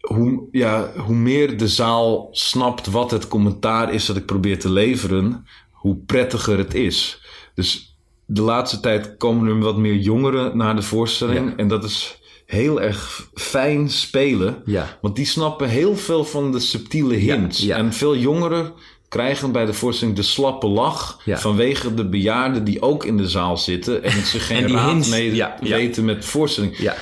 hoe, 0.00 0.48
ja, 0.50 0.92
hoe 0.96 1.14
meer 1.14 1.58
de 1.58 1.68
zaal 1.68 2.28
snapt 2.30 2.86
wat 2.86 3.10
het 3.10 3.28
commentaar 3.28 3.92
is 3.94 4.06
dat 4.06 4.16
ik 4.16 4.26
probeer 4.26 4.58
te 4.58 4.70
leveren, 4.70 5.46
hoe 5.70 5.96
prettiger 5.96 6.58
het 6.58 6.74
is. 6.74 7.22
Dus 7.54 7.98
de 8.26 8.42
laatste 8.42 8.80
tijd 8.80 9.16
komen 9.16 9.48
er 9.48 9.58
wat 9.58 9.76
meer 9.76 9.96
jongeren 9.96 10.56
naar 10.56 10.76
de 10.76 10.82
voorstelling. 10.82 11.56
En 11.56 11.68
dat 11.68 11.84
is 11.84 12.19
heel 12.50 12.80
erg 12.80 13.28
fijn 13.34 13.90
spelen. 13.90 14.62
Ja. 14.64 14.98
Want 15.00 15.16
die 15.16 15.26
snappen 15.26 15.68
heel 15.68 15.96
veel 15.96 16.24
van 16.24 16.52
de 16.52 16.60
subtiele 16.60 17.14
hints. 17.14 17.58
ja. 17.58 17.76
En 17.76 17.92
veel 17.92 18.16
jongeren 18.16 18.72
krijgen 19.08 19.52
bij 19.52 19.66
de 19.66 19.72
voorstelling 19.72 20.16
de 20.16 20.22
slappe 20.22 20.66
lach... 20.66 21.20
Vanwege 21.26 21.94
de 21.94 22.08
bejaarden 22.08 22.64
die 22.64 22.82
ook 22.82 23.04
in 23.04 23.16
de 23.16 23.28
zaal 23.28 23.56
zitten... 23.56 24.02
en 24.02 24.26
zich 24.26 24.46
geen 24.46 24.64
En 24.64 24.72
raad 24.72 24.90
hints, 24.90 25.08
mee 25.08 25.44
weten 25.60 26.04
met 26.04 26.22
de 26.22 26.28
voorstelling. 26.28 26.92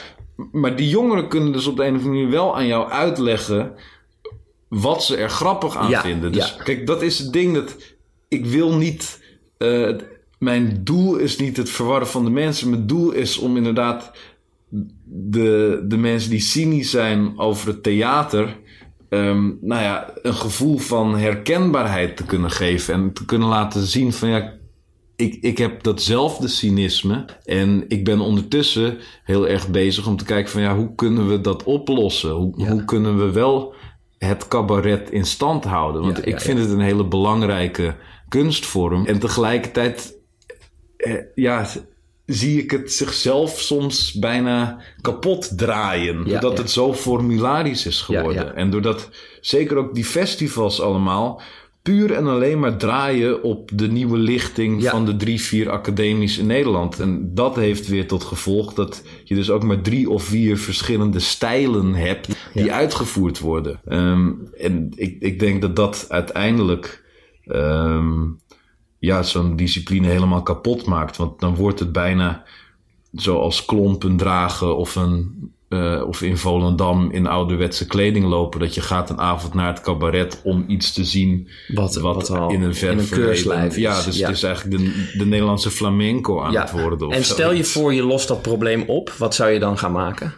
Maar 0.52 0.76
die 0.76 0.88
jongeren 0.88 1.28
kunnen 1.28 1.52
dus 1.52 1.66
op 1.66 1.76
de 1.76 1.84
een 1.84 1.94
of 1.94 2.00
andere 2.00 2.14
manier 2.14 2.30
wel 2.30 2.56
aan 2.56 2.66
jou 2.66 2.90
uitleggen... 2.90 3.72
wat 4.68 5.04
ze 5.04 5.16
er 5.16 5.30
grappig 5.30 5.76
aan 5.76 5.92
vinden. 5.92 6.32
Dus 6.32 6.56
kijk, 6.56 6.86
dat 6.86 7.02
is 7.02 7.18
het 7.18 7.32
ding 7.32 7.54
dat... 7.54 7.76
ik 8.28 8.46
wil 8.46 8.74
niet... 8.74 9.20
eh, 9.58 9.94
mijn 10.38 10.80
doel 10.84 11.16
is 11.16 11.38
niet 11.38 11.56
het 11.56 11.70
verwarren 11.70 12.08
van 12.08 12.24
de 12.24 12.30
mensen. 12.30 12.70
Mijn 12.70 12.86
doel 12.86 13.10
is 13.10 13.38
om 13.38 13.56
inderdaad 13.56 14.10
de, 15.04 15.84
de 15.88 15.96
mensen 15.96 16.30
die 16.30 16.40
cynisch 16.40 16.90
zijn 16.90 17.38
over 17.38 17.68
het 17.68 17.82
theater. 17.82 18.56
ehm, 19.08 19.44
nou 19.60 19.82
ja, 19.82 20.10
een 20.22 20.34
gevoel 20.34 20.78
van 20.78 21.16
herkenbaarheid 21.18 22.16
te 22.16 22.24
kunnen 22.24 22.50
geven. 22.50 22.94
En 22.94 23.12
te 23.12 23.24
kunnen 23.24 23.48
laten 23.48 23.82
zien 23.82 24.12
van 24.12 24.28
ja. 24.28 24.56
Ik, 25.16 25.34
ik 25.40 25.58
heb 25.58 25.82
datzelfde 25.82 26.48
cynisme. 26.48 27.24
En 27.44 27.84
ik 27.88 28.04
ben 28.04 28.20
ondertussen 28.20 28.98
heel 29.24 29.48
erg 29.48 29.68
bezig 29.68 30.06
om 30.06 30.16
te 30.16 30.24
kijken 30.24 30.50
van 30.52 30.60
ja, 30.62 30.76
hoe 30.76 30.94
kunnen 30.94 31.28
we 31.28 31.40
dat 31.40 31.64
oplossen? 31.64 32.30
Hoe, 32.30 32.52
Ja. 32.56 32.70
hoe 32.70 32.84
kunnen 32.84 33.18
we 33.18 33.32
wel 33.32 33.74
het 34.18 34.48
cabaret 34.48 35.10
in 35.10 35.24
stand 35.24 35.64
houden? 35.64 36.02
Want 36.02 36.16
Ja, 36.16 36.22
ik 36.24 36.32
ja, 36.32 36.38
vind 36.40 36.58
het 36.58 36.70
een 36.70 36.80
hele 36.80 37.08
belangrijke 37.08 37.96
kunstvorm. 38.28 39.06
En 39.06 39.18
tegelijkertijd 39.18 40.14
eh, 40.96 41.14
ja, 41.34 41.66
zie 42.28 42.62
ik 42.62 42.70
het 42.70 42.92
zichzelf 42.92 43.60
soms 43.60 44.12
bijna 44.12 44.80
kapot 45.00 45.58
draaien. 45.58 46.24
Doordat 46.24 46.52
ja. 46.52 46.62
het 46.62 46.70
zo 46.70 46.94
formularisch 46.94 47.86
is 47.86 48.00
geworden. 48.00 48.44
Ja. 48.44 48.52
En 48.52 48.70
doordat 48.70 49.08
zeker 49.40 49.76
ook 49.76 49.94
die 49.94 50.04
festivals 50.04 50.80
allemaal 50.80 51.42
puur 51.82 52.12
en 52.12 52.26
alleen 52.26 52.58
maar 52.58 52.76
draaien 52.76 53.42
op 53.42 53.70
de 53.74 53.88
nieuwe 53.88 54.18
lichting 54.18 54.84
van 54.84 55.04
de 55.04 55.16
drie, 55.16 55.40
vier 55.40 55.70
academies 55.70 56.38
in 56.38 56.46
Nederland. 56.46 57.00
En 57.00 57.34
dat 57.34 57.56
heeft 57.56 57.88
weer 57.88 58.06
tot 58.06 58.24
gevolg 58.24 58.74
dat 58.74 59.02
je 59.24 59.34
dus 59.34 59.50
ook 59.50 59.62
maar 59.62 59.80
drie 59.80 60.10
of 60.10 60.22
vier 60.22 60.58
verschillende 60.58 61.20
stijlen 61.20 61.94
hebt 61.94 62.28
die 62.54 62.72
uitgevoerd 62.72 63.38
worden. 63.38 63.80
Ehm, 63.84 64.30
en 64.58 64.92
ik, 64.96 65.16
ik 65.20 65.38
denk 65.38 65.60
dat 65.60 65.76
dat 65.76 66.06
uiteindelijk 66.08 67.04
ehm, 67.44 68.20
ja, 68.98 69.22
zo'n 69.22 69.56
discipline 69.56 70.06
helemaal 70.06 70.42
kapot 70.42 70.86
maakt. 70.86 71.16
Want 71.16 71.40
dan 71.40 71.54
wordt 71.54 71.78
het 71.78 71.92
bijna 71.92 72.44
zoals 73.12 73.64
klompen 73.64 74.16
dragen 74.16 74.76
of, 74.76 74.96
een, 74.96 75.50
eh, 75.68 76.02
of 76.06 76.22
in 76.22 76.36
Volendam 76.36 77.10
in 77.10 77.26
ouderwetse 77.26 77.86
kleding 77.86 78.24
lopen. 78.26 78.60
Dat 78.60 78.74
je 78.74 78.80
gaat 78.80 79.10
een 79.10 79.18
avond 79.20 79.54
naar 79.54 79.66
het 79.66 79.80
cabaret 79.80 80.40
om 80.44 80.64
iets 80.68 80.92
te 80.92 81.04
zien 81.04 81.48
Wat- 81.68 81.94
wat, 81.94 82.28
wat 82.28 82.30
al 82.38 82.50
in 82.50 82.62
een 82.62 82.74
verleden- 82.74 83.08
keurslijf 83.08 83.76
is. 83.76 83.82
Ja, 83.82 84.02
dus 84.02 84.18
Ja. 84.18 84.26
het 84.26 84.36
is 84.36 84.42
eigenlijk 84.42 84.78
de, 84.78 85.12
de 85.18 85.26
Nederlandse 85.26 85.70
flamenco 85.70 86.40
aan 86.42 86.52
ja. 86.52 86.60
het 86.60 86.70
worden. 86.70 87.06
Of 87.08 87.14
En 87.14 87.24
stel 87.24 87.52
je 87.52 87.64
voor, 87.64 87.94
je 87.94 88.02
lost 88.02 88.28
dat 88.28 88.42
probleem 88.42 88.82
op. 88.82 89.10
Wat 89.10 89.34
zou 89.34 89.50
je 89.50 89.58
dan 89.58 89.78
gaan 89.78 89.92
maken? 89.92 90.34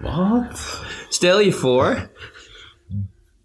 Wat? 0.00 0.82
Stel 1.08 1.40
je 1.40 1.52
voor. 1.52 2.08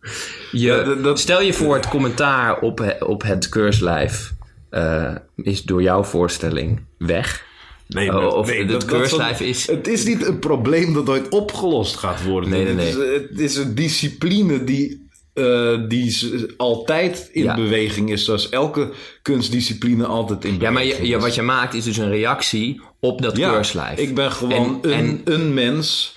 Je, 0.59 0.65
Ja, 0.67 0.83
dat- 0.83 1.03
dat- 1.03 1.19
stel 1.19 1.41
je 1.41 1.53
voor, 1.53 1.75
het 1.75 1.87
commentaar 1.87 2.59
op, 2.59 2.95
op 2.99 3.21
het 3.23 3.49
keurslijf 3.49 4.33
eh, 4.69 5.15
is 5.35 5.63
door 5.63 5.81
jouw 5.81 6.03
voorstelling 6.03 6.81
weg. 6.97 7.45
Nee, 7.87 8.15
Oh, 8.17 8.37
of 8.37 8.49
het 8.53 8.69
dat- 8.69 8.85
keurslijf 8.85 9.37
dat- 9.37 9.47
is- 9.47 9.67
Het 9.67 9.87
is 9.87 10.05
niet 10.05 10.25
een 10.27 10.39
probleem 10.39 10.93
dat 10.93 11.09
ooit 11.09 11.29
opgelost 11.29 11.95
gaat 11.95 12.23
worden. 12.23 12.49
Nee, 12.49 12.73
nee, 12.73 12.85
Het, 12.85 12.95
is, 12.95 13.19
het 13.29 13.39
is 13.39 13.55
een 13.55 13.75
discipline 13.75 14.63
die, 14.63 15.07
eh, 15.33 15.77
die 15.87 16.17
altijd 16.57 17.29
in 17.31 17.43
Ja. 17.43 17.55
beweging 17.55 18.11
is. 18.11 18.25
Zoals 18.25 18.49
elke 18.49 18.91
kunstdiscipline 19.21 20.05
altijd 20.05 20.45
in 20.45 20.51
Ja, 20.51 20.57
beweging 20.57 20.97
maar 20.97 21.07
je, 21.07 21.17
wat 21.19 21.35
je 21.35 21.41
maakt 21.41 21.73
is 21.73 21.83
dus 21.83 21.97
een 21.97 22.09
reactie 22.09 22.81
op 22.99 23.21
dat 23.21 23.37
Ja, 23.37 23.51
keurslijf. 23.51 23.99
ik 23.99 24.15
ben 24.15 24.31
gewoon 24.31 24.83
En- 24.83 24.91
een, 24.97 25.21
een 25.23 25.53
mens 25.53 26.15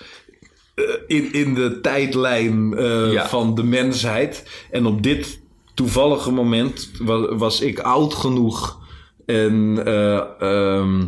in, 1.06 1.32
in 1.32 1.54
de 1.54 1.80
tijdlijn 1.80 2.74
eh, 2.76 3.12
Ja. 3.12 3.28
van 3.28 3.54
de 3.54 3.62
mensheid. 3.62 4.66
En 4.70 4.86
op 4.86 5.02
dit 5.02 5.40
toevallige 5.74 6.30
moment 6.30 6.90
was, 6.98 7.26
was 7.30 7.60
ik 7.60 7.78
oud 7.78 8.14
genoeg 8.14 8.78
en 9.26 9.82
eh, 9.84 10.20
ehm, 10.40 11.06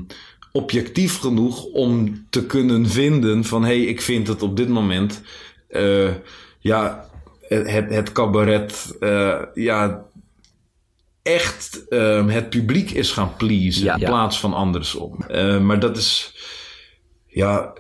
objectief 0.52 1.18
genoeg 1.18 1.64
om 1.64 2.26
te 2.30 2.46
kunnen 2.46 2.86
vinden 2.88 3.44
van... 3.44 3.62
hé, 3.64 3.68
hey, 3.76 3.84
ik 3.84 4.00
vind 4.00 4.26
het 4.28 4.42
op 4.42 4.56
dit 4.56 4.68
moment... 4.68 5.22
eh, 5.68 6.10
ja, 6.58 7.08
het, 7.48 7.90
het 7.90 8.12
cabaret... 8.12 8.96
eh, 9.00 9.38
ja, 9.54 10.04
echt 11.22 11.88
ehm, 11.88 12.28
het 12.28 12.50
publiek 12.50 12.90
is 12.90 13.10
gaan 13.12 13.36
pleasen 13.36 13.84
Ja, 13.84 13.94
in 13.94 14.00
ja. 14.00 14.06
plaats 14.08 14.40
van 14.40 14.54
andersom. 14.54 15.16
Eh, 15.28 15.60
maar 15.60 15.80
dat 15.80 15.96
is, 15.96 16.34
ja, 17.26 17.72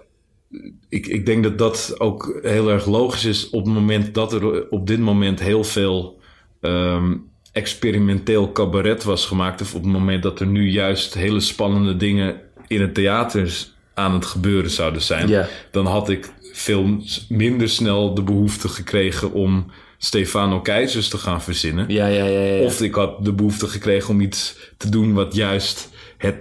ik, 0.88 1.06
ik 1.06 1.26
denk 1.26 1.42
dat 1.42 1.58
dat 1.58 1.94
ook 1.98 2.38
heel 2.42 2.70
erg 2.70 2.86
logisch 2.86 3.24
is 3.24 3.50
op 3.50 3.64
het 3.64 3.74
moment 3.74 4.14
dat 4.14 4.32
er 4.32 4.68
op 4.68 4.86
dit 4.86 4.98
moment 4.98 5.40
heel 5.40 5.64
veel 5.64 6.20
ehm, 6.60 7.16
experimenteel 7.52 8.52
cabaret 8.52 9.04
was 9.04 9.26
gemaakt. 9.26 9.60
Of 9.60 9.74
op 9.74 9.82
het 9.82 9.92
moment 9.92 10.22
dat 10.22 10.40
er 10.40 10.46
nu 10.46 10.70
juist 10.70 11.14
hele 11.14 11.40
spannende 11.40 11.96
dingen 11.96 12.40
in 12.66 12.80
het 12.80 12.94
theater 12.94 13.68
aan 13.94 14.12
het 14.12 14.26
gebeuren 14.26 14.70
zouden 14.70 15.02
zijn. 15.02 15.46
Dan 15.70 15.86
had 15.86 16.08
ik 16.08 16.32
veel 16.52 16.98
minder 17.28 17.68
snel 17.68 18.14
de 18.14 18.22
behoefte 18.22 18.68
gekregen 18.68 19.32
om 19.32 19.66
Stefano 19.98 20.60
Keizers 20.60 21.08
te 21.08 21.18
gaan 21.18 21.42
verzinnen. 21.42 21.84
Ja, 21.88 22.06
ja, 22.06 22.24
ja. 22.24 22.40
ja. 22.40 22.62
Of 22.62 22.80
ik 22.80 22.94
had 22.94 23.24
de 23.24 23.32
behoefte 23.32 23.66
gekregen 23.66 24.14
om 24.14 24.20
iets 24.20 24.56
te 24.76 24.88
doen 24.88 25.12
wat 25.12 25.34
juist 25.34 25.88
het, 26.16 26.36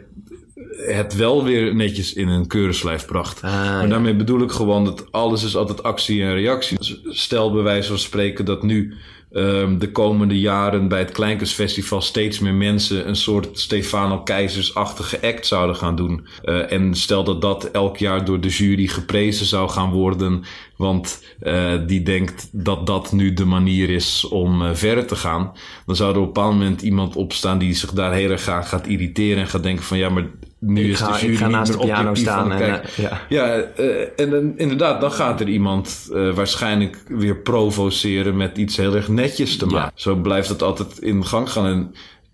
het 0.88 1.16
wel 1.16 1.44
weer 1.44 1.76
netjes 1.76 2.14
in 2.14 2.28
een 2.28 2.48
keurenslijf 2.48 3.06
bracht. 3.06 3.44
Ah, 3.44 3.52
maar 3.52 3.82
ja. 3.82 3.88
daarmee 3.88 4.16
bedoel 4.16 4.42
ik 4.42 4.52
gewoon 4.52 4.86
dat 4.86 5.12
alles 5.12 5.44
is 5.44 5.56
altijd 5.56 5.84
actie 5.84 6.24
en 6.24 6.34
reactie. 6.34 6.78
Stel 7.04 7.52
bij 7.52 7.64
wijze 7.64 7.88
van 7.88 8.00
spreken 8.00 8.46
dat 8.46 8.64
nu 8.64 8.94
ehm, 9.32 9.78
de 9.78 9.92
komende 9.92 10.40
jaren 10.40 10.88
bij 10.88 11.00
het 11.00 11.12
Kleinkunstfestival 11.12 12.02
steeds 12.02 12.40
meer 12.40 12.54
mensen 12.54 13.08
een 13.08 13.16
soort 13.16 13.60
Stefano 13.60 14.20
Keizersachtige 14.22 15.22
act 15.22 15.48
zouden 15.48 15.76
gaan 15.76 15.96
doen. 15.96 16.28
Eh, 16.44 16.72
en 16.72 16.96
stel 16.96 17.24
dat 17.24 17.42
dat 17.42 17.72
elk 17.72 17.98
jaar 17.98 18.26
door 18.26 18.40
de 18.40 18.48
jury 18.48 18.88
geprezen 18.88 19.46
zou 19.46 19.70
gaan 19.70 19.92
worden, 19.92 20.44
want 20.76 21.24
eh, 21.40 21.74
die 21.88 22.04
denkt 22.04 22.50
dat 22.52 22.88
dat 22.88 23.12
nu 23.12 23.34
de 23.34 23.46
manier 23.46 23.90
is 23.90 24.28
om 24.28 24.62
eh, 24.62 24.74
verder 24.74 25.06
te 25.06 25.16
gaan. 25.16 25.52
Dan 25.86 25.96
zou 25.96 26.12
er 26.12 26.18
op 26.20 26.28
een 26.28 26.34
bepaald 26.34 26.54
moment 26.54 26.82
iemand 26.82 27.16
opstaan 27.16 27.58
die 27.58 27.74
zich 27.74 27.92
daar 27.92 28.14
heel 28.14 28.30
erg 28.30 28.48
aan 28.48 28.66
gaat 28.66 28.88
irriteren 28.88 29.42
en 29.42 29.48
gaat 29.48 29.64
denken 29.64 29.86
van 29.86 29.98
ja, 29.98 30.10
maar 30.10 30.26
nu 30.60 30.84
Ik 30.84 30.92
is 30.92 31.00
ga- 31.00 31.12
de 31.12 31.20
jury 31.20 31.34
ik 31.34 31.40
ga 31.40 31.48
naast 31.48 31.72
de 31.72 31.78
piano 31.78 32.16
staan 32.16 32.52
en, 32.52 32.82
eh, 32.84 32.90
ja. 32.98 33.22
Ja, 33.30 33.54
eh, 33.56 34.08
en 34.16 34.30
dan, 34.30 34.54
inderdaad, 34.58 35.02
dan 35.02 35.12
gaat 35.12 35.40
er 35.40 35.48
iemand 35.50 36.10
eh, 36.14 36.34
waarschijnlijk 36.34 37.04
weer 37.08 37.38
provoceren 37.42 38.38
met 38.38 38.58
iets 38.58 38.78
heel 38.78 38.96
erg 38.96 39.08
netjes 39.08 39.58
te 39.58 39.66
maken. 39.66 39.92
Zo 39.96 40.16
blijft 40.16 40.50
het 40.50 40.62
altijd 40.62 40.98
in 40.98 41.26
gang 41.26 41.52
gaan. 41.52 41.66
En 41.66 41.92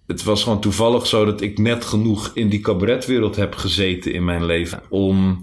het 0.07 0.23
was 0.23 0.43
gewoon 0.43 0.61
toevallig 0.61 1.07
zo 1.07 1.26
dat 1.26 1.41
ik 1.41 1.57
net 1.57 1.86
genoeg 1.86 2.32
in 2.34 2.49
die 2.49 2.59
cabaretwereld 2.59 3.36
heb 3.36 3.55
gezeten 3.55 4.13
in 4.13 4.26
mijn 4.26 4.45
leven 4.45 4.82
om, 4.89 5.41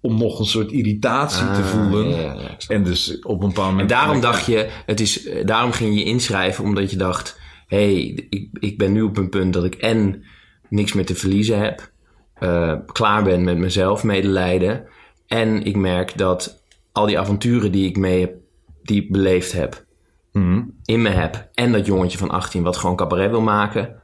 om 0.00 0.18
nog 0.18 0.38
een 0.38 0.44
soort 0.46 0.72
irritatie 0.72 1.46
te 1.46 1.60
Ah, 1.60 1.66
voelen. 1.66 2.08
ja. 2.08 2.36
En 2.68 2.82
dus 2.84 3.18
op 3.22 3.42
een 3.42 3.48
bepaald 3.48 3.66
En 3.66 3.72
moment. 3.72 3.88
daarom 3.88 4.20
dacht 4.20 4.46
je, 4.46 4.68
het 4.86 5.00
is, 5.00 5.28
daarom 5.44 5.72
ging 5.72 5.98
je 5.98 6.04
inschrijven, 6.04 6.64
omdat 6.64 6.90
je 6.90 6.96
dacht: 6.96 7.40
hé, 7.66 7.76
hey, 7.94 8.26
ik, 8.30 8.48
ik 8.60 8.78
ben 8.78 8.92
nu 8.92 9.02
op 9.02 9.16
een 9.16 9.28
punt 9.28 9.52
dat 9.52 9.64
ik 9.64 9.74
en 9.74 10.22
niks 10.68 10.92
meer 10.92 11.06
te 11.06 11.14
verliezen 11.14 11.58
heb, 11.58 11.90
eh, 12.34 12.74
klaar 12.86 13.22
ben 13.22 13.44
met 13.44 13.56
mezelf, 13.58 14.04
medelijden. 14.04 14.84
En 15.26 15.62
ik 15.62 15.76
merk 15.76 16.18
dat 16.18 16.62
al 16.92 17.06
die 17.06 17.18
avonturen 17.18 17.72
die 17.72 17.88
ik 17.88 17.96
mee 17.96 18.20
heb, 18.20 18.34
die 18.82 19.02
ik 19.02 19.12
beleefd 19.12 19.52
heb, 19.52 19.84
Mhm. 20.32 20.62
in 20.84 21.02
me 21.02 21.08
heb. 21.08 21.48
En 21.54 21.72
dat 21.72 21.86
jongetje 21.86 22.18
van 22.18 22.30
18 22.30 22.62
wat 22.62 22.76
gewoon 22.76 22.96
cabaret 22.96 23.30
wil 23.30 23.40
maken. 23.40 23.94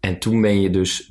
En 0.00 0.18
toen 0.18 0.40
ben 0.40 0.60
je 0.60 0.70
dus, 0.70 1.10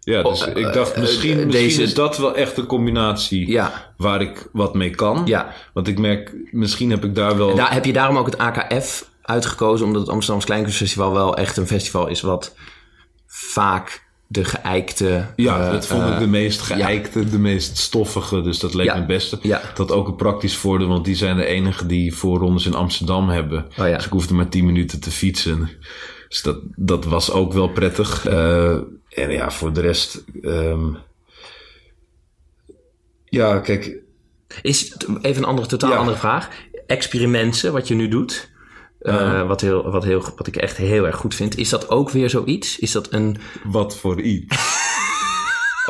Ja, 0.00 0.22
dus 0.22 0.42
Oh, 0.46 0.56
ik 0.56 0.72
dacht 0.72 0.92
eh, 0.92 1.00
misschien, 1.00 1.38
eh, 1.38 1.44
misschien 1.46 1.66
deze- 1.68 1.82
is 1.82 1.94
dat 1.94 2.18
wel 2.18 2.36
echt 2.36 2.56
een 2.56 2.66
combinatie 2.66 3.48
ja, 3.50 3.92
waar 3.96 4.20
ik 4.20 4.48
wat 4.52 4.74
mee 4.74 4.90
kan. 4.90 5.22
ja. 5.26 5.52
Want 5.72 5.88
ik 5.88 5.98
merk, 5.98 6.34
misschien 6.50 6.90
heb 6.90 7.04
ik 7.04 7.14
daar 7.14 7.36
wel. 7.36 7.54
Daar, 7.54 7.72
heb 7.72 7.84
je 7.84 7.92
daarom 7.92 8.16
ook 8.16 8.26
het 8.26 8.38
AKF 8.38 9.10
uitgekozen, 9.22 9.86
omdat 9.86 10.00
het 10.00 10.10
Amsterdamse 10.10 10.46
Kleinkunstfestival 10.46 11.12
wel 11.12 11.36
echt 11.36 11.56
een 11.56 11.66
festival 11.66 12.06
is 12.08 12.20
wat 12.20 12.54
vaak 13.26 14.08
de 14.32 14.44
geëikte... 14.44 15.26
Ja, 15.36 15.64
eh, 15.66 15.72
dat 15.72 15.86
vond 15.86 16.02
ik 16.06 16.12
eh, 16.12 16.18
de 16.18 16.26
meest 16.26 16.60
geëikte, 16.60 17.28
de 17.30 17.38
meest 17.38 17.76
stoffige. 17.78 18.40
Dus 18.42 18.58
dat 18.58 18.74
leek 18.74 18.86
Ja. 18.86 18.92
me 18.92 18.98
het 18.98 19.08
beste. 19.08 19.38
Ja. 19.42 19.62
Dat 19.74 19.90
ook 19.92 20.08
een 20.08 20.16
praktisch 20.16 20.56
voordeel, 20.56 20.88
want 20.88 21.04
die 21.04 21.14
zijn 21.14 21.36
de 21.36 21.44
enige 21.44 21.86
die 21.86 22.14
voorrondes 22.14 22.66
in 22.66 22.74
Amsterdam 22.74 23.28
hebben. 23.28 23.66
Oh 23.78 23.88
ja. 23.88 23.96
Dus 23.96 24.04
ik 24.04 24.10
hoefde 24.12 24.34
maar 24.34 24.48
10 24.48 24.64
minuten 24.64 25.00
te 25.00 25.10
fietsen. 25.10 25.70
Dus 26.28 26.42
dat, 26.42 26.58
dat 26.76 27.04
was 27.04 27.30
ook 27.32 27.52
wel 27.52 27.68
prettig. 27.68 28.26
Eh, 28.26 28.72
en 29.08 29.30
ja, 29.30 29.50
voor 29.50 29.72
de 29.72 29.80
rest. 29.80 30.24
ehm, 30.42 30.94
ja, 33.24 33.58
kijk. 33.58 33.96
Is, 34.62 34.96
even 35.22 35.42
een 35.42 35.48
andere, 35.48 35.68
totaal 35.68 35.92
andere 35.94 36.16
vraag. 36.18 36.48
Experimenten, 36.86 37.72
wat 37.72 37.88
je 37.88 37.94
nu 37.94 38.08
doet, 38.08 38.49
Ja. 39.02 39.46
wat, 39.46 39.60
heel, 39.60 39.90
wat, 39.90 40.04
heel, 40.04 40.24
wat 40.36 40.46
ik 40.46 40.56
echt 40.56 40.76
heel 40.76 41.06
erg 41.06 41.16
goed 41.16 41.34
vind. 41.34 41.58
Is 41.58 41.68
dat 41.68 41.88
ook 41.88 42.10
weer 42.10 42.30
zoiets? 42.30 42.78
Is 42.78 42.92
dat 42.92 43.12
een... 43.12 43.36
Wat 43.64 43.96
voor 43.96 44.20
iets. 44.20 44.56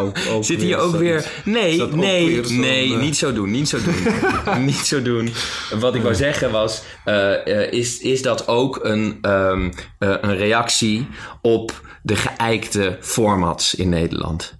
ook, 0.00 0.18
ook 0.30 0.44
Zit 0.44 0.60
hier 0.60 0.78
ook 0.78 0.96
weer... 0.96 1.30
Nee, 1.44 1.86
nee, 1.86 2.26
weer 2.26 2.52
nee, 2.52 2.94
eh, 2.94 3.00
niet 3.00 3.16
zo 3.16 3.32
doen, 3.32 3.50
niet 3.50 3.68
zo 3.68 3.78
doen. 3.82 3.94
niet 4.64 4.74
zo 4.74 5.02
doen. 5.02 5.32
Wat 5.78 5.94
ik 5.94 6.02
wou 6.02 6.14
zeggen 6.14 6.50
was, 6.50 6.82
eh, 7.04 7.72
is, 7.72 8.00
is 8.00 8.22
dat 8.22 8.48
ook 8.48 8.78
een, 8.82 9.18
ehm, 9.22 9.70
eh, 9.98 10.14
een 10.20 10.36
reactie 10.36 11.06
op 11.42 11.80
de 12.02 12.16
geëikte 12.16 12.96
formats 13.00 13.74
in 13.74 13.88
Nederland? 13.88 14.59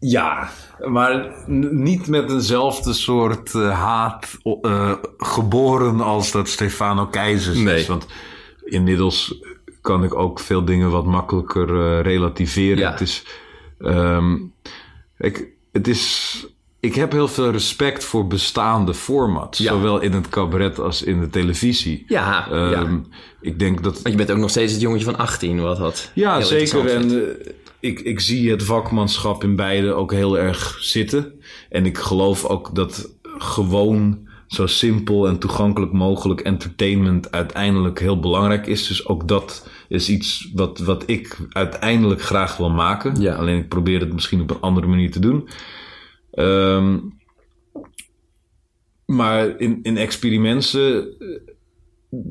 Ja, 0.00 0.48
maar 0.88 1.32
niet 1.70 2.06
met 2.08 2.30
eenzelfde 2.30 2.92
soort 2.92 3.54
eh, 3.54 3.80
haat 3.80 4.38
eh, 4.62 4.92
geboren 5.18 6.00
als 6.00 6.30
dat 6.30 6.48
Stefano 6.48 7.06
Keizers 7.06 7.58
Nee. 7.58 7.80
is. 7.80 7.86
Want 7.86 8.06
inmiddels 8.64 9.40
kan 9.80 10.04
ik 10.04 10.14
ook 10.14 10.40
veel 10.40 10.64
dingen 10.64 10.90
wat 10.90 11.04
makkelijker 11.06 11.68
eh, 11.68 12.02
relativeren. 12.02 12.78
Ja. 12.78 12.90
Het 12.90 13.00
is, 13.00 13.24
ehm, 13.78 14.36
ik, 15.18 15.48
het 15.72 15.88
is, 15.88 16.46
ik 16.80 16.94
heb 16.94 17.12
heel 17.12 17.28
veel 17.28 17.50
respect 17.50 18.04
voor 18.04 18.26
bestaande 18.26 18.94
formats. 18.94 19.58
Ja. 19.58 19.72
Zowel 19.72 20.00
in 20.00 20.12
het 20.12 20.28
cabaret 20.28 20.78
als 20.78 21.02
in 21.02 21.20
de 21.20 21.28
televisie. 21.28 22.04
Ja, 22.08 22.46
ja. 22.50 22.72
Ehm, 22.72 22.98
Ik 23.40 23.58
denk 23.58 23.82
dat 23.82 23.94
Want 23.94 24.08
je 24.08 24.14
bent 24.16 24.30
ook 24.30 24.38
nog 24.38 24.50
steeds 24.50 24.72
het 24.72 24.80
jongetje 24.80 25.04
van 25.04 25.16
18, 25.16 25.60
wat 25.60 25.78
dat 25.78 26.10
ja, 26.14 26.40
zeker. 26.40 26.86
En 26.86 27.36
ik, 27.80 28.00
ik 28.00 28.20
zie 28.20 28.50
het 28.50 28.62
vakmanschap 28.62 29.44
in 29.44 29.56
beide 29.56 29.92
ook 29.92 30.12
heel 30.12 30.38
erg 30.38 30.78
zitten. 30.80 31.40
En 31.70 31.86
ik 31.86 31.98
geloof 31.98 32.44
ook 32.44 32.74
dat 32.74 33.14
gewoon 33.22 34.28
zo 34.46 34.66
simpel 34.66 35.28
en 35.28 35.38
toegankelijk 35.38 35.92
mogelijk 35.92 36.40
entertainment 36.40 37.32
uiteindelijk 37.32 38.00
heel 38.00 38.20
belangrijk 38.20 38.66
is. 38.66 38.86
Dus 38.86 39.06
ook 39.06 39.28
dat 39.28 39.68
is 39.88 40.08
iets 40.08 40.50
wat, 40.54 40.78
wat 40.78 41.02
ik 41.06 41.38
uiteindelijk 41.48 42.22
graag 42.22 42.56
wil 42.56 42.70
maken. 42.70 43.20
Ja. 43.20 43.34
Alleen 43.34 43.58
ik 43.58 43.68
probeer 43.68 44.00
het 44.00 44.12
misschien 44.12 44.40
op 44.40 44.50
een 44.50 44.60
andere 44.60 44.86
manier 44.86 45.10
te 45.10 45.20
doen. 45.20 45.48
Ehm, 46.30 46.98
maar 49.06 49.60
in, 49.60 49.78
in 49.82 49.96
experimenten 49.96 51.08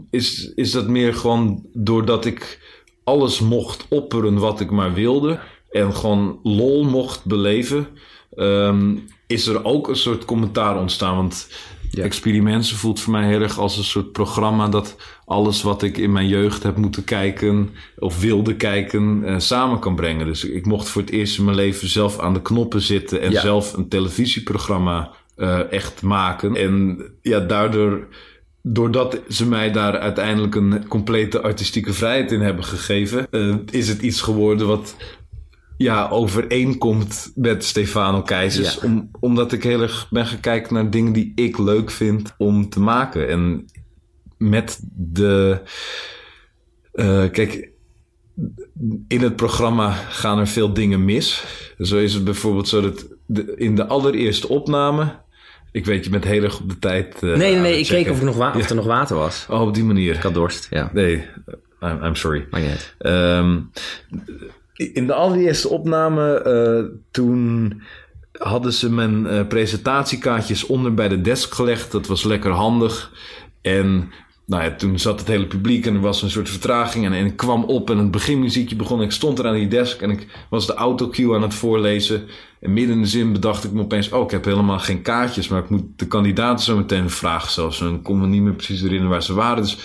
is, 0.10 0.54
is 0.56 0.72
dat 0.72 0.88
meer 0.88 1.14
gewoon 1.14 1.66
doordat 1.74 2.26
ik 2.26 2.60
alles 3.06 3.40
mocht 3.40 3.86
opperen 3.90 4.38
wat 4.40 4.60
ik 4.60 4.72
maar 4.72 4.94
wilde. 4.94 5.40
En 5.72 5.96
gewoon 5.96 6.40
lol 6.44 6.84
mocht 6.84 7.26
beleven. 7.26 7.88
ehm, 8.36 8.96
is 9.28 9.48
er 9.48 9.64
ook 9.66 9.88
een 9.88 9.96
soort 9.96 10.26
commentaar 10.26 10.80
ontstaan. 10.80 11.16
Want 11.16 11.48
Ja. 11.92 12.04
Experimenten 12.04 12.76
voelt 12.76 13.00
voor 13.00 13.12
mij 13.14 13.28
heel 13.28 13.42
erg 13.42 13.60
als 13.60 13.78
een 13.78 13.84
soort 13.84 14.12
programma 14.12 14.68
dat 14.68 14.96
alles 15.26 15.62
wat 15.62 15.84
ik 15.84 15.98
in 15.98 16.12
mijn 16.12 16.28
jeugd 16.28 16.64
heb 16.64 16.78
moeten 16.78 17.04
kijken 17.04 17.70
of 17.98 18.20
wilde 18.22 18.56
kijken 18.56 19.24
eh, 19.26 19.36
samen 19.40 19.80
kan 19.80 19.96
brengen. 19.96 20.26
Dus 20.26 20.44
ik 20.46 20.66
mocht 20.66 20.88
voor 20.88 21.02
het 21.02 21.12
eerst 21.12 21.38
in 21.38 21.44
mijn 21.44 21.56
leven 21.58 21.88
zelf 21.90 22.20
aan 22.20 22.34
de 22.34 22.42
knoppen 22.42 22.82
zitten 22.82 23.22
en 23.22 23.32
Ja. 23.32 23.42
zelf 23.42 23.74
een 23.74 23.88
televisieprogramma 23.88 25.12
eh, 25.36 25.72
echt 25.72 26.02
maken. 26.02 26.56
En 26.56 27.02
ja, 27.22 27.40
daardoor 27.40 28.08
doordat 28.68 29.22
ze 29.30 29.48
mij 29.48 29.72
daar 29.72 30.00
uiteindelijk 30.00 30.56
een 30.56 30.88
complete 30.88 31.42
artistieke 31.42 31.94
vrijheid 31.94 32.32
in 32.32 32.42
hebben 32.42 32.64
gegeven, 32.64 33.28
eh, 33.32 33.56
is 33.72 33.88
het 33.88 34.02
iets 34.02 34.22
geworden 34.22 34.68
wat 34.68 34.96
ja, 35.78 36.10
overeenkomt 36.10 37.32
met 37.36 37.64
Stefano 37.64 38.22
Keizers. 38.22 38.76
Ja. 38.76 38.82
Om, 38.88 39.10
omdat 39.20 39.52
ik 39.52 39.64
heel 39.64 39.82
erg 39.82 40.08
ben 40.10 40.26
gaan 40.26 40.40
kijken 40.40 40.74
naar 40.74 40.90
dingen 40.90 41.14
die 41.14 41.32
ik 41.36 41.58
leuk 41.58 41.92
vind 41.92 42.34
om 42.38 42.70
te 42.70 42.80
maken. 42.80 43.30
En 43.30 43.66
met 44.38 44.80
de. 44.96 45.62
eh, 46.92 47.30
kijk, 47.32 47.70
in 49.08 49.22
het 49.22 49.36
programma 49.36 49.92
gaan 49.92 50.40
er 50.40 50.48
veel 50.48 50.74
dingen 50.74 51.06
mis. 51.06 51.44
Zo 51.80 51.98
is 51.98 52.14
het 52.14 52.24
bijvoorbeeld 52.24 52.68
zo 52.68 52.82
dat 52.82 53.08
de, 53.26 53.54
in 53.56 53.76
de 53.76 53.86
allereerste 53.86 54.48
opname. 54.48 55.24
Ik 55.76 55.86
weet 55.86 56.06
je 56.06 56.12
met 56.12 56.24
heel 56.24 56.44
erg 56.44 56.60
op 56.60 56.70
de 56.70 56.80
tijd. 56.80 57.16
eh, 57.16 57.22
Nee, 57.22 57.36
nee, 57.38 57.60
nee. 57.60 57.80
Ik 57.80 57.86
keek 57.88 58.10
of, 58.10 58.18
ik 58.18 58.24
nog 58.24 58.56
of 58.56 58.70
er 58.70 58.76
nog 58.76 58.86
water 58.86 59.16
was. 59.16 59.46
Oh, 59.50 59.62
op 59.62 59.74
die 59.74 59.84
manier. 59.84 60.16
Ik 60.16 60.22
had 60.22 60.34
dorst, 60.34 60.68
ja. 60.70 60.90
Nee, 60.94 61.26
I'm, 61.82 62.04
I'm 62.04 62.16
sorry. 62.16 62.48
Maar 62.50 62.62
niet. 62.62 62.96
Ehm, 62.98 63.60
in 64.74 65.08
de 65.08 65.14
allereerste 65.14 65.70
opname, 65.70 66.34
eh, 66.42 66.98
toen 67.12 67.82
hadden 68.32 68.74
ze 68.74 68.92
mijn 68.92 69.28
eh, 69.28 69.48
presentatiekaartjes 69.48 70.66
onder 70.66 70.94
bij 70.94 71.08
de 71.08 71.22
desk 71.22 71.54
gelegd. 71.54 71.92
Dat 71.92 72.08
was 72.08 72.24
lekker 72.24 72.52
handig. 72.52 73.12
En 73.62 74.12
nou 74.46 74.64
ja, 74.64 74.76
toen 74.76 75.00
zat 75.00 75.20
het 75.20 75.28
hele 75.28 75.48
publiek 75.48 75.86
en 75.86 75.94
er 75.94 76.02
was 76.02 76.22
een 76.22 76.30
soort 76.30 76.50
vertraging. 76.50 77.06
En, 77.06 77.14
en 77.14 77.26
ik 77.26 77.36
kwam 77.36 77.64
op 77.64 77.90
en 77.90 77.98
het 77.98 78.12
beginmuziekje 78.12 78.76
begon. 78.76 79.02
Ik 79.02 79.12
stond 79.12 79.40
er 79.40 79.48
aan 79.48 79.54
die 79.54 79.68
desk 79.68 80.02
en 80.02 80.10
ik 80.10 80.28
was 80.50 80.68
de 80.68 80.74
autocue 80.74 81.36
aan 81.36 81.42
het 81.42 81.54
voorlezen. 81.54 82.24
En 82.60 82.74
midden 82.74 82.96
in 82.96 83.02
de 83.02 83.08
zin 83.08 83.34
bedacht 83.34 83.64
ik 83.64 83.72
me 83.72 83.82
opeens... 83.82 84.10
oh, 84.10 84.24
ik 84.24 84.32
heb 84.32 84.46
helemaal 84.46 84.80
geen 84.80 85.02
kaartjes... 85.02 85.48
maar 85.48 85.64
ik 85.64 85.70
moet 85.70 85.84
de 85.96 86.08
kandidaten 86.08 86.66
zo 86.66 86.78
meteen 86.78 87.10
vragen 87.10 87.52
zelfs. 87.52 87.82
En 87.82 87.94
ik 87.94 88.04
kon 88.04 88.20
me 88.20 88.28
niet 88.28 88.42
meer 88.42 88.54
precies 88.54 88.82
herinneren 88.82 89.12
waar 89.12 89.24
ze 89.24 89.34
waren. 89.34 89.64
Dus 89.64 89.78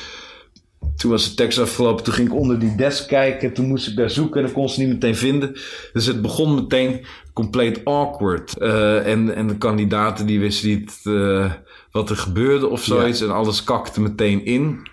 toen 0.96 1.10
was 1.10 1.28
de 1.28 1.34
tekst 1.34 1.58
afgelopen. 1.58 2.04
Toen 2.04 2.14
ging 2.14 2.28
ik 2.28 2.34
onder 2.34 2.58
die 2.58 2.74
desk 2.74 3.08
kijken. 3.08 3.52
Toen 3.52 3.66
moest 3.66 3.88
ik 3.88 3.96
daar 3.96 4.10
zoeken 4.10 4.40
en 4.40 4.46
dan 4.46 4.54
kon 4.54 4.68
ze 4.68 4.80
niet 4.80 4.88
meteen 4.88 5.16
vinden. 5.16 5.52
Dus 5.92 6.06
het 6.06 6.22
begon 6.22 6.54
meteen 6.54 7.04
compleet 7.32 7.84
awkward. 7.84 8.56
Eh, 8.56 9.06
en, 9.06 9.34
en 9.34 9.46
de 9.46 9.56
kandidaten 9.56 10.26
die 10.26 10.40
wisten 10.40 10.68
niet 10.68 11.00
eh, 11.04 11.52
wat 11.90 12.10
er 12.10 12.16
gebeurde 12.16 12.66
of 12.66 12.82
zoiets. 12.82 13.20
En 13.20 13.30
alles 13.30 13.64
kakte 13.64 14.00
meteen 14.00 14.44
in. 14.44 14.88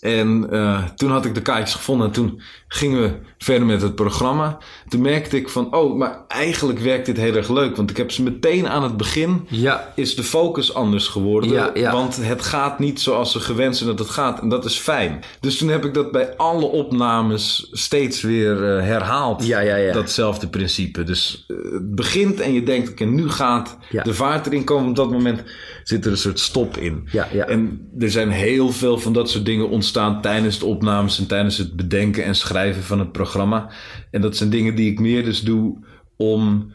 En 0.00 0.50
eh, 0.50 0.84
toen 0.84 1.10
had 1.10 1.24
ik 1.24 1.34
de 1.34 1.42
kaartjes 1.42 1.74
gevonden 1.74 2.06
en 2.06 2.12
toen 2.12 2.40
gingen 2.68 3.02
we 3.02 3.10
verder 3.38 3.66
met 3.66 3.82
het 3.82 3.94
programma. 3.94 4.58
Toen 4.88 5.00
merkte 5.00 5.36
ik 5.36 5.48
van, 5.48 5.74
oh, 5.74 5.96
maar 5.96 6.24
eigenlijk 6.28 6.78
werkt 6.78 7.06
dit 7.06 7.16
heel 7.16 7.34
erg 7.34 7.48
leuk. 7.48 7.76
Want 7.76 7.90
ik 7.90 7.96
heb 7.96 8.10
ze 8.10 8.22
meteen 8.22 8.68
aan 8.68 8.82
het 8.82 8.96
begin, 8.96 9.46
Ja. 9.48 9.92
is 9.94 10.14
de 10.14 10.22
focus 10.22 10.74
anders 10.74 11.06
geworden. 11.08 11.50
Ja, 11.50 11.70
ja. 11.74 11.92
Want 11.92 12.16
het 12.20 12.42
gaat 12.42 12.78
niet 12.78 13.00
zoals 13.00 13.32
ze 13.32 13.40
gewend 13.40 13.76
zijn 13.76 13.88
dat 13.88 13.98
het 13.98 14.08
gaat. 14.08 14.40
En 14.40 14.48
dat 14.48 14.64
is 14.64 14.76
fijn. 14.76 15.20
Dus 15.40 15.56
toen 15.58 15.68
heb 15.68 15.84
ik 15.84 15.94
dat 15.94 16.12
bij 16.12 16.36
alle 16.36 16.64
opnames 16.64 17.68
steeds 17.72 18.20
weer 18.22 18.76
eh, 18.76 18.82
herhaald. 18.84 19.46
Ja, 19.46 19.60
ja, 19.60 19.76
ja. 19.76 19.92
Datzelfde 19.92 20.48
principe. 20.48 21.02
Dus 21.02 21.44
eh, 21.48 21.56
het 21.72 21.94
begint 21.94 22.40
en 22.40 22.52
je 22.52 22.62
denkt, 22.62 22.90
oké, 22.90 23.04
nu 23.04 23.28
gaat 23.30 23.76
de 24.02 24.14
vaart 24.14 24.46
erin 24.46 24.64
komen. 24.64 24.88
Op 24.88 24.96
dat 24.96 25.10
moment 25.10 25.42
zit 25.84 26.04
er 26.04 26.10
een 26.10 26.16
soort 26.18 26.40
stop 26.40 26.76
in. 26.76 27.08
En 27.46 27.88
er 27.98 28.10
zijn 28.10 28.30
heel 28.30 28.70
veel 28.72 28.98
van 28.98 29.12
dat 29.12 29.30
soort 29.30 29.44
dingen 29.44 29.68
ontstaan 29.68 30.20
tijdens 30.20 30.58
de 30.58 30.66
opnames 30.66 31.18
en 31.18 31.26
tijdens 31.26 31.58
het 31.58 31.76
bedenken 31.76 32.24
en 32.24 32.34
schrijven 32.34 32.56
van 32.82 32.98
het 32.98 33.12
programma. 33.12 33.70
En 34.10 34.20
dat 34.20 34.36
zijn 34.36 34.50
dingen 34.50 34.74
die 34.74 34.90
ik 34.90 35.00
meer 35.00 35.24
dus 35.24 35.40
doe 35.40 35.78
om 36.16 36.72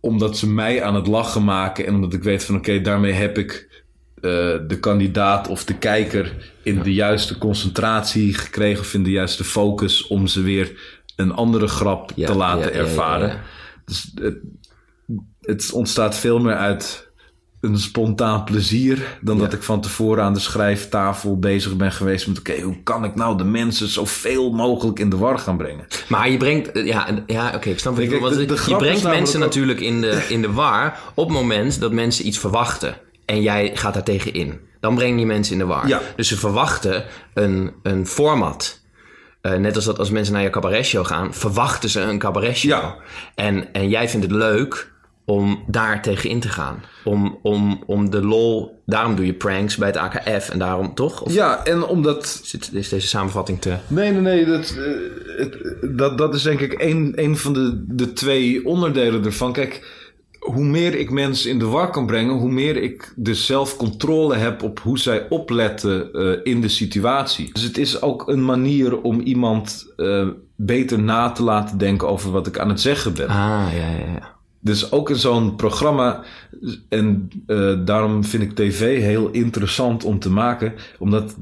omdat 0.00 0.38
ze 0.38 0.48
mij 0.50 0.82
aan 0.82 0.94
het 0.94 1.06
lachen 1.06 1.44
maken 1.44 1.86
en 1.86 1.94
omdat 1.94 2.12
ik 2.12 2.22
weet 2.22 2.44
van 2.44 2.56
oké, 2.56 2.80
daarmee 2.80 3.12
heb 3.12 3.38
ik 3.38 3.82
eh, 4.14 4.22
de 4.66 4.76
kandidaat 4.80 5.48
of 5.48 5.64
de 5.64 5.78
kijker 5.78 6.52
in 6.62 6.82
de 6.82 6.92
juiste 6.92 7.38
concentratie 7.38 8.34
gekregen 8.34 8.80
of 8.80 8.94
in 8.94 9.02
de 9.02 9.10
juiste 9.10 9.44
focus 9.44 10.06
om 10.06 10.26
ze 10.26 10.42
weer 10.42 10.98
een 11.16 11.32
andere 11.32 11.66
grap 11.68 12.12
Ja, 12.14 12.26
te 12.26 12.34
laten 12.34 12.72
ja, 12.72 12.78
ervaren. 12.78 13.28
ja. 13.28 13.40
Dus 13.84 14.12
het, 14.14 14.38
het 15.40 15.72
ontstaat 15.72 16.16
veel 16.16 16.38
meer 16.38 16.56
uit 16.56 17.09
een 17.60 17.78
spontaan 17.78 18.44
plezier 18.44 19.18
dan 19.20 19.38
dat 19.38 19.52
ik 19.52 19.62
van 19.62 19.80
tevoren 19.80 20.24
aan 20.24 20.34
de 20.34 20.40
schrijftafel 20.40 21.38
bezig 21.38 21.76
ben 21.76 21.92
geweest 21.92 22.26
met 22.26 22.38
oké, 22.38 22.60
hoe 22.60 22.82
kan 22.82 23.04
ik 23.04 23.14
nou 23.14 23.36
de 23.36 23.44
mensen 23.44 23.88
zoveel 23.88 24.50
mogelijk 24.50 24.98
in 24.98 25.10
de 25.10 25.16
war 25.16 25.38
gaan 25.38 25.56
brengen? 25.56 25.86
Maar 26.08 26.30
je 26.30 26.36
brengt, 26.36 26.72
eh, 26.72 26.86
ja, 26.86 27.06
ja 27.26 27.52
oké, 27.54 27.68
ik 27.68 27.78
snap 27.78 27.96
wat 27.96 28.34
de 28.34 28.62
Je 28.66 28.76
brengt 28.76 29.02
mensen 29.02 29.40
natuurlijk 29.40 29.80
in 29.80 30.00
de, 30.00 30.24
in 30.28 30.42
de 30.42 30.52
war 30.62 30.98
op 31.14 31.28
het 31.28 31.36
moment 31.36 31.80
dat 31.80 31.92
mensen 31.92 32.26
iets 32.26 32.38
verwachten. 32.38 32.96
En 33.24 33.42
jij 33.42 33.70
gaat 33.74 33.94
daar 33.94 34.02
tegen 34.02 34.32
in. 34.32 34.60
Dan 34.80 34.94
breng 34.94 35.18
je 35.18 35.26
mensen 35.26 35.52
in 35.52 35.58
de 35.58 35.66
war. 35.66 35.88
Ja. 35.88 36.00
Dus 36.16 36.28
ze 36.28 36.36
verwachten 36.36 37.04
een, 37.34 37.72
een 37.82 38.06
format. 38.06 38.80
Eh, 39.40 39.54
net 39.54 39.76
als 39.76 39.84
dat 39.84 39.98
als 39.98 40.10
mensen 40.10 40.34
naar 40.34 40.42
je 40.42 40.50
cabaretshow 40.50 41.06
gaan, 41.06 41.34
verwachten 41.34 41.88
ze 41.88 42.00
een 42.00 42.18
cabaretshow. 42.18 42.70
Ja. 42.70 42.96
En, 43.34 43.72
en 43.72 43.88
jij 43.88 44.08
vindt 44.08 44.26
het 44.26 44.34
leuk 44.34 44.92
om 45.24 45.64
daar 45.66 46.02
tegen 46.02 46.30
in 46.30 46.40
te 46.40 46.48
gaan. 46.48 46.82
Om, 47.04 47.38
om, 47.42 47.82
om 47.86 48.10
de 48.10 48.24
lol, 48.24 48.82
daarom 48.86 49.16
doe 49.16 49.26
je 49.26 49.34
pranks 49.34 49.76
bij 49.76 49.88
het 49.88 49.96
AKF. 49.96 50.48
En 50.48 50.58
daarom 50.58 50.94
toch? 50.94 51.22
Of 51.22 51.32
Ja, 51.32 51.64
en 51.64 51.84
omdat 51.84 52.40
zit, 52.42 52.70
is 52.72 52.88
deze 52.88 53.08
samenvatting 53.08 53.60
te... 53.60 53.76
Nee, 53.86 54.12
nee, 54.12 54.20
nee. 54.20 54.44
Dat, 54.44 54.76
eh, 55.38 55.46
dat, 55.96 56.18
dat 56.18 56.34
is 56.34 56.42
denk 56.42 56.60
ik 56.60 56.82
een, 56.82 57.12
een 57.16 57.36
van 57.36 57.52
de, 57.52 57.84
de 57.88 58.12
twee 58.12 58.66
onderdelen 58.66 59.24
ervan. 59.24 59.52
Kijk, 59.52 59.98
hoe 60.40 60.64
meer 60.64 60.94
ik 60.94 61.10
mensen 61.10 61.50
in 61.50 61.58
de 61.58 61.64
war 61.66 61.90
kan 61.90 62.06
brengen, 62.06 62.34
hoe 62.34 62.50
meer 62.50 62.76
ik 62.76 63.12
dus 63.16 63.46
zelf 63.46 63.76
controle 63.76 64.34
heb 64.36 64.62
op 64.62 64.80
hoe 64.80 64.98
zij 64.98 65.26
opletten 65.28 66.12
eh, 66.12 66.52
in 66.52 66.60
de 66.60 66.68
situatie. 66.68 67.52
Dus 67.52 67.62
het 67.62 67.78
is 67.78 68.02
ook 68.02 68.28
een 68.28 68.44
manier 68.44 69.00
om 69.00 69.20
iemand 69.20 69.92
eh, 69.96 70.28
beter 70.56 70.98
na 70.98 71.30
te 71.30 71.42
laten 71.42 71.78
denken 71.78 72.08
over 72.08 72.30
wat 72.30 72.46
ik 72.46 72.58
aan 72.58 72.68
het 72.68 72.80
zeggen 72.80 73.14
ben. 73.14 73.28
Ah, 73.28 73.66
ja, 73.72 73.90
ja, 73.90 74.12
ja. 74.12 74.38
Dus 74.60 74.92
ook 74.92 75.10
in 75.10 75.16
zo'n 75.16 75.56
programma, 75.56 76.24
en 76.88 77.30
eh, 77.46 77.74
daarom 77.84 78.24
vind 78.24 78.42
ik 78.42 78.54
tv 78.54 79.00
heel 79.00 79.28
interessant 79.30 80.04
om 80.04 80.18
te 80.18 80.30
maken, 80.30 80.74
omdat 80.98 81.36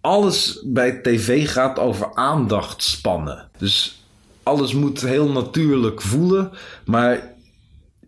alles 0.00 0.62
bij 0.64 0.92
tv 1.02 1.50
gaat 1.50 1.78
over 1.78 2.14
aandachtspannen. 2.14 3.48
Dus 3.58 4.02
alles 4.42 4.74
moet 4.74 5.00
heel 5.00 5.28
natuurlijk 5.28 6.02
voelen, 6.02 6.50
maar 6.84 7.34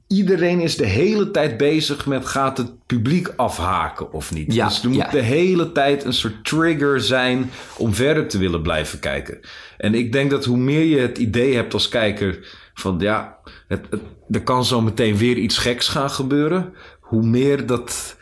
iedereen 0.07 0.61
is 0.61 0.77
de 0.77 0.87
hele 0.87 1.31
tijd 1.31 1.57
bezig 1.57 2.07
met 2.07 2.27
gaat 2.27 2.59
het 2.59 2.87
publiek 2.87 3.33
afhaken 3.37 4.13
of 4.13 4.35
niet. 4.35 4.55
Ja, 4.55 4.69
dus 4.69 4.83
er 4.83 4.89
moet 4.89 4.99
ja. 4.99 5.11
de 5.11 5.23
hele 5.23 5.73
tijd 5.73 6.05
een 6.05 6.13
soort 6.13 6.45
trigger 6.45 7.01
zijn 7.01 7.51
om 7.77 7.95
verder 7.95 8.29
te 8.29 8.39
willen 8.39 8.63
blijven 8.63 8.99
kijken. 8.99 9.41
En 9.77 9.95
ik 9.95 10.13
denk 10.13 10.31
dat 10.31 10.45
hoe 10.45 10.57
meer 10.57 10.85
je 10.85 10.99
het 10.99 11.19
idee 11.19 11.55
hebt 11.55 11.75
als 11.75 11.89
kijker 11.89 12.65
van 12.81 12.97
ja, 12.99 13.39
het, 13.69 13.87
het- 13.91 14.03
er 14.31 14.43
kan 14.43 14.65
zo 14.65 14.81
meteen 14.81 15.17
weer 15.17 15.37
iets 15.37 15.59
geks 15.59 15.89
gaan 15.89 16.11
gebeuren, 16.11 16.73
hoe 17.01 17.23
meer 17.27 17.67
dat 17.67 18.17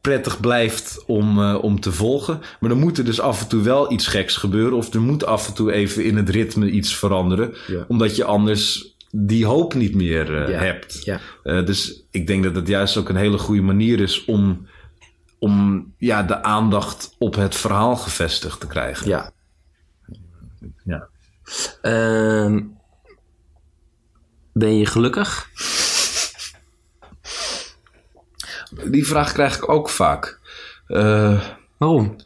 prettig 0.00 0.40
blijft 0.40 1.02
om, 1.06 1.42
eh, 1.42 1.58
om 1.62 1.80
te 1.80 1.92
volgen. 1.92 2.40
Maar 2.60 2.70
dan 2.70 2.78
moet 2.78 2.98
er 2.98 3.04
dus 3.04 3.20
af 3.20 3.40
en 3.42 3.48
toe 3.48 3.62
wel 3.62 3.92
iets 3.92 4.06
geks 4.06 4.36
gebeuren. 4.36 4.76
Of 4.76 4.94
er 4.94 5.00
moet 5.00 5.24
af 5.24 5.48
en 5.48 5.54
toe 5.54 5.72
even 5.72 6.04
in 6.04 6.16
het 6.16 6.28
ritme 6.28 6.70
iets 6.70 6.96
veranderen. 6.96 7.54
Ja. 7.66 7.84
Omdat 7.88 8.16
je 8.16 8.24
anders 8.24 8.94
die 9.10 9.46
hoop 9.46 9.74
niet 9.74 9.94
meer 9.94 10.42
eh, 10.42 10.48
Ja, 10.52 10.58
hebt. 10.58 11.04
ja. 11.04 11.20
Eh, 11.42 11.66
dus 11.66 12.04
ik 12.10 12.26
denk 12.26 12.44
dat 12.44 12.54
het 12.56 12.68
juist 12.68 12.96
ook 12.96 13.08
een 13.08 13.16
hele 13.16 13.38
goede 13.38 13.62
manier 13.62 14.00
is 14.00 14.24
om, 14.24 14.66
om 15.38 15.84
ja, 15.98 16.22
de 16.22 16.42
aandacht 16.42 17.14
op 17.18 17.34
het 17.34 17.54
verhaal 17.56 17.96
gevestigd 17.96 18.60
te 18.60 18.66
krijgen. 18.66 19.08
Ja. 19.08 19.32
Ja. 20.84 21.08
Ehm, 21.82 22.60
ben 24.54 24.76
je 24.78 24.86
gelukkig? 24.86 25.48
Die 28.90 29.06
vraag 29.06 29.32
krijg 29.32 29.56
ik 29.56 29.68
ook 29.68 29.88
vaak. 29.88 30.38
Eh, 30.86 31.40
Waarom? 31.76 32.16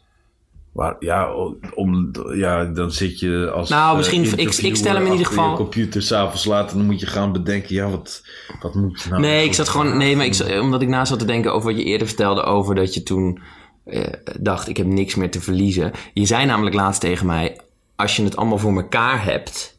Maar 0.73 0.95
ja, 0.99 1.33
om, 1.75 2.11
ja, 2.33 2.65
dan 2.65 2.91
zit 2.91 3.19
je 3.19 3.51
als. 3.53 3.69
Nou, 3.69 3.97
misschien- 3.97 4.21
eh, 4.23 4.27
ik- 4.27 4.33
ik 4.33 4.39
interviewer 4.39 4.77
stel 4.77 4.93
hem 4.95 5.05
in 5.05 5.11
ieder 5.11 5.25
geval- 5.27 5.49
Je 5.49 5.55
computer 5.55 6.01
s'avonds 6.01 6.45
later, 6.45 6.77
dan 6.77 6.85
moet 6.85 6.99
je 6.99 7.05
gaan 7.07 7.31
bedenken, 7.31 7.75
ja, 7.75 7.89
wat, 7.89 8.23
wat 8.61 8.73
moet 8.75 9.01
je 9.01 9.09
nou. 9.09 9.21
Nee, 9.21 9.45
ik 9.45 9.53
zat 9.53 9.69
gewoon. 9.69 9.97
Nee, 9.97 10.15
maar 10.15 10.25
ik, 10.25 10.59
omdat 10.61 10.81
ik 10.81 10.87
na 10.87 11.05
zat 11.05 11.19
te 11.19 11.25
denken 11.25 11.53
over 11.53 11.69
wat 11.71 11.79
je 11.79 11.85
eerder 11.85 12.07
vertelde 12.07 12.41
over 12.43 12.75
dat 12.75 12.93
je 12.93 13.03
toen 13.03 13.41
eh, 13.85 14.13
dacht: 14.39 14.67
ik 14.67 14.77
heb 14.77 14.85
niks 14.87 15.15
meer 15.15 15.31
te 15.31 15.41
verliezen. 15.41 15.91
Je 16.13 16.25
zei 16.25 16.45
namelijk 16.45 16.75
laatst 16.75 17.01
tegen 17.01 17.25
mij: 17.25 17.59
als 17.95 18.15
je 18.15 18.23
het 18.23 18.35
allemaal 18.35 18.57
voor 18.57 18.75
elkaar 18.75 19.23
hebt, 19.23 19.78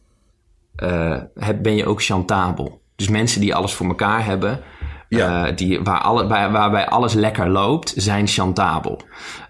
heb, 1.34 1.62
ben 1.62 1.76
je 1.76 1.86
ook 1.86 2.02
chantabel. 2.02 2.80
Dus 2.96 3.08
mensen 3.08 3.40
die 3.40 3.54
alles 3.54 3.72
voor 3.74 3.86
elkaar 3.86 4.24
hebben, 4.24 4.60
Ja. 5.08 5.46
eh, 5.46 5.56
die, 5.56 5.80
waar 5.80 6.00
alle, 6.00 6.26
waar, 6.26 6.52
waarbij 6.52 6.88
alles 6.88 7.12
lekker 7.12 7.48
loopt, 7.48 7.92
zijn 7.96 8.26
chantabel. 8.26 9.00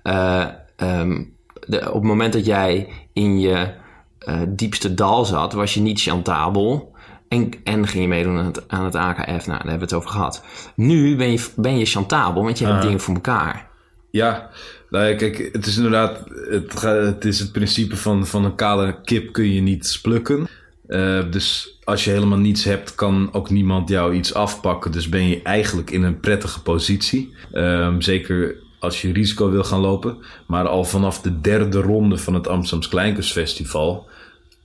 Eh, 0.03 0.47
ehm, 0.77 1.23
de, 1.67 1.79
op 1.89 1.95
het 1.95 2.03
moment 2.03 2.33
dat 2.33 2.47
jij 2.47 2.89
in 3.13 3.41
je 3.41 3.71
eh, 4.19 4.41
diepste 4.49 4.95
dal 4.95 5.25
zat, 5.25 5.53
was 5.53 5.75
je 5.75 5.81
niet 5.81 6.01
chantabel. 6.01 6.89
En, 7.29 7.51
en 7.65 7.87
ging 7.87 8.03
je 8.03 8.09
meedoen 8.09 8.39
aan 8.39 8.45
het, 8.47 8.69
aan 8.69 8.85
het 8.85 8.95
AKF. 8.95 9.27
Nou, 9.27 9.47
daar 9.47 9.57
hebben 9.57 9.75
we 9.79 9.85
het 9.85 9.93
over 9.93 10.11
gehad. 10.11 10.45
Nu 10.77 11.17
ben 11.17 11.33
je, 11.33 11.47
ben 11.57 11.79
je 11.79 11.85
chantabel, 11.85 12.43
want 12.43 12.59
je 12.59 12.67
hebt 12.67 12.83
dingen 12.83 13.01
voor 13.01 13.15
elkaar. 13.15 13.69
Ja, 14.11 14.51
nou 14.91 15.07
ja, 15.07 15.17
kijk, 15.17 15.49
het 15.53 15.67
is 15.67 15.77
inderdaad, 15.77 16.25
het, 16.51 16.83
het 16.83 17.25
is 17.25 17.39
het 17.39 17.53
principe 17.53 17.97
van, 17.97 18.27
van 18.27 18.45
een 18.45 18.55
kale 18.55 19.01
kip 19.05 19.33
kun 19.33 19.53
je 19.53 19.61
niet 19.61 19.87
splukken. 19.87 20.49
Eh, 20.91 21.31
dus 21.31 21.79
als 21.85 22.05
je 22.05 22.11
helemaal 22.11 22.39
niets 22.39 22.65
hebt, 22.65 22.95
kan 22.95 23.29
ook 23.33 23.51
niemand 23.51 23.89
jou 23.89 24.15
iets 24.15 24.35
afpakken. 24.35 24.93
Dus 24.93 25.09
ben 25.09 25.29
je 25.29 25.43
eigenlijk 25.43 25.91
in 25.91 26.03
een 26.03 26.21
prettige 26.21 26.63
positie. 26.63 27.35
Ehm, 27.53 28.01
zeker 28.01 28.57
als 28.79 29.03
je 29.03 29.13
risico 29.13 29.51
wil 29.51 29.65
gaan 29.65 29.81
lopen. 29.81 30.17
Maar 30.47 30.69
al 30.69 30.85
vanaf 30.85 31.21
de 31.21 31.41
derde 31.41 31.81
ronde 31.81 32.19
van 32.19 32.35
het 32.35 32.49
Amsterdams 32.49 32.89
Kleinkunstfestival 32.89 34.09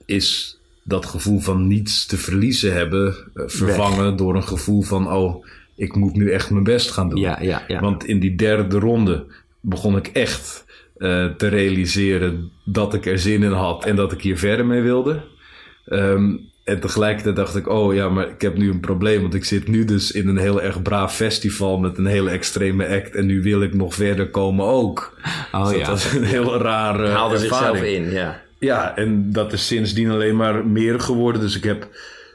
is 0.06 0.60
dat 0.84 1.06
gevoel 1.06 1.40
van 1.40 1.68
niets 1.68 2.06
te 2.06 2.18
verliezen 2.18 2.74
hebben 2.74 3.16
eh, 3.34 3.44
vervangen 3.48 4.16
door 4.16 4.36
een 4.36 4.48
gevoel 4.48 4.82
van 4.82 5.12
oh, 5.12 5.46
ik 5.76 5.96
moet 5.96 6.16
nu 6.16 6.32
echt 6.32 6.50
mijn 6.50 6.64
best 6.64 6.92
gaan 6.92 7.10
doen. 7.10 7.20
Ja, 7.20 7.42
ja, 7.42 7.64
ja. 7.68 7.80
Want 7.80 8.06
in 8.06 8.20
die 8.20 8.36
derde 8.36 8.80
ronde 8.80 9.26
begon 9.60 9.98
ik 9.98 10.08
echt 10.08 10.66
eh, 10.98 11.26
te 11.26 11.48
realiseren 11.48 12.52
dat 12.64 12.94
ik 12.94 13.06
er 13.06 13.20
zin 13.20 13.44
in 13.44 13.52
had 13.52 13.86
en 13.86 13.96
dat 13.96 14.12
ik 14.12 14.22
hier 14.22 14.38
verder 14.38 14.66
mee 14.66 14.82
wilde. 14.82 15.34
Ehm, 15.86 16.36
en 16.64 16.80
tegelijkertijd 16.80 17.36
dacht 17.36 17.56
ik, 17.56 17.70
oh 17.70 17.94
ja, 17.94 18.10
maar 18.10 18.30
ik 18.30 18.41
heb 18.41 18.57
nu 18.57 18.70
een 18.70 18.80
probleem. 18.80 19.22
Want 19.22 19.34
ik 19.34 19.45
zit 19.45 19.68
nu 19.68 19.86
dus 19.86 20.12
in 20.12 20.28
een 20.28 20.38
heel 20.38 20.62
erg 20.62 20.82
braaf 20.82 21.16
festival 21.16 21.78
met 21.78 21.98
een 21.98 22.06
hele 22.06 22.30
extreme 22.30 22.88
act. 22.88 23.16
En 23.16 23.26
nu 23.26 23.41
wil 23.41 23.62
ik 23.62 23.74
nog 23.74 23.94
verder 23.95 24.30
komen 24.30 24.66
ook. 24.66 25.18
Oh 25.52 25.70
Dus 25.70 25.78
ja. 25.78 25.86
dat 25.86 25.88
was 25.88 26.14
een 26.14 26.24
heel 26.24 26.57
rare 26.57 27.07
Haalde 27.07 27.36
ervaring. 27.36 27.78
zichzelf 27.78 28.06
in, 28.06 28.12
ja. 28.12 28.41
Ja, 28.60 28.95
en 28.95 29.32
dat 29.32 29.53
is 29.53 29.68
sindsdien 29.68 30.10
alleen 30.10 30.36
maar 30.36 30.66
meer 30.68 30.99
geworden. 30.99 31.41
Dus 31.41 31.56
ik 31.56 31.64
heb, 31.64 31.88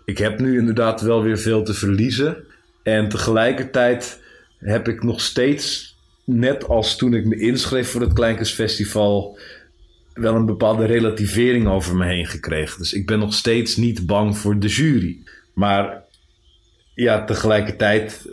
ik 0.05 0.19
heb 0.19 0.41
nu 0.41 0.59
inderdaad 0.59 1.01
wel 1.01 1.23
weer 1.23 1.39
veel 1.39 1.63
te 1.63 1.75
verliezen. 1.75 2.37
En 2.83 3.09
tegelijkertijd 3.09 4.23
heb 4.59 4.89
ik 4.89 5.03
nog 5.03 5.21
steeds 5.21 5.97
net 6.25 6.69
als 6.69 6.97
toen 6.97 7.15
ik 7.15 7.25
me 7.25 7.37
inschreef 7.39 7.91
voor 7.91 8.01
het 8.01 8.13
Kleinkunstfestival, 8.13 9.39
wel 10.21 10.35
een 10.35 10.47
bepaalde 10.47 10.85
relativering 10.85 11.69
over 11.69 11.97
me 11.97 12.07
heen 12.07 12.27
gekregen. 12.27 12.79
Dus 12.79 12.93
ik 12.93 13.07
ben 13.07 13.19
nog 13.19 13.35
steeds 13.35 13.77
niet 13.77 14.07
bang 14.07 14.39
voor 14.39 14.59
de 14.59 14.69
jury. 14.69 15.19
Maar 15.55 16.03
ja, 16.95 17.25
tegelijkertijd 17.25 18.29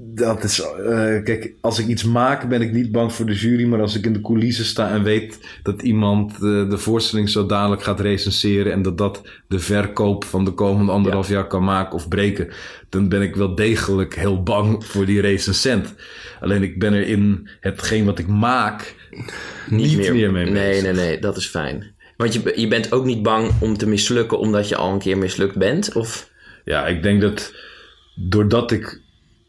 dat 0.00 0.44
is, 0.44 0.60
uh, 0.60 1.22
kijk, 1.22 1.52
als 1.60 1.78
ik 1.78 1.86
iets 1.86 2.04
maak, 2.04 2.48
ben 2.48 2.60
ik 2.60 2.72
niet 2.72 2.92
bang 2.92 3.12
voor 3.12 3.26
de 3.26 3.34
jury. 3.34 3.64
Maar 3.64 3.80
als 3.80 3.96
ik 3.96 4.04
in 4.04 4.12
de 4.12 4.20
coulissen 4.20 4.64
sta 4.64 4.90
en 4.90 5.02
weet 5.02 5.58
dat 5.62 5.82
iemand 5.82 6.32
uh, 6.32 6.70
de 6.70 6.78
voorstelling 6.78 7.28
zo 7.28 7.46
dadelijk 7.46 7.82
gaat 7.82 8.00
recenseren. 8.00 8.72
en 8.72 8.82
dat 8.82 8.98
dat 8.98 9.22
de 9.48 9.58
verkoop 9.58 10.24
van 10.24 10.44
de 10.44 10.50
komende 10.50 10.92
anderhalf 10.92 11.28
jaar 11.28 11.46
kan 11.46 11.64
maken 11.64 11.94
of 11.94 12.08
breken. 12.08 12.48
dan 12.88 13.08
ben 13.08 13.22
ik 13.22 13.36
wel 13.36 13.54
degelijk 13.54 14.14
heel 14.14 14.42
bang 14.42 14.84
voor 14.84 15.06
die 15.06 15.20
recensent. 15.20 15.94
Alleen 16.40 16.62
ik 16.62 16.78
ben 16.78 16.92
er 16.92 17.06
in 17.06 17.48
hetgeen 17.60 18.04
wat 18.04 18.18
ik 18.18 18.26
maak 18.26 18.97
niet, 19.68 19.96
meer, 19.96 20.14
meer, 20.14 20.32
mee 20.32 20.44
bezig. 20.44 20.82
Nee, 20.82 20.82
nee, 20.82 20.92
nee, 20.92 21.18
dat 21.18 21.36
is 21.36 21.46
fijn. 21.46 21.94
Want 22.16 22.32
je, 22.32 22.52
je 22.56 22.68
bent 22.68 22.92
ook 22.92 23.04
niet 23.04 23.22
bang 23.22 23.50
om 23.60 23.76
te 23.76 23.86
mislukken 23.86 24.38
omdat 24.38 24.68
je 24.68 24.76
al 24.76 24.92
een 24.92 24.98
keer 24.98 25.18
mislukt 25.18 25.56
bent? 25.56 25.92
Of? 25.92 26.30
Ja, 26.64 26.86
ik 26.86 27.02
denk 27.02 27.20
dat 27.20 27.54
doordat 28.14 28.70
ik 28.70 29.00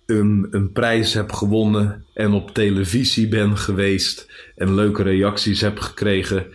een, 0.06 0.48
een 0.52 0.72
prijs 0.72 1.14
heb 1.14 1.32
gewonnen 1.32 2.06
en 2.14 2.34
op 2.34 2.54
televisie 2.54 3.28
ben 3.28 3.58
geweest 3.58 4.32
en 4.56 4.76
leuke 4.76 5.04
reacties 5.04 5.62
heb 5.62 5.80
gekregen, 5.80 6.46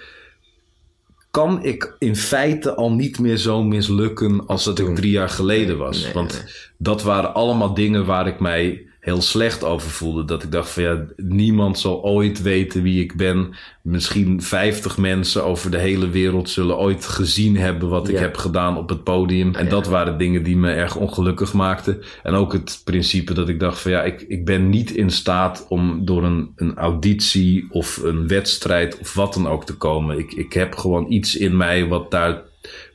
kan 1.30 1.64
ik 1.64 1.96
in 1.98 2.16
feite 2.16 2.74
al 2.74 2.92
niet 2.92 3.18
meer 3.18 3.36
zo 3.36 3.62
mislukken 3.62 4.46
als 4.46 4.64
dat 4.64 4.78
ik 4.78 4.94
drie 4.96 5.10
jaar 5.10 5.28
geleden 5.28 5.78
was. 5.78 6.12
Want 6.12 6.44
dat 6.78 7.02
waren 7.02 7.34
allemaal 7.34 7.74
dingen 7.74 8.04
waar 8.04 8.26
ik 8.26 8.40
mij 8.40 8.86
heel 9.04 9.22
slecht 9.22 9.64
over 9.64 9.90
voelde. 9.90 10.24
Dat 10.24 10.42
ik 10.42 10.52
dacht 10.52 10.70
van 10.70 10.82
ja, 10.82 11.04
niemand 11.16 11.78
zal 11.78 12.02
ooit 12.02 12.42
weten 12.42 12.82
wie 12.82 13.02
ik 13.02 13.16
ben. 13.16 13.54
Misschien 13.82 14.42
50 14.42 14.98
mensen 14.98 15.44
over 15.44 15.70
de 15.70 15.78
hele 15.78 16.08
wereld 16.08 16.50
zullen 16.50 16.78
ooit 16.78 17.06
gezien 17.06 17.56
hebben 17.56 17.88
wat 17.88 18.08
ik 18.08 18.18
heb 18.18 18.36
gedaan 18.36 18.76
op 18.76 18.88
het 18.88 19.04
podium. 19.04 19.54
En 19.54 19.68
dat 19.68 19.86
waren 19.86 20.18
dingen 20.18 20.42
die 20.42 20.56
me 20.56 20.72
erg 20.72 20.96
ongelukkig 20.96 21.52
maakten. 21.52 22.02
En 22.22 22.34
ook 22.34 22.52
het 22.52 22.80
principe 22.84 23.34
dat 23.34 23.48
ik 23.48 23.60
dacht 23.60 23.80
van 23.80 23.90
ja, 23.90 24.02
ik, 24.02 24.20
ik 24.28 24.44
ben 24.44 24.68
niet 24.68 24.90
in 24.90 25.10
staat 25.10 25.66
om 25.68 26.04
door 26.04 26.24
een, 26.24 26.52
een 26.56 26.76
auditie 26.76 27.66
of 27.70 27.96
een 27.96 28.28
wedstrijd 28.28 28.98
of 28.98 29.14
wat 29.14 29.34
dan 29.34 29.48
ook 29.48 29.66
te 29.66 29.76
komen. 29.76 30.18
Ik, 30.18 30.32
ik 30.32 30.52
heb 30.52 30.74
gewoon 30.74 31.12
iets 31.12 31.36
in 31.36 31.56
mij 31.56 31.88
wat 31.88 32.10
daar 32.10 32.42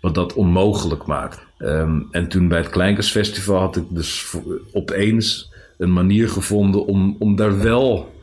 wat 0.01 0.15
dat 0.15 0.33
onmogelijk 0.33 1.05
maakt. 1.05 1.47
Um, 1.59 2.07
en 2.11 2.27
toen 2.27 2.47
bij 2.47 2.57
het 2.57 2.69
Kleinkersfestival 2.69 3.59
had 3.59 3.75
ik 3.75 3.85
dus 3.89 4.35
opeens 4.73 5.49
een 5.79 5.93
manier 5.93 6.29
gevonden 6.29 6.85
om, 6.85 7.15
om 7.19 7.35
daar 7.35 7.59
wel 7.59 8.13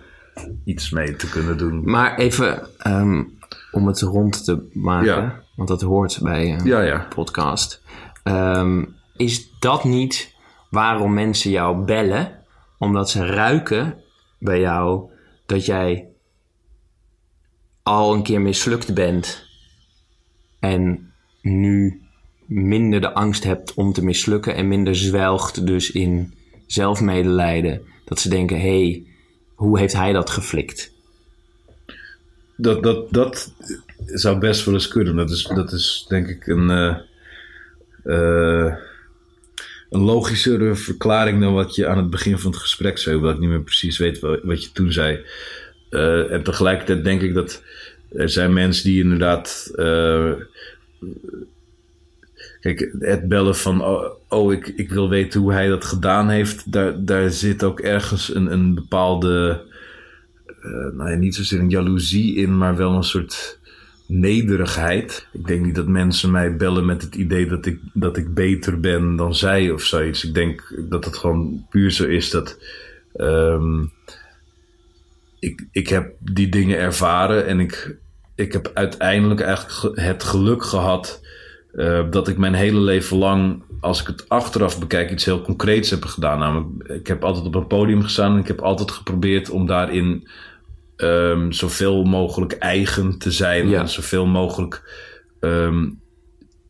iets 0.65 0.91
mee 0.91 1.17
te 1.17 1.29
kunnen 1.29 1.59
doen. 1.59 1.91
Maar 1.91 2.19
even 2.19 2.69
um, 2.87 3.39
om 3.71 3.87
het 3.87 4.01
rond 4.01 4.45
te 4.45 4.69
maken, 4.73 5.43
want 5.57 5.69
dat 5.69 5.81
hoort 5.81 6.19
bij 6.23 6.53
een 6.53 6.65
ja, 6.65 6.81
ja. 6.81 7.07
podcast. 7.15 7.83
Um, 8.25 8.95
is 9.17 9.51
dat 9.59 9.85
niet 9.85 10.35
waarom 10.71 11.15
mensen 11.15 11.51
jou 11.51 11.85
bellen? 11.85 12.45
Omdat 12.79 13.11
ze 13.11 13.27
ruiken 13.27 13.99
bij 14.39 14.61
jou 14.61 15.11
dat 15.47 15.67
jij 15.67 16.09
al 17.83 18.15
een 18.15 18.23
keer 18.23 18.41
mislukt 18.41 18.95
bent 18.95 19.49
en 20.61 21.13
nu 21.43 22.03
minder 22.47 23.01
de 23.01 23.15
angst 23.15 23.45
hebt 23.45 23.75
om 23.75 23.93
te 23.93 24.05
mislukken 24.05 24.55
en 24.55 24.69
minder 24.69 24.97
zwelgt 24.97 25.67
dus 25.67 25.91
in 25.91 26.35
zelfmedelijden. 26.67 27.83
Dat 28.05 28.21
ze 28.21 28.29
denken, 28.29 28.61
hé, 28.61 28.85
hey, 28.85 29.05
hoe 29.55 29.79
heeft 29.79 29.93
hij 29.93 30.13
dat 30.13 30.31
geflikt? 30.31 30.93
Dat, 32.57 32.83
dat, 32.83 33.13
dat 33.13 33.53
zou 34.07 34.39
best 34.39 34.65
wel 34.65 34.75
eens 34.75 34.89
kunnen. 34.89 35.17
Dat 35.17 35.31
is, 35.31 35.43
dat 35.55 35.73
is 35.73 36.07
denk 36.09 36.29
ik 36.29 36.47
een, 36.47 36.71
uh, 36.71 36.97
uh, 38.05 38.75
een 39.91 40.01
logischere 40.01 40.75
verklaring 40.75 41.41
dan 41.41 41.55
wat 41.55 41.75
je 41.75 41.87
aan 41.87 41.97
het 41.97 42.11
begin 42.11 42.39
van 42.39 42.51
het 42.51 42.61
gesprek 42.61 42.99
zei. 42.99 43.15
Hoewel 43.15 43.35
ik 43.35 43.41
niet 43.41 43.49
meer 43.49 43.63
precies 43.63 43.99
weet 43.99 44.21
wat 44.21 44.65
je 44.65 44.73
toen 44.73 44.93
zei. 44.93 45.25
Uh, 45.91 46.33
en 46.33 46.43
tegelijkertijd 46.43 47.05
denk 47.05 47.23
ik 47.23 47.35
dat 47.35 47.63
er 48.13 48.29
zijn 48.29 48.53
mensen 48.53 48.85
die 48.85 49.03
inderdaad 49.03 49.71
Kijk, 52.67 52.95
het 52.99 53.29
bellen 53.29 53.57
van, 53.57 53.85
oh, 53.85 54.05
oh, 54.29 54.53
ik, 54.53 54.67
ik 54.67 54.91
wil 54.91 55.09
weten 55.09 55.41
hoe 55.41 55.53
hij 55.53 55.69
dat 55.69 55.85
gedaan 55.85 56.29
heeft, 56.29 56.73
daar, 56.73 57.05
daar 57.05 57.31
zit 57.31 57.65
ook 57.65 57.81
ergens 57.81 58.35
een, 58.35 58.53
een 58.53 58.75
bepaalde, 58.75 59.65
uh, 60.61 60.97
nou 60.97 61.11
ja, 61.11 61.17
niet 61.17 61.35
zozeer 61.35 61.61
een 61.61 61.71
jaloezie 61.71 62.37
in, 62.37 62.59
maar 62.59 62.77
wel 62.77 62.93
een 62.93 63.03
soort 63.03 63.59
nederigheid. 64.07 65.29
Ik 65.33 65.47
denk 65.47 65.65
niet 65.65 65.75
dat 65.75 65.87
mensen 65.87 66.31
mij 66.31 66.57
bellen 66.57 66.87
met 66.87 67.03
het 67.03 67.15
idee 67.15 67.47
dat 67.47 67.67
ik, 67.67 67.79
dat 67.93 68.17
ik 68.17 68.35
beter 68.35 68.81
ben 68.81 69.17
dan 69.17 69.35
zij 69.35 69.71
of 69.71 69.83
zoiets. 69.83 70.25
Ik 70.25 70.35
denk 70.35 70.75
dat 70.89 71.05
het 71.05 71.17
gewoon 71.17 71.67
puur 71.71 71.91
zo 71.91 72.05
is 72.05 72.31
dat. 72.31 72.59
Um, 73.17 73.93
ik, 75.39 75.67
ik 75.73 75.89
heb 75.89 76.15
die 76.19 76.49
dingen 76.49 76.79
ervaren 76.79 77.47
en 77.47 77.61
ik, 77.61 77.97
ik 78.35 78.53
heb 78.53 78.71
uiteindelijk 78.75 79.41
eigenlijk 79.41 80.01
het 80.01 80.23
geluk 80.23 80.63
gehad 80.65 81.25
uh, 81.77 82.11
dat 82.11 82.29
ik 82.29 82.39
mijn 82.39 82.55
hele 82.55 82.81
leven 82.81 83.17
lang, 83.17 83.63
als 83.81 84.01
ik 84.01 84.07
het 84.07 84.29
achteraf 84.29 84.79
bekijk, 84.79 85.11
iets 85.11 85.25
heel 85.25 85.43
concreets 85.43 85.91
heb 85.91 86.05
gedaan. 86.05 86.39
Namelijk, 86.39 86.89
ik 86.89 87.07
heb 87.07 87.25
altijd 87.25 87.47
op 87.47 87.55
een 87.55 87.67
podium 87.67 88.03
gestaan 88.03 88.33
en 88.33 88.41
ik 88.41 88.47
heb 88.47 88.61
altijd 88.61 88.91
geprobeerd 88.91 89.51
om 89.51 89.67
daarin 89.67 90.29
um, 90.97 91.53
zoveel 91.53 92.05
mogelijk 92.05 92.53
eigen 92.53 93.19
te 93.19 93.31
zijn. 93.31 93.75
En 93.75 93.89
zoveel 93.89 94.27
mogelijk 94.27 94.83
um, 95.41 96.01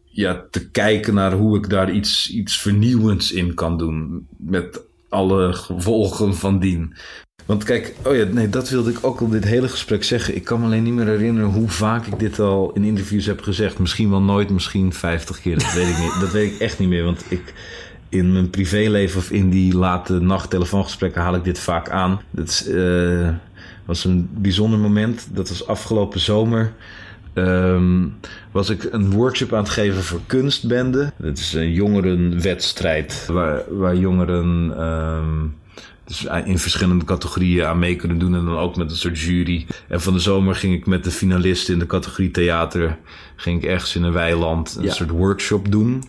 ja, 0.04 0.46
te 0.50 0.70
kijken 0.70 1.14
naar 1.14 1.32
hoe 1.32 1.56
ik 1.56 1.70
daar 1.70 1.92
iets, 1.92 2.30
iets 2.30 2.60
vernieuwends 2.60 3.32
in 3.32 3.54
kan 3.54 3.78
doen. 3.78 4.26
Met 4.36 4.80
alle 5.08 5.52
gevolgen 5.52 6.34
van 6.34 6.58
dien. 6.58 6.94
Want 7.46 7.64
kijk, 7.64 7.94
oh 8.04 8.16
ja, 8.16 8.24
nee, 8.24 8.48
dat 8.48 8.70
wilde 8.70 8.90
ik 8.90 8.98
ook 9.00 9.20
al 9.20 9.28
dit 9.28 9.44
hele 9.44 9.68
gesprek 9.68 10.04
zeggen. 10.04 10.36
Ik 10.36 10.44
kan 10.44 10.60
me 10.60 10.66
alleen 10.66 10.82
niet 10.82 10.92
meer 10.92 11.06
herinneren 11.06 11.50
hoe 11.50 11.68
vaak 11.68 12.06
ik 12.06 12.18
dit 12.18 12.38
al 12.38 12.70
in 12.74 12.84
interviews 12.84 13.26
heb 13.26 13.40
gezegd. 13.42 13.78
Misschien 13.78 14.10
wel 14.10 14.22
nooit, 14.22 14.50
misschien 14.50 14.92
50 14.92 15.40
keer. 15.40 15.58
Dat 15.58 15.72
weet 15.72 15.88
ik 15.88 15.98
niet. 15.98 16.16
Dat 16.20 16.32
weet 16.32 16.52
ik 16.52 16.58
echt 16.58 16.78
niet 16.78 16.88
meer. 16.88 17.04
Want 17.04 17.24
ik, 17.28 17.54
in 18.08 18.32
mijn 18.32 18.50
privéleven 18.50 19.18
of 19.18 19.30
in 19.30 19.50
die 19.50 19.76
late 19.76 20.20
nacht 20.20 20.50
telefoongesprekken 20.50 21.22
haal 21.22 21.34
ik 21.34 21.44
dit 21.44 21.58
vaak 21.58 21.90
aan. 21.90 22.20
Dat 22.30 22.66
uh, 22.68 23.28
was 23.84 24.04
een 24.04 24.28
bijzonder 24.32 24.78
moment. 24.78 25.28
Dat 25.32 25.48
was 25.48 25.66
afgelopen 25.66 26.20
zomer. 26.20 26.72
Um, 27.34 28.14
was 28.50 28.70
ik 28.70 28.88
een 28.90 29.10
workshop 29.10 29.52
aan 29.52 29.62
het 29.62 29.72
geven 29.72 30.02
voor 30.02 30.20
kunstbenden. 30.26 31.12
Dat 31.18 31.38
is 31.38 31.52
een 31.52 31.72
jongerenwedstrijd 31.72 33.26
waar, 33.26 33.62
waar 33.68 33.96
jongeren. 33.96 34.80
Um, 34.80 35.54
dus 36.06 36.24
in 36.44 36.58
verschillende 36.58 37.04
categorieën 37.04 37.66
aan 37.66 37.78
mee 37.78 37.96
kunnen 37.96 38.18
doen. 38.18 38.34
En 38.34 38.44
dan 38.44 38.56
ook 38.56 38.76
met 38.76 38.90
een 38.90 38.96
soort 38.96 39.20
jury. 39.20 39.66
En 39.88 40.00
van 40.00 40.12
de 40.12 40.18
zomer 40.18 40.54
ging 40.54 40.74
ik 40.74 40.86
met 40.86 41.04
de 41.04 41.10
finalisten 41.10 41.72
in 41.72 41.78
de 41.78 41.86
categorie 41.86 42.30
theater. 42.30 42.98
Ging 43.36 43.62
ik 43.62 43.68
ergens 43.68 43.96
in 43.96 44.02
een 44.02 44.12
weiland 44.12 44.78
een 44.80 44.90
soort 44.90 45.10
workshop 45.10 45.70
doen. 45.70 46.04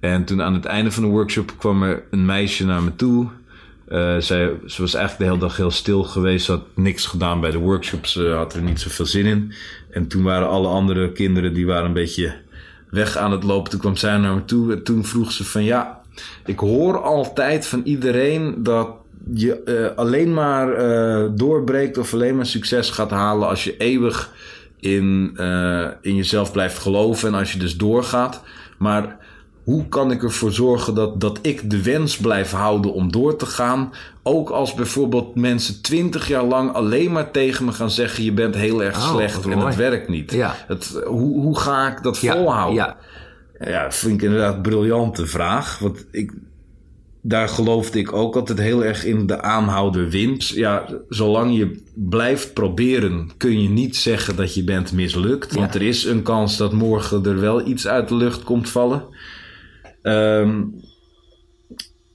En 0.00 0.24
toen 0.24 0.42
aan 0.42 0.54
het 0.54 0.64
einde 0.64 0.90
van 0.90 1.02
de 1.02 1.08
workshop 1.08 1.52
kwam 1.58 1.82
er 1.82 2.02
een 2.10 2.24
meisje 2.24 2.64
naar 2.64 2.82
me 2.82 2.96
toe. 2.96 3.28
Uh, 3.88 4.18
zij, 4.18 4.52
ze 4.66 4.80
was 4.80 4.94
eigenlijk 4.94 5.18
de 5.18 5.24
hele 5.24 5.38
dag 5.38 5.56
heel 5.56 5.70
stil 5.70 6.02
geweest. 6.02 6.44
Ze 6.44 6.50
had 6.50 6.64
niks 6.74 7.06
gedaan 7.06 7.40
bij 7.40 7.50
de 7.50 7.58
workshop. 7.58 8.06
Ze 8.06 8.28
had 8.28 8.54
er 8.54 8.62
niet 8.62 8.80
zoveel 8.80 9.06
zin 9.06 9.26
in. 9.26 9.52
En 9.90 10.08
toen 10.08 10.22
waren 10.22 10.48
alle 10.48 10.68
andere 10.68 11.12
kinderen 11.12 11.54
die 11.54 11.66
waren 11.66 11.86
een 11.86 11.92
beetje 11.92 12.34
weg 12.90 13.16
aan 13.16 13.32
het 13.32 13.42
lopen. 13.42 13.70
Toen 13.70 13.80
kwam 13.80 13.96
zij 13.96 14.16
naar 14.16 14.34
me 14.34 14.44
toe. 14.44 14.72
En 14.72 14.82
toen 14.82 15.04
vroeg 15.04 15.32
ze 15.32 15.44
van 15.44 15.64
ja, 15.64 16.00
ik 16.44 16.58
hoor 16.58 17.02
altijd 17.02 17.66
van 17.66 17.80
iedereen 17.84 18.62
dat 18.62 18.88
je 19.34 19.62
uh, 19.64 19.98
alleen 19.98 20.34
maar 20.34 20.80
uh, 20.80 21.30
doorbreekt 21.34 21.98
of 21.98 22.14
alleen 22.14 22.36
maar 22.36 22.46
succes 22.46 22.90
gaat 22.90 23.10
halen 23.10 23.48
als 23.48 23.64
je 23.64 23.76
eeuwig 23.76 24.32
in, 24.80 25.36
uh, 25.36 25.86
in 26.00 26.16
jezelf 26.16 26.52
blijft 26.52 26.78
geloven 26.78 27.28
en 27.28 27.34
als 27.38 27.52
je 27.52 27.58
dus 27.58 27.76
doorgaat. 27.76 28.42
Maar 28.78 29.16
hoe 29.64 29.88
kan 29.88 30.10
ik 30.10 30.22
ervoor 30.22 30.52
zorgen 30.52 30.94
dat, 30.94 31.20
dat 31.20 31.38
ik 31.42 31.70
de 31.70 31.82
wens 31.82 32.16
blijf 32.16 32.50
houden 32.50 32.92
om 32.92 33.12
door 33.12 33.36
te 33.36 33.46
gaan? 33.46 33.92
Ook 34.22 34.50
als 34.50 34.74
bijvoorbeeld 34.74 35.34
mensen 35.34 35.82
twintig 35.82 36.28
jaar 36.28 36.44
lang 36.44 36.72
alleen 36.72 37.12
maar 37.12 37.30
tegen 37.30 37.64
me 37.64 37.72
gaan 37.72 37.90
zeggen: 37.90 38.24
je 38.24 38.32
bent 38.32 38.54
heel 38.54 38.82
erg 38.82 38.96
oh, 38.96 39.14
slecht 39.14 39.46
en 39.46 39.58
het 39.58 39.76
werkt 39.76 40.08
niet. 40.08 40.32
Ja. 40.32 40.56
Het, 40.66 41.02
hoe, 41.04 41.40
hoe 41.40 41.58
ga 41.58 41.88
ik 41.88 42.02
dat 42.02 42.18
volhouden? 42.18 42.74
Ja, 42.74 42.96
ja. 43.60 43.68
ja, 43.68 43.92
vind 43.92 44.14
ik 44.14 44.22
inderdaad 44.22 44.54
een 44.54 44.62
briljante 44.62 45.26
vraag. 45.26 45.78
Want 45.78 46.06
ik, 46.10 46.32
daar 47.26 47.48
geloofde 47.48 47.98
ik 47.98 48.12
ook 48.12 48.36
altijd 48.36 48.58
heel 48.58 48.84
erg 48.84 49.04
in 49.04 49.26
de 49.26 49.40
aanhouder 49.40 50.08
wint. 50.08 50.48
Ja, 50.48 50.88
zolang 51.08 51.56
je 51.56 51.82
blijft 51.94 52.52
proberen, 52.52 53.30
kun 53.36 53.62
je 53.62 53.68
niet 53.68 53.96
zeggen 53.96 54.36
dat 54.36 54.54
je 54.54 54.64
bent 54.64 54.92
mislukt. 54.92 55.54
Want 55.54 55.74
er 55.74 55.82
is 55.82 56.04
een 56.04 56.22
kans 56.22 56.56
dat 56.56 56.72
morgen 56.72 57.24
er 57.26 57.40
wel 57.40 57.66
iets 57.66 57.86
uit 57.86 58.08
de 58.08 58.14
lucht 58.14 58.42
komt 58.42 58.70
vallen. 58.70 59.04
Um, 60.02 60.74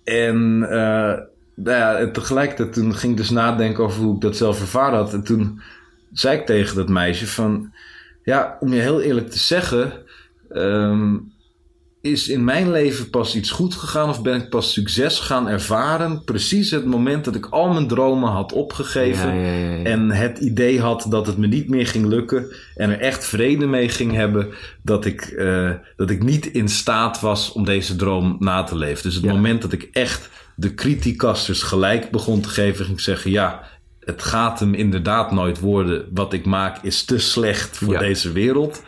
en 0.03 0.59
uh, 0.61 1.17
nou 1.55 1.77
ja, 1.77 2.11
tegelijkertijd 2.11 2.73
toen 2.73 2.95
ging 2.95 3.11
ik 3.11 3.17
dus 3.17 3.29
nadenken 3.29 3.83
over 3.83 4.03
hoe 4.03 4.15
ik 4.15 4.21
dat 4.21 4.37
zelf 4.37 4.59
ervaren 4.59 4.97
had. 4.97 5.13
En 5.13 5.23
toen 5.23 5.61
zei 6.13 6.39
ik 6.39 6.45
tegen 6.45 6.75
dat 6.75 6.89
meisje 6.89 7.27
van... 7.27 7.73
Ja, 8.23 8.57
om 8.59 8.73
je 8.73 8.81
heel 8.81 9.01
eerlijk 9.01 9.29
te 9.29 9.39
zeggen... 9.39 9.93
ehm, 10.49 11.15
is 12.01 12.27
in 12.27 12.43
mijn 12.43 12.71
leven 12.71 13.09
pas 13.09 13.35
iets 13.35 13.51
goed 13.51 13.75
gegaan 13.75 14.09
of 14.09 14.21
ben 14.21 14.35
ik 14.35 14.49
pas 14.49 14.73
succes 14.73 15.19
gaan 15.19 15.47
ervaren? 15.47 16.23
Precies 16.23 16.71
het 16.71 16.85
moment 16.85 17.25
dat 17.25 17.35
ik 17.35 17.45
al 17.45 17.73
mijn 17.73 17.87
dromen 17.87 18.29
had 18.29 18.53
opgegeven 18.53 19.35
Ja, 19.35 19.43
ja, 19.43 19.53
ja, 19.53 19.75
ja. 19.75 19.83
en 19.83 20.11
het 20.11 20.37
idee 20.37 20.79
had 20.79 21.05
dat 21.09 21.27
het 21.27 21.37
me 21.37 21.47
niet 21.47 21.69
meer 21.69 21.87
ging 21.87 22.05
lukken 22.05 22.55
en 22.75 22.89
er 22.89 22.99
echt 22.99 23.25
vrede 23.25 23.65
mee 23.67 23.89
ging 23.89 24.13
hebben 24.13 24.47
dat 24.83 25.05
ik, 25.05 25.21
eh, 25.21 25.71
dat 25.95 26.09
ik 26.09 26.23
niet 26.23 26.45
in 26.45 26.67
staat 26.69 27.19
was 27.19 27.51
om 27.51 27.65
deze 27.65 27.95
droom 27.95 28.35
na 28.39 28.63
te 28.63 28.77
leven. 28.77 29.03
Dus 29.03 29.15
het 29.15 29.25
moment 29.25 29.61
dat 29.61 29.71
ik 29.71 29.89
echt 29.91 30.29
de 30.55 30.73
criticasters 30.73 31.61
gelijk 31.63 32.11
begon 32.11 32.41
te 32.41 32.49
geven, 32.49 32.85
ging 32.85 32.97
ik 32.97 33.03
zeggen 33.03 33.31
ja. 33.31 33.63
Het 33.99 34.23
gaat 34.23 34.59
hem 34.59 34.73
inderdaad 34.73 35.31
nooit 35.31 35.59
worden. 35.59 36.05
Wat 36.13 36.33
ik 36.33 36.45
maak 36.45 36.77
is 36.83 37.03
te 37.03 37.17
slecht 37.19 37.77
voor 37.77 37.93
Ja. 37.93 37.99
deze 37.99 38.31
wereld. 38.31 38.83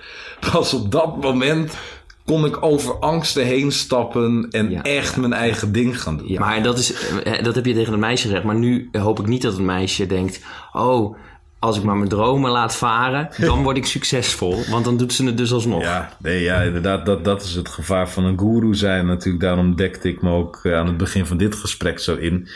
Pas 0.51 0.73
op 0.73 0.91
dat 0.91 1.21
moment 1.21 1.77
kon 2.25 2.45
ik 2.45 2.63
over 2.63 2.99
angsten 2.99 3.45
heen 3.45 3.71
stappen 3.71 4.47
en 4.49 4.69
Ja, 4.69 4.83
echt 4.83 5.15
ja, 5.15 5.19
mijn 5.21 5.33
eigen 5.33 5.71
ding 5.71 6.01
gaan 6.01 6.17
doen. 6.17 6.27
Ja. 6.27 6.39
Maar 6.39 6.63
dat, 6.63 6.77
is, 6.77 6.93
eh, 7.23 7.43
dat 7.43 7.55
heb 7.55 7.65
je 7.65 7.73
tegen 7.73 7.91
het 7.91 8.01
meisje 8.01 8.27
gezegd. 8.27 8.43
Maar 8.43 8.55
nu 8.55 8.89
hoop 8.91 9.19
ik 9.19 9.27
niet 9.27 9.41
dat 9.41 9.53
het 9.53 9.61
meisje 9.61 10.07
denkt... 10.07 10.41
Oh, 10.73 11.17
als 11.59 11.77
ik 11.77 11.83
maar 11.83 11.95
mijn 11.95 12.09
dromen 12.09 12.51
laat 12.51 12.75
varen... 12.75 13.29
dan 13.37 13.63
word 13.63 13.77
ik 13.77 13.85
succesvol. 13.85 14.63
Want 14.69 14.85
dan 14.85 14.97
doet 14.97 15.13
ze 15.13 15.25
het 15.25 15.37
dus 15.37 15.53
alsnog. 15.53 15.81
Ja, 15.81 16.17
nee, 16.19 16.41
ja 16.41 16.61
inderdaad, 16.61 17.05
dat, 17.05 17.25
dat 17.25 17.43
is 17.43 17.55
het 17.55 17.69
gevaar 17.69 18.09
van 18.09 18.25
een 18.25 18.39
guru 18.39 18.75
zijn. 18.75 19.05
Natuurlijk, 19.05 19.43
daarom 19.43 19.75
dekte 19.75 20.09
ik 20.09 20.21
me 20.21 20.31
ook 20.31 20.59
eh, 20.63 20.73
aan 20.73 20.87
het 20.87 20.97
begin 20.97 21.25
van 21.25 21.37
dit 21.37 21.55
gesprek 21.55 21.99
zo 21.99 22.15
in. 22.15 22.47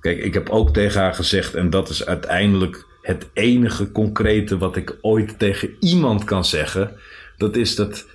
Kijk, 0.00 0.18
ik 0.18 0.34
heb 0.34 0.48
ook 0.48 0.72
tegen 0.72 1.00
haar 1.00 1.14
gezegd, 1.14 1.54
en 1.54 1.70
dat 1.70 1.88
is 1.88 2.06
uiteindelijk 2.06 2.86
het 3.02 3.28
enige 3.32 3.92
concrete 3.92 4.58
wat 4.58 4.76
ik 4.76 4.96
ooit 5.00 5.38
tegen 5.38 5.70
iemand 5.80 6.24
kan 6.24 6.44
zeggen. 6.44 6.96
Dat 7.36 7.56
is 7.56 7.74
dat 7.74 8.06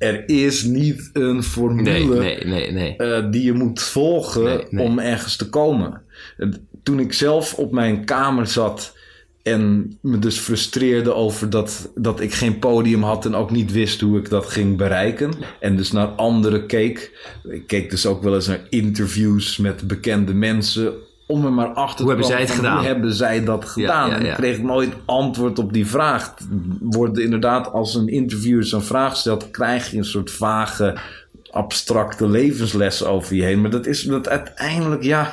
er 0.00 0.28
is 0.28 0.64
niet 0.64 1.10
een 1.12 1.42
formule 1.42 1.90
Nee, 1.90 2.06
nee, 2.06 2.44
nee, 2.44 2.72
nee. 2.72 2.96
eh, 2.96 3.30
die 3.30 3.42
je 3.42 3.52
moet 3.52 3.82
volgen 3.82 4.78
om 4.78 4.98
ergens 4.98 5.36
te 5.36 5.48
komen. 5.48 6.02
En 6.36 6.68
Toen 6.82 7.00
ik 7.00 7.12
zelf 7.12 7.54
op 7.54 7.72
mijn 7.72 8.04
kamer 8.04 8.46
zat 8.46 8.96
en 9.42 9.92
me 10.00 10.18
dus 10.18 10.38
frustreerde 10.38 11.14
over 11.14 11.50
dat, 11.50 11.90
dat 11.94 12.20
ik 12.20 12.32
geen 12.32 12.58
podium 12.58 13.02
had 13.02 13.24
en 13.24 13.34
ook 13.34 13.50
niet 13.50 13.72
wist 13.72 14.00
hoe 14.00 14.18
ik 14.18 14.28
dat 14.28 14.46
ging 14.46 14.76
bereiken. 14.76 15.32
En 15.60 15.76
dus 15.76 15.92
naar 15.92 16.06
anderen 16.06 16.66
keek. 16.66 17.28
Ik 17.48 17.66
keek 17.66 17.90
dus 17.90 18.06
ook 18.06 18.22
wel 18.22 18.34
eens 18.34 18.46
naar 18.46 18.66
interviews 18.68 19.56
met 19.56 19.86
bekende 19.86 20.34
mensen. 20.34 20.92
Om 21.30 21.44
er 21.44 21.52
maar 21.52 21.68
achter 21.68 22.04
Hoe 22.04 22.14
te 22.14 22.20
hebben 22.20 22.24
zij 22.24 22.34
komen 22.36 22.50
het 22.50 22.56
gedaan? 22.56 22.76
Hoe 22.76 22.86
hebben 22.86 23.14
zij 23.14 23.44
dat 23.44 23.64
gedaan? 23.64 24.10
ja, 24.10 24.16
En 24.16 24.24
ja. 24.24 24.30
ik 24.30 24.36
kreeg 24.36 24.62
nooit 24.62 24.92
antwoord 25.04 25.58
op 25.58 25.72
die 25.72 25.86
vraag. 25.86 26.34
Wordt 26.80 27.18
inderdaad, 27.18 27.72
als 27.72 27.94
een 27.94 28.08
interviewer 28.08 28.64
zo'n 28.64 28.82
vraag 28.82 29.16
stelt, 29.16 29.50
krijg 29.50 29.90
je 29.90 29.96
een 29.96 30.04
soort 30.04 30.30
vage, 30.30 30.98
abstracte 31.50 32.28
levensles 32.28 33.04
over 33.04 33.36
je 33.36 33.42
heen. 33.42 33.60
Maar 33.60 33.70
dat 33.70 33.86
is 33.86 34.02
dat 34.02 34.28
uiteindelijk, 34.28 35.02
ja. 35.02 35.32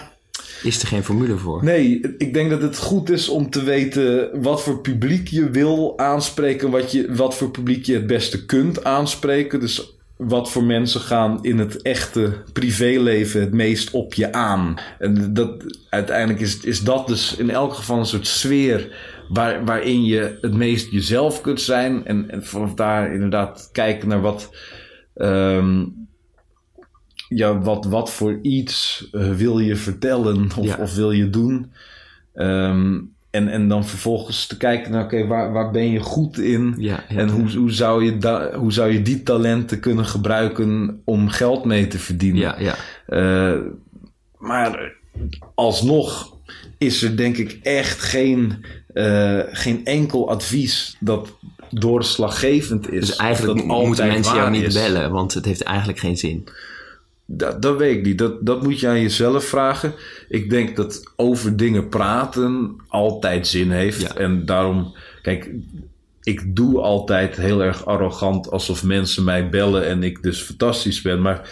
Is 0.63 0.81
er 0.81 0.87
geen 0.87 1.03
formule 1.03 1.37
voor? 1.37 1.63
Nee, 1.63 2.15
ik 2.17 2.33
denk 2.33 2.49
dat 2.49 2.61
het 2.61 2.77
goed 2.77 3.09
is 3.09 3.29
om 3.29 3.49
te 3.49 3.63
weten 3.63 4.29
wat 4.41 4.61
voor 4.61 4.79
publiek 4.79 5.27
je 5.27 5.49
wil 5.49 5.93
aanspreken, 5.97 6.69
wat, 6.69 6.91
je, 6.91 7.15
wat 7.15 7.35
voor 7.35 7.51
publiek 7.51 7.85
je 7.85 7.93
het 7.93 8.07
beste 8.07 8.45
kunt 8.45 8.83
aanspreken. 8.83 9.59
Dus 9.59 9.96
wat 10.17 10.51
voor 10.51 10.63
mensen 10.63 11.01
gaan 11.01 11.43
in 11.43 11.57
het 11.57 11.81
echte 11.81 12.43
privéleven 12.53 13.41
het 13.41 13.53
meest 13.53 13.91
op 13.91 14.13
je 14.13 14.33
aan. 14.33 14.75
En 14.99 15.33
dat, 15.33 15.63
uiteindelijk 15.89 16.39
is, 16.39 16.59
is 16.59 16.83
dat 16.83 17.07
dus 17.07 17.35
in 17.35 17.49
elk 17.49 17.73
geval 17.73 17.99
een 17.99 18.05
soort 18.05 18.27
sfeer 18.27 18.95
waar, 19.29 19.65
waarin 19.65 20.03
je 20.05 20.37
het 20.41 20.53
meest 20.53 20.91
jezelf 20.91 21.41
kunt 21.41 21.61
zijn. 21.61 22.05
En, 22.05 22.29
en 22.29 22.45
vanaf 22.45 22.73
daar 22.73 23.13
inderdaad 23.13 23.69
kijken 23.71 24.07
naar 24.07 24.21
wat. 24.21 24.55
ehm, 25.15 25.85
ja, 27.29 27.59
wat, 27.59 27.85
wat 27.85 28.11
voor 28.11 28.39
iets 28.41 29.07
eh, 29.11 29.31
wil 29.31 29.59
je 29.59 29.75
vertellen 29.75 30.49
of, 30.57 30.65
Ja. 30.65 30.77
of 30.79 30.95
wil 30.95 31.11
je 31.11 31.29
doen? 31.29 31.71
Ehm, 32.33 32.99
en, 33.37 33.47
en 33.47 33.67
dan 33.67 33.85
vervolgens 33.85 34.45
te 34.47 34.57
kijken 34.57 34.91
naar, 34.91 35.03
oké, 35.03 35.27
waar, 35.27 35.51
waar 35.51 35.71
ben 35.71 35.91
je 35.91 35.99
goed 35.99 36.39
in? 36.39 36.73
Ja, 36.77 37.03
ja, 37.09 37.15
en 37.17 37.29
hoe, 37.29 37.55
hoe, 37.55 37.71
zou 37.71 38.03
je 38.05 38.17
da- 38.17 38.53
hoe 38.53 38.73
zou 38.73 38.91
je 38.91 39.01
die 39.01 39.23
talenten 39.23 39.79
kunnen 39.79 40.05
gebruiken 40.05 41.01
om 41.05 41.29
geld 41.29 41.65
mee 41.65 41.87
te 41.87 41.99
verdienen? 41.99 42.41
Ja, 42.41 42.55
ja. 42.59 42.75
Eh, 43.05 43.59
maar 44.37 44.93
alsnog 45.55 46.35
is 46.77 47.03
er 47.03 47.17
denk 47.17 47.37
ik 47.37 47.59
echt 47.63 48.01
geen, 48.01 48.65
eh, 48.93 49.39
geen 49.51 49.85
enkel 49.85 50.29
advies 50.29 50.97
dat 50.99 51.29
doorslaggevend 51.69 52.91
is. 52.91 53.05
Dus 53.07 53.15
eigenlijk 53.15 53.63
moeten 53.63 54.07
mensen 54.07 54.35
jou 54.35 54.49
niet 54.51 54.63
is. 54.63 54.73
bellen, 54.73 55.11
want 55.11 55.33
het 55.33 55.45
heeft 55.45 55.61
eigenlijk 55.63 55.99
geen 55.99 56.17
zin. 56.17 56.47
Dat, 57.29 57.61
dat 57.61 57.77
weet 57.77 57.97
ik 57.97 58.05
niet. 58.05 58.17
Dat, 58.17 58.45
dat 58.45 58.63
moet 58.63 58.79
je 58.79 58.87
aan 58.87 59.01
jezelf 59.01 59.45
vragen. 59.45 59.93
Ik 60.29 60.49
denk 60.49 60.75
dat 60.75 61.13
over 61.15 61.57
dingen 61.57 61.89
praten 61.89 62.75
altijd 62.87 63.47
zin 63.47 63.71
heeft. 63.71 64.01
Ja. 64.01 64.15
En 64.15 64.45
daarom, 64.45 64.95
kijk, 65.21 65.51
ik 66.23 66.55
doe 66.55 66.81
altijd 66.81 67.35
heel 67.35 67.63
erg 67.63 67.85
arrogant 67.85 68.51
alsof 68.51 68.83
mensen 68.83 69.23
mij 69.23 69.49
bellen 69.49 69.85
en 69.85 70.03
ik 70.03 70.23
dus 70.23 70.41
fantastisch 70.41 71.01
ben. 71.01 71.21
Maar 71.21 71.49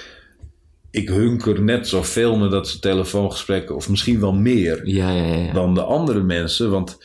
ik 0.92 1.10
hunker 1.10 1.62
net 1.62 1.88
zoveel 1.88 2.38
naar 2.38 2.50
dat 2.50 2.68
soort 2.68 2.82
telefoongesprekken, 2.82 3.76
of 3.76 3.90
misschien 3.90 4.20
wel 4.20 4.34
meer 4.34 4.88
Ja, 4.88 5.12
ja, 5.12 5.26
ja. 5.26 5.36
ja. 5.36 5.54
dan 5.54 5.74
de 5.74 5.84
andere 5.84 6.24
mensen. 6.24 6.72
Want 6.72 6.98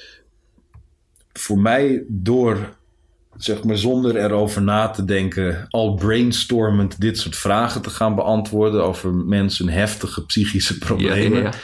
voor 1.32 1.58
mij, 1.58 2.04
door 2.08 2.76
zeg 3.44 3.64
maar 3.64 3.76
zonder 3.76 4.16
erover 4.16 4.62
na 4.62 4.88
te 4.88 5.04
denken, 5.04 5.66
al 5.70 5.94
brainstormend 5.94 7.00
dit 7.00 7.18
soort 7.18 7.36
vragen 7.36 7.82
te 7.82 7.90
gaan 7.90 8.14
beantwoorden 8.14 8.84
over 8.84 9.14
mensen 9.14 9.68
heftige 9.68 10.24
psychische 10.24 10.78
problemen. 10.78 11.38
Ja, 11.38 11.44
ja, 11.44 11.50
ja. 11.52 11.58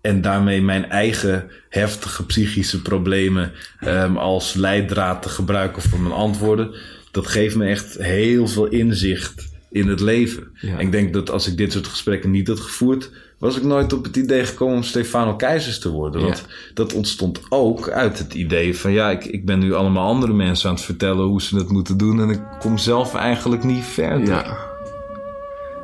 En 0.00 0.20
daarmee 0.20 0.62
mijn 0.62 0.90
eigen 0.90 1.50
heftige 1.68 2.26
psychische 2.26 2.82
problemen 2.82 3.52
ehm, 3.80 4.16
als 4.16 4.54
leidraad 4.54 5.22
te 5.22 5.28
gebruiken 5.28 5.82
voor 5.82 6.00
mijn 6.00 6.14
antwoorden. 6.14 6.74
Dat 7.10 7.26
geeft 7.26 7.56
me 7.56 7.66
echt 7.66 7.96
heel 7.98 8.48
veel 8.48 8.66
inzicht 8.66 9.51
in 9.72 9.88
het 9.88 10.00
leven. 10.00 10.48
Ja. 10.60 10.72
En 10.72 10.80
ik 10.80 10.92
denk 10.92 11.12
dat 11.12 11.30
als 11.30 11.48
ik 11.48 11.56
dit 11.56 11.72
soort 11.72 11.86
gesprekken 11.86 12.30
niet 12.30 12.48
had 12.48 12.60
gevoerd, 12.60 13.10
was 13.38 13.56
ik 13.56 13.62
nooit 13.62 13.92
op 13.92 14.04
het 14.04 14.16
idee 14.16 14.44
gekomen 14.44 14.74
om 14.74 14.82
Stefano 14.82 15.36
Keizers 15.36 15.78
te 15.78 15.90
worden. 15.90 16.20
Ja. 16.20 16.26
Want 16.26 16.46
dat 16.74 16.92
ontstond 16.92 17.40
ook 17.48 17.90
uit 17.90 18.18
het 18.18 18.34
idee 18.34 18.78
van 18.78 18.92
ja, 18.92 19.10
ik, 19.10 19.24
ik 19.24 19.44
ben 19.44 19.58
nu 19.58 19.74
allemaal 19.74 20.08
andere 20.08 20.32
mensen 20.32 20.68
aan 20.68 20.74
het 20.74 20.84
vertellen 20.84 21.24
hoe 21.24 21.42
ze 21.42 21.56
het 21.56 21.68
moeten 21.68 21.96
doen. 21.96 22.20
En 22.20 22.30
ik 22.30 22.40
kom 22.58 22.78
zelf 22.78 23.14
eigenlijk 23.14 23.64
niet 23.64 23.84
verder. 23.84 24.26
Ja. 24.26 24.56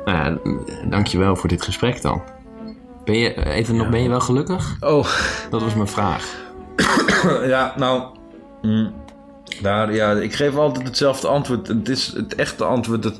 Nou 0.05 0.17
ja, 0.17 0.39
dankjewel 0.89 1.35
voor 1.35 1.49
dit 1.49 1.61
gesprek 1.61 2.01
dan. 2.01 2.21
Ben 3.05 3.17
je, 3.17 3.45
even 3.45 3.75
nog, 3.75 3.89
ben 3.89 4.03
je 4.03 4.09
wel 4.09 4.19
gelukkig? 4.19 4.75
Oh, 4.79 5.07
Dat 5.49 5.61
was 5.61 5.75
mijn 5.75 5.87
vraag. 5.87 6.35
ja, 7.53 7.73
nou. 7.77 8.03
mm, 8.61 8.93
daar, 9.61 9.93
ja, 9.93 10.11
ik 10.11 10.33
geef 10.33 10.55
altijd 10.55 10.87
hetzelfde 10.87 11.27
antwoord. 11.27 11.67
Het 11.67 11.89
is 11.89 12.13
het 12.15 12.35
echte 12.35 12.63
antwoord 12.63 13.03
dat. 13.03 13.17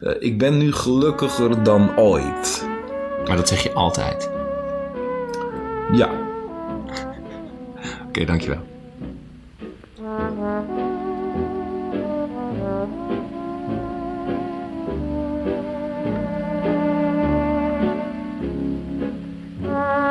Eh, 0.00 0.12
ik 0.18 0.38
ben 0.38 0.58
nu 0.58 0.72
gelukkiger 0.72 1.62
dan 1.62 1.98
ooit. 1.98 2.68
Maar 3.26 3.36
dat 3.36 3.48
zeg 3.48 3.62
je 3.62 3.72
altijd. 3.72 4.30
Ja. 5.92 6.10
Oké, 8.08 8.24
dankjewel. 8.24 8.60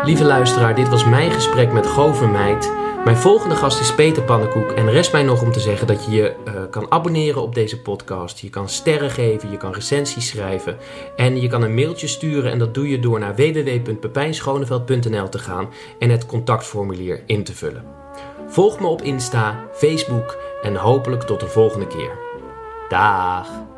Lieve 0.05 0.23
luisteraar, 0.23 0.75
dit 0.75 0.89
was 0.89 1.05
mijn 1.05 1.31
gesprek 1.31 1.71
met 1.71 1.87
Gover 1.87 2.29
Meid. 2.29 2.71
Mijn 3.05 3.17
volgende 3.17 3.55
gast 3.55 3.79
is 3.79 3.95
Peter 3.95 4.23
Pannenkoek. 4.23 4.71
En 4.71 4.91
rest 4.91 5.11
mij 5.11 5.23
nog 5.23 5.41
om 5.41 5.51
te 5.51 5.59
zeggen 5.59 5.87
dat 5.87 6.05
je 6.05 6.11
je 6.11 6.35
eh, 6.45 6.53
kan 6.69 6.91
abonneren 6.91 7.41
op 7.41 7.55
deze 7.55 7.81
podcast. 7.81 8.39
Je 8.39 8.49
kan 8.49 8.69
sterren 8.69 9.11
geven, 9.11 9.51
je 9.51 9.57
kan 9.57 9.73
recensies 9.73 10.27
schrijven. 10.27 10.77
En 11.15 11.41
je 11.41 11.47
kan 11.47 11.61
een 11.61 11.73
mailtje 11.73 12.07
sturen. 12.07 12.51
En 12.51 12.59
dat 12.59 12.73
doe 12.73 12.89
je 12.89 12.99
door 12.99 13.19
naar 13.19 13.35
www.pepijnschoneveld.nl 13.35 15.29
te 15.29 15.39
gaan 15.39 15.69
en 15.99 16.09
het 16.09 16.25
contactformulier 16.25 17.23
in 17.25 17.43
te 17.43 17.53
vullen. 17.53 17.83
Volg 18.47 18.79
me 18.79 18.87
op 18.87 19.01
Insta, 19.01 19.67
Facebook 19.73 20.37
en 20.61 20.75
hopelijk 20.75 21.23
tot 21.23 21.39
de 21.39 21.47
volgende 21.47 21.87
keer. 21.87 22.11
Daag! 22.89 23.74